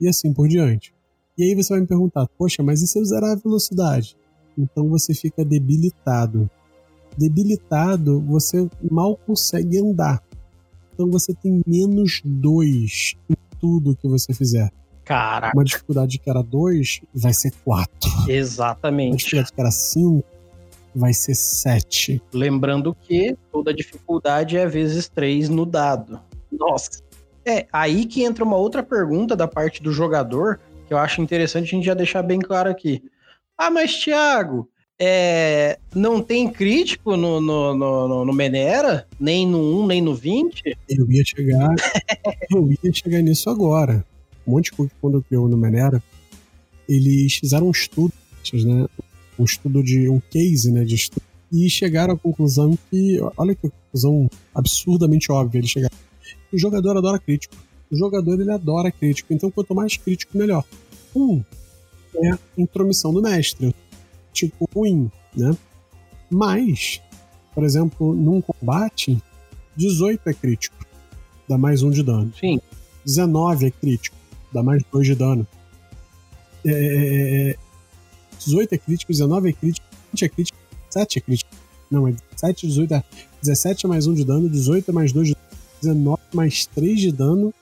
E 0.00 0.08
assim 0.08 0.32
por 0.32 0.48
diante. 0.48 0.94
E 1.36 1.42
aí 1.42 1.54
você 1.54 1.74
vai 1.74 1.80
me 1.80 1.86
perguntar, 1.86 2.26
poxa, 2.38 2.62
mas 2.62 2.80
e 2.80 2.86
se 2.86 2.98
eu 2.98 3.04
zerar 3.04 3.32
a 3.32 3.40
velocidade? 3.40 4.16
Então 4.56 4.88
você 4.88 5.12
fica 5.14 5.44
debilitado. 5.44 6.50
Debilitado, 7.18 8.20
você 8.22 8.66
mal 8.90 9.16
consegue 9.26 9.78
andar. 9.78 10.22
Então 10.98 11.08
você 11.12 11.32
tem 11.32 11.62
menos 11.64 12.20
2 12.24 13.14
em 13.30 13.36
tudo 13.60 13.94
que 13.94 14.08
você 14.08 14.34
fizer. 14.34 14.68
Caraca. 15.04 15.56
Uma 15.56 15.62
dificuldade 15.62 16.18
que 16.18 16.28
era 16.28 16.42
2 16.42 17.02
vai 17.14 17.32
ser 17.32 17.52
4. 17.64 17.88
Exatamente. 18.26 19.10
Uma 19.12 19.16
dificuldade 19.16 19.52
que 19.52 19.60
era 19.60 19.70
5 19.70 20.24
vai 20.96 21.12
ser 21.12 21.36
7. 21.36 22.20
Lembrando 22.32 22.92
que 22.92 23.38
toda 23.52 23.72
dificuldade 23.72 24.56
é 24.56 24.66
vezes 24.66 25.08
3 25.08 25.48
no 25.48 25.64
dado. 25.64 26.20
Nossa. 26.50 27.00
É, 27.46 27.68
aí 27.72 28.04
que 28.04 28.24
entra 28.24 28.44
uma 28.44 28.56
outra 28.56 28.82
pergunta 28.82 29.36
da 29.36 29.46
parte 29.46 29.80
do 29.80 29.92
jogador, 29.92 30.58
que 30.88 30.92
eu 30.92 30.98
acho 30.98 31.22
interessante 31.22 31.66
a 31.66 31.76
gente 31.76 31.86
já 31.86 31.94
deixar 31.94 32.24
bem 32.24 32.40
claro 32.40 32.68
aqui. 32.68 33.04
Ah, 33.56 33.70
mas 33.70 33.96
Thiago, 33.96 34.68
é, 35.00 35.78
não 35.94 36.20
tem 36.20 36.50
crítico 36.50 37.16
no, 37.16 37.40
no, 37.40 37.74
no, 37.74 38.24
no 38.24 38.32
Menera? 38.32 39.06
Nem 39.18 39.46
no 39.46 39.82
1, 39.82 39.86
nem 39.86 40.02
no 40.02 40.14
20? 40.14 40.76
Eu 40.88 41.10
ia 41.10 41.24
chegar. 41.24 41.74
eu 42.50 42.68
ia 42.82 42.92
chegar 42.92 43.22
nisso 43.22 43.48
agora. 43.48 44.04
Um 44.46 44.52
monte 44.52 44.66
de 44.66 44.72
coisa 44.72 44.92
quando 45.00 45.22
criou 45.22 45.48
no 45.48 45.56
Menera, 45.56 46.02
eles 46.88 47.34
fizeram 47.34 47.68
um 47.68 47.70
estudo, 47.70 48.12
né? 48.52 48.86
Um 49.38 49.44
estudo 49.44 49.84
de 49.84 50.08
um 50.08 50.18
case, 50.18 50.72
né? 50.72 50.82
De 50.84 50.96
estudo, 50.96 51.22
e 51.52 51.70
chegaram 51.70 52.14
à 52.14 52.18
conclusão 52.18 52.76
que. 52.90 53.20
Olha 53.36 53.54
que 53.54 53.70
conclusão 53.70 54.28
absurdamente 54.52 55.30
óbvia. 55.30 55.60
Eles 55.60 55.70
chegaram. 55.70 55.96
O 56.52 56.58
jogador 56.58 56.96
adora 56.96 57.20
crítico. 57.20 57.54
O 57.90 57.96
jogador 57.96 58.40
ele 58.40 58.50
adora 58.50 58.90
crítico. 58.90 59.32
Então, 59.32 59.50
quanto 59.50 59.74
mais 59.74 59.96
crítico, 59.96 60.36
melhor. 60.36 60.64
Um 61.14 61.42
é 62.16 62.30
a 62.30 62.38
intromissão 62.56 63.12
do 63.12 63.22
mestre 63.22 63.72
tipo 64.38 64.68
ruim, 64.74 65.10
né? 65.34 65.56
Mas, 66.30 67.00
por 67.54 67.64
exemplo, 67.64 68.14
num 68.14 68.40
combate, 68.40 69.20
18 69.76 70.28
é 70.28 70.34
crítico, 70.34 70.76
dá 71.48 71.58
mais 71.58 71.82
um 71.82 71.90
de 71.90 72.02
dano. 72.02 72.32
Sim. 72.38 72.60
19 73.04 73.66
é 73.66 73.70
crítico, 73.70 74.16
dá 74.52 74.62
mais 74.62 74.82
dois 74.92 75.06
de 75.06 75.14
dano. 75.14 75.46
É, 76.64 77.56
18 78.38 78.72
é, 78.72 78.74
é 78.74 78.78
crítico, 78.78 79.12
19 79.12 79.48
é 79.48 79.52
crítico, 79.52 79.86
20 80.12 80.24
é 80.24 80.28
crítico, 80.28 80.58
7 80.90 81.18
é 81.18 81.20
crítico. 81.20 81.50
Não, 81.90 82.06
é 82.06 82.14
7, 82.36 82.66
18 82.66 82.94
é 82.94 83.04
17 83.42 83.86
é 83.86 83.88
mais 83.88 84.06
1 84.06 84.14
de 84.14 84.24
dano, 84.24 84.48
18 84.48 84.90
é 84.90 84.92
mais 84.92 85.12
2 85.12 85.28
de 85.28 85.34
dano, 85.34 85.46
19 85.82 86.22
é 86.32 86.36
mais 86.36 86.66
3 86.66 87.00
de 87.00 87.12
dano 87.12 87.54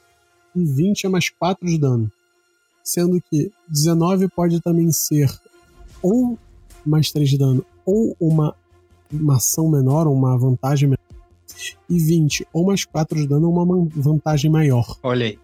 e 0.54 0.64
20 0.64 1.04
é 1.04 1.08
mais 1.08 1.28
4 1.30 1.66
de 1.66 1.78
dano. 1.78 2.10
Sendo 2.82 3.20
que 3.20 3.52
19 3.68 4.28
pode 4.28 4.60
também 4.60 4.90
ser 4.90 5.30
ou 6.02 6.38
mais 6.89 7.11
3 7.11 7.28
de 7.28 7.39
dano 7.39 7.64
ou 7.84 8.16
uma, 8.20 8.55
uma 9.12 9.37
ação 9.37 9.68
menor, 9.70 10.07
uma 10.07 10.37
vantagem 10.37 10.89
menor. 10.89 10.97
E 11.89 11.99
20 11.99 12.47
ou 12.53 12.66
mais 12.66 12.84
4 12.84 13.16
de 13.16 13.26
dano 13.26 13.49
ou 13.49 13.62
uma 13.62 13.89
vantagem 13.95 14.51
maior. 14.51 14.97
Olha 15.03 15.26
aí. 15.26 15.39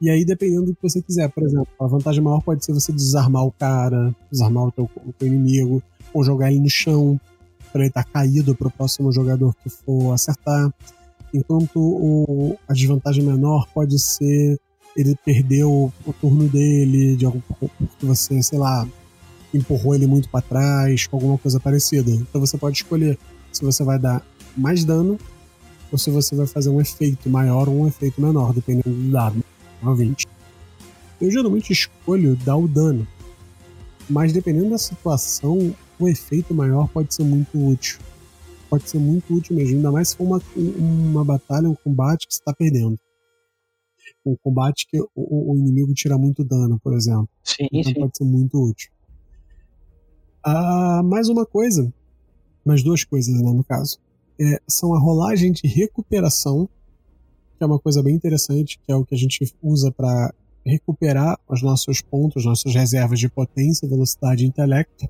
E 0.00 0.10
aí, 0.10 0.24
dependendo 0.24 0.66
do 0.66 0.74
que 0.74 0.82
você 0.82 1.00
quiser, 1.00 1.30
por 1.30 1.42
exemplo, 1.42 1.68
a 1.80 1.86
vantagem 1.86 2.22
maior 2.22 2.42
pode 2.42 2.64
ser 2.64 2.72
você 2.72 2.92
desarmar 2.92 3.44
o 3.44 3.52
cara, 3.52 4.14
desarmar 4.30 4.64
o 4.64 4.72
teu, 4.72 4.90
o 5.06 5.12
teu 5.12 5.26
inimigo, 5.26 5.82
ou 6.12 6.22
jogar 6.22 6.52
ele 6.52 6.60
no 6.60 6.68
chão, 6.68 7.18
para 7.72 7.80
ele 7.80 7.88
estar 7.88 8.04
tá 8.04 8.10
caído 8.10 8.54
para 8.54 8.68
o 8.68 8.70
próximo 8.70 9.10
jogador 9.10 9.54
que 9.62 9.70
for 9.70 10.12
acertar. 10.12 10.70
Enquanto 11.32 11.78
o, 11.78 12.58
a 12.68 12.74
desvantagem 12.74 13.24
menor 13.24 13.66
pode 13.72 13.98
ser 13.98 14.58
ele 14.94 15.14
perder 15.24 15.64
o, 15.64 15.90
o 16.06 16.12
turno 16.12 16.48
dele, 16.48 17.16
de 17.16 17.24
algum, 17.24 17.40
porque 17.40 18.06
você, 18.06 18.42
sei 18.42 18.58
lá, 18.58 18.86
empurrou 19.52 19.94
ele 19.94 20.06
muito 20.06 20.28
para 20.28 20.42
trás, 20.42 21.08
alguma 21.10 21.38
coisa 21.38 21.58
parecida. 21.60 22.10
Então 22.10 22.40
você 22.40 22.56
pode 22.58 22.76
escolher 22.76 23.18
se 23.52 23.64
você 23.64 23.82
vai 23.82 23.98
dar 23.98 24.24
mais 24.56 24.84
dano 24.84 25.18
ou 25.90 25.98
se 25.98 26.10
você 26.10 26.34
vai 26.34 26.46
fazer 26.46 26.70
um 26.70 26.80
efeito 26.80 27.28
maior 27.28 27.68
ou 27.68 27.82
um 27.82 27.88
efeito 27.88 28.20
menor, 28.20 28.52
dependendo 28.52 28.90
do 28.90 29.10
dado, 29.10 29.42
novamente. 29.82 30.26
Eu 31.20 31.30
geralmente 31.30 31.72
escolho 31.72 32.36
dar 32.36 32.56
o 32.56 32.68
dano, 32.68 33.06
mas 34.08 34.32
dependendo 34.32 34.70
da 34.70 34.78
situação, 34.78 35.74
o 35.98 36.08
efeito 36.08 36.52
maior 36.52 36.88
pode 36.88 37.14
ser 37.14 37.24
muito 37.24 37.56
útil. 37.56 37.98
Pode 38.68 38.88
ser 38.90 38.98
muito 38.98 39.32
útil 39.32 39.56
mesmo, 39.56 39.76
ainda 39.76 39.92
mais 39.92 40.08
se 40.08 40.16
for 40.16 40.24
uma, 40.24 40.42
uma 40.56 41.24
batalha, 41.24 41.68
um 41.68 41.74
combate 41.74 42.26
que 42.26 42.34
você 42.34 42.40
está 42.40 42.52
perdendo. 42.52 42.98
Um 44.24 44.36
combate 44.42 44.86
que 44.90 45.00
o, 45.00 45.08
o, 45.14 45.56
inimigo 45.56 45.94
tira 45.94 46.18
muito 46.18 46.44
dano, 46.44 46.78
por 46.80 46.94
exemplo. 46.94 47.28
Sim, 47.44 47.68
então 47.72 47.92
sim. 47.92 48.00
pode 48.00 48.16
ser 48.16 48.24
muito 48.24 48.60
útil. 48.60 48.90
Ah, 50.48 51.02
mais 51.02 51.28
uma 51.28 51.44
coisa, 51.44 51.92
mais 52.64 52.80
duas 52.80 53.02
coisas 53.02 53.34
né, 53.42 53.50
no 53.50 53.64
caso, 53.64 53.98
é, 54.40 54.60
são 54.68 54.94
a 54.94 54.98
rolagem 54.98 55.50
de 55.50 55.66
recuperação, 55.66 56.68
que 57.58 57.64
é 57.64 57.66
uma 57.66 57.80
coisa 57.80 58.00
bem 58.00 58.14
interessante, 58.14 58.78
que 58.78 58.92
é 58.92 58.94
o 58.94 59.04
que 59.04 59.12
a 59.12 59.18
gente 59.18 59.52
usa 59.60 59.90
para 59.90 60.32
recuperar 60.64 61.36
os 61.48 61.62
nossos 61.62 62.00
pontos, 62.00 62.44
nossas 62.44 62.72
reservas 62.72 63.18
de 63.18 63.28
potência, 63.28 63.88
velocidade 63.88 64.44
e 64.44 64.46
intelecto, 64.46 65.08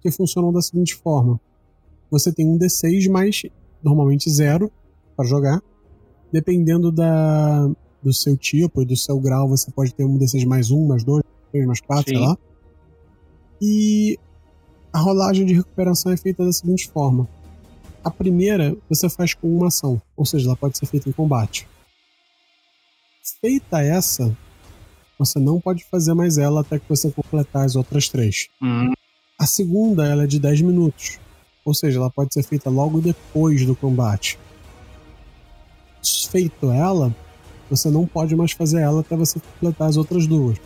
que 0.00 0.10
funcionam 0.10 0.52
da 0.52 0.60
seguinte 0.60 0.96
forma: 0.96 1.40
você 2.10 2.32
tem 2.32 2.44
um 2.44 2.58
D6 2.58 3.08
mais 3.08 3.44
normalmente 3.84 4.28
zero 4.28 4.68
para 5.16 5.24
jogar, 5.24 5.62
dependendo 6.32 6.90
da, 6.90 7.70
do 8.02 8.12
seu 8.12 8.36
tipo 8.36 8.82
e 8.82 8.84
do 8.84 8.96
seu 8.96 9.20
grau, 9.20 9.48
você 9.48 9.70
pode 9.70 9.94
ter 9.94 10.04
um 10.04 10.18
D6 10.18 10.44
mais 10.44 10.72
um, 10.72 10.88
mais 10.88 11.04
dois, 11.04 11.22
mais 11.54 11.80
quatro, 11.80 12.08
Sim. 12.08 12.16
sei 12.16 12.26
lá. 12.26 12.36
E 13.60 14.18
a 14.92 14.98
rolagem 14.98 15.46
de 15.46 15.54
recuperação 15.54 16.12
é 16.12 16.16
feita 16.16 16.44
da 16.44 16.52
seguinte 16.52 16.88
forma: 16.88 17.26
a 18.04 18.10
primeira 18.10 18.76
você 18.88 19.08
faz 19.08 19.34
com 19.34 19.48
uma 19.48 19.68
ação, 19.68 20.00
ou 20.16 20.26
seja, 20.26 20.48
ela 20.48 20.56
pode 20.56 20.76
ser 20.76 20.86
feita 20.86 21.08
em 21.08 21.12
combate. 21.12 21.66
Feita 23.40 23.80
essa, 23.80 24.36
você 25.18 25.38
não 25.38 25.60
pode 25.60 25.84
fazer 25.84 26.12
mais 26.14 26.38
ela 26.38 26.60
até 26.60 26.78
que 26.78 26.88
você 26.88 27.10
completar 27.10 27.64
as 27.64 27.76
outras 27.76 28.08
três. 28.08 28.48
Uhum. 28.60 28.92
A 29.38 29.46
segunda 29.46 30.06
ela 30.06 30.24
é 30.24 30.26
de 30.26 30.38
10 30.38 30.62
minutos, 30.62 31.18
ou 31.64 31.74
seja, 31.74 31.98
ela 31.98 32.10
pode 32.10 32.34
ser 32.34 32.42
feita 32.42 32.68
logo 32.68 33.00
depois 33.00 33.64
do 33.64 33.74
combate. 33.74 34.38
Feito 36.30 36.70
ela, 36.70 37.14
você 37.70 37.88
não 37.88 38.06
pode 38.06 38.34
mais 38.34 38.52
fazer 38.52 38.80
ela 38.80 39.00
até 39.00 39.16
você 39.16 39.38
completar 39.38 39.88
as 39.88 39.96
outras 39.96 40.26
duas. 40.26 40.58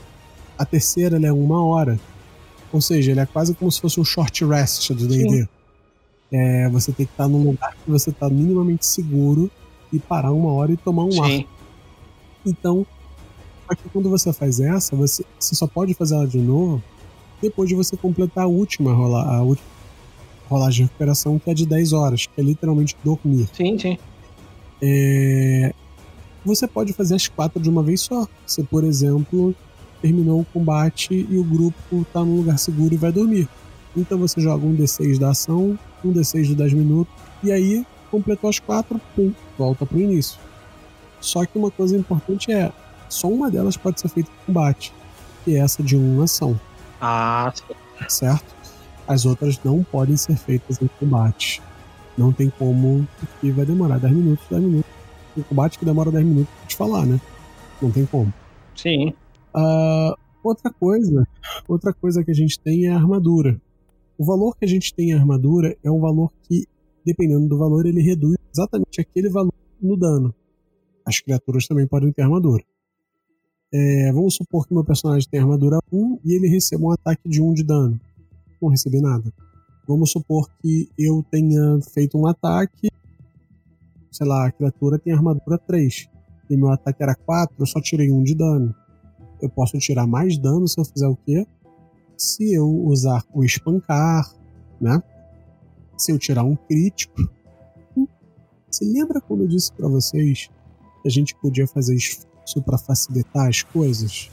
A 0.59 0.65
terceira 0.65 1.19
é 1.25 1.33
uma 1.33 1.63
hora, 1.65 2.01
ou 2.77 2.81
seja, 2.81 3.11
ele 3.11 3.21
é 3.21 3.27
quase 3.27 3.55
como 3.55 3.73
se 3.73 3.81
fosse 3.81 3.99
um 3.99 4.05
short 4.05 4.45
rest 4.45 4.93
do 4.93 5.09
D&D. 5.09 5.49
É, 6.31 6.69
você 6.69 6.93
tem 6.93 7.07
que 7.07 7.13
estar 7.13 7.27
num 7.27 7.43
lugar 7.43 7.75
que 7.75 7.91
você 7.91 8.11
está 8.11 8.29
minimamente 8.29 8.85
seguro 8.85 9.51
e 9.93 9.99
parar 9.99 10.33
uma 10.33 10.53
hora 10.53 10.73
e 10.73 10.77
tomar 10.77 11.05
um 11.05 11.11
Sim. 11.11 11.41
ar. 11.41 11.47
Então, 12.45 12.87
aqui 13.67 13.89
quando 13.91 14.11
você 14.11 14.31
faz 14.33 14.61
essa, 14.61 14.95
você, 14.95 15.25
você 15.39 15.55
só 15.55 15.67
pode 15.67 15.95
fazer 15.95 16.17
ela 16.17 16.27
de 16.27 16.39
novo 16.39 16.83
depois 17.41 17.69
de 17.69 17.75
você 17.75 17.97
completar 17.97 18.45
a 18.45 18.47
última, 18.47 18.93
rola, 18.93 19.23
a 19.37 19.43
última 19.43 19.67
rolagem 20.49 20.85
de 20.85 20.91
recuperação, 20.91 21.39
que 21.39 21.51
é 21.51 21.55
de 21.55 21.65
10 21.65 21.93
horas, 21.95 22.27
que 22.27 22.41
é 22.41 22.45
literalmente 22.45 22.95
dormir. 23.03 23.49
Sim, 23.55 23.79
sim. 23.79 23.99
É, 24.83 25.73
você 26.45 26.69
pode 26.69 26.93
fazer 26.93 27.15
as 27.15 27.27
quatro 27.27 27.61
de 27.61 27.71
uma 27.71 27.83
vez 27.83 28.03
só. 28.03 28.27
Você, 28.47 28.63
por 28.63 28.85
exemplo, 28.85 29.55
terminou 30.07 30.41
o 30.41 30.45
combate 30.45 31.27
e 31.29 31.37
o 31.37 31.43
grupo 31.43 32.07
tá 32.13 32.25
num 32.25 32.37
lugar 32.37 32.59
seguro 32.59 32.95
e 32.95 32.97
vai 32.97 33.11
dormir. 33.11 33.49
Então 33.97 34.17
você 34.19 34.41
joga 34.41 34.65
um 34.65 34.77
D6 34.77 35.19
da 35.19 35.31
ação, 35.31 35.77
um 36.05 36.13
D6 36.13 36.45
de 36.45 36.55
10 36.55 36.75
minutos, 36.75 37.13
e 37.43 37.51
aí 37.51 37.85
completou 38.11 38.49
as 38.49 38.61
quatro, 38.61 39.01
pum, 39.17 39.33
volta 39.59 39.85
pro 39.85 39.99
início. 39.99 40.39
Só 41.21 41.45
que 41.45 41.59
uma 41.59 41.73
coisa 41.73 41.97
importante 41.97 42.53
é, 42.53 42.71
só 43.09 43.27
uma 43.27 43.51
delas 43.51 43.77
pode 43.77 44.01
ser 44.01 44.09
feita 44.09 44.31
em 44.31 44.47
combate, 44.47 44.93
que 45.45 45.57
é 45.57 45.59
essa 45.59 45.83
de 45.83 45.97
uma 45.97 46.25
ação. 46.25 46.59
Ah, 47.01 47.53
certo? 48.09 48.55
As 49.09 49.27
outras 49.27 49.59
não 49.65 49.83
podem 49.83 50.17
ser 50.17 50.37
feitas 50.37 50.81
em 50.81 50.89
combate. 51.01 51.61
Não 52.17 52.33
tem 52.33 52.49
como, 52.49 53.07
porque 53.19 53.51
vai 53.51 53.67
demorar 53.67 53.99
10 53.99 54.15
minutos, 54.15 54.47
10 54.49 54.63
minutos. 54.63 54.91
Um 55.37 55.43
combate 55.43 55.79
que 55.79 55.85
demora 55.85 56.13
10 56.13 56.25
minutos 56.25 56.55
pra 56.59 56.67
te 56.69 56.77
falar, 56.77 57.07
né? 57.07 57.21
Não 57.83 57.91
tem 57.91 58.07
como. 58.07 58.33
Sim. 58.75 59.13
Uh, 59.57 60.15
outra 60.45 60.71
coisa, 60.71 61.27
outra 61.67 61.95
coisa 61.95 62.23
que 62.23 62.31
a 62.31 62.35
gente 62.35 62.61
tem 62.61 62.85
é 62.85 62.91
a 62.91 62.97
armadura. 62.97 63.59
O 64.19 64.25
valor 64.25 64.55
que 64.55 64.67
a 64.67 64.69
gente 64.69 64.95
tem 64.95 65.11
em 65.11 65.15
armadura 65.15 65.77
é 65.83 65.91
um 65.91 65.99
valor 65.99 66.31
que, 66.43 66.67
dependendo 67.05 67.49
do 67.49 67.57
valor, 67.57 67.87
ele 67.87 68.03
reduz 68.03 68.37
exatamente 68.53 69.01
aquele 69.01 69.31
valor 69.31 69.55
no 69.81 69.97
dano. 69.97 70.35
As 71.07 71.21
criaturas 71.21 71.67
também 71.67 71.87
podem 71.87 72.13
ter 72.13 72.23
armadura. 72.23 72.63
É, 73.73 74.13
vamos 74.13 74.35
supor 74.35 74.67
que 74.67 74.75
meu 74.75 74.85
personagem 74.85 75.29
tem 75.29 75.41
armadura 75.41 75.79
1 75.91 76.21
e 76.25 76.35
ele 76.35 76.49
receba 76.49 76.85
um 76.85 76.91
ataque 76.91 77.29
de 77.29 77.41
1 77.41 77.55
de 77.55 77.65
dano. 77.65 77.99
Não 78.61 78.69
receber 78.69 79.01
nada. 79.01 79.33
Vamos 79.89 80.11
supor 80.11 80.51
que 80.61 80.89
eu 80.99 81.25
tenha 81.31 81.81
feito 81.95 82.19
um 82.19 82.27
ataque, 82.27 82.89
sei 84.11 84.27
lá, 84.27 84.47
a 84.47 84.53
criatura 84.53 84.99
tem 84.99 85.13
armadura 85.13 85.59
3 85.59 86.09
e 86.51 86.57
meu 86.57 86.71
ataque 86.71 87.03
era 87.03 87.15
4, 87.15 87.57
eu 87.59 87.67
só 87.67 87.81
tirei 87.81 88.11
1 88.11 88.23
de 88.23 88.35
dano 88.35 88.75
eu 89.41 89.49
posso 89.49 89.79
tirar 89.79 90.07
mais 90.07 90.39
dano 90.39 90.67
se 90.67 90.79
eu 90.79 90.85
fizer 90.85 91.09
o 91.09 91.17
quê? 91.17 91.47
Se 92.17 92.55
eu 92.55 92.69
usar 92.69 93.23
o 93.33 93.45
espancar, 93.45 94.31
né? 94.81 95.03
Se 95.97 96.13
eu 96.13 96.19
tirar 96.19 96.45
um 96.45 96.57
crítico. 96.57 97.29
Você 98.71 98.85
lembra 98.85 99.21
quando 99.21 99.43
eu 99.43 99.49
disse 99.49 99.73
para 99.73 99.89
vocês 99.89 100.49
que 101.03 101.09
a 101.09 101.11
gente 101.11 101.35
podia 101.37 101.67
fazer 101.67 101.95
esforço 101.95 102.63
para 102.63 102.79
facilitar 102.79 103.49
as 103.49 103.63
coisas? 103.63 104.31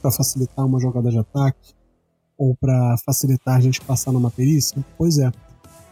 Para 0.00 0.10
facilitar 0.10 0.64
uma 0.64 0.80
jogada 0.80 1.10
de 1.10 1.18
ataque? 1.18 1.74
Ou 2.36 2.54
para 2.54 2.96
facilitar 3.04 3.56
a 3.56 3.60
gente 3.60 3.80
passar 3.80 4.12
numa 4.12 4.30
perícia? 4.30 4.84
Pois 4.96 5.18
é, 5.18 5.30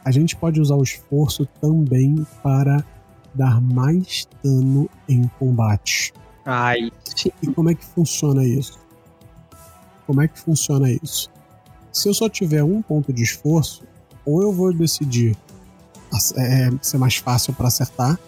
a 0.05 0.11
gente 0.12 0.36
pode 0.36 0.61
usar 0.61 0.76
o 0.76 0.82
esforço 0.84 1.47
também 1.61 2.24
para 2.40 2.84
dar 3.34 3.61
mais 3.61 4.28
dano 4.42 4.88
em 5.09 5.26
combate. 5.38 6.14
Ai, 6.44 6.92
E 7.42 7.46
como 7.52 7.70
é 7.70 7.74
que 7.74 7.84
funciona 7.84 8.44
isso? 8.44 8.78
Como 10.06 10.20
é 10.22 10.28
que 10.28 10.38
funciona 10.38 10.90
isso? 10.90 11.30
Se 11.92 12.08
eu 12.08 12.14
só 12.14 12.28
tiver 12.28 12.62
um 12.62 12.82
ponto 12.82 13.12
de 13.12 13.22
esforço, 13.22 13.82
ou 14.24 14.42
eu 14.42 14.52
vou 14.52 14.72
decidir 14.72 15.36
é, 16.36 16.70
ser 16.82 16.98
mais 16.98 17.16
fácil 17.16 17.54
para 17.54 17.68
acertar, 17.68 18.18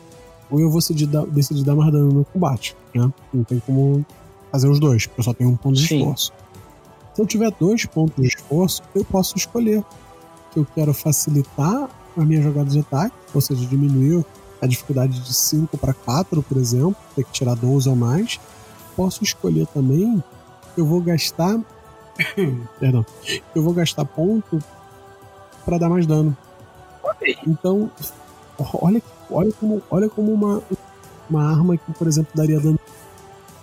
ou 0.50 0.58
eu 0.60 0.70
vou 0.70 0.80
decidir, 0.80 1.06
decidir 1.30 1.64
dar 1.64 1.74
mais 1.74 1.92
dano 1.92 2.12
no 2.12 2.24
combate. 2.24 2.74
Né? 2.94 3.12
Não 3.32 3.44
tem 3.44 3.60
como 3.60 4.04
fazer 4.50 4.68
os 4.68 4.80
dois, 4.80 5.06
porque 5.06 5.20
eu 5.20 5.24
só 5.24 5.34
tenho 5.34 5.50
um 5.50 5.56
ponto 5.56 5.76
de 5.76 5.86
Sim. 5.86 5.98
esforço. 5.98 6.32
Se 7.14 7.22
eu 7.22 7.26
tiver 7.26 7.50
dois 7.58 7.84
pontos 7.84 8.22
de 8.22 8.28
esforço, 8.28 8.82
eu 8.94 9.04
posso 9.04 9.36
escolher 9.36 9.84
que 10.52 10.58
eu 10.58 10.66
quero 10.74 10.94
facilitar 10.94 11.90
a 12.16 12.24
minha 12.24 12.40
jogada 12.40 12.70
de 12.70 12.78
ataque, 12.78 13.14
ou 13.34 13.40
seja, 13.40 13.64
diminuir 13.66 14.24
a 14.60 14.66
dificuldade 14.66 15.20
de 15.20 15.34
5 15.34 15.76
para 15.78 15.92
4, 15.92 16.42
por 16.42 16.56
exemplo, 16.56 16.96
ter 17.14 17.24
que 17.24 17.32
tirar 17.32 17.54
12 17.54 17.88
ou 17.88 17.96
mais. 17.96 18.40
Posso 18.98 19.22
escolher 19.22 19.64
também 19.68 20.20
que 20.74 20.80
eu 20.80 20.84
vou 20.84 21.00
gastar. 21.00 21.56
Perdão. 22.80 23.06
Eu 23.54 23.62
vou 23.62 23.72
gastar 23.72 24.04
ponto 24.04 24.58
para 25.64 25.78
dar 25.78 25.88
mais 25.88 26.04
dano. 26.04 26.36
Então, 27.46 27.88
olha, 28.74 29.00
olha 29.30 29.52
como, 29.52 29.80
olha 29.88 30.08
como 30.08 30.32
uma, 30.32 30.60
uma 31.30 31.48
arma 31.48 31.76
que, 31.76 31.92
por 31.92 32.08
exemplo, 32.08 32.32
daria 32.34 32.58
dano. 32.58 32.76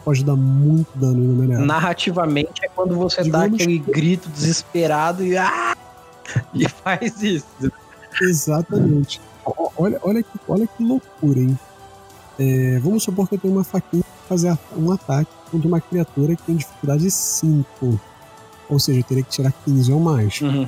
Pode 0.06 0.24
dar 0.24 0.38
muito 0.38 0.98
dano 0.98 1.18
no 1.18 1.34
Menera. 1.34 1.66
Narrativamente 1.66 2.64
é 2.64 2.70
quando 2.70 2.96
você 2.96 3.22
Digamos 3.22 3.50
dá 3.50 3.56
aquele 3.56 3.80
que... 3.82 3.92
grito 3.92 4.30
desesperado 4.30 5.22
e. 5.22 5.38
Ah! 5.38 5.76
E 6.54 6.68
faz 6.70 7.22
isso. 7.22 7.46
Exatamente. 8.22 9.20
Olha, 9.78 10.00
olha, 10.02 10.24
que, 10.24 10.40
olha 10.48 10.66
que 10.66 10.82
loucura, 10.82 11.40
hein? 11.40 11.60
É, 12.40 12.80
vamos 12.80 13.04
supor 13.04 13.28
que 13.28 13.36
eu 13.36 13.40
tenho 13.40 13.54
uma 13.54 13.64
faquinha 13.64 14.04
fazer 14.28 14.58
um 14.78 14.92
ataque 14.92 15.32
contra 15.52 15.68
uma 15.68 15.82
criatura 15.82 16.36
que 16.36 16.44
tem 16.44 16.56
dificuldade 16.56 17.10
5. 17.10 18.00
Ou 18.70 18.80
seja, 18.80 19.00
eu 19.00 19.04
teria 19.04 19.24
que 19.24 19.30
tirar 19.30 19.52
15 19.52 19.92
ou 19.92 20.00
mais. 20.00 20.42
Uhum. 20.42 20.68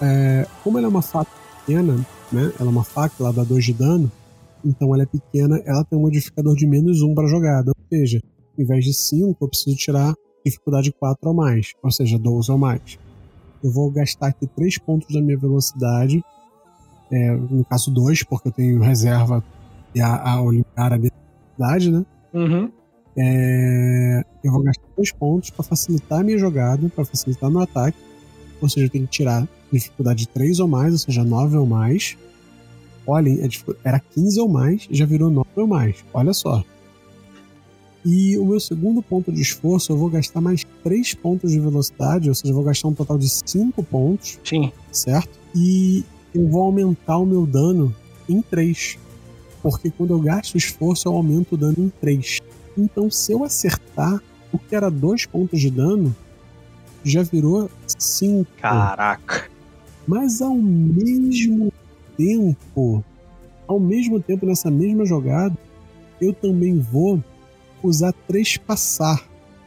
É, 0.00 0.46
como 0.64 0.78
ela 0.78 0.86
é 0.86 0.90
uma 0.90 1.02
faca 1.02 1.30
pequena, 1.58 1.94
né? 2.32 2.52
Ela 2.58 2.68
é 2.68 2.72
uma 2.72 2.84
faca, 2.84 3.14
ela 3.20 3.32
dá 3.32 3.44
2 3.44 3.64
de 3.64 3.72
dano. 3.74 4.10
Então 4.64 4.94
ela 4.94 5.02
é 5.02 5.06
pequena, 5.06 5.60
ela 5.64 5.84
tem 5.84 5.98
um 5.98 6.02
modificador 6.02 6.54
de 6.54 6.66
menos 6.66 7.02
1 7.02 7.14
para 7.14 7.26
jogada. 7.26 7.70
Ou 7.70 7.98
seja, 7.98 8.20
em 8.58 8.64
vez 8.64 8.84
de 8.84 8.94
5, 8.94 9.36
eu 9.40 9.48
preciso 9.48 9.76
tirar 9.76 10.14
dificuldade 10.44 10.92
4 10.92 11.28
ou 11.28 11.34
mais. 11.34 11.72
Ou 11.82 11.90
seja, 11.90 12.18
12 12.18 12.50
ou 12.50 12.58
mais. 12.58 12.98
Eu 13.62 13.70
vou 13.70 13.90
gastar 13.90 14.28
aqui 14.28 14.46
3 14.46 14.78
pontos 14.78 15.14
da 15.14 15.20
minha 15.20 15.36
velocidade 15.36 16.22
é, 17.10 17.32
no 17.32 17.64
caso 17.64 17.90
2, 17.90 18.22
porque 18.22 18.48
eu 18.48 18.52
tenho 18.52 18.80
reserva 18.80 19.42
e 19.94 20.00
a, 20.00 20.32
a 20.32 20.40
Olimpíada 20.40 20.94
habilidade, 20.94 21.90
né? 21.90 22.04
Uhum. 22.32 22.70
É, 23.16 24.24
eu 24.44 24.52
vou 24.52 24.62
gastar 24.62 24.86
dois 24.96 25.12
pontos 25.12 25.50
para 25.50 25.64
facilitar 25.64 26.20
a 26.20 26.22
minha 26.22 26.38
jogada, 26.38 26.88
para 26.88 27.04
facilitar 27.04 27.50
meu 27.50 27.60
ataque. 27.60 27.98
Ou 28.60 28.68
seja, 28.68 28.86
eu 28.86 28.90
tenho 28.90 29.06
que 29.06 29.12
tirar 29.12 29.48
dificuldade 29.72 30.28
3 30.28 30.60
ou 30.60 30.68
mais, 30.68 30.92
ou 30.92 30.98
seja, 30.98 31.24
9 31.24 31.56
ou 31.56 31.66
mais. 31.66 32.16
Olhem, 33.06 33.40
é 33.40 33.48
era 33.84 33.98
15 33.98 34.40
ou 34.40 34.48
mais, 34.48 34.86
já 34.90 35.06
virou 35.06 35.30
9 35.30 35.48
ou 35.56 35.66
mais. 35.66 36.04
Olha 36.12 36.32
só. 36.32 36.62
E 38.04 38.38
o 38.38 38.46
meu 38.46 38.58
segundo 38.58 39.02
ponto 39.02 39.30
de 39.30 39.42
esforço, 39.42 39.92
eu 39.92 39.96
vou 39.96 40.08
gastar 40.08 40.40
mais 40.40 40.64
3 40.82 41.14
pontos 41.14 41.52
de 41.52 41.60
velocidade, 41.60 42.28
ou 42.28 42.34
seja, 42.34 42.52
eu 42.52 42.56
vou 42.56 42.64
gastar 42.64 42.88
um 42.88 42.94
total 42.94 43.18
de 43.18 43.28
5 43.28 43.82
pontos. 43.82 44.38
Sim. 44.44 44.72
Certo? 44.90 45.38
E 45.54 46.04
eu 46.34 46.48
vou 46.48 46.62
aumentar 46.62 47.18
o 47.18 47.26
meu 47.26 47.46
dano 47.46 47.94
em 48.28 48.40
3. 48.40 48.98
Porque 49.62 49.90
quando 49.90 50.12
eu 50.12 50.20
gasto 50.20 50.56
esforço, 50.56 51.08
eu 51.08 51.14
aumento 51.14 51.54
o 51.54 51.56
dano 51.56 51.76
em 51.78 51.88
3. 52.00 52.38
Então, 52.76 53.10
se 53.10 53.32
eu 53.32 53.44
acertar, 53.44 54.20
o 54.52 54.58
que 54.58 54.74
era 54.74 54.90
2 54.90 55.26
pontos 55.26 55.60
de 55.60 55.70
dano 55.70 56.14
já 57.04 57.22
virou 57.22 57.70
5. 57.86 58.50
Caraca! 58.60 59.48
Mas 60.06 60.40
ao 60.40 60.54
mesmo 60.54 61.72
tempo, 62.16 63.04
ao 63.66 63.78
mesmo 63.78 64.20
tempo, 64.20 64.46
nessa 64.46 64.70
mesma 64.70 65.04
jogada, 65.04 65.56
eu 66.20 66.32
também 66.32 66.78
vou 66.78 67.22
usar 67.82 68.12
Trespassar, 68.26 69.24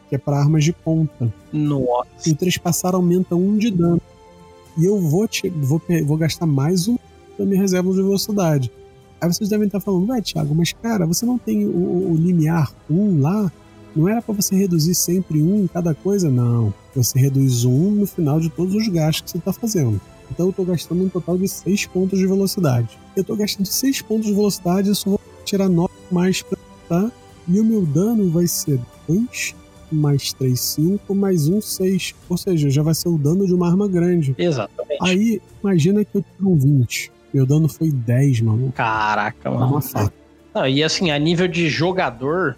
que 0.10 0.16
é 0.16 0.18
para 0.18 0.38
armas 0.38 0.64
de 0.64 0.74
ponta. 0.74 1.34
Nossa! 1.52 2.30
E 2.30 2.36
Trespassar 2.36 2.96
aumenta 2.96 3.36
1 3.36 3.48
um 3.48 3.58
de 3.58 3.72
dano 3.72 4.02
e 4.78 4.86
eu 4.86 5.00
vou, 5.00 5.28
te, 5.28 5.50
vou, 5.50 5.82
vou 6.06 6.18
gastar 6.18 6.46
mais 6.46 6.88
um 6.88 6.98
da 7.38 7.46
minha 7.46 7.62
reserva 7.62 7.90
de 7.92 7.98
velocidade. 7.98 8.72
Aí 9.24 9.34
vocês 9.34 9.50
devem 9.50 9.68
estar 9.68 9.80
falando, 9.80 10.06
vai, 10.06 10.22
Thiago, 10.22 10.54
mas 10.54 10.74
cara, 10.74 11.06
você 11.06 11.26
não 11.26 11.38
tem 11.38 11.66
o, 11.66 12.12
o 12.12 12.16
limiar 12.18 12.74
1 12.90 13.22
lá? 13.22 13.50
Não 13.96 14.10
era 14.10 14.22
para 14.22 14.34
você 14.34 14.54
reduzir 14.54 14.94
sempre 14.94 15.42
um 15.42 15.64
em 15.64 15.68
cada 15.68 15.94
coisa? 15.96 16.30
Não. 16.30 16.74
Você 16.94 17.18
reduz 17.18 17.64
um 17.64 17.92
no 17.92 18.06
final 18.06 18.42
de 18.42 18.50
todos 18.50 18.76
os 18.76 18.86
gastos 18.90 19.22
que 19.22 19.30
você 19.32 19.38
está 19.38 19.54
fazendo. 19.54 20.02
Então 20.30 20.48
eu 20.48 20.50
estou 20.50 20.66
gastando 20.66 21.06
um 21.06 21.08
total 21.08 21.38
de 21.38 21.48
6 21.48 21.86
pontos 21.86 22.20
de 22.20 22.28
velocidade. 22.28 23.00
Eu 23.16 23.22
estou 23.22 23.38
gastando 23.38 23.66
6 23.66 24.02
pontos 24.02 24.26
de 24.26 24.34
velocidade, 24.34 24.90
eu 24.90 24.96
só 24.96 25.12
vou 25.12 25.20
tirar 25.46 25.70
9 25.70 25.90
mais 26.12 26.42
pra 26.42 26.58
tá? 26.90 27.10
E 27.48 27.62
o 27.62 27.64
meu 27.64 27.86
dano 27.86 28.30
vai 28.30 28.46
ser 28.46 28.78
2 29.08 29.56
mais 29.90 30.34
3, 30.34 30.60
5, 30.60 31.16
mais 31.16 31.48
1, 31.48 31.62
6. 31.62 32.16
Ou 32.28 32.36
seja, 32.38 32.70
já 32.70 32.84
vai 32.84 32.94
ser 32.94 33.08
o 33.08 33.18
dano 33.18 33.48
de 33.48 33.54
uma 33.54 33.70
arma 33.70 33.88
grande. 33.88 34.36
Exatamente. 34.38 35.00
Aí, 35.02 35.42
imagina 35.64 36.04
que 36.04 36.18
eu 36.18 36.22
tiro 36.22 36.50
um 36.50 36.58
20. 36.58 37.13
Meu 37.34 37.46
dano 37.46 37.68
foi 37.68 37.92
10, 37.92 38.42
mano. 38.42 38.72
Caraca, 38.72 39.50
mano. 39.50 39.66
Uma 39.66 39.82
faca. 39.82 40.14
Não, 40.54 40.68
e 40.68 40.84
assim, 40.84 41.10
a 41.10 41.18
nível 41.18 41.48
de 41.48 41.68
jogador, 41.68 42.56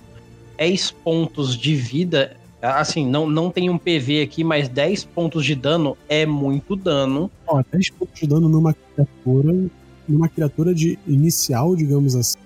10 0.58 0.92
pontos 0.92 1.58
de 1.58 1.76
vida. 1.76 2.36
Assim, 2.62 3.08
não, 3.08 3.28
não 3.30 3.50
tem 3.50 3.70
um 3.70 3.78
PV 3.78 4.22
aqui, 4.22 4.44
mas 4.44 4.68
10 4.68 5.06
pontos 5.06 5.46
de 5.46 5.56
dano 5.56 5.98
é 6.10 6.26
muito 6.26 6.76
dano. 6.76 7.32
Ó, 7.48 7.64
10 7.72 7.90
pontos 7.92 8.20
de 8.20 8.28
dano 8.28 8.50
numa 8.50 8.74
criatura. 8.74 9.70
Numa 10.08 10.30
criatura 10.30 10.76
de 10.76 11.00
inicial, 11.08 11.76
digamos 11.76 12.16
assim 12.16 12.38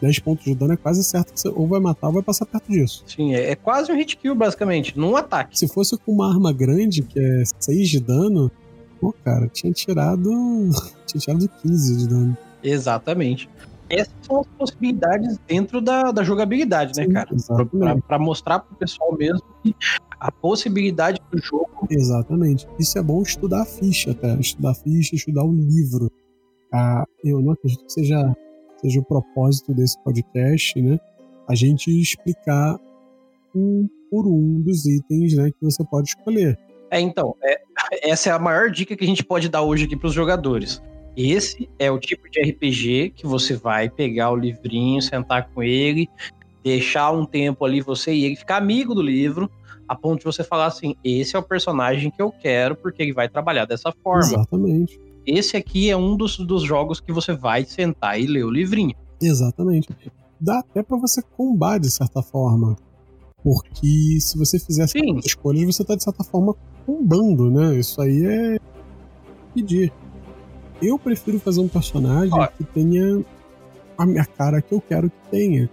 10 0.00 0.18
pontos 0.20 0.44
de 0.44 0.54
dano 0.54 0.72
é 0.72 0.76
quase 0.76 1.02
certo 1.02 1.32
que 1.32 1.40
você 1.40 1.48
ou 1.48 1.66
vai 1.66 1.80
matar 1.80 2.08
ou 2.08 2.14
vai 2.14 2.22
passar 2.22 2.46
perto 2.46 2.70
disso. 2.70 3.04
Sim, 3.06 3.34
é, 3.34 3.50
é 3.50 3.56
quase 3.56 3.90
um 3.90 3.96
hit 3.96 4.16
kill, 4.16 4.34
basicamente, 4.34 4.98
num 4.98 5.16
ataque. 5.16 5.58
Se 5.58 5.68
fosse 5.68 5.96
com 5.98 6.12
uma 6.12 6.30
arma 6.32 6.52
grande, 6.52 7.02
que 7.02 7.18
é 7.18 7.42
6 7.58 7.88
de 7.88 8.00
dano, 8.00 8.50
pô, 9.00 9.12
cara, 9.24 9.48
tinha 9.48 9.72
tirado. 9.72 10.30
tinha 11.06 11.20
tirado 11.20 11.48
15 11.62 11.96
de 11.96 12.08
dano. 12.08 12.36
Exatamente. 12.62 13.48
Essas 13.90 14.12
são 14.22 14.40
as 14.40 14.46
possibilidades 14.58 15.38
dentro 15.46 15.80
da, 15.80 16.12
da 16.12 16.22
jogabilidade, 16.22 16.92
né, 16.96 17.04
Sim, 17.04 17.12
né, 17.12 17.24
cara? 17.24 17.66
Pra, 17.66 17.96
pra, 17.96 18.18
mostrar 18.18 18.58
pro 18.58 18.76
pessoal 18.76 19.16
mesmo 19.16 19.42
que 19.62 19.74
a 20.20 20.30
possibilidade 20.30 21.18
do 21.30 21.38
jogo. 21.38 21.86
Exatamente. 21.88 22.68
Isso 22.78 22.98
é 22.98 23.02
bom 23.02 23.22
estudar 23.22 23.62
a 23.62 23.64
ficha, 23.64 24.10
até. 24.10 24.34
Estudar 24.34 24.72
a 24.72 24.74
ficha, 24.74 25.14
estudar 25.14 25.44
o 25.44 25.52
livro. 25.52 26.10
Ah, 26.72 27.04
eu 27.24 27.40
não 27.40 27.52
acredito 27.52 27.86
que 27.86 27.92
seja 27.92 28.36
seja 28.80 29.00
o 29.00 29.04
propósito 29.04 29.74
desse 29.74 29.98
podcast, 30.02 30.80
né? 30.80 30.98
A 31.48 31.54
gente 31.54 31.90
explicar 31.90 32.78
um 33.54 33.88
por 34.10 34.26
um 34.26 34.60
dos 34.62 34.86
itens, 34.86 35.34
né, 35.34 35.50
que 35.50 35.62
você 35.62 35.84
pode 35.84 36.08
escolher. 36.08 36.58
É, 36.90 37.00
então, 37.00 37.34
é, 37.42 37.60
essa 38.10 38.30
é 38.30 38.32
a 38.32 38.38
maior 38.38 38.70
dica 38.70 38.96
que 38.96 39.04
a 39.04 39.06
gente 39.06 39.24
pode 39.24 39.48
dar 39.48 39.62
hoje 39.62 39.84
aqui 39.84 39.96
para 39.96 40.08
os 40.08 40.14
jogadores. 40.14 40.82
Esse 41.16 41.68
é 41.78 41.90
o 41.90 41.98
tipo 41.98 42.30
de 42.30 42.40
RPG 42.40 43.12
que 43.16 43.26
você 43.26 43.54
vai 43.54 43.90
pegar 43.90 44.30
o 44.30 44.36
livrinho, 44.36 45.02
sentar 45.02 45.48
com 45.50 45.62
ele, 45.62 46.08
deixar 46.62 47.10
um 47.10 47.24
tempo 47.24 47.64
ali 47.64 47.80
você 47.80 48.12
e 48.12 48.24
ele 48.24 48.36
ficar 48.36 48.56
amigo 48.56 48.94
do 48.94 49.02
livro, 49.02 49.50
a 49.88 49.96
ponto 49.96 50.20
de 50.20 50.24
você 50.24 50.44
falar 50.44 50.66
assim: 50.66 50.94
esse 51.02 51.34
é 51.34 51.38
o 51.38 51.42
personagem 51.42 52.10
que 52.10 52.22
eu 52.22 52.30
quero, 52.30 52.76
porque 52.76 53.02
ele 53.02 53.12
vai 53.12 53.28
trabalhar 53.28 53.64
dessa 53.64 53.90
forma. 53.90 54.24
Exatamente 54.24 55.08
esse 55.28 55.56
aqui 55.56 55.90
é 55.90 55.96
um 55.96 56.16
dos, 56.16 56.38
dos 56.38 56.62
jogos 56.62 57.00
que 57.00 57.12
você 57.12 57.34
vai 57.34 57.64
sentar 57.64 58.18
e 58.18 58.26
ler 58.26 58.44
o 58.44 58.50
livrinho. 58.50 58.94
Exatamente. 59.20 59.94
Dá 60.40 60.60
até 60.60 60.82
para 60.82 60.96
você 60.96 61.20
combar 61.36 61.78
de 61.78 61.90
certa 61.90 62.22
forma. 62.22 62.76
Porque 63.42 64.18
se 64.20 64.38
você 64.38 64.58
fizer 64.58 64.84
essas 64.84 65.26
escolhas, 65.26 65.64
você 65.64 65.84
tá 65.84 65.94
de 65.94 66.02
certa 66.02 66.24
forma 66.24 66.56
combando, 66.88 67.50
né? 67.50 67.78
Isso 67.78 68.00
aí 68.00 68.24
é 68.24 68.58
pedir. 69.54 69.92
Eu 70.80 70.98
prefiro 70.98 71.38
fazer 71.38 71.60
um 71.60 71.68
personagem 71.68 72.32
que 72.56 72.64
tenha 72.64 73.22
a 73.98 74.06
minha 74.06 74.24
cara 74.24 74.62
que 74.62 74.72
eu 74.72 74.80
quero 74.80 75.10
que 75.10 75.30
tenha. 75.30 75.68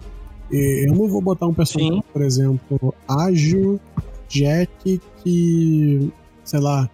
Eu 0.50 0.92
não 0.92 1.08
vou 1.08 1.22
botar 1.22 1.46
um 1.46 1.54
personagem, 1.54 2.02
Sim. 2.02 2.04
por 2.12 2.20
exemplo, 2.20 2.94
ágil, 3.08 3.80
Jack, 4.28 5.00
que, 5.22 6.12
sei 6.44 6.60
lá, 6.60 6.90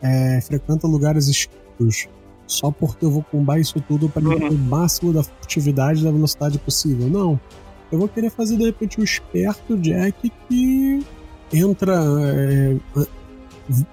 é, 0.00 0.40
frequenta 0.40 0.86
lugares 0.86 1.26
escuros. 1.26 2.06
Só 2.46 2.70
porque 2.70 3.04
eu 3.04 3.10
vou 3.10 3.24
combar 3.24 3.58
isso 3.58 3.80
tudo 3.80 4.08
para 4.08 4.22
uhum. 4.22 4.50
o 4.50 4.58
máximo 4.58 5.12
da 5.12 5.24
furtividade 5.24 6.00
e 6.00 6.04
da 6.04 6.12
velocidade 6.12 6.56
possível. 6.60 7.08
Não. 7.08 7.40
Eu 7.90 7.98
vou 7.98 8.06
querer 8.06 8.30
fazer, 8.30 8.56
de 8.56 8.64
repente, 8.64 9.00
um 9.00 9.04
esperto 9.04 9.76
Jack 9.76 10.30
que 10.48 11.04
entra. 11.52 11.94
É, 12.20 12.76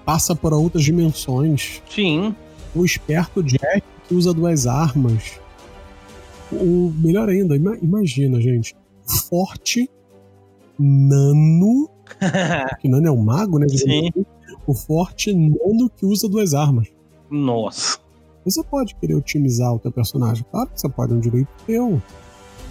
passa 0.04 0.34
por 0.34 0.52
outras 0.52 0.84
dimensões. 0.84 1.82
Sim. 1.88 2.34
O 2.74 2.84
esperto 2.84 3.42
Jack 3.42 3.82
que 4.06 4.14
usa 4.14 4.32
duas 4.32 4.66
armas. 4.66 5.40
O 6.52 6.92
melhor 6.96 7.28
ainda, 7.28 7.56
imagina, 7.56 8.40
gente. 8.40 8.76
Forte, 9.28 9.90
nano. 10.78 11.88
que 12.80 12.88
nano 12.88 13.06
é 13.06 13.10
um 13.10 13.22
mago, 13.22 13.58
né? 13.58 13.66
Sim. 13.68 14.10
O 14.66 14.74
forte 14.74 15.32
nano 15.32 15.90
que 15.94 16.06
usa 16.06 16.28
duas 16.28 16.54
armas. 16.54 16.88
Nossa. 17.30 17.98
Você 18.44 18.62
pode 18.62 18.94
querer 18.96 19.14
otimizar 19.14 19.72
o 19.72 19.78
teu 19.78 19.90
personagem. 19.90 20.44
Claro 20.50 20.68
que 20.68 20.80
você 20.80 20.88
pode, 20.88 21.12
é 21.12 21.16
um 21.16 21.20
direito 21.20 21.48
teu. 21.66 22.00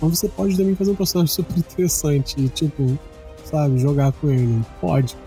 Mas 0.02 0.20
você 0.20 0.30
pode 0.30 0.56
também 0.56 0.76
fazer 0.76 0.92
um 0.92 0.96
personagem 0.96 1.34
super 1.34 1.58
interessante 1.58 2.40
e, 2.40 2.48
tipo, 2.50 2.98
sabe, 3.44 3.80
jogar 3.80 4.12
com 4.14 4.30
ele. 4.30 4.62
Pode. 4.80 5.18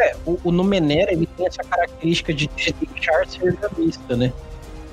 É, 0.00 0.16
o, 0.24 0.38
o 0.44 0.52
Numenera, 0.52 1.12
ele 1.12 1.26
tem 1.26 1.46
essa 1.46 1.62
característica 1.62 2.32
de 2.32 2.46
te 2.46 2.72
deixar 2.72 3.26
ser 3.26 3.56
gamista, 3.56 4.16
né? 4.16 4.32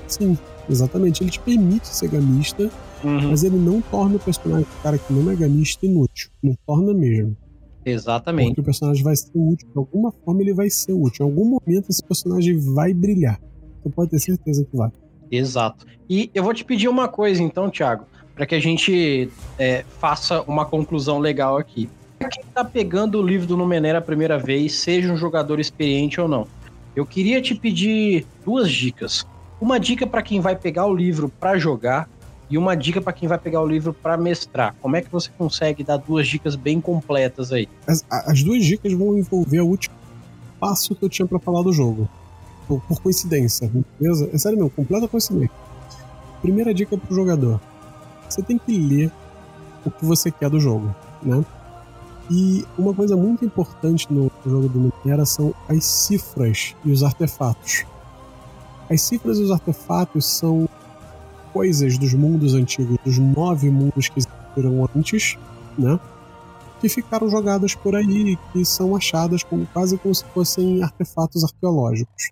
Sim, 0.06 0.36
exatamente. 0.68 1.22
Ele 1.22 1.30
te 1.30 1.40
permite 1.40 1.86
ser 1.86 2.08
gamista, 2.08 2.70
uhum. 3.04 3.30
mas 3.30 3.44
ele 3.44 3.56
não 3.56 3.80
torna 3.80 4.16
o 4.16 4.18
personagem, 4.18 4.66
o 4.78 4.82
cara 4.82 4.98
que 4.98 5.12
não 5.12 5.30
é 5.30 5.36
gamista, 5.36 5.86
inútil. 5.86 6.30
Não 6.42 6.56
torna 6.66 6.92
mesmo. 6.92 7.36
Exatamente. 7.84 8.48
Porque 8.48 8.60
o 8.62 8.64
personagem 8.64 9.04
vai 9.04 9.14
ser 9.14 9.30
útil. 9.34 9.68
De 9.68 9.78
alguma 9.78 10.10
forma 10.10 10.42
ele 10.42 10.52
vai 10.52 10.68
ser 10.68 10.92
útil. 10.92 11.24
Em 11.24 11.30
algum 11.30 11.44
momento 11.44 11.88
esse 11.88 12.02
personagem 12.02 12.58
vai 12.74 12.92
brilhar. 12.92 13.40
Você 13.80 13.90
pode 13.90 14.10
ter 14.10 14.18
certeza 14.18 14.64
que 14.64 14.76
vai. 14.76 14.90
Exato. 15.30 15.86
E 16.10 16.30
eu 16.34 16.42
vou 16.42 16.52
te 16.52 16.64
pedir 16.64 16.88
uma 16.88 17.06
coisa 17.06 17.40
então, 17.42 17.70
Thiago, 17.70 18.04
para 18.34 18.44
que 18.44 18.56
a 18.56 18.60
gente 18.60 19.30
é, 19.56 19.84
faça 20.00 20.42
uma 20.42 20.64
conclusão 20.64 21.18
legal 21.18 21.56
aqui. 21.56 21.88
Quem 22.18 22.42
está 22.42 22.64
pegando 22.64 23.20
o 23.20 23.22
livro 23.22 23.46
do 23.46 23.56
Numenera 23.56 23.98
a 23.98 24.02
primeira 24.02 24.38
vez, 24.38 24.74
seja 24.74 25.12
um 25.12 25.16
jogador 25.16 25.60
experiente 25.60 26.20
ou 26.20 26.26
não, 26.26 26.46
eu 26.94 27.04
queria 27.04 27.40
te 27.42 27.54
pedir 27.54 28.26
duas 28.44 28.70
dicas. 28.70 29.26
Uma 29.60 29.78
dica 29.78 30.06
para 30.06 30.22
quem 30.22 30.40
vai 30.40 30.56
pegar 30.56 30.86
o 30.86 30.94
livro 30.94 31.28
para 31.28 31.58
jogar 31.58 32.08
e 32.48 32.56
uma 32.56 32.74
dica 32.74 33.00
para 33.00 33.12
quem 33.12 33.28
vai 33.28 33.38
pegar 33.38 33.60
o 33.60 33.66
livro 33.66 33.92
para 33.92 34.16
mestrar. 34.16 34.74
Como 34.80 34.96
é 34.96 35.02
que 35.02 35.10
você 35.10 35.30
consegue 35.36 35.84
dar 35.84 35.98
duas 35.98 36.26
dicas 36.26 36.56
bem 36.56 36.80
completas 36.80 37.52
aí? 37.52 37.68
As, 37.86 38.04
as 38.10 38.42
duas 38.42 38.64
dicas 38.64 38.92
vão 38.92 39.18
envolver 39.18 39.60
o 39.60 39.66
último 39.66 39.94
passo 40.58 40.94
que 40.94 41.04
eu 41.04 41.08
tinha 41.08 41.26
para 41.26 41.38
falar 41.38 41.62
do 41.62 41.72
jogo. 41.72 42.08
Por, 42.66 42.80
por, 42.82 43.00
coincidência, 43.00 43.70
beleza? 44.00 44.28
É 44.32 44.38
sério 44.38 44.58
mesmo, 44.58 44.70
completa 44.70 45.06
coincidência. 45.06 45.54
Primeira 46.42 46.74
dica 46.74 46.96
pro 46.96 47.14
jogador: 47.14 47.60
você 48.28 48.42
tem 48.42 48.58
que 48.58 48.76
ler 48.76 49.12
o 49.84 49.90
que 49.90 50.04
você 50.04 50.30
quer 50.30 50.50
do 50.50 50.58
jogo, 50.58 50.94
né? 51.22 51.44
E 52.30 52.64
uma 52.76 52.92
coisa 52.92 53.16
muito 53.16 53.44
importante 53.44 54.12
no 54.12 54.30
jogo 54.44 54.68
do 54.68 54.78
Numenera 54.80 55.24
são 55.24 55.54
as 55.68 55.84
cifras 55.84 56.74
e 56.84 56.90
os 56.90 57.02
artefatos. 57.02 57.84
As 58.90 59.00
cifras 59.00 59.38
e 59.38 59.42
os 59.42 59.50
artefatos 59.50 60.26
são 60.26 60.68
coisas 61.52 61.96
dos 61.98 62.12
mundos 62.14 62.54
antigos, 62.54 62.98
dos 63.04 63.18
nove 63.18 63.70
mundos 63.70 64.08
que 64.08 64.18
existiram 64.18 64.88
antes, 64.94 65.38
né? 65.78 65.98
Que 66.80 66.88
ficaram 66.88 67.28
jogadas 67.30 67.74
por 67.74 67.94
aí 67.94 68.32
e 68.32 68.36
que 68.52 68.64
são 68.64 68.94
achadas 68.94 69.42
como, 69.42 69.66
quase 69.72 69.96
como 69.96 70.14
se 70.14 70.24
fossem 70.34 70.82
artefatos 70.82 71.44
arqueológicos. 71.44 72.30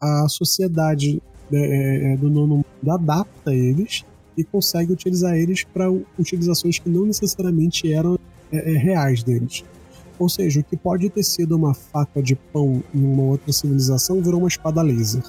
A 0.00 0.28
sociedade 0.28 1.20
né, 1.50 1.60
é, 1.60 2.12
é, 2.12 2.16
do 2.16 2.30
nono 2.30 2.56
mundo 2.56 2.90
adapta 2.90 3.52
eles 3.52 4.04
e 4.36 4.44
consegue 4.44 4.92
utilizar 4.92 5.34
eles 5.34 5.64
para 5.64 5.90
utilizações 6.18 6.78
que 6.78 6.88
não 6.88 7.04
necessariamente 7.06 7.92
eram 7.92 8.18
é, 8.52 8.74
é, 8.74 8.76
reais 8.76 9.22
deles. 9.22 9.64
Ou 10.18 10.28
seja, 10.28 10.60
o 10.60 10.64
que 10.64 10.76
pode 10.76 11.08
ter 11.10 11.22
sido 11.22 11.56
uma 11.56 11.74
faca 11.74 12.22
de 12.22 12.34
pão 12.34 12.82
em 12.94 13.04
uma 13.04 13.22
outra 13.22 13.52
civilização 13.52 14.20
virou 14.20 14.40
uma 14.40 14.48
espada 14.48 14.82
laser. 14.82 15.22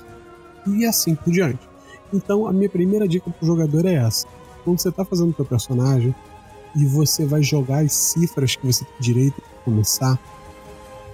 E 0.67 0.85
assim 0.85 1.15
por 1.15 1.31
diante. 1.31 1.69
Então, 2.11 2.47
a 2.47 2.53
minha 2.53 2.69
primeira 2.69 3.07
dica 3.07 3.29
pro 3.29 3.45
jogador 3.45 3.85
é 3.85 3.93
essa. 3.93 4.27
Quando 4.63 4.79
você 4.79 4.89
está 4.89 5.05
fazendo 5.05 5.31
o 5.31 5.35
seu 5.35 5.45
personagem 5.45 6.13
e 6.75 6.85
você 6.85 7.25
vai 7.25 7.43
jogar 7.43 7.83
as 7.83 7.93
cifras 7.93 8.55
que 8.55 8.65
você 8.65 8.83
tem 8.83 8.99
direito 8.99 9.41
para 9.41 9.63
começar, 9.63 10.19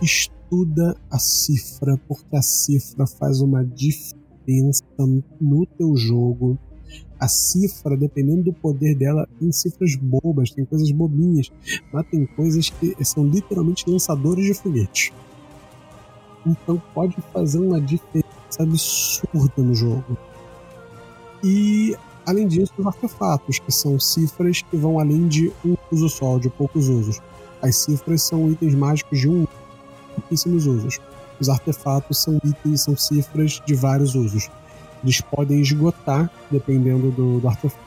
estuda 0.01 0.95
a 1.11 1.19
cifra, 1.19 1.97
porque 2.07 2.35
a 2.35 2.41
cifra 2.41 3.05
faz 3.05 3.41
uma 3.41 3.63
diferença 3.63 4.83
no 5.39 5.65
teu 5.65 5.95
jogo. 5.97 6.57
A 7.19 7.27
cifra, 7.27 7.95
dependendo 7.95 8.43
do 8.43 8.53
poder 8.53 8.95
dela, 8.95 9.27
tem 9.39 9.51
cifras 9.51 9.95
bobas, 9.95 10.51
tem 10.51 10.65
coisas 10.65 10.91
bobinhas, 10.91 11.51
mas 11.91 12.05
tem 12.07 12.25
coisas 12.25 12.69
que 12.69 12.95
são 13.05 13.25
literalmente 13.25 13.89
lançadores 13.89 14.45
de 14.45 14.53
foguete. 14.53 15.13
Então 16.45 16.81
pode 16.93 17.15
fazer 17.33 17.59
uma 17.59 17.79
diferença 17.79 18.25
absurda 18.59 19.53
no 19.57 19.73
jogo. 19.73 20.17
E, 21.43 21.95
além 22.25 22.47
disso, 22.47 22.73
os 22.77 22.85
artefatos, 22.85 23.59
que 23.59 23.71
são 23.71 23.99
cifras 23.99 24.61
que 24.61 24.75
vão 24.75 24.99
além 24.99 25.27
de 25.27 25.51
um 25.63 25.75
uso 25.91 26.09
só, 26.09 26.37
de 26.37 26.49
poucos 26.49 26.89
usos. 26.89 27.21
As 27.61 27.77
cifras 27.77 28.21
são 28.23 28.51
itens 28.51 28.75
mágicos 28.75 29.19
de 29.19 29.29
um 29.29 29.47
pouquíssimos 30.13 30.65
usos. 30.65 30.99
Os 31.39 31.49
artefatos 31.49 32.21
são 32.21 32.39
itens, 32.43 32.81
são 32.81 32.95
cifras 32.95 33.61
de 33.65 33.73
vários 33.73 34.15
usos. 34.15 34.49
Eles 35.05 35.21
podem 35.21 35.61
esgotar, 35.61 36.29
dependendo 36.51 37.11
do, 37.11 37.39
do 37.39 37.47
artefato. 37.47 37.85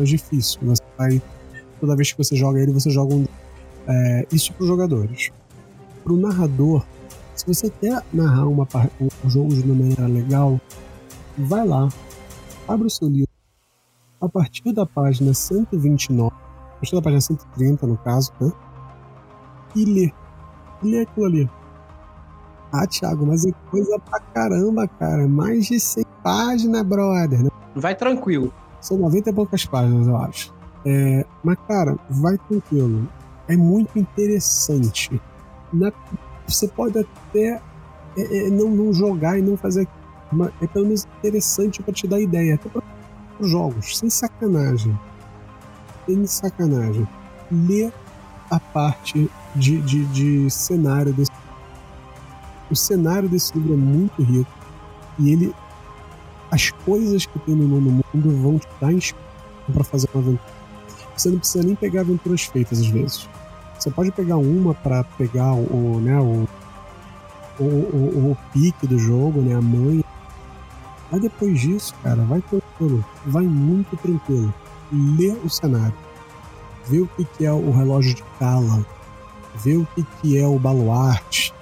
É 0.00 0.02
difícil. 0.02 0.58
Você 0.62 0.82
vai, 0.98 1.22
toda 1.80 1.94
vez 1.94 2.10
que 2.10 2.18
você 2.18 2.34
joga 2.34 2.58
ele, 2.58 2.72
você 2.72 2.90
joga 2.90 3.14
um. 3.14 3.24
É, 3.86 4.26
isso 4.32 4.52
para 4.54 4.62
os 4.62 4.68
jogadores. 4.68 5.30
Para 6.02 6.12
o 6.12 6.16
narrador, 6.16 6.84
se 7.36 7.46
você 7.46 7.70
quer 7.70 8.02
narrar 8.12 8.48
uma, 8.48 8.66
um 9.00 9.30
jogo 9.30 9.54
de 9.54 9.62
uma 9.62 9.74
maneira 9.74 10.06
legal, 10.06 10.58
vai 11.38 11.66
lá, 11.66 11.88
Abra 12.66 12.86
o 12.86 12.90
seu 12.90 13.08
livro 13.08 13.28
a 14.20 14.28
partir 14.28 14.72
da 14.72 14.86
página 14.86 15.34
129, 15.34 16.34
a 16.34 16.76
partir 16.76 16.94
da 16.94 17.02
página 17.02 17.20
130, 17.20 17.86
no 17.86 17.98
caso, 17.98 18.32
né? 18.40 18.50
E 19.76 19.84
lê. 19.84 20.12
Lê 20.82 21.00
aquilo 21.02 21.26
ali. 21.26 21.50
Ah, 22.76 22.88
Thiago, 22.88 23.24
mas 23.24 23.46
é 23.46 23.52
coisa 23.70 23.96
pra 24.00 24.18
caramba, 24.18 24.88
cara. 24.88 25.28
Mais 25.28 25.66
de 25.66 25.78
100 25.78 26.04
páginas, 26.24 26.82
brother. 26.82 27.44
Né? 27.44 27.50
Vai 27.76 27.94
tranquilo. 27.94 28.52
São 28.80 28.98
90 28.98 29.30
e 29.30 29.32
poucas 29.32 29.64
páginas, 29.64 30.08
eu 30.08 30.16
acho. 30.16 30.52
É, 30.84 31.24
mas, 31.44 31.56
cara, 31.68 31.96
vai 32.10 32.36
tranquilo. 32.48 33.08
É 33.46 33.56
muito 33.56 33.96
interessante. 33.96 35.22
Na, 35.72 35.92
você 36.48 36.66
pode 36.66 36.98
até 36.98 37.62
é, 38.16 38.46
é, 38.46 38.50
não, 38.50 38.70
não 38.70 38.92
jogar 38.92 39.38
e 39.38 39.42
não 39.42 39.56
fazer 39.56 39.86
é 40.60 40.66
pelo 40.66 40.86
menos 40.86 41.06
interessante 41.18 41.80
para 41.80 41.94
te 41.94 42.08
dar 42.08 42.20
ideia, 42.20 42.56
até 42.56 42.68
para 42.68 42.82
os 43.38 43.48
jogos, 43.48 43.96
sem 43.98 44.10
sacanagem. 44.10 44.98
Sem 46.06 46.26
sacanagem. 46.26 47.06
Lê 47.52 47.92
a 48.50 48.58
parte 48.58 49.30
de, 49.54 49.80
de, 49.80 50.04
de 50.06 50.50
cenário 50.50 51.12
desse. 51.12 51.30
O 52.74 52.76
cenário 52.76 53.28
desse 53.28 53.56
livro 53.56 53.74
é 53.74 53.76
muito 53.76 54.20
rico 54.20 54.50
e 55.16 55.30
ele. 55.30 55.54
As 56.50 56.72
coisas 56.84 57.24
que 57.24 57.38
tem 57.38 57.54
no 57.54 57.68
nono 57.68 58.02
mundo 58.12 58.42
vão 58.42 58.58
te 58.58 58.66
dar 58.80 58.92
inspiração 58.92 59.72
para 59.72 59.84
fazer 59.84 60.08
uma 60.12 60.20
aventura. 60.20 60.52
Você 61.16 61.30
não 61.30 61.38
precisa 61.38 61.64
nem 61.64 61.76
pegar 61.76 62.00
aventuras 62.00 62.42
feitas 62.46 62.80
às 62.80 62.88
vezes. 62.88 63.28
Você 63.78 63.92
pode 63.92 64.10
pegar 64.10 64.38
uma 64.38 64.74
para 64.74 65.04
pegar 65.04 65.52
o, 65.52 66.00
né, 66.00 66.18
o, 66.18 66.48
o, 67.60 67.64
o, 67.64 68.32
o, 68.32 68.38
pique 68.52 68.88
do 68.88 68.98
jogo, 68.98 69.40
né, 69.40 69.54
a 69.54 69.62
manha, 69.62 70.04
mas 71.12 71.20
depois 71.20 71.60
disso, 71.60 71.94
cara, 72.02 72.24
vai 72.24 72.40
tranquilo, 72.40 73.04
vai 73.24 73.44
muito 73.44 73.96
tranquilo. 73.98 74.52
Lê 74.92 75.28
o 75.28 75.48
cenário, 75.48 75.94
vê 76.88 76.98
o 76.98 77.06
que, 77.06 77.24
que 77.24 77.46
é 77.46 77.52
o 77.52 77.70
relógio 77.70 78.14
de 78.14 78.24
Kala, 78.40 78.84
vê 79.54 79.76
o 79.76 79.86
que, 79.94 80.02
que 80.20 80.36
é 80.36 80.46
o 80.46 80.58
baluarte, 80.58 81.53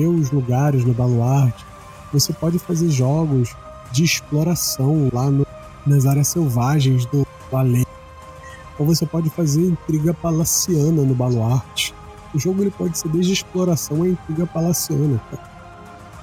os 0.00 0.30
lugares 0.30 0.84
no 0.84 0.92
baluarte. 0.92 1.64
Você 2.12 2.32
pode 2.32 2.58
fazer 2.58 2.90
jogos 2.90 3.54
de 3.90 4.04
exploração 4.04 5.08
lá 5.12 5.30
no, 5.30 5.46
nas 5.86 6.06
áreas 6.06 6.28
selvagens 6.28 7.06
do, 7.06 7.26
do 7.50 7.56
além. 7.56 7.86
Ou 8.78 8.86
você 8.86 9.06
pode 9.06 9.30
fazer 9.30 9.62
intriga 9.62 10.14
palaciana 10.14 11.02
no 11.02 11.14
baluarte. 11.14 11.94
O 12.34 12.38
jogo 12.38 12.62
ele 12.62 12.70
pode 12.70 12.98
ser 12.98 13.08
desde 13.08 13.32
exploração 13.32 14.02
a 14.02 14.08
intriga 14.08 14.46
palaciana. 14.46 15.20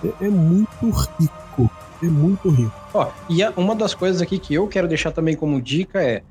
É, 0.03 0.25
é 0.25 0.29
muito 0.29 0.89
rico 0.89 1.69
é 2.01 2.09
muito 2.09 2.49
rico. 2.49 2.71
Ó, 2.93 3.09
e 3.29 3.43
uma 3.57 3.75
das 3.75 3.93
coisas 3.93 4.21
aqui 4.21 4.39
que 4.39 4.53
eu 4.53 4.67
quero 4.67 4.87
deixar 4.87 5.11
também 5.11 5.35
como 5.35 5.61
dica 5.61 6.01
é 6.01 6.23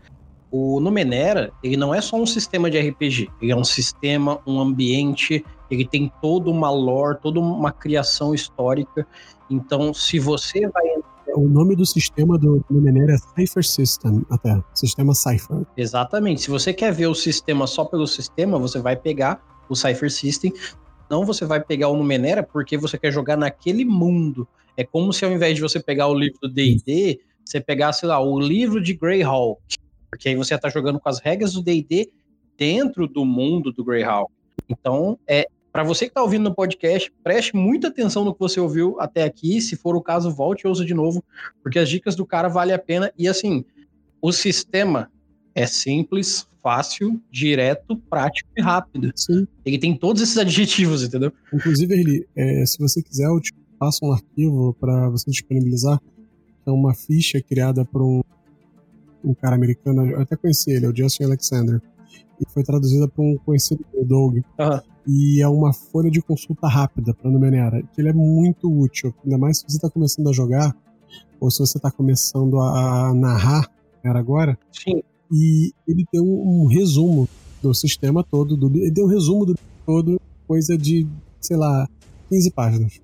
o 0.50 0.80
Numenera, 0.80 1.52
ele 1.62 1.76
não 1.76 1.94
é 1.94 2.00
só 2.00 2.16
um 2.16 2.24
sistema 2.24 2.70
de 2.70 2.78
RPG, 2.78 3.30
ele 3.40 3.52
é 3.52 3.56
um 3.56 3.64
sistema, 3.64 4.40
um 4.46 4.58
ambiente, 4.60 5.44
ele 5.70 5.86
tem 5.86 6.12
toda 6.20 6.50
uma 6.50 6.70
lore, 6.70 7.18
toda 7.20 7.40
uma 7.40 7.72
criação 7.72 8.34
histórica. 8.34 9.06
Então, 9.50 9.92
se 9.94 10.18
você 10.18 10.68
vai 10.68 10.84
o 11.34 11.48
nome 11.48 11.76
do 11.76 11.84
sistema 11.84 12.38
do 12.38 12.64
Numenera 12.70 13.14
é 13.14 13.18
Cypher 13.18 13.64
System, 13.64 14.24
até. 14.30 14.60
Sistema 14.74 15.14
Cypher. 15.14 15.64
Exatamente. 15.76 16.42
Se 16.42 16.50
você 16.50 16.72
quer 16.72 16.92
ver 16.92 17.06
o 17.06 17.14
sistema 17.14 17.66
só 17.66 17.84
pelo 17.84 18.06
sistema, 18.06 18.58
você 18.58 18.80
vai 18.80 18.96
pegar 18.96 19.40
o 19.68 19.76
Cypher 19.76 20.10
System. 20.10 20.52
Não 21.10 21.24
você 21.24 21.44
vai 21.44 21.62
pegar 21.62 21.88
o 21.88 21.96
Numenera 21.96 22.42
porque 22.42 22.76
você 22.76 22.98
quer 22.98 23.12
jogar 23.12 23.36
naquele 23.36 23.84
mundo. 23.84 24.48
É 24.76 24.84
como 24.84 25.12
se 25.12 25.24
ao 25.24 25.32
invés 25.32 25.54
de 25.54 25.60
você 25.60 25.80
pegar 25.80 26.08
o 26.08 26.14
livro 26.14 26.38
do 26.42 26.48
D&D, 26.48 27.20
você 27.44 27.60
pegasse 27.60 28.04
lá 28.06 28.20
o 28.20 28.38
livro 28.38 28.80
de 28.80 28.94
Greyhawk. 28.94 29.60
Porque 30.10 30.30
aí 30.30 30.34
você 30.34 30.54
está 30.54 30.68
jogando 30.68 30.98
com 30.98 31.08
as 31.08 31.20
regras 31.20 31.52
do 31.52 31.62
D&D 31.62 32.10
dentro 32.56 33.06
do 33.06 33.24
mundo 33.24 33.72
do 33.72 33.84
Greyhawk. 33.84 34.32
Então, 34.68 35.18
é, 35.26 35.46
para 35.78 35.86
você 35.86 36.06
que 36.06 36.10
está 36.10 36.24
ouvindo 36.24 36.42
no 36.42 36.52
podcast, 36.52 37.08
preste 37.22 37.54
muita 37.54 37.86
atenção 37.86 38.24
no 38.24 38.34
que 38.34 38.40
você 38.40 38.58
ouviu 38.58 38.96
até 38.98 39.22
aqui. 39.22 39.60
Se 39.60 39.76
for 39.76 39.94
o 39.94 40.02
caso, 40.02 40.28
volte 40.28 40.62
e 40.62 40.66
ouça 40.66 40.84
de 40.84 40.92
novo, 40.92 41.22
porque 41.62 41.78
as 41.78 41.88
dicas 41.88 42.16
do 42.16 42.26
cara 42.26 42.48
valem 42.48 42.74
a 42.74 42.78
pena. 42.80 43.12
E 43.16 43.28
assim, 43.28 43.64
o 44.20 44.32
sistema 44.32 45.08
é 45.54 45.66
simples, 45.66 46.48
fácil, 46.60 47.22
direto, 47.30 47.96
prático 48.10 48.50
e 48.56 48.60
rápido. 48.60 49.12
Sim. 49.14 49.46
Ele 49.64 49.78
tem 49.78 49.96
todos 49.96 50.20
esses 50.20 50.36
adjetivos, 50.36 51.04
entendeu? 51.04 51.32
Inclusive, 51.54 51.94
ele, 51.94 52.28
é, 52.34 52.66
se 52.66 52.76
você 52.76 53.00
quiser, 53.00 53.28
eu 53.28 53.40
te 53.40 53.54
passo 53.78 54.00
um 54.02 54.10
arquivo 54.10 54.74
para 54.80 55.08
você 55.10 55.30
disponibilizar. 55.30 56.00
É 56.66 56.72
uma 56.72 56.92
ficha 56.92 57.40
criada 57.40 57.84
por 57.84 58.02
um, 58.02 58.20
um 59.22 59.32
cara 59.32 59.54
americano, 59.54 60.10
eu 60.10 60.22
até 60.22 60.34
conheci 60.34 60.72
ele, 60.72 60.86
é 60.86 60.88
o 60.88 60.96
Justin 60.96 61.22
Alexander. 61.22 61.80
E 62.40 62.50
foi 62.52 62.64
traduzida 62.64 63.06
por 63.06 63.22
um 63.22 63.36
conhecido 63.36 63.84
Doug. 64.04 64.38
Uhum 64.38 64.97
e 65.10 65.40
é 65.40 65.48
uma 65.48 65.72
folha 65.72 66.10
de 66.10 66.20
consulta 66.20 66.68
rápida 66.68 67.14
para 67.14 67.30
Numenera, 67.30 67.82
que 67.94 67.98
ele 67.98 68.10
é 68.10 68.12
muito 68.12 68.70
útil, 68.70 69.14
ainda 69.24 69.38
mais 69.38 69.56
se 69.56 69.64
você 69.66 69.76
está 69.76 69.88
começando 69.88 70.28
a 70.28 70.32
jogar 70.34 70.76
ou 71.40 71.50
se 71.50 71.60
você 71.60 71.78
está 71.78 71.90
começando 71.90 72.60
a 72.60 73.14
narrar 73.14 73.70
era 74.04 74.18
agora. 74.18 74.58
Sim. 74.70 75.02
E 75.32 75.72
ele 75.86 76.04
tem 76.12 76.20
um, 76.20 76.62
um, 76.62 76.66
resumo 76.66 77.26
do 77.62 77.72
sistema 77.72 78.22
todo, 78.22 78.54
do, 78.54 78.68
ele 78.76 78.92
tem 78.92 79.02
um 79.02 79.08
resumo 79.08 79.46
do 79.46 79.54
todo, 79.86 80.20
coisa 80.46 80.76
de, 80.76 81.06
sei 81.40 81.56
lá, 81.56 81.88
15 82.28 82.50
páginas. 82.50 83.00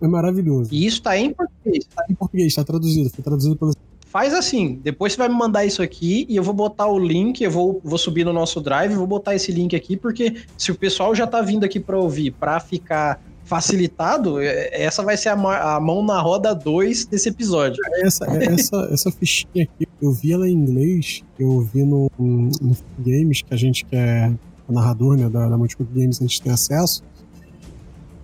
É 0.00 0.08
maravilhoso. 0.08 0.74
E 0.74 0.84
isso 0.84 0.96
está 0.96 1.16
em 1.16 1.32
português. 1.32 1.86
Está 1.86 2.04
em 2.10 2.14
português, 2.14 2.48
está 2.48 2.64
traduzido, 2.64 3.08
foi 3.08 3.22
traduzido 3.22 3.56
pelo 3.56 3.72
Faz 4.10 4.34
assim, 4.34 4.80
depois 4.82 5.12
você 5.12 5.18
vai 5.18 5.28
me 5.28 5.36
mandar 5.36 5.64
isso 5.64 5.80
aqui 5.80 6.26
e 6.28 6.34
eu 6.34 6.42
vou 6.42 6.52
botar 6.52 6.88
o 6.88 6.98
link, 6.98 7.44
eu 7.44 7.50
vou, 7.50 7.80
vou 7.84 7.96
subir 7.96 8.24
no 8.24 8.32
nosso 8.32 8.60
drive, 8.60 8.92
vou 8.92 9.06
botar 9.06 9.36
esse 9.36 9.52
link 9.52 9.76
aqui, 9.76 9.96
porque 9.96 10.34
se 10.58 10.72
o 10.72 10.74
pessoal 10.74 11.14
já 11.14 11.28
tá 11.28 11.40
vindo 11.40 11.62
aqui 11.62 11.78
para 11.78 11.96
ouvir, 11.96 12.32
para 12.32 12.58
ficar 12.58 13.22
facilitado, 13.44 14.40
é, 14.40 14.82
essa 14.82 15.04
vai 15.04 15.16
ser 15.16 15.28
a, 15.28 15.76
a 15.76 15.80
mão 15.80 16.04
na 16.04 16.20
roda 16.20 16.52
2 16.52 17.06
desse 17.06 17.28
episódio. 17.28 17.80
Essa, 18.02 18.24
essa, 18.26 18.88
essa 18.90 19.12
fichinha 19.12 19.62
aqui, 19.62 19.86
eu 20.02 20.12
vi 20.12 20.32
ela 20.32 20.48
em 20.48 20.54
inglês, 20.54 21.22
eu 21.38 21.60
vi 21.60 21.84
no, 21.84 22.10
no 22.18 22.76
Games, 22.98 23.42
que 23.42 23.54
a 23.54 23.56
gente 23.56 23.84
que 23.84 23.94
é 23.94 24.32
o 24.66 24.72
narrador 24.72 25.16
né, 25.16 25.28
da, 25.28 25.48
da 25.48 25.56
Multiple 25.56 25.86
Games, 25.94 26.18
a 26.18 26.22
gente 26.22 26.42
tem 26.42 26.50
acesso. 26.50 27.04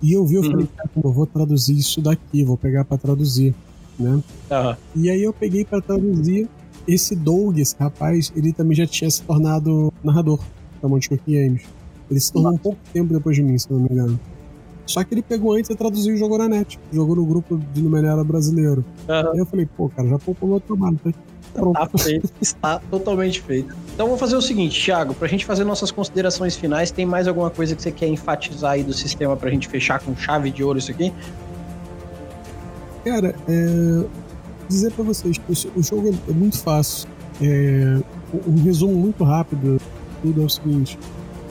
E 0.03 0.15
eu 0.15 0.27
vi, 0.27 0.35
eu 0.35 0.43
uhum. 0.43 0.51
falei, 0.51 0.69
eu 1.05 1.13
vou 1.13 1.27
traduzir 1.27 1.79
isso 1.79 2.01
daqui, 2.01 2.43
vou 2.43 2.57
pegar 2.57 2.85
para 2.85 2.99
traduzir 2.99 3.55
né? 3.99 4.21
Uhum. 4.51 4.77
E 4.95 5.11
aí 5.11 5.23
eu 5.23 5.33
peguei 5.33 5.65
para 5.65 5.81
traduzir 5.81 6.49
esse 6.87 7.17
Doug, 7.17 7.59
esse 7.59 7.75
rapaz, 7.79 8.33
ele 8.37 8.53
também 8.53 8.77
já 8.77 8.87
tinha 8.87 9.11
se 9.11 9.23
tornado 9.23 9.93
narrador 10.05 10.39
da 10.81 10.89
Monte 10.89 11.09
Cook 11.09 11.23
Games. 11.27 11.63
Ele 12.11 12.21
se 12.21 12.33
tornou 12.33 12.53
um 12.53 12.59
pouco 12.59 12.79
tempo 12.93 13.13
depois 13.13 13.35
de 13.35 13.43
mim, 13.43 13.59
se 13.59 13.71
não 13.71 13.81
me 13.81 13.89
engano. 13.91 14.21
Só 14.87 15.03
que 15.03 15.13
ele 15.13 15.23
pegou 15.23 15.55
antes 15.55 15.69
e 15.69 15.75
traduziu 15.75 16.15
e 16.15 16.17
jogou 16.17 16.39
na 16.39 16.49
net. 16.49 16.79
Jogou 16.93 17.17
no 17.17 17.27
grupo 17.27 17.59
de 17.75 17.83
Numenera 17.83 18.23
brasileiro. 18.23 18.85
Uhum. 19.09 19.33
Aí 19.33 19.39
eu 19.39 19.47
falei, 19.47 19.67
pô, 19.77 19.89
cara, 19.89 20.09
já 20.09 20.19
poupou 20.19 20.49
meu 20.49 20.61
trabalho, 20.61 20.99
tá? 21.03 21.13
Pronto. 21.53 21.75
Tá 21.75 21.99
feito, 21.99 22.31
está 22.41 22.79
totalmente 22.91 23.41
feito. 23.41 23.75
Então 23.95 24.09
vou 24.09 24.19
fazer 24.19 24.37
o 24.37 24.43
seguinte, 24.43 24.81
Thiago, 24.81 25.15
pra 25.15 25.27
gente 25.27 25.45
fazer 25.45 25.65
nossas 25.65 25.91
considerações 25.91 26.55
finais, 26.55 26.91
tem 26.91 27.07
mais 27.07 27.27
alguma 27.27 27.51
coisa 27.51 27.75
que 27.75 27.83
você 27.83 27.91
quer 27.91 28.07
enfatizar 28.07 28.73
aí 28.73 28.85
do 28.85 28.93
sistema 28.93 29.37
pra 29.37 29.51
gente 29.51 29.67
fechar 29.67 29.99
com 30.01 30.15
chave 30.15 30.51
de 30.51 30.63
ouro 30.63 30.79
isso 30.79 30.91
aqui? 30.91 31.13
Cara, 33.07 33.37
é, 33.47 34.05
dizer 34.69 34.91
para 34.91 35.05
vocês, 35.05 35.41
o 35.77 35.81
jogo 35.81 36.13
é 36.29 36.33
muito 36.33 36.59
fácil. 36.59 37.09
É, 37.41 38.01
um 38.45 38.61
resumo 38.65 38.95
muito 38.95 39.23
rápido 39.23 39.81
tudo 40.21 40.43
é 40.43 40.45
o 40.45 40.49
seguinte: 40.49 40.99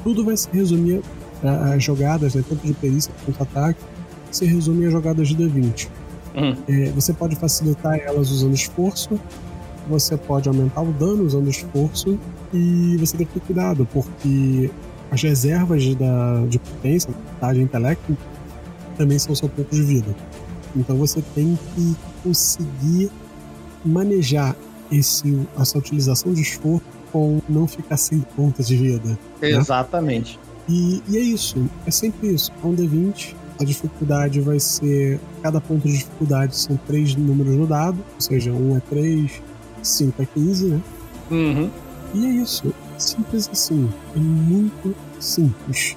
tudo 0.03 0.25
vai 0.25 0.35
se 0.35 0.49
resumir 0.51 1.01
a, 1.41 1.77
jogadas, 1.77 2.35
né, 2.35 2.43
tanto 2.47 2.67
de 2.67 2.73
perícia 2.73 3.09
quanto 3.23 3.41
ataque, 3.41 3.79
se 4.31 4.45
resume 4.45 4.85
a 4.85 4.89
jogadas 4.89 5.29
de 5.29 5.37
D20. 5.37 5.87
Uhum. 6.35 6.57
É, 6.67 6.89
você 6.89 7.13
pode 7.13 7.37
facilitar 7.37 7.97
elas 7.99 8.31
usando 8.31 8.53
esforço, 8.53 9.17
você 9.87 10.17
pode 10.17 10.49
aumentar 10.49 10.81
o 10.81 10.91
dano 10.91 11.23
usando 11.23 11.49
esforço, 11.49 12.19
e 12.53 12.97
você 12.97 13.15
tem 13.15 13.25
que 13.25 13.39
ter 13.39 13.45
cuidado, 13.45 13.87
porque 13.93 14.69
as 15.09 15.21
reservas 15.21 15.95
da, 15.95 16.45
de 16.49 16.59
potência, 16.59 17.13
tá, 17.39 17.53
de 17.53 17.61
intelecto, 17.61 18.17
também 18.97 19.17
são 19.17 19.33
seu 19.33 19.47
ponto 19.47 19.73
de 19.73 19.81
vida. 19.81 20.13
Então 20.75 20.97
você 20.97 21.21
tem 21.33 21.57
que 21.73 21.95
conseguir 22.23 23.09
manejar 23.83 24.55
esse, 24.91 25.47
essa 25.57 25.77
utilização 25.77 26.33
de 26.33 26.41
esforço 26.41 26.85
com 27.11 27.41
não 27.47 27.67
ficar 27.67 27.97
sem 27.97 28.19
pontas 28.35 28.67
de 28.67 28.75
vida. 28.75 29.09
Né? 29.41 29.49
Exatamente. 29.49 30.37
Né? 30.37 30.43
E, 30.67 31.03
e, 31.07 31.17
é 31.17 31.21
isso, 31.21 31.69
é 31.85 31.91
sempre 31.91 32.33
isso. 32.33 32.51
É 32.63 32.67
um 32.67 32.75
D20, 32.75 33.35
a 33.59 33.63
dificuldade 33.63 34.41
vai 34.41 34.59
ser. 34.59 35.19
Cada 35.41 35.61
ponto 35.61 35.87
de 35.87 35.93
dificuldade 35.93 36.57
são 36.57 36.75
três 36.87 37.15
números 37.15 37.55
no 37.55 37.67
dado, 37.67 37.97
ou 38.13 38.21
seja, 38.21 38.51
um 38.51 38.75
é 38.75 38.79
3, 38.79 39.41
5 39.81 40.21
é 40.21 40.25
15, 40.25 40.65
né? 40.65 40.81
Uhum. 41.31 41.69
E 42.13 42.25
é 42.25 42.29
isso. 42.29 42.73
Simples 42.97 43.49
assim. 43.51 43.89
É 44.15 44.19
muito 44.19 44.95
simples. 45.19 45.95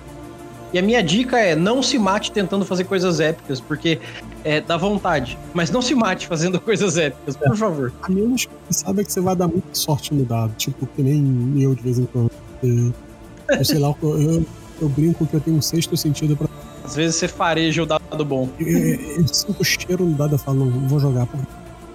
E 0.73 0.79
a 0.79 0.83
minha 0.83 1.03
dica 1.03 1.39
é 1.39 1.57
não 1.57 1.83
se 1.83 1.99
mate 1.99 2.31
tentando 2.31 2.65
fazer 2.65 2.85
coisas 2.85 3.21
épicas, 3.21 3.61
porque 3.61 3.99
é, 4.45 4.61
dá 4.61 4.77
vontade. 4.77 5.39
Mas 5.55 5.71
não 5.71 5.81
se 5.81 5.95
mate 5.95 6.27
fazendo 6.27 6.61
coisas 6.61 6.97
épicas, 6.99 7.37
por 7.37 7.55
é. 7.55 7.57
favor. 7.57 7.93
A 8.03 8.09
menos 8.11 8.45
que 8.45 8.53
você 8.69 8.85
saiba 8.85 9.03
que 9.03 9.13
você 9.13 9.21
vai 9.21 9.35
dar 9.35 9.49
muita 9.49 9.69
sorte 9.73 10.13
no 10.13 10.25
dado. 10.25 10.53
Tipo, 10.57 10.87
que 10.87 11.03
nem 11.03 11.63
eu 11.63 11.75
de 11.75 11.83
vez 11.83 11.99
em 11.99 12.07
quando. 12.07 12.31
Eu, 12.63 12.93
eu 13.49 13.65
sei 13.65 13.79
lá, 13.79 13.95
eu, 14.03 14.21
eu, 14.21 14.47
eu, 14.83 14.89
brinco 14.89 15.27
que 15.27 15.35
eu 15.35 15.41
tenho 15.41 15.57
um 15.57 15.63
sexto 15.63 15.97
sentido 15.97 16.37
pra. 16.37 16.49
Às 16.85 16.95
vezes 16.95 17.17
você 17.17 17.29
fareja 17.29 17.83
o 17.83 17.87
dado 17.87 18.25
bom. 18.25 18.49
Eu, 18.59 18.67
eu 18.69 19.29
sinto 19.29 19.61
o 19.61 19.65
cheiro 19.65 20.05
no 20.05 20.15
dado 20.15 20.37
e 20.37 20.39
falo, 20.39 20.67
não, 20.67 20.89
vou 20.89 21.01
jogar. 21.01 21.27
Por... 21.27 21.41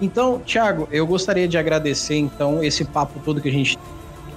Então, 0.00 0.40
Thiago, 0.40 0.88
eu 0.90 1.06
gostaria 1.06 1.46
de 1.46 1.56
agradecer 1.56 2.16
então 2.16 2.62
esse 2.62 2.84
papo 2.84 3.20
todo 3.24 3.40
que 3.40 3.48
a 3.48 3.52
gente 3.52 3.78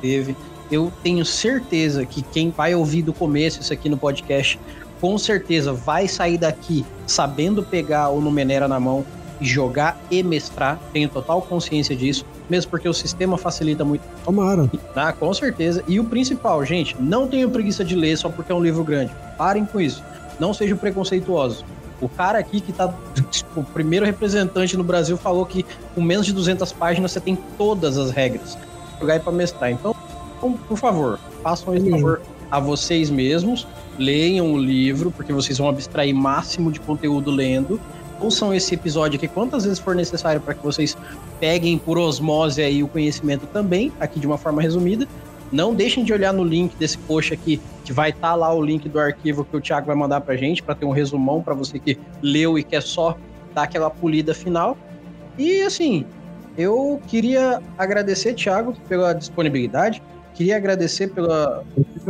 teve 0.02 0.36
eu 0.72 0.92
tenho 1.04 1.24
certeza 1.26 2.06
que 2.06 2.22
quem 2.22 2.50
vai 2.50 2.76
ouvir 2.76 3.02
do 3.02 3.14
começo 3.14 3.62
isso 3.62 3.74
aqui 3.74 3.90
no 3.90 3.98
podcast, 3.98 4.60
com 5.00 5.18
certeza 5.18 5.74
vai 5.74 6.08
sair 6.08 6.38
daqui 6.38 6.86
sabendo 7.06 7.64
pegar 7.64 8.10
o 8.10 8.20
Numenera 8.20 8.68
na 8.68 8.80
mão 8.80 9.06
e 9.40 9.46
jogar 9.46 10.00
e 10.10 10.24
mestrar. 10.24 10.80
Tenho 10.92 11.08
total 11.10 11.42
consciência 11.42 11.96
disso, 11.96 12.26
mesmo 12.50 12.72
porque 12.72 12.90
o 12.90 12.94
sistema 12.94 13.38
facilita 13.38 13.86
muito. 13.86 14.02
Tomara. 14.24 14.70
Ah, 14.96 15.14
com 15.14 15.34
certeza. 15.34 15.84
E 15.88 16.00
o 16.00 16.04
principal, 16.04 16.64
gente, 16.66 16.96
não 17.00 17.28
tenham 17.28 17.50
preguiça 17.50 17.84
de 17.84 17.96
ler 17.96 18.18
só 18.18 18.30
porque 18.30 18.52
é 18.52 18.56
um 18.56 18.62
livro 18.62 18.84
grande. 18.84 19.12
Parem 19.38 19.66
com 19.66 19.80
isso. 19.80 20.04
Não 20.40 20.54
sejam 20.54 20.78
preconceituosos. 20.78 21.64
O 22.00 22.08
cara 22.08 22.38
aqui 22.38 22.62
que 22.62 22.72
tá, 22.72 22.94
tipo, 23.32 23.62
o 23.62 23.64
primeiro 23.64 24.06
representante 24.06 24.78
no 24.78 24.84
Brasil 24.84 25.18
falou 25.18 25.46
que 25.46 25.66
com 25.96 26.02
menos 26.02 26.26
de 26.26 26.34
200 26.34 26.72
páginas 26.74 27.12
você 27.12 27.20
tem 27.20 27.36
todas 27.58 27.98
as 27.98 28.12
regras. 28.12 28.58
Jogar 29.00 29.16
e 29.16 29.20
para 29.20 29.32
mestrar. 29.32 29.72
Então, 29.72 29.96
por 30.68 30.78
favor, 30.78 31.20
façam 31.42 31.76
esse 31.76 31.90
favor 31.90 32.22
a 32.52 32.60
vocês 32.60 33.10
mesmos, 33.10 33.68
leiam 33.98 34.54
o 34.54 34.58
livro, 34.58 35.12
porque 35.12 35.34
vocês 35.34 35.58
vão 35.58 35.70
abstrair 35.70 36.14
máximo 36.14 36.72
de 36.72 36.80
conteúdo 36.80 37.32
lendo. 37.32 37.80
Ouçam 38.20 38.54
esse 38.54 38.74
episódio 38.74 39.18
aqui 39.18 39.28
quantas 39.28 39.64
vezes 39.64 39.80
for 39.80 39.96
necessário 39.96 40.42
para 40.42 40.54
que 40.54 40.64
vocês 40.64 40.98
peguem 41.40 41.78
por 41.78 41.98
osmose 41.98 42.62
aí 42.62 42.84
o 42.84 42.88
conhecimento 42.88 43.46
também, 43.48 43.92
aqui 44.00 44.20
de 44.20 44.26
uma 44.26 44.38
forma 44.38 44.62
resumida. 44.62 45.08
Não 45.52 45.74
deixem 45.74 46.04
de 46.04 46.12
olhar 46.12 46.34
no 46.34 46.44
link 46.44 46.76
desse 46.78 46.98
post 46.98 47.34
aqui, 47.34 47.62
que 47.86 47.94
vai 47.94 48.10
estar 48.10 48.30
tá 48.30 48.36
lá 48.36 48.54
o 48.54 48.62
link 48.62 48.90
do 48.90 49.00
arquivo 49.00 49.46
que 49.46 49.56
o 49.56 49.62
Thiago 49.62 49.88
vai 49.88 49.96
mandar 49.96 50.22
pra 50.22 50.36
gente, 50.36 50.62
para 50.62 50.76
ter 50.76 50.86
um 50.86 50.92
resumão 50.92 51.42
para 51.42 51.54
você 51.54 51.80
que 51.80 51.98
leu 52.22 52.58
e 52.58 52.64
quer 52.64 52.82
só 52.82 53.18
dar 53.54 53.64
aquela 53.64 53.90
polida 53.90 54.34
final. 54.34 54.78
E 55.38 55.62
assim, 55.62 56.06
eu 56.58 57.00
queria 57.08 57.62
agradecer, 57.78 58.34
Thiago, 58.34 58.74
pela 58.90 59.14
disponibilidade. 59.14 60.02
Queria 60.38 60.56
agradecer 60.56 61.08
pela, 61.08 61.64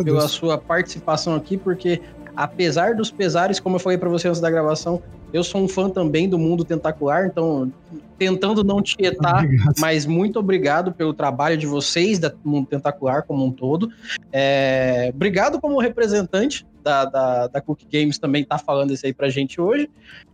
pela 0.04 0.28
sua 0.28 0.58
participação 0.58 1.34
aqui, 1.34 1.56
porque 1.56 2.02
apesar 2.36 2.94
dos 2.94 3.10
pesares, 3.10 3.58
como 3.58 3.78
eu 3.78 3.80
falei 3.80 3.98
para 3.98 4.10
você 4.10 4.28
antes 4.28 4.41
da 4.41 4.52
gravação, 4.52 5.02
eu 5.32 5.45
sou 5.45 5.62
um 5.62 5.68
fã 5.68 5.90
também 5.90 6.28
do 6.28 6.38
mundo 6.38 6.66
tentacular, 6.66 7.26
então 7.26 7.72
tentando 8.18 8.66
não 8.66 8.82
tietar, 8.82 9.45
mas 9.80 10.06
muito 10.06 10.40
obrigado 10.40 10.91
pelo 10.91 11.14
trabalho 11.14 11.58
de 11.58 11.66
vocês 11.66 12.20
do 12.20 12.34
mundo 12.44 12.68
tentacular 12.68 13.24
como 13.24 13.45
um 13.45 13.52
todo. 13.52 13.90
É, 14.30 15.10
obrigado 15.16 15.62
como 15.62 15.80
representante 15.80 16.68
da, 16.84 17.06
da, 17.06 17.48
da 17.48 17.62
Cook 17.62 17.84
Games 17.90 18.20
também 18.20 18.44
tá 18.44 18.58
falando 18.58 18.91
isso 18.91 19.06
aí 19.06 19.14
pra 19.14 19.30
gente 19.30 19.62
hoje. 19.62 19.90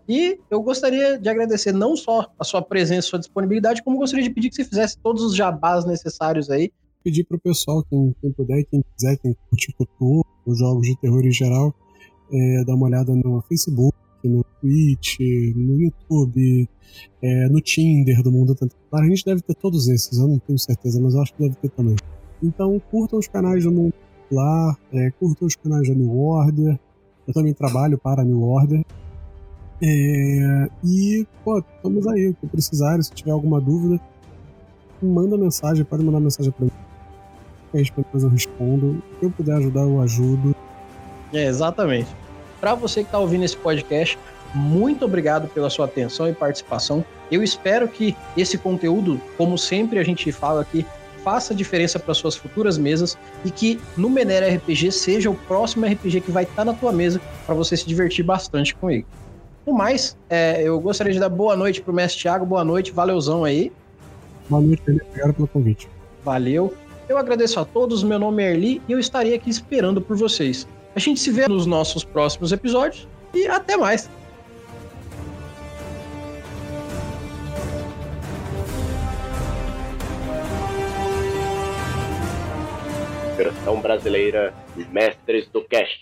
E 0.10 0.40
eu 0.49 0.64
gostaria 0.64 1.20
de 1.20 1.30
agradecer 1.30 1.72
não 1.72 1.95
só 1.95 2.28
a 2.40 2.44
sua 2.44 2.61
presença, 2.64 3.07
sua 3.10 3.20
disponibilidade, 3.20 3.84
como 3.84 3.99
gostaria 3.99 4.24
de 4.24 4.32
pedir 4.32 4.49
que 4.49 4.56
você 4.56 4.65
fizesse 4.65 4.98
todos 4.98 5.22
os 5.22 5.36
jabás 5.36 5.86
necessários 5.86 6.49
aí. 6.49 6.72
Pedir 7.03 7.25
pro 7.25 7.38
pessoal, 7.38 7.84
quem, 7.89 8.15
quem 8.21 8.31
puder, 8.31 8.63
quem 8.63 8.81
quiser, 8.95 9.17
quem 9.17 9.35
curte 9.49 9.73
cultura, 9.73 10.25
os 10.45 10.57
jogos 10.57 10.88
de 10.88 10.95
terror 11.01 11.25
em 11.25 11.31
geral, 11.31 11.75
é, 12.31 12.63
dar 12.63 12.75
uma 12.75 12.85
olhada 12.85 13.13
no 13.13 13.41
Facebook, 13.41 13.97
no 14.23 14.41
Twitch, 14.61 15.19
no 15.53 15.81
YouTube, 15.81 16.69
é, 17.21 17.49
no 17.49 17.59
Tinder 17.59 18.23
do 18.23 18.31
Mundo 18.31 18.55
Tentacular. 18.55 19.03
A 19.03 19.09
gente 19.09 19.25
deve 19.25 19.41
ter 19.41 19.53
todos 19.55 19.89
esses, 19.89 20.17
eu 20.17 20.30
não 20.30 20.39
tenho 20.39 20.57
certeza, 20.57 21.01
mas 21.01 21.13
acho 21.15 21.34
que 21.34 21.43
deve 21.43 21.55
ter 21.55 21.69
também. 21.71 21.97
Então 22.41 22.81
curtam 22.89 23.19
os 23.19 23.27
canais 23.27 23.65
do 23.65 23.71
Mundo 23.71 23.93
Tentacular, 23.93 24.80
é, 24.93 25.11
curtam 25.11 25.45
os 25.45 25.57
canais 25.57 25.88
da 25.88 25.93
New 25.93 26.17
Order. 26.17 26.80
Eu 27.27 27.34
também 27.34 27.53
trabalho 27.53 27.97
para 27.97 28.21
a 28.21 28.25
New 28.25 28.41
Order. 28.43 28.81
É, 29.81 30.69
e, 30.85 31.27
pô, 31.43 31.59
estamos 31.59 32.07
aí. 32.07 32.34
O 32.41 32.47
que 32.47 32.61
se 32.61 33.11
tiver 33.13 33.31
alguma 33.31 33.59
dúvida, 33.59 34.01
manda 35.01 35.38
mensagem, 35.38 35.84
pode 35.84 36.03
mandar 36.03 36.21
mensagem 36.21 36.51
para 36.51 36.65
mim. 36.65 36.71
Depois 37.73 38.23
eu 38.23 38.29
respondo. 38.29 39.03
Se 39.19 39.25
eu 39.25 39.31
puder 39.31 39.55
ajudar, 39.55 39.81
eu 39.81 40.01
ajudo. 40.01 40.55
É, 41.33 41.45
exatamente. 41.45 42.07
Para 42.61 42.75
você 42.75 43.01
que 43.01 43.07
está 43.07 43.19
ouvindo 43.19 43.43
esse 43.43 43.57
podcast, 43.57 44.17
muito 44.53 45.03
obrigado 45.03 45.47
pela 45.47 45.69
sua 45.69 45.85
atenção 45.85 46.29
e 46.29 46.33
participação. 46.33 47.03
Eu 47.31 47.43
espero 47.43 47.87
que 47.87 48.15
esse 48.37 48.57
conteúdo, 48.57 49.19
como 49.37 49.57
sempre 49.57 49.97
a 49.97 50.03
gente 50.03 50.31
fala 50.31 50.61
aqui, 50.61 50.85
faça 51.23 51.55
diferença 51.55 51.97
para 51.97 52.13
suas 52.13 52.35
futuras 52.35 52.77
mesas 52.77 53.17
e 53.43 53.49
que 53.49 53.79
no 53.97 54.09
Menera 54.09 54.47
RPG 54.53 54.91
seja 54.91 55.29
o 55.29 55.35
próximo 55.35 55.85
RPG 55.85 56.21
que 56.21 56.31
vai 56.31 56.43
estar 56.43 56.57
tá 56.57 56.65
na 56.65 56.73
tua 56.73 56.91
mesa 56.91 57.19
para 57.45 57.55
você 57.55 57.75
se 57.75 57.87
divertir 57.87 58.23
bastante 58.23 58.75
com 58.75 58.91
ele. 58.91 59.05
No 59.65 59.73
mais, 59.73 60.17
é, 60.29 60.61
eu 60.61 60.79
gostaria 60.79 61.13
de 61.13 61.19
dar 61.19 61.29
boa 61.29 61.55
noite 61.55 61.81
pro 61.81 61.93
mestre 61.93 62.21
Thiago, 62.21 62.45
boa 62.45 62.65
noite, 62.65 62.91
valeuzão 62.91 63.45
aí. 63.45 63.71
Boa 64.49 64.61
noite, 64.61 64.83
obrigado 64.85 65.33
pelo 65.33 65.47
convite. 65.47 65.89
Valeu. 66.23 66.73
Eu 67.07 67.17
agradeço 67.17 67.59
a 67.59 67.65
todos, 67.65 68.01
meu 68.01 68.17
nome 68.17 68.43
é 68.43 68.51
Erli 68.51 68.81
e 68.88 68.91
eu 68.91 68.99
estarei 68.99 69.34
aqui 69.34 69.49
esperando 69.49 70.01
por 70.01 70.15
vocês. 70.15 70.67
A 70.95 70.99
gente 70.99 71.19
se 71.19 71.31
vê 71.31 71.47
nos 71.47 71.65
nossos 71.65 72.03
próximos 72.03 72.51
episódios 72.51 73.07
e 73.34 73.45
até 73.47 73.75
mais. 73.75 74.09
Versão 83.35 83.81
brasileira 83.81 84.53
Mestres 84.91 85.49
do 85.49 85.61
Cast. 85.63 85.99